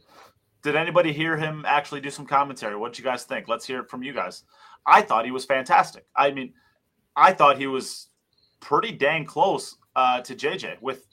did 0.61 0.75
anybody 0.75 1.13
hear 1.13 1.37
him 1.37 1.63
actually 1.67 2.01
do 2.01 2.09
some 2.09 2.25
commentary? 2.25 2.75
What 2.75 2.93
did 2.93 2.99
you 2.99 3.05
guys 3.05 3.23
think? 3.23 3.47
Let's 3.47 3.65
hear 3.65 3.79
it 3.79 3.89
from 3.89 4.03
you 4.03 4.13
guys. 4.13 4.43
I 4.85 5.01
thought 5.01 5.25
he 5.25 5.31
was 5.31 5.45
fantastic. 5.45 6.05
I 6.15 6.31
mean, 6.31 6.53
I 7.15 7.33
thought 7.33 7.57
he 7.57 7.67
was 7.67 8.07
pretty 8.59 8.91
dang 8.91 9.25
close 9.25 9.77
uh, 9.95 10.21
to 10.21 10.35
JJ 10.35 10.81
with 10.81 11.05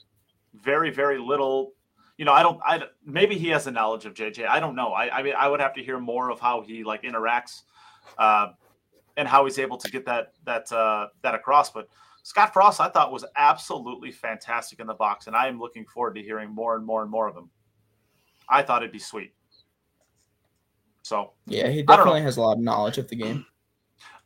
very, 0.53 0.89
very 0.89 1.17
little. 1.17 1.73
You 2.17 2.25
know, 2.25 2.33
I 2.33 2.41
don't. 2.41 2.59
I 2.65 2.81
maybe 3.05 3.37
he 3.37 3.49
has 3.49 3.67
a 3.67 3.71
knowledge 3.71 4.05
of 4.05 4.13
JJ. 4.13 4.47
I 4.47 4.59
don't 4.59 4.75
know. 4.75 4.89
I, 4.89 5.19
I 5.19 5.23
mean, 5.23 5.33
I 5.37 5.47
would 5.47 5.59
have 5.59 5.73
to 5.75 5.83
hear 5.83 5.99
more 5.99 6.31
of 6.31 6.39
how 6.39 6.61
he 6.61 6.83
like 6.83 7.03
interacts, 7.03 7.61
uh, 8.17 8.47
and 9.17 9.27
how 9.27 9.43
he's 9.45 9.59
able 9.59 9.77
to 9.77 9.91
get 9.91 10.05
that 10.05 10.33
that 10.45 10.71
uh, 10.71 11.07
that 11.23 11.35
across. 11.35 11.71
But 11.71 11.89
Scott 12.23 12.53
Frost, 12.53 12.79
I 12.79 12.87
thought 12.87 13.11
was 13.11 13.25
absolutely 13.35 14.11
fantastic 14.11 14.79
in 14.79 14.87
the 14.87 14.93
box, 14.93 15.27
and 15.27 15.35
I 15.35 15.47
am 15.47 15.59
looking 15.59 15.85
forward 15.85 16.15
to 16.15 16.21
hearing 16.21 16.49
more 16.49 16.75
and 16.75 16.85
more 16.85 17.01
and 17.01 17.11
more 17.11 17.27
of 17.27 17.35
him. 17.35 17.49
I 18.47 18.61
thought 18.61 18.83
it'd 18.83 18.93
be 18.93 18.99
sweet. 18.99 19.33
So 21.01 21.31
Yeah, 21.47 21.69
he 21.69 21.83
definitely 21.83 22.21
has 22.21 22.37
a 22.37 22.41
lot 22.41 22.57
of 22.57 22.59
knowledge 22.59 22.97
of 22.97 23.07
the 23.07 23.15
game. 23.15 23.45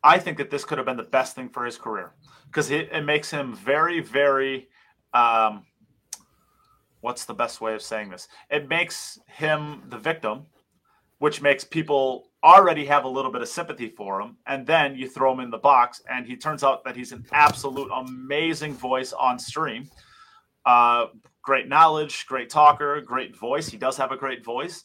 I 0.04 0.18
think 0.18 0.38
that 0.40 0.50
this 0.50 0.66
could 0.66 0.80
have 0.80 0.86
been 0.86 0.98
the 0.98 1.04
best 1.04 1.36
thing 1.36 1.48
for 1.48 1.64
his 1.64 1.78
career 1.78 2.14
because 2.48 2.72
it, 2.72 2.90
it 2.92 3.02
makes 3.02 3.30
him 3.30 3.56
very, 3.56 4.00
very. 4.02 4.68
Um, 5.14 5.66
what's 7.02 7.26
the 7.26 7.34
best 7.34 7.62
way 7.62 7.76
of 7.76 7.82
saying 7.82 8.10
this? 8.10 8.28
It 8.50 8.68
makes 8.68 9.20
him 9.28 9.84
the 9.90 9.98
victim, 9.98 10.48
which 11.22 11.40
makes 11.40 11.64
people 11.64 12.32
already 12.44 12.84
have 12.84 13.06
a 13.06 13.08
little 13.08 13.32
bit 13.32 13.44
of 13.44 13.48
sympathy 13.48 13.88
for 13.90 14.20
him. 14.20 14.38
And 14.48 14.66
then 14.66 14.96
you 14.96 15.08
throw 15.08 15.32
him 15.32 15.40
in 15.40 15.52
the 15.52 15.58
box, 15.60 16.02
and 16.10 16.26
he 16.26 16.36
turns 16.36 16.64
out 16.64 16.84
that 16.84 16.96
he's 16.96 17.12
an 17.12 17.28
absolute 17.32 17.92
amazing 17.94 18.74
voice 18.74 19.14
on 19.14 19.38
stream. 19.38 19.88
Uh, 20.66 21.06
great 21.44 21.68
knowledge, 21.68 22.26
great 22.26 22.50
talker, 22.50 23.00
great 23.02 23.38
voice. 23.38 23.70
He 23.70 23.78
does 23.78 23.98
have 23.98 24.12
a 24.12 24.18
great 24.18 24.44
voice. 24.44 24.84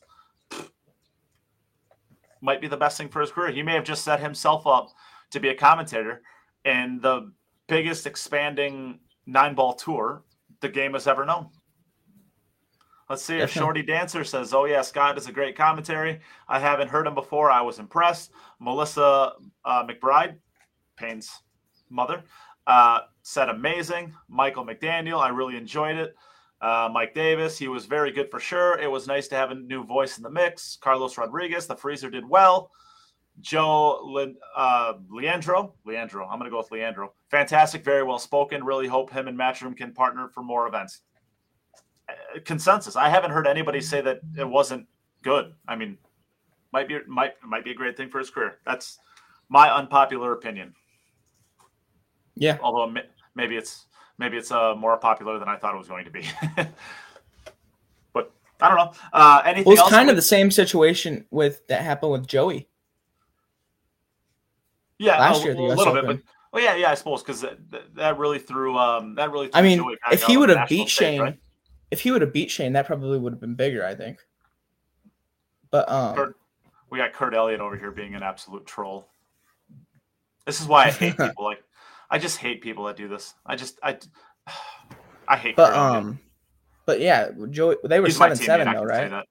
Might 2.42 2.60
be 2.60 2.68
the 2.68 2.76
best 2.76 2.98
thing 2.98 3.08
for 3.08 3.22
his 3.22 3.30
career. 3.30 3.50
He 3.50 3.62
may 3.62 3.72
have 3.72 3.84
just 3.84 4.04
set 4.04 4.20
himself 4.20 4.66
up 4.66 4.90
to 5.30 5.40
be 5.40 5.48
a 5.48 5.54
commentator 5.54 6.20
in 6.66 7.00
the 7.00 7.32
biggest 7.66 8.06
expanding 8.06 9.00
nine 9.24 9.54
ball 9.54 9.72
tour 9.72 10.22
the 10.60 10.68
game 10.68 10.92
has 10.92 11.06
ever 11.06 11.24
known. 11.24 11.48
Let's 13.08 13.22
see 13.22 13.38
if 13.38 13.50
Shorty 13.50 13.82
Dancer 13.82 14.24
says, 14.24 14.52
Oh, 14.52 14.64
yeah, 14.64 14.82
Scott 14.82 15.16
is 15.16 15.28
a 15.28 15.32
great 15.32 15.56
commentary. 15.56 16.20
I 16.48 16.58
haven't 16.58 16.88
heard 16.88 17.06
him 17.06 17.14
before. 17.14 17.50
I 17.50 17.60
was 17.60 17.78
impressed. 17.78 18.32
Melissa 18.58 19.34
uh, 19.64 19.86
McBride, 19.86 20.36
Payne's 20.96 21.30
mother, 21.88 22.24
uh, 22.66 23.00
said 23.22 23.48
amazing. 23.48 24.12
Michael 24.28 24.66
McDaniel, 24.66 25.20
I 25.20 25.28
really 25.28 25.56
enjoyed 25.56 25.96
it. 25.96 26.16
Uh, 26.60 26.88
Mike 26.92 27.14
Davis, 27.14 27.58
he 27.58 27.68
was 27.68 27.86
very 27.86 28.10
good 28.10 28.30
for 28.30 28.40
sure. 28.40 28.78
It 28.78 28.90
was 28.90 29.06
nice 29.06 29.28
to 29.28 29.36
have 29.36 29.50
a 29.50 29.54
new 29.54 29.84
voice 29.84 30.16
in 30.16 30.24
the 30.24 30.30
mix. 30.30 30.76
Carlos 30.80 31.16
Rodriguez, 31.16 31.66
the 31.66 31.76
freezer 31.76 32.10
did 32.10 32.28
well. 32.28 32.70
Joe 33.40 34.00
Lin- 34.02 34.36
uh, 34.56 34.94
Leandro, 35.10 35.74
Leandro, 35.84 36.24
I'm 36.26 36.38
going 36.38 36.50
to 36.50 36.50
go 36.50 36.58
with 36.58 36.70
Leandro. 36.70 37.12
Fantastic, 37.30 37.84
very 37.84 38.02
well 38.02 38.18
spoken. 38.18 38.64
Really 38.64 38.86
hope 38.86 39.10
him 39.10 39.28
and 39.28 39.38
Matchroom 39.38 39.76
can 39.76 39.92
partner 39.92 40.28
for 40.32 40.42
more 40.42 40.66
events. 40.66 41.02
Consensus. 42.44 42.96
I 42.96 43.08
haven't 43.08 43.30
heard 43.30 43.46
anybody 43.46 43.80
say 43.80 44.00
that 44.00 44.20
it 44.36 44.48
wasn't 44.48 44.86
good. 45.22 45.54
I 45.66 45.76
mean, 45.76 45.98
might 46.72 46.88
be 46.88 46.98
might 47.06 47.32
might 47.44 47.64
be 47.64 47.70
a 47.70 47.74
great 47.74 47.96
thing 47.96 48.08
for 48.08 48.18
his 48.18 48.30
career. 48.30 48.58
That's 48.64 48.98
my 49.48 49.70
unpopular 49.70 50.32
opinion. 50.32 50.74
Yeah. 52.36 52.58
Although 52.62 52.94
maybe 53.34 53.56
it's 53.56 53.86
maybe 54.18 54.36
it's 54.36 54.50
uh, 54.50 54.74
more 54.74 54.96
popular 54.96 55.38
than 55.38 55.48
I 55.48 55.56
thought 55.56 55.74
it 55.74 55.78
was 55.78 55.88
going 55.88 56.04
to 56.04 56.10
be. 56.10 56.28
but 58.12 58.32
I 58.60 58.68
don't 58.68 58.76
know. 58.76 58.92
Uh, 59.12 59.42
anything 59.44 59.64
Well, 59.72 59.84
it's 59.84 59.90
kind 59.90 60.10
of 60.10 60.16
the 60.16 60.22
same 60.22 60.50
situation 60.50 61.24
with 61.30 61.66
that 61.68 61.82
happened 61.82 62.12
with 62.12 62.26
Joey. 62.26 62.68
yeah, 64.98 65.18
last 65.18 65.42
a, 65.42 65.44
year, 65.44 65.54
the 65.54 65.62
a 65.62 65.72
US 65.72 65.78
little 65.78 65.96
Open. 65.96 66.06
bit, 66.06 66.22
but 66.24 66.32
well, 66.52 66.62
yeah, 66.62 66.76
yeah, 66.76 66.90
I 66.90 66.94
suppose 66.94 67.22
because 67.22 67.40
that, 67.40 67.58
that 67.94 68.18
really 68.18 68.38
threw 68.38 68.76
um 68.76 69.14
that 69.16 69.30
really. 69.30 69.48
Threw 69.48 69.58
I 69.58 69.62
mean, 69.62 69.78
Joey 69.78 69.96
back 70.04 70.12
if 70.14 70.22
he 70.24 70.36
would 70.36 70.50
have 70.50 70.68
beat 70.68 70.88
Shane, 70.88 71.20
right? 71.20 71.38
If 71.90 72.00
he 72.00 72.10
would 72.10 72.22
have 72.22 72.32
beat 72.32 72.50
Shane, 72.50 72.72
that 72.74 72.86
probably 72.86 73.18
would 73.18 73.32
have 73.32 73.40
been 73.40 73.54
bigger, 73.54 73.84
I 73.84 73.94
think. 73.94 74.24
But 75.70 75.90
um, 75.90 76.14
Kurt- 76.16 76.36
we 76.90 76.98
got 76.98 77.12
Kurt 77.12 77.34
Elliott 77.34 77.60
over 77.60 77.76
here 77.76 77.90
being 77.90 78.14
an 78.14 78.22
absolute 78.22 78.66
troll. 78.66 79.08
This 80.46 80.60
is 80.60 80.66
why 80.68 80.84
I 80.86 80.90
hate 80.90 81.16
people. 81.18 81.44
Like, 81.44 81.62
I 82.10 82.18
just 82.18 82.38
hate 82.38 82.60
people 82.62 82.84
that 82.84 82.96
do 82.96 83.08
this. 83.08 83.34
I 83.44 83.56
just 83.56 83.78
I 83.82 83.98
I 85.28 85.36
hate. 85.36 85.56
but 85.56 85.68
Kurt 85.68 85.76
Elliott. 85.76 85.96
um, 86.04 86.20
but 86.86 87.00
yeah, 87.00 87.30
Joey, 87.50 87.76
they 87.84 87.98
were 88.00 88.06
He's 88.06 88.16
seven 88.16 88.36
teammate. 88.38 88.44
seven 88.44 88.72
though, 88.74 88.84
right? 88.84 89.24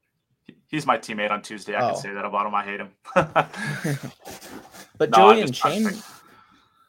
He's 0.68 0.86
my 0.86 0.98
teammate 0.98 1.32
on 1.32 1.42
Tuesday. 1.42 1.74
I 1.76 1.88
Oh. 1.88 1.94
can 1.94 2.02
say 2.02 2.14
that 2.14 2.26
about 2.26 2.46
him. 2.48 2.54
I 2.56 2.64
hate 2.66 2.80
him. 2.82 2.92
But 4.98 5.10
No, 5.12 5.18
Joey 5.34 5.42
and 5.42 5.56
Shane. 5.56 5.90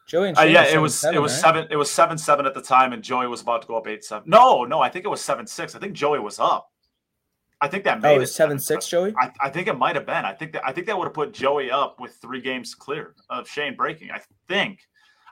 Joey 0.06 0.28
and 0.28 0.38
Uh, 0.38 0.42
yeah, 0.42 0.64
it 0.64 0.78
was 0.78 0.94
7-7, 0.94 1.14
it 1.14 1.18
was 1.18 1.32
right? 1.32 1.40
seven 1.40 1.66
it 1.70 1.76
was 1.76 1.90
seven 1.90 2.18
seven 2.18 2.46
at 2.46 2.54
the 2.54 2.62
time, 2.62 2.92
and 2.92 3.02
Joey 3.02 3.26
was 3.26 3.40
about 3.40 3.62
to 3.62 3.68
go 3.68 3.76
up 3.76 3.88
eight 3.88 4.04
seven. 4.04 4.28
No, 4.28 4.64
no, 4.64 4.80
I 4.80 4.88
think 4.88 5.04
it 5.04 5.08
was 5.08 5.20
seven 5.20 5.46
six. 5.46 5.74
I 5.74 5.78
think 5.78 5.94
Joey 5.94 6.20
was 6.20 6.38
up. 6.38 6.70
I 7.60 7.68
think 7.68 7.84
that 7.84 8.00
made 8.02 8.12
Oh, 8.12 8.16
it 8.16 8.20
was 8.20 8.34
seven 8.34 8.58
six, 8.58 8.86
Joey. 8.86 9.14
I, 9.18 9.32
I 9.40 9.50
think 9.50 9.66
it 9.66 9.78
might 9.78 9.96
have 9.96 10.06
been. 10.06 10.24
I 10.24 10.32
think 10.32 10.52
that 10.52 10.64
I 10.64 10.72
think 10.72 10.86
that 10.86 10.96
would 10.96 11.06
have 11.06 11.14
put 11.14 11.32
Joey 11.32 11.70
up 11.70 11.98
with 12.00 12.14
three 12.22 12.40
games 12.40 12.74
clear 12.74 13.14
of 13.30 13.48
Shane 13.48 13.74
breaking. 13.76 14.10
I 14.10 14.20
think. 14.48 14.80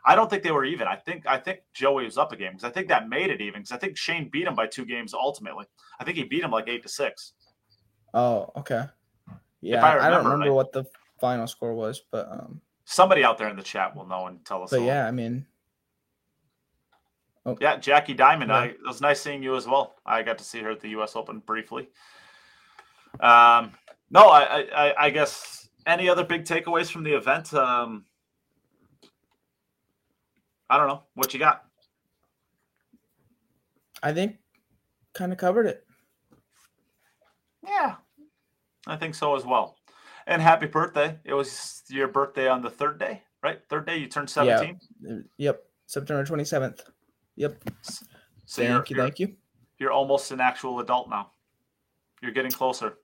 I 0.07 0.15
don't 0.15 0.29
think 0.29 0.43
they 0.43 0.51
were 0.51 0.65
even. 0.65 0.87
I 0.87 0.97
think 0.97 1.27
I 1.27 1.39
think 1.39 1.61
Joey 1.73 2.05
was 2.05 2.19
up 2.19 2.33
a 2.33 2.37
game 2.37 2.53
because 2.53 2.65
I 2.65 2.71
think 2.71 2.89
that 2.89 3.09
made 3.09 3.31
it 3.31 3.41
even 3.41 3.61
because 3.63 3.73
I 3.73 3.79
think 3.79 3.97
Shane 3.97 4.29
beat 4.29 4.47
him 4.47 4.55
by 4.55 4.67
two 4.67 4.85
games 4.85 5.15
ultimately. 5.15 5.67
I 6.01 6.05
think 6.05 6.17
he 6.17 6.25
beat 6.25 6.43
him 6.43 6.51
like 6.51 6.69
eight 6.69 6.83
to 6.83 6.89
six. 6.89 7.33
Oh, 8.13 8.51
okay. 8.57 8.85
Yeah, 9.61 9.85
I 9.85 9.91
I, 9.91 10.11
don't 10.11 10.25
remember 10.25 10.31
remember 10.31 10.47
right. 10.47 10.55
what 10.55 10.73
the 10.73 10.85
final 11.21 11.47
score 11.47 11.75
was, 11.75 12.03
but 12.11 12.29
um, 12.31 12.61
Somebody 12.85 13.25
out 13.25 13.39
there 13.39 13.49
in 13.49 13.57
the 13.57 13.63
chat 13.63 13.97
will 13.97 14.07
know 14.07 14.27
and 14.27 14.45
tell 14.45 14.63
us. 14.63 14.71
but 14.71 14.81
all. 14.81 14.87
yeah, 14.87 15.07
I 15.07 15.11
mean, 15.11 15.47
Yeah, 17.61 17.77
Jackie 17.77 18.15
Diamond. 18.15 18.51
Yeah. 18.51 18.57
I, 18.59 18.65
it 18.67 18.79
was 18.87 19.01
nice 19.01 19.21
seeing 19.21 19.43
you 19.43 19.57
as 19.57 19.67
well. 19.67 19.95
I 20.05 20.23
got 20.23 20.39
to 20.39 20.45
see 20.45 20.61
her 20.61 20.71
at 20.71 20.81
the 20.81 20.91
U.S. 20.91 21.17
Open 21.17 21.39
briefly. 21.41 21.89
Um, 23.21 23.73
no, 24.11 24.29
I, 24.29 24.43
I, 24.43 24.61
I- 24.89 25.05
I 25.07 25.11
guess 25.11 25.69
any 25.87 26.09
other 26.09 26.25
big 26.25 26.45
takeaways 26.45 26.91
from 26.91 27.05
the 27.05 27.15
event? 27.17 27.53
Um, 27.55 28.05
I 30.69 30.77
don't 30.79 30.89
know 30.89 31.03
what 31.15 31.33
you 31.35 31.41
got. 31.41 31.65
I 34.03 34.13
think 34.13 34.37
kind 35.15 35.33
of 35.33 35.39
covered 35.39 35.67
it. 35.67 35.87
Yeah, 37.67 37.95
I 38.87 38.97
think 38.97 39.15
so 39.15 39.37
as 39.37 39.45
well. 39.47 39.77
And 40.27 40.41
happy 40.41 40.67
birthday! 40.67 41.19
It 41.25 41.35
was 41.35 41.83
your 41.89 42.09
birthday 42.09 42.49
on 42.49 42.63
the 42.63 42.71
third 42.71 42.99
day, 42.99 43.23
right? 43.43 43.61
Third 43.69 43.87
day, 43.87 43.99
you 43.99 44.07
turned 44.07 44.29
Yeah. 44.35 44.59
seventeen. 44.59 44.81
Uh, 45.09 45.15
Yep, 45.37 45.63
September 45.87 46.25
twenty 46.25 46.45
seventh. 46.45 46.83
Yep. 47.37 47.63
So 48.47 48.63
you're, 48.63 48.73
thank 48.77 48.91
you, 48.91 48.97
you're, 48.97 49.05
thank 49.05 49.19
you. 49.21 49.37
you're 49.79 49.93
almost 49.93 50.31
an 50.33 50.41
actual 50.41 50.81
adult 50.81 51.11
now. 51.11 51.31
You're 52.23 52.33
getting 52.33 52.51
closer. 52.53 52.99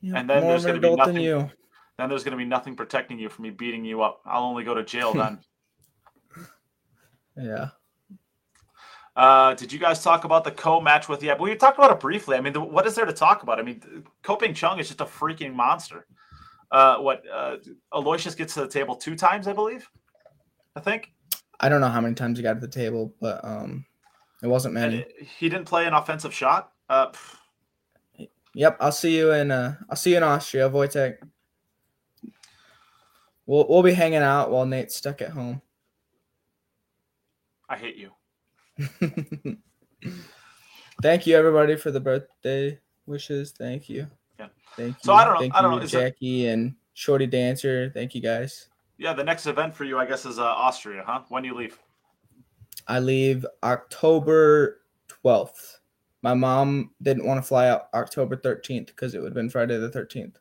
Yep, 0.00 0.16
and 0.16 0.30
then 0.30 0.42
more 0.42 0.50
there's 0.52 0.64
gonna 0.66 0.80
be 0.80 0.86
adult 0.88 0.98
than 1.06 1.14
nothing- 1.14 1.22
you. 1.24 1.50
Then 1.96 2.08
there's 2.08 2.24
going 2.24 2.32
to 2.32 2.36
be 2.36 2.44
nothing 2.44 2.74
protecting 2.74 3.20
you 3.20 3.28
from 3.28 3.44
me 3.44 3.50
beating 3.50 3.84
you 3.84 4.02
up. 4.02 4.20
I'll 4.26 4.42
only 4.42 4.64
go 4.64 4.74
to 4.74 4.82
jail 4.82 5.12
then. 5.14 5.38
Yeah. 7.36 7.68
Uh, 9.14 9.54
did 9.54 9.72
you 9.72 9.78
guys 9.78 10.02
talk 10.02 10.24
about 10.24 10.42
the 10.42 10.50
Ko 10.50 10.80
match 10.80 11.08
with? 11.08 11.22
Yeah, 11.22 11.34
but 11.34 11.44
we 11.44 11.54
talked 11.54 11.78
about 11.78 11.92
it 11.92 12.00
briefly. 12.00 12.36
I 12.36 12.40
mean, 12.40 12.52
the, 12.52 12.60
what 12.60 12.84
is 12.84 12.96
there 12.96 13.04
to 13.04 13.12
talk 13.12 13.44
about? 13.44 13.60
I 13.60 13.62
mean, 13.62 14.04
Ko 14.24 14.34
Pin 14.34 14.54
Chung 14.54 14.80
is 14.80 14.88
just 14.88 15.00
a 15.00 15.04
freaking 15.04 15.54
monster. 15.54 16.06
Uh, 16.74 16.98
what 16.98 17.22
uh, 17.32 17.56
Aloysius 17.92 18.34
gets 18.34 18.54
to 18.54 18.60
the 18.62 18.66
table 18.68 18.96
two 18.96 19.14
times, 19.14 19.46
I 19.46 19.52
believe. 19.52 19.88
I 20.74 20.80
think. 20.80 21.12
I 21.60 21.68
don't 21.68 21.80
know 21.80 21.88
how 21.88 22.00
many 22.00 22.16
times 22.16 22.36
he 22.36 22.42
got 22.42 22.54
to 22.54 22.60
the 22.60 22.66
table, 22.66 23.14
but 23.20 23.44
um, 23.44 23.86
it 24.42 24.48
wasn't 24.48 24.74
many. 24.74 24.98
it- 24.98 25.14
he 25.38 25.48
didn't 25.48 25.66
play 25.66 25.86
an 25.86 25.94
offensive 25.94 26.34
shot. 26.34 26.72
Uh, 26.88 27.12
Yep, 28.56 28.76
I'll 28.80 28.92
see 28.92 29.16
you 29.16 29.32
in 29.32 29.50
uh, 29.50 29.74
I'll 29.90 29.96
see 29.96 30.10
you 30.12 30.16
in 30.16 30.22
Austria, 30.22 30.70
Wojtek. 30.70 31.16
We'll 33.46 33.66
we'll 33.68 33.82
be 33.82 33.92
hanging 33.92 34.22
out 34.22 34.50
while 34.50 34.64
Nate's 34.64 34.94
stuck 34.96 35.20
at 35.22 35.30
home. 35.30 35.60
I 37.68 37.76
hate 37.76 37.96
you. 37.96 38.10
Thank 41.02 41.26
you 41.26 41.36
everybody 41.36 41.74
for 41.76 41.90
the 41.90 41.98
birthday 42.00 42.78
wishes. 43.06 43.52
Thank 43.52 43.88
you. 43.88 44.06
Thank 44.76 44.88
you. 44.96 45.00
So 45.02 45.14
I 45.14 45.24
don't 45.24 45.34
know- 45.34 45.40
Thank 45.40 45.54
I 45.54 45.62
don't 45.62 45.72
you, 45.72 45.78
know, 45.78 45.84
is 45.84 45.90
Jackie 45.90 46.48
and 46.48 46.74
Shorty 46.94 47.26
Dancer. 47.26 47.90
Thank 47.94 48.14
you 48.14 48.20
guys. 48.20 48.68
Yeah, 48.98 49.12
the 49.12 49.24
next 49.24 49.46
event 49.46 49.74
for 49.74 49.84
you, 49.84 49.98
I 49.98 50.06
guess, 50.06 50.24
is 50.24 50.38
uh, 50.38 50.44
Austria, 50.44 51.02
huh? 51.06 51.22
When 51.28 51.44
you 51.44 51.54
leave? 51.54 51.78
I 52.86 53.00
leave 53.00 53.44
October 53.62 54.82
12th. 55.24 55.78
My 56.22 56.34
mom 56.34 56.90
didn't 57.02 57.26
want 57.26 57.38
to 57.38 57.46
fly 57.46 57.68
out 57.68 57.88
October 57.94 58.36
13th 58.36 58.86
because 58.86 59.14
it 59.14 59.18
would 59.20 59.28
have 59.28 59.34
been 59.34 59.50
Friday 59.50 59.76
the 59.78 59.90
13th. 59.90 60.36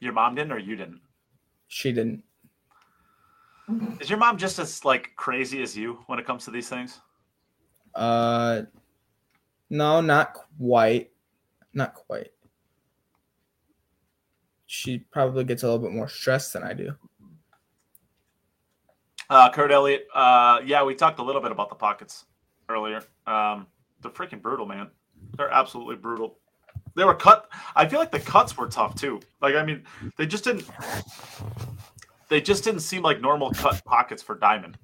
Your 0.00 0.12
mom 0.12 0.34
didn't, 0.34 0.52
or 0.52 0.58
you 0.58 0.76
didn't? 0.76 1.00
She 1.68 1.92
didn't. 1.92 2.22
Is 4.00 4.08
your 4.08 4.18
mom 4.18 4.38
just 4.38 4.58
as 4.58 4.84
like 4.84 5.10
crazy 5.16 5.62
as 5.62 5.76
you 5.76 6.02
when 6.06 6.18
it 6.18 6.26
comes 6.26 6.44
to 6.46 6.50
these 6.50 6.68
things? 6.68 7.00
Uh, 7.94 8.62
no, 9.70 10.00
not 10.00 10.34
quite. 10.58 11.10
Not 11.72 11.94
quite. 11.94 12.32
She 14.66 14.98
probably 14.98 15.44
gets 15.44 15.62
a 15.62 15.66
little 15.66 15.80
bit 15.80 15.92
more 15.92 16.08
stressed 16.08 16.52
than 16.52 16.62
I 16.62 16.74
do. 16.74 16.94
Uh, 19.28 19.50
Kurt 19.50 19.70
Elliott. 19.70 20.06
Uh, 20.14 20.60
yeah, 20.64 20.82
we 20.82 20.94
talked 20.94 21.18
a 21.20 21.22
little 21.22 21.40
bit 21.40 21.52
about 21.52 21.68
the 21.68 21.74
pockets 21.76 22.24
earlier. 22.68 23.02
Um, 23.26 23.66
they're 24.02 24.10
freaking 24.10 24.42
brutal, 24.42 24.66
man. 24.66 24.90
They're 25.36 25.50
absolutely 25.50 25.96
brutal. 25.96 26.38
They 26.96 27.04
were 27.04 27.14
cut. 27.14 27.48
I 27.76 27.86
feel 27.86 28.00
like 28.00 28.10
the 28.10 28.18
cuts 28.20 28.56
were 28.56 28.66
tough 28.68 28.94
too. 28.96 29.20
Like, 29.40 29.54
I 29.54 29.64
mean, 29.64 29.84
they 30.16 30.26
just 30.26 30.42
didn't. 30.44 30.68
They 32.28 32.40
just 32.40 32.64
didn't 32.64 32.80
seem 32.80 33.02
like 33.02 33.20
normal 33.20 33.50
cut 33.52 33.84
pockets 33.84 34.22
for 34.22 34.34
Diamond. 34.36 34.78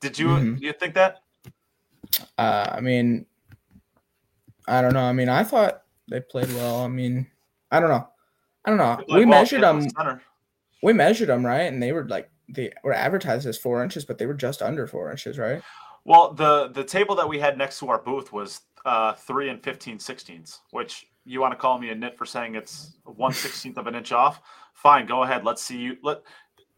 Did 0.00 0.18
you 0.18 0.28
Mhm. 0.28 0.60
you 0.60 0.72
think 0.72 0.94
that? 0.94 1.22
Uh, 2.38 2.68
I 2.72 2.80
mean, 2.80 3.26
I 4.66 4.82
don't 4.82 4.94
know. 4.94 5.02
I 5.02 5.12
mean, 5.12 5.28
I 5.28 5.44
thought 5.44 5.82
they 6.08 6.20
played 6.20 6.52
well. 6.54 6.82
I 6.82 6.88
mean, 6.88 7.26
I 7.70 7.80
don't 7.80 7.90
know. 7.90 8.08
I 8.64 8.70
don't 8.70 8.78
know. 8.78 9.02
We 9.08 9.24
well, 9.24 9.40
measured 9.40 9.62
them. 9.62 9.88
center. 9.90 10.22
We 10.82 10.92
measured 10.92 11.28
them 11.28 11.44
right, 11.44 11.62
and 11.62 11.82
they 11.82 11.92
were 11.92 12.06
like 12.06 12.30
they 12.48 12.72
were 12.84 12.92
advertised 12.92 13.46
as 13.46 13.58
four 13.58 13.82
inches, 13.82 14.04
but 14.04 14.18
they 14.18 14.26
were 14.26 14.34
just 14.34 14.62
under 14.62 14.86
four 14.86 15.10
inches, 15.10 15.38
right? 15.38 15.62
Well, 16.04 16.32
the 16.32 16.68
the 16.68 16.84
table 16.84 17.14
that 17.16 17.28
we 17.28 17.38
had 17.38 17.58
next 17.58 17.78
to 17.80 17.88
our 17.88 18.00
booth 18.00 18.32
was 18.32 18.60
uh, 18.84 19.14
three 19.14 19.48
and 19.48 19.62
15 19.62 19.98
sixteenths, 19.98 20.60
which 20.70 21.06
you 21.24 21.40
want 21.40 21.52
to 21.52 21.56
call 21.56 21.78
me 21.78 21.90
a 21.90 21.94
nit 21.94 22.18
for 22.18 22.26
saying 22.26 22.54
it's 22.54 22.96
one 23.04 23.32
sixteenth 23.32 23.78
of 23.78 23.86
an 23.86 23.94
inch 23.94 24.12
off. 24.12 24.40
Fine, 24.74 25.06
go 25.06 25.22
ahead. 25.22 25.44
Let's 25.44 25.62
see 25.62 25.78
you. 25.78 25.96
Let 26.02 26.22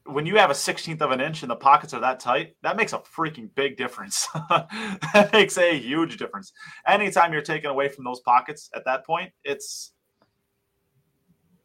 when 0.07 0.27
you 0.27 0.37
have 0.37 0.51
a 0.51 0.55
sixteenth 0.55 1.01
of 1.03 1.11
an 1.11 1.21
inch 1.21 1.43
and 1.43 1.51
the 1.51 1.57
pockets 1.57 1.95
are 1.95 2.01
that 2.01 2.21
tight, 2.21 2.57
that 2.63 2.77
makes 2.77 2.93
a 2.93 2.99
freaking 2.99 3.49
big 3.55 3.77
difference. 3.77 4.29
that 4.51 5.31
makes 5.33 5.57
a 5.59 5.79
huge 5.79 6.17
difference. 6.19 6.53
Anytime 6.87 7.33
you're 7.33 7.43
taken 7.43 7.71
away 7.71 7.89
from 7.89 8.05
those 8.05 8.21
pockets 8.21 8.71
at 8.75 8.85
that 8.85 9.07
point, 9.07 9.33
it's 9.45 9.93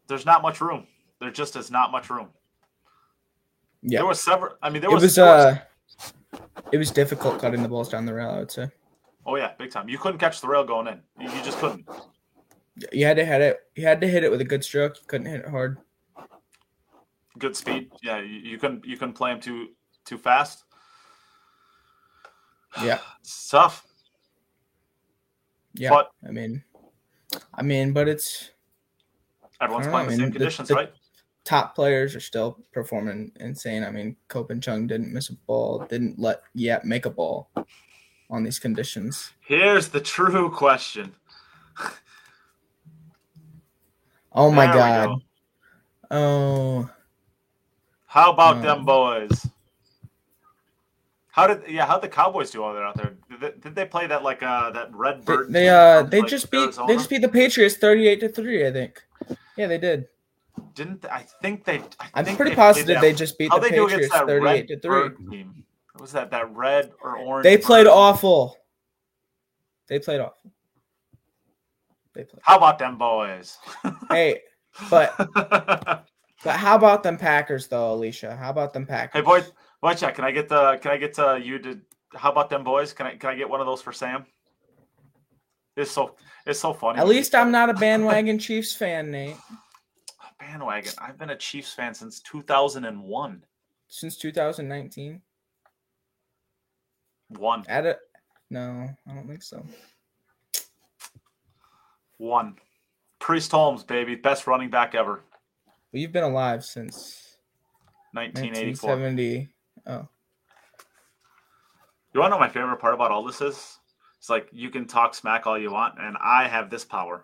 there's 0.08 0.26
not 0.26 0.42
much 0.42 0.62
room. 0.62 0.88
There 1.20 1.32
just 1.32 1.56
is 1.56 1.70
not 1.70 1.92
much 1.92 2.10
room. 2.10 2.30
Yeah. 3.82 4.00
There 4.00 4.08
was 4.08 4.22
several. 4.22 4.56
I 4.62 4.70
mean, 4.70 4.82
there 4.82 4.90
it 4.90 4.94
was. 4.94 5.04
was 5.04 5.16
there 5.16 5.26
was- 5.26 5.46
uh 5.46 5.60
it 6.72 6.78
was 6.78 6.92
difficult 6.92 7.40
cutting 7.42 7.64
the 7.64 7.70
balls 7.70 7.90
down 7.90 8.06
the 8.06 8.14
rail, 8.14 8.30
I 8.30 8.40
would 8.40 8.52
say. 8.52 8.70
oh 9.26 9.36
yeah, 9.36 9.52
big 9.58 9.72
time. 9.72 9.90
You 9.90 9.98
couldn't 9.98 10.20
catch 10.20 10.42
the 10.42 10.48
rail 10.48 10.64
going 10.64 10.88
in. 10.88 11.02
You, 11.20 11.30
you 11.32 11.44
just 11.44 11.58
couldn't. 11.58 11.88
You 12.94 13.06
had 13.06 13.18
to 13.18 13.26
hit 13.26 13.42
it 13.42 13.60
you 13.76 13.84
had 13.86 14.00
to 14.02 14.08
hit 14.08 14.24
it 14.24 14.32
with 14.32 14.40
a 14.42 14.46
good 14.46 14.64
stroke. 14.64 14.96
You 14.98 15.08
couldn't 15.08 15.28
hit 15.28 15.42
it 15.42 15.48
hard. 15.50 15.80
Good 17.40 17.56
speed. 17.56 17.92
Yeah, 18.04 18.20
you, 18.20 18.40
you 18.40 18.58
couldn't 18.58 18.86
you 18.86 18.98
can't 18.98 19.16
play 19.16 19.32
him 19.32 19.40
too 19.40 19.70
too 20.06 20.18
fast. 20.18 20.64
Yeah. 22.84 23.00
It's 23.22 23.50
tough. 23.50 23.84
Yeah. 25.74 25.90
But 25.90 26.12
I 26.28 26.32
mean 26.32 26.64
I 27.54 27.64
mean, 27.64 27.94
but 27.94 28.08
it's 28.08 28.52
everyone's 29.62 29.88
playing 29.88 30.08
know, 30.08 30.10
the 30.10 30.16
I 30.16 30.18
mean, 30.18 30.26
same 30.28 30.32
conditions, 30.32 30.68
the- 30.68 30.76
right? 30.76 30.94
top 31.46 31.74
players 31.74 32.16
are 32.16 32.20
still 32.20 32.60
performing 32.74 33.32
insane. 33.40 33.84
I 33.84 33.90
mean, 33.90 34.16
Ko 34.28 34.44
Pin 34.44 34.62
Chung 34.62 34.86
didn't 34.86 35.12
miss 35.12 35.30
a 35.30 35.34
ball, 35.48 35.86
didn't 35.90 36.20
let 36.20 36.44
Yapp 36.54 36.84
make 36.84 37.06
a 37.08 37.10
ball 37.10 37.50
on 38.30 38.44
these 38.44 38.60
conditions. 38.60 39.32
Here's 39.40 39.88
the 39.88 40.00
true 40.00 40.52
question. 40.52 41.14
Oh 44.32 44.52
my 44.52 44.68
god. 44.68 45.08
go. 45.08 45.22
Oh 46.12 46.90
How 48.10 48.32
about 48.34 48.55
Um, 48.57 48.62
them 48.64 48.86
boys? 48.86 49.47
How 51.32 51.45
did 51.45 51.62
yeah? 51.70 51.86
How 51.86 51.99
the 51.99 52.10
Cowboys 52.10 52.49
do 52.49 52.64
over 52.64 52.74
there 52.74 52.84
out 52.84 52.97
there? 52.97 53.16
Did 53.30 53.39
they, 53.39 53.51
did 53.62 53.76
they 53.76 53.86
play 53.86 54.07
that 54.07 54.24
like 54.24 54.41
uh 54.41 54.72
that 54.72 54.93
red 54.95 55.24
bird? 55.24 55.53
they 55.53 55.66
team 55.66 55.74
uh 55.76 56.01
they 56.01 56.22
like, 56.22 56.30
just 56.30 56.49
beat 56.49 56.64
Arizona? 56.64 56.88
they 56.88 56.95
just 56.95 57.10
beat 57.10 57.22
the 57.22 57.30
Patriots 57.30 57.78
38 57.78 58.20
to 58.22 58.30
3, 58.30 58.68
I 58.68 58.72
think. 58.72 59.03
Yeah, 59.55 59.68
they 59.68 59.78
did. 59.78 60.07
Didn't 60.74 61.05
I 61.05 61.20
think 61.41 61.64
they? 61.66 61.78
I 61.99 62.10
I'm 62.16 62.26
think 62.26 62.38
pretty 62.38 62.49
they 62.51 62.55
positive 62.55 62.99
they 62.99 63.14
just 63.14 63.38
beat 63.38 63.51
the 63.51 63.60
they 63.60 63.70
Patriots 63.70 64.12
that 64.12 64.26
38 64.26 64.68
to 64.70 64.80
3. 64.80 64.89
bird 64.89 65.18
team? 65.30 65.64
What 65.93 66.01
was 66.01 66.12
that 66.14 66.32
that 66.32 66.53
red 66.55 66.91
or 67.03 67.16
orange? 67.18 67.43
They 67.43 67.57
played 67.57 67.86
bird? 67.86 67.91
awful. 67.93 68.57
They 69.88 69.99
played 69.99 70.20
awful. 70.20 70.51
They 72.16 72.24
played. 72.24 72.41
How 72.41 72.57
about 72.57 72.80
them 72.80 72.97
boys? 72.97 73.60
Hey, 74.10 74.41
but 74.89 75.14
but 76.44 76.56
how 76.56 76.76
about 76.76 77.04
them 77.04 77.18
Packers 77.18 77.68
though, 77.68 77.94
Alicia? 77.94 78.36
How 78.36 78.50
about 78.50 78.74
them 78.74 78.86
Packers? 78.86 79.20
Hey, 79.20 79.22
boy, 79.22 79.42
Wojciech, 79.84 80.16
can 80.16 80.24
I 80.26 80.32
get 80.32 80.50
the? 80.50 80.78
Can 80.82 80.92
I 80.92 80.98
get 80.98 81.18
uh, 81.20 81.36
you 81.36 81.60
to? 81.60 81.80
How 82.16 82.32
about 82.32 82.50
them 82.50 82.64
boys? 82.64 82.94
Can 82.94 83.06
I? 83.08 83.16
Can 83.16 83.30
I 83.30 83.36
get 83.36 83.50
one 83.50 83.60
of 83.60 83.68
those 83.68 83.82
for 83.82 83.92
Sam? 83.92 84.26
It's 85.76 85.92
so. 85.92 86.16
It's 86.46 86.60
so 86.60 86.74
funny. 86.74 87.00
At 87.00 87.08
least 87.08 87.36
I'm 87.36 87.52
not 87.52 87.70
a 87.70 87.74
bandwagon 87.86 88.40
Chiefs 88.40 88.74
fan, 88.74 89.12
Nate. 89.12 89.36
bandwagon. 90.39 90.93
I've 90.97 91.18
been 91.18 91.30
a 91.30 91.36
Chiefs 91.36 91.74
fan 91.74 91.93
since 91.93 92.20
2001. 92.22 93.43
Since 93.88 94.18
2019. 94.18 95.22
One, 97.30 97.63
At 97.68 97.86
it. 97.86 98.00
No, 98.50 98.89
I 99.08 99.13
don't 99.13 99.28
think 99.28 99.43
so. 99.43 99.63
one. 102.18 102.55
Priest 103.20 103.51
Holmes, 103.51 103.84
baby, 103.84 104.16
best 104.16 104.47
running 104.47 104.70
back 104.70 104.96
ever. 104.96 105.22
Well, 105.91 106.01
you've 106.01 106.11
been 106.11 106.24
alive 106.24 106.63
since 106.63 107.37
1984. 108.13 108.89
1970. 108.89 109.49
Oh, 109.87 110.07
You 112.13 112.20
want 112.20 112.32
to 112.32 112.36
know 112.36 112.39
my 112.39 112.49
favorite 112.49 112.78
part 112.78 112.93
about 112.93 113.11
all 113.11 113.24
this 113.24 113.41
is? 113.41 113.78
It's 114.20 114.29
like 114.29 114.49
you 114.51 114.70
can 114.70 114.86
talk 114.86 115.16
smack 115.16 115.47
all 115.47 115.57
you 115.57 115.71
want, 115.71 115.95
and 115.99 116.17
I 116.21 116.47
have 116.47 116.70
this 116.70 116.86
power. 116.86 117.24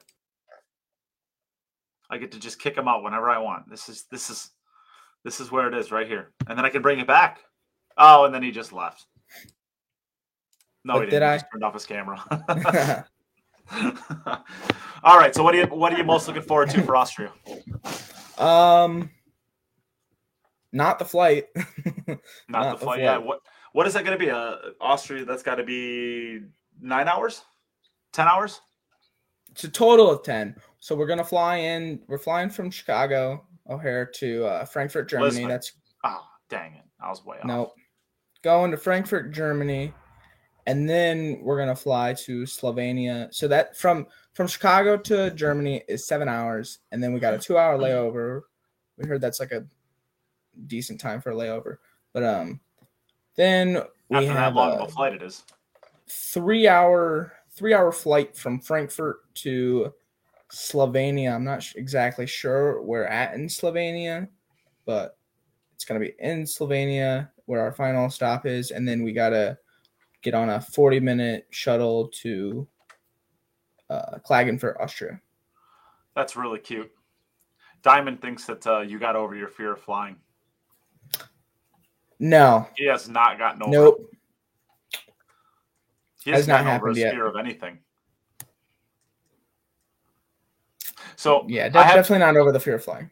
I 2.10 2.18
get 2.18 2.32
to 2.32 2.40
just 2.40 2.60
kick 2.60 2.76
him 2.78 2.88
out 2.88 3.04
whenever 3.04 3.30
I 3.30 3.38
want. 3.38 3.70
This 3.70 3.90
is 3.90 4.06
this 4.10 4.30
is 4.30 4.52
this 5.24 5.40
is 5.40 5.52
where 5.52 5.68
it 5.68 5.74
is 5.74 5.92
right 5.92 6.08
here, 6.08 6.32
and 6.48 6.58
then 6.58 6.66
I 6.66 6.70
can 6.70 6.82
bring 6.82 7.00
it 7.00 7.08
back. 7.08 7.42
Oh, 7.98 8.26
and 8.26 8.34
then 8.34 8.42
he 8.44 8.52
just 8.52 8.72
left. 8.74 9.06
No, 10.84 10.94
But 10.94 11.00
he 11.02 11.06
did 11.06 11.12
didn't. 11.20 11.28
He 11.30 11.34
I? 11.34 11.38
just 11.38 11.46
turned 11.52 11.64
off 11.64 11.74
his 11.74 11.86
camera. 11.86 12.24
all 15.04 15.18
right. 15.20 15.34
So, 15.36 15.44
what 15.44 15.54
are 15.56 15.58
you 15.58 15.66
what 15.66 15.92
are 15.94 15.98
you 15.98 16.04
most 16.04 16.28
looking 16.28 16.44
forward 16.44 16.70
to 16.72 16.82
for 16.84 16.96
Austria? 16.96 17.32
um, 18.40 19.10
not 20.72 21.00
the 21.00 21.06
flight. 21.06 21.46
Not, 22.08 22.20
Not 22.50 22.64
the 22.72 22.78
the 22.78 22.86
flight. 22.86 23.00
Yeah. 23.00 23.18
What 23.18 23.40
what 23.74 23.88
is 23.88 23.94
that 23.94 24.06
going 24.06 24.18
to 24.18 24.24
be? 24.24 24.30
Uh, 24.32 24.56
Austria. 24.82 25.26
That's 25.26 25.44
got 25.44 25.56
to 25.56 25.64
be 25.64 26.42
nine 26.82 27.08
hours, 27.08 27.44
ten 28.14 28.28
hours. 28.28 28.62
it's 29.52 29.64
a 29.64 29.70
total 29.70 30.10
of 30.12 30.24
10. 30.24 30.56
So 30.80 30.96
we're 30.96 31.08
gonna 31.08 31.24
fly 31.24 31.56
in. 31.58 32.02
We're 32.08 32.18
flying 32.20 32.50
from 32.50 32.70
Chicago 32.70 33.44
O'Hare 33.70 34.06
to 34.18 34.46
uh, 34.46 34.66
Frankfurt, 34.66 35.10
Germany. 35.10 35.30
Lisbon. 35.32 35.50
That's 35.50 35.72
Oh, 36.04 36.24
dang 36.50 36.76
it! 36.76 36.84
I 37.02 37.10
was 37.10 37.26
way 37.26 37.38
off. 37.38 37.46
Nope. 37.46 37.74
Going 38.44 38.70
to 38.70 38.78
Frankfurt, 38.78 39.32
Germany, 39.32 39.92
and 40.68 40.90
then 40.90 41.40
we're 41.42 41.58
gonna 41.58 41.76
fly 41.76 42.14
to 42.14 42.44
Slovenia. 42.44 43.34
So 43.34 43.48
that 43.48 43.78
from 43.78 44.08
from 44.34 44.48
Chicago 44.48 44.98
to 44.98 45.32
Germany 45.32 45.84
is 45.88 46.08
seven 46.08 46.28
hours, 46.28 46.80
and 46.92 47.04
then 47.04 47.14
we 47.14 47.20
got 47.20 47.34
a 47.34 47.40
two 47.40 47.58
hour 47.58 47.78
layover. 47.78 48.42
We 48.98 49.08
heard 49.08 49.22
that's 49.22 49.40
like 49.40 49.52
a 49.52 49.66
decent 50.68 51.00
time 51.00 51.22
for 51.22 51.32
a 51.32 51.36
layover, 51.36 51.78
but 52.14 52.24
um, 52.24 52.60
then 53.36 53.82
we 54.10 54.18
After 54.18 54.28
that 54.34 54.40
have 54.40 54.56
long 54.56 54.72
a 54.72 54.76
of 54.84 54.90
a 54.90 54.92
flight, 54.92 55.14
it 55.14 55.22
is. 55.22 55.44
three 56.10 56.68
hour 56.68 57.34
three 57.52 57.74
hour 57.74 57.92
flight 57.92 58.36
from 58.36 58.60
Frankfurt 58.60 59.34
to 59.36 59.94
Slovenia. 60.52 61.34
I'm 61.34 61.44
not 61.44 61.64
sh- 61.64 61.76
exactly 61.76 62.26
sure 62.26 62.82
where 62.82 63.08
at 63.08 63.34
in 63.36 63.48
Slovenia, 63.48 64.28
but 64.86 65.18
it's 65.74 65.86
gonna 65.86 66.00
be 66.00 66.14
in 66.20 66.44
Slovenia 66.44 67.30
where 67.46 67.62
our 67.62 67.72
final 67.72 68.10
stop 68.10 68.46
is, 68.46 68.72
and 68.72 68.88
then 68.88 69.04
we 69.04 69.14
gotta 69.14 69.58
get 70.26 70.34
on 70.34 70.50
a 70.50 70.60
40 70.60 71.00
minute 71.00 71.46
shuttle 71.52 72.08
to 72.22 72.68
uh, 73.92 74.18
Klagenfurt, 74.28 74.80
Austria. 74.82 75.22
That's 76.16 76.36
really 76.36 76.58
cute. 76.60 76.92
Diamond 77.84 78.22
thinks 78.22 78.46
that 78.46 78.66
uh, 78.66 78.80
you 78.80 78.98
got 78.98 79.16
over 79.16 79.36
your 79.36 79.48
fear 79.48 79.74
of 79.74 79.82
flying. 79.82 80.16
No, 82.20 82.68
He 82.76 82.88
has 82.88 83.08
not 83.08 83.38
gotten 83.38 83.62
over. 83.62 83.72
nope. 83.72 84.12
He 86.24 86.32
Has 86.32 86.40
has 86.40 86.48
not 86.48 86.66
over 86.66 86.88
his 86.90 86.98
yet. 86.98 87.14
fear 87.14 87.28
of 87.28 87.36
anything. 87.36 87.78
So 91.18 91.46
Yeah, 91.48 91.70
de- 91.70 91.84
have- 91.84 91.94
definitely 91.96 92.26
not 92.26 92.36
over 92.38 92.52
the 92.52 92.60
fear 92.60 92.76
of 92.76 92.84
flying. 92.84 93.12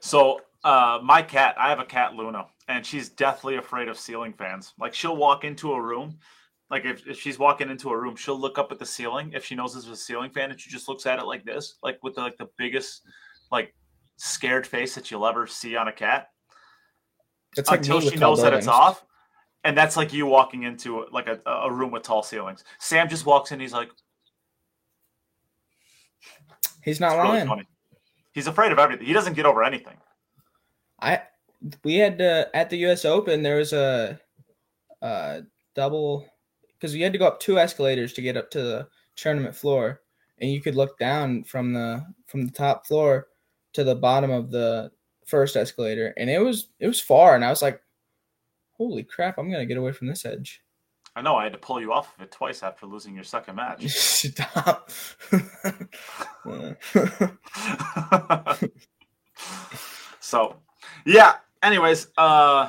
So 0.00 0.40
uh 0.64 1.00
my 1.02 1.20
cat, 1.22 1.54
I 1.58 1.68
have 1.68 1.80
a 1.80 1.84
cat 1.84 2.14
Luna, 2.14 2.46
and 2.70 2.86
she's 2.86 3.08
deathly 3.08 3.56
afraid 3.56 3.88
of 3.88 3.98
ceiling 3.98 4.32
fans. 4.32 4.72
Like 4.78 4.94
she'll 4.94 5.16
walk 5.16 5.44
into 5.44 5.72
a 5.72 5.80
room, 5.82 6.18
like 6.70 6.84
if, 6.84 7.06
if 7.06 7.20
she's 7.20 7.38
walking 7.38 7.68
into 7.68 7.90
a 7.90 7.98
room, 7.98 8.14
she'll 8.16 8.38
look 8.38 8.58
up 8.58 8.70
at 8.70 8.78
the 8.78 8.86
ceiling 8.86 9.32
if 9.34 9.44
she 9.44 9.54
knows 9.56 9.72
there's 9.72 9.88
a 9.88 9.96
ceiling 9.96 10.30
fan, 10.30 10.50
and 10.50 10.60
she 10.60 10.70
just 10.70 10.88
looks 10.88 11.04
at 11.04 11.18
it 11.18 11.24
like 11.24 11.44
this, 11.44 11.76
like 11.82 11.98
with 12.02 12.14
the, 12.14 12.20
like 12.20 12.38
the 12.38 12.48
biggest 12.56 13.02
like 13.50 13.74
scared 14.16 14.66
face 14.66 14.94
that 14.94 15.10
you'll 15.10 15.26
ever 15.26 15.46
see 15.46 15.74
on 15.76 15.88
a 15.88 15.92
cat 15.92 16.28
It's 17.56 17.70
until 17.70 17.96
with 17.96 18.10
she 18.12 18.16
knows 18.16 18.42
that 18.42 18.54
it's 18.54 18.68
off. 18.68 19.04
And 19.64 19.76
that's 19.76 19.96
like 19.96 20.12
you 20.12 20.24
walking 20.26 20.62
into 20.62 21.06
like 21.12 21.26
a, 21.26 21.40
a 21.46 21.70
room 21.70 21.90
with 21.90 22.02
tall 22.02 22.22
ceilings. 22.22 22.64
Sam 22.78 23.08
just 23.08 23.26
walks 23.26 23.52
in, 23.52 23.60
he's 23.60 23.72
like, 23.72 23.90
He's 26.82 27.00
not 27.00 27.12
it's 27.12 27.16
really 27.22 27.28
lying. 27.38 27.48
funny. 27.48 27.68
He's 28.32 28.46
afraid 28.46 28.72
of 28.72 28.78
everything. 28.78 29.06
He 29.06 29.12
doesn't 29.12 29.34
get 29.34 29.44
over 29.44 29.62
anything. 29.62 29.96
I 31.00 31.22
we 31.84 31.96
had 31.96 32.18
to 32.18 32.48
at 32.54 32.70
the 32.70 32.78
U.S. 32.78 33.04
Open. 33.04 33.42
There 33.42 33.56
was 33.56 33.72
a, 33.72 34.18
uh 35.02 35.40
double 35.74 36.26
because 36.74 36.94
we 36.94 37.00
had 37.00 37.12
to 37.12 37.18
go 37.18 37.26
up 37.26 37.40
two 37.40 37.58
escalators 37.58 38.12
to 38.14 38.22
get 38.22 38.36
up 38.36 38.50
to 38.50 38.62
the 38.62 38.88
tournament 39.16 39.54
floor, 39.54 40.02
and 40.38 40.50
you 40.50 40.60
could 40.60 40.74
look 40.74 40.98
down 40.98 41.44
from 41.44 41.72
the 41.72 42.04
from 42.26 42.46
the 42.46 42.52
top 42.52 42.86
floor 42.86 43.28
to 43.72 43.84
the 43.84 43.94
bottom 43.94 44.30
of 44.30 44.50
the 44.50 44.90
first 45.26 45.56
escalator, 45.56 46.12
and 46.16 46.28
it 46.28 46.40
was 46.40 46.68
it 46.80 46.86
was 46.86 47.00
far, 47.00 47.34
and 47.34 47.44
I 47.44 47.50
was 47.50 47.62
like, 47.62 47.80
"Holy 48.72 49.02
crap! 49.02 49.38
I'm 49.38 49.50
gonna 49.50 49.66
get 49.66 49.78
away 49.78 49.92
from 49.92 50.08
this 50.08 50.24
edge." 50.24 50.62
I 51.16 51.22
know 51.22 51.36
I 51.36 51.44
had 51.44 51.52
to 51.52 51.58
pull 51.58 51.80
you 51.80 51.92
off 51.92 52.14
of 52.16 52.22
it 52.22 52.30
twice 52.30 52.62
after 52.62 52.86
losing 52.86 53.14
your 53.14 53.24
second 53.24 53.56
match. 53.56 53.86
Stop. 53.88 54.90
so, 60.20 60.56
yeah. 61.04 61.34
Anyways, 61.62 62.08
uh, 62.16 62.68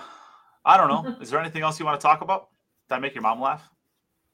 I 0.65 0.77
don't 0.77 0.89
know. 0.89 1.17
Is 1.21 1.29
there 1.29 1.39
anything 1.39 1.63
else 1.63 1.79
you 1.79 1.85
want 1.85 1.99
to 1.99 2.03
talk 2.03 2.21
about? 2.21 2.49
Did 2.89 2.95
I 2.95 2.99
make 2.99 3.13
your 3.15 3.23
mom 3.23 3.41
laugh? 3.41 3.67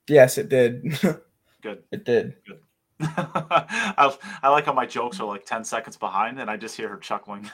yes, 0.10 0.38
it 0.38 0.50
did. 0.50 0.84
Good. 1.62 1.84
it 1.92 2.06
did. 2.06 2.36
I, 3.00 4.16
I 4.42 4.50
like 4.50 4.66
how 4.66 4.74
my 4.74 4.86
jokes 4.86 5.20
are 5.20 5.28
like 5.28 5.46
10 5.46 5.64
seconds 5.64 5.98
behind 5.98 6.40
and 6.40 6.50
I 6.50 6.56
just 6.56 6.78
hear 6.78 6.88
her 6.88 6.98
chuckling. 6.98 7.50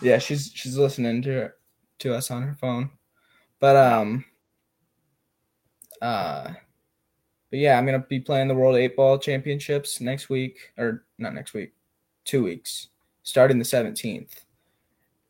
yeah, 0.00 0.18
she's 0.18 0.50
she's 0.54 0.76
listening 0.76 1.22
to 1.22 1.50
to 1.98 2.14
us 2.14 2.30
on 2.30 2.42
her 2.42 2.54
phone. 2.54 2.90
But 3.60 3.76
um 3.76 4.24
uh 6.00 6.52
but 7.50 7.58
yeah, 7.58 7.76
I'm 7.76 7.84
gonna 7.84 7.98
be 7.98 8.18
playing 8.18 8.48
the 8.48 8.54
World 8.54 8.76
Eight 8.76 8.96
Ball 8.96 9.18
Championships 9.18 10.00
next 10.00 10.30
week, 10.30 10.72
or 10.78 11.04
not 11.18 11.34
next 11.34 11.52
week, 11.52 11.74
two 12.24 12.42
weeks, 12.42 12.88
starting 13.24 13.58
the 13.58 13.64
17th, 13.64 14.44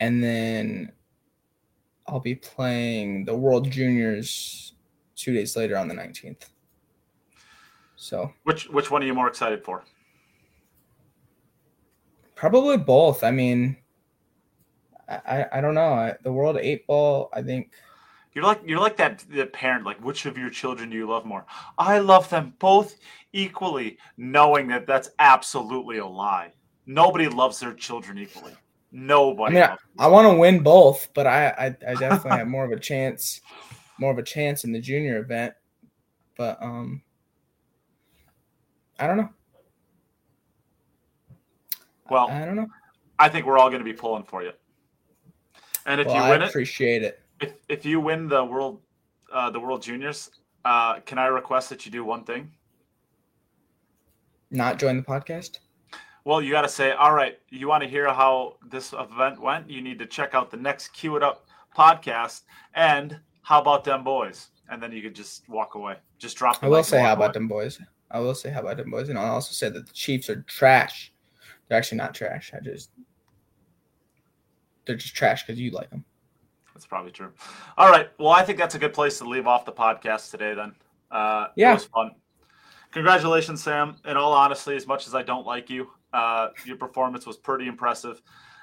and 0.02 0.22
then 0.22 0.92
I'll 2.06 2.20
be 2.20 2.34
playing 2.34 3.24
the 3.24 3.36
World 3.36 3.70
Juniors 3.70 4.74
two 5.16 5.32
days 5.32 5.56
later 5.56 5.76
on 5.76 5.88
the 5.88 5.94
19th. 5.94 6.48
So 7.96 8.32
which 8.44 8.68
which 8.68 8.90
one 8.90 9.02
are 9.02 9.06
you 9.06 9.14
more 9.14 9.28
excited 9.28 9.64
for? 9.64 9.84
probably 12.42 12.76
both. 12.76 13.22
I 13.22 13.30
mean, 13.30 13.76
I 15.08 15.20
I, 15.26 15.58
I 15.58 15.60
don't 15.60 15.76
know. 15.76 15.92
I, 15.94 16.16
the 16.24 16.32
World 16.32 16.56
Eight 16.60 16.88
Ball, 16.88 17.30
I 17.32 17.40
think. 17.40 17.70
You're 18.34 18.44
like 18.44 18.62
you're 18.66 18.80
like 18.80 18.96
that 18.96 19.24
the 19.30 19.46
parent. 19.46 19.84
Like, 19.84 20.04
which 20.04 20.26
of 20.26 20.36
your 20.36 20.50
children 20.50 20.90
do 20.90 20.96
you 20.96 21.08
love 21.08 21.24
more? 21.24 21.46
I 21.78 21.98
love 21.98 22.28
them 22.30 22.54
both 22.58 22.96
equally, 23.32 23.98
knowing 24.16 24.66
that 24.68 24.88
that's 24.88 25.10
absolutely 25.20 25.98
a 25.98 26.06
lie. 26.06 26.50
Nobody 26.84 27.28
loves 27.28 27.60
their 27.60 27.74
children 27.74 28.18
equally. 28.18 28.54
I 28.92 28.96
Nobody. 28.96 29.54
mean, 29.54 29.62
I, 29.64 29.76
I 29.98 30.06
want 30.08 30.30
to 30.30 30.38
win 30.38 30.62
both, 30.62 31.08
but 31.14 31.26
I, 31.26 31.48
I, 31.48 31.66
I 31.92 31.94
definitely 31.94 32.32
have 32.32 32.46
more 32.48 32.64
of 32.64 32.72
a 32.72 32.78
chance, 32.78 33.40
more 33.98 34.10
of 34.12 34.18
a 34.18 34.22
chance 34.22 34.64
in 34.64 34.72
the 34.72 34.80
junior 34.80 35.18
event. 35.18 35.54
But 36.36 36.62
um, 36.62 37.02
I 38.98 39.06
don't 39.06 39.16
know. 39.16 39.30
well, 42.10 42.28
I 42.28 42.44
don't 42.44 42.56
know. 42.56 42.66
I 43.18 43.28
think 43.28 43.46
we're 43.46 43.58
all 43.58 43.70
going 43.70 43.80
to 43.80 43.84
be 43.84 43.92
pulling 43.92 44.24
for 44.24 44.42
you. 44.42 44.52
And 45.86 46.00
if 46.00 46.06
Well, 46.06 46.16
you 46.16 46.22
I 46.22 46.30
win 46.30 46.42
it, 46.42 46.48
appreciate 46.50 47.02
it. 47.02 47.20
if 47.40 47.54
if 47.68 47.84
you 47.86 48.00
win 48.00 48.28
the 48.28 48.44
world 48.44 48.80
uh, 49.32 49.50
the 49.50 49.58
world 49.58 49.82
juniors, 49.82 50.30
uh, 50.64 51.00
can 51.00 51.18
I 51.18 51.26
request 51.26 51.70
that 51.70 51.84
you 51.86 51.92
do 51.92 52.04
one 52.04 52.24
thing? 52.24 52.50
Not 54.50 54.78
join 54.78 54.96
the 54.96 55.02
podcast. 55.02 55.58
Well, 56.24 56.40
you 56.40 56.52
got 56.52 56.62
to 56.62 56.68
say, 56.68 56.92
all 56.92 57.12
right, 57.14 57.38
you 57.50 57.66
want 57.68 57.82
to 57.82 57.88
hear 57.88 58.06
how 58.12 58.56
this 58.70 58.92
event 58.92 59.40
went? 59.40 59.68
You 59.68 59.80
need 59.82 59.98
to 59.98 60.06
check 60.06 60.34
out 60.34 60.50
the 60.50 60.56
next 60.56 60.88
Cue 60.88 61.16
It 61.16 61.22
Up 61.22 61.46
podcast. 61.76 62.42
And 62.74 63.18
how 63.42 63.60
about 63.60 63.82
them 63.84 64.04
boys? 64.04 64.48
And 64.68 64.80
then 64.82 64.92
you 64.92 65.02
could 65.02 65.14
just 65.14 65.48
walk 65.48 65.74
away. 65.74 65.96
Just 66.18 66.36
drop 66.36 66.60
the 66.60 66.66
I 66.66 66.68
will 66.68 66.84
say 66.84 66.98
how 67.00 67.08
walk 67.08 67.16
about 67.16 67.24
away. 67.24 67.32
them 67.32 67.48
boys. 67.48 67.80
I 68.10 68.20
will 68.20 68.34
say 68.34 68.50
how 68.50 68.60
about 68.60 68.76
them 68.76 68.90
boys, 68.90 69.08
and 69.08 69.18
I'll 69.18 69.32
also 69.34 69.52
say 69.52 69.68
that 69.70 69.86
the 69.86 69.92
Chiefs 69.94 70.28
are 70.30 70.42
trash. 70.42 71.12
They're 71.68 71.78
actually 71.78 71.98
not 71.98 72.14
trash. 72.14 72.52
I 72.54 72.60
just 72.60 72.90
they're 74.84 74.96
just 74.96 75.14
trash 75.16 75.44
because 75.46 75.58
you 75.60 75.70
like 75.70 75.90
them. 75.90 76.04
That's 76.74 76.86
probably 76.86 77.10
true. 77.10 77.32
All 77.76 77.90
right. 77.90 78.10
Well, 78.18 78.30
I 78.30 78.44
think 78.44 78.58
that's 78.58 78.74
a 78.74 78.78
good 78.78 78.92
place 78.92 79.18
to 79.18 79.24
leave 79.24 79.46
off 79.46 79.64
the 79.64 79.72
podcast 79.72 80.30
today 80.30 80.54
then. 80.54 80.74
Uh, 81.10 81.48
Yeah. 81.56 81.70
It 81.70 81.74
was 81.74 81.84
fun. 81.84 82.10
Congratulations, 82.90 83.62
Sam. 83.62 83.96
In 84.04 84.16
all 84.16 84.32
honesty, 84.32 84.76
as 84.76 84.86
much 84.86 85.06
as 85.06 85.14
I 85.14 85.22
don't 85.22 85.46
like 85.46 85.70
you, 85.70 85.88
uh, 86.12 86.48
your 86.64 86.76
performance 86.76 87.26
was 87.26 87.36
pretty 87.36 87.66
impressive. 87.66 88.22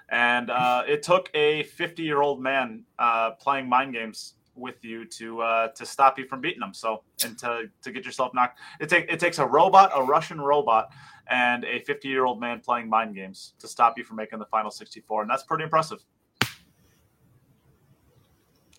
And 0.09 0.49
uh, 0.49 0.83
it 0.87 1.03
took 1.03 1.29
a 1.33 1.63
50 1.63 2.03
year 2.03 2.21
old 2.21 2.41
man 2.41 2.83
uh, 2.97 3.31
playing 3.31 3.69
mind 3.69 3.93
games 3.93 4.33
with 4.55 4.83
you 4.83 5.05
to 5.05 5.41
uh, 5.41 5.67
to 5.69 5.85
stop 5.85 6.17
you 6.17 6.25
from 6.25 6.41
beating 6.41 6.59
them. 6.59 6.73
So, 6.73 7.03
and 7.23 7.37
to, 7.39 7.69
to 7.81 7.91
get 7.91 8.05
yourself 8.05 8.33
knocked, 8.33 8.59
it, 8.79 8.89
take, 8.89 9.11
it 9.11 9.19
takes 9.19 9.39
a 9.39 9.45
robot, 9.45 9.91
a 9.95 10.03
Russian 10.03 10.41
robot, 10.41 10.91
and 11.29 11.63
a 11.63 11.79
50 11.79 12.07
year 12.07 12.25
old 12.25 12.39
man 12.39 12.59
playing 12.59 12.89
mind 12.89 13.15
games 13.15 13.53
to 13.59 13.67
stop 13.67 13.97
you 13.97 14.03
from 14.03 14.17
making 14.17 14.39
the 14.39 14.45
final 14.45 14.71
64. 14.71 15.21
And 15.21 15.31
that's 15.31 15.43
pretty 15.43 15.63
impressive. 15.63 16.03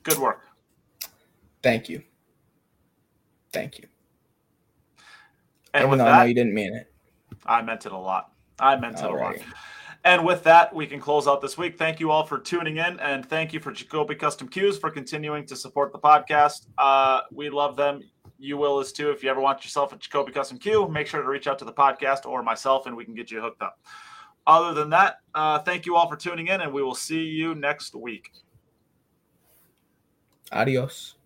Good 0.02 0.18
work. 0.18 0.40
Thank 1.62 1.88
you. 1.88 2.02
Thank 3.52 3.78
you. 3.78 3.86
And 5.74 5.82
Even 5.82 5.90
with 5.90 5.98
though 5.98 6.06
I 6.06 6.10
know 6.10 6.18
that, 6.20 6.28
you 6.28 6.34
didn't 6.34 6.54
mean 6.54 6.74
it. 6.74 6.92
I 7.46 7.62
meant 7.62 7.86
it 7.86 7.92
a 7.92 7.98
lot. 7.98 8.29
I 8.60 8.76
meant 8.76 8.98
it 8.98 9.04
a 9.04 9.10
lot. 9.10 9.36
And 10.04 10.24
with 10.24 10.42
that, 10.44 10.74
we 10.74 10.86
can 10.86 10.98
close 10.98 11.28
out 11.28 11.42
this 11.42 11.58
week. 11.58 11.76
Thank 11.76 12.00
you 12.00 12.10
all 12.10 12.24
for 12.24 12.38
tuning 12.38 12.78
in, 12.78 12.98
and 13.00 13.26
thank 13.26 13.52
you 13.52 13.60
for 13.60 13.70
Jacoby 13.70 14.14
Custom 14.14 14.48
Cues 14.48 14.78
for 14.78 14.90
continuing 14.90 15.44
to 15.46 15.56
support 15.56 15.92
the 15.92 15.98
podcast. 15.98 16.68
Uh, 16.78 17.20
we 17.30 17.50
love 17.50 17.76
them. 17.76 18.02
You 18.38 18.56
will 18.56 18.78
as 18.78 18.92
too. 18.92 19.10
If 19.10 19.22
you 19.22 19.28
ever 19.28 19.40
want 19.40 19.62
yourself 19.62 19.92
a 19.92 19.98
Jacoby 19.98 20.32
Custom 20.32 20.58
Cue, 20.58 20.88
make 20.88 21.06
sure 21.06 21.20
to 21.20 21.28
reach 21.28 21.46
out 21.46 21.58
to 21.58 21.66
the 21.66 21.72
podcast 21.72 22.24
or 22.24 22.42
myself, 22.42 22.86
and 22.86 22.96
we 22.96 23.04
can 23.04 23.14
get 23.14 23.30
you 23.30 23.42
hooked 23.42 23.60
up. 23.60 23.78
Other 24.46 24.72
than 24.72 24.88
that, 24.90 25.16
uh, 25.34 25.58
thank 25.58 25.84
you 25.84 25.96
all 25.96 26.08
for 26.08 26.16
tuning 26.16 26.48
in, 26.48 26.62
and 26.62 26.72
we 26.72 26.82
will 26.82 26.94
see 26.94 27.22
you 27.22 27.54
next 27.54 27.94
week. 27.94 28.30
Adios. 30.50 31.16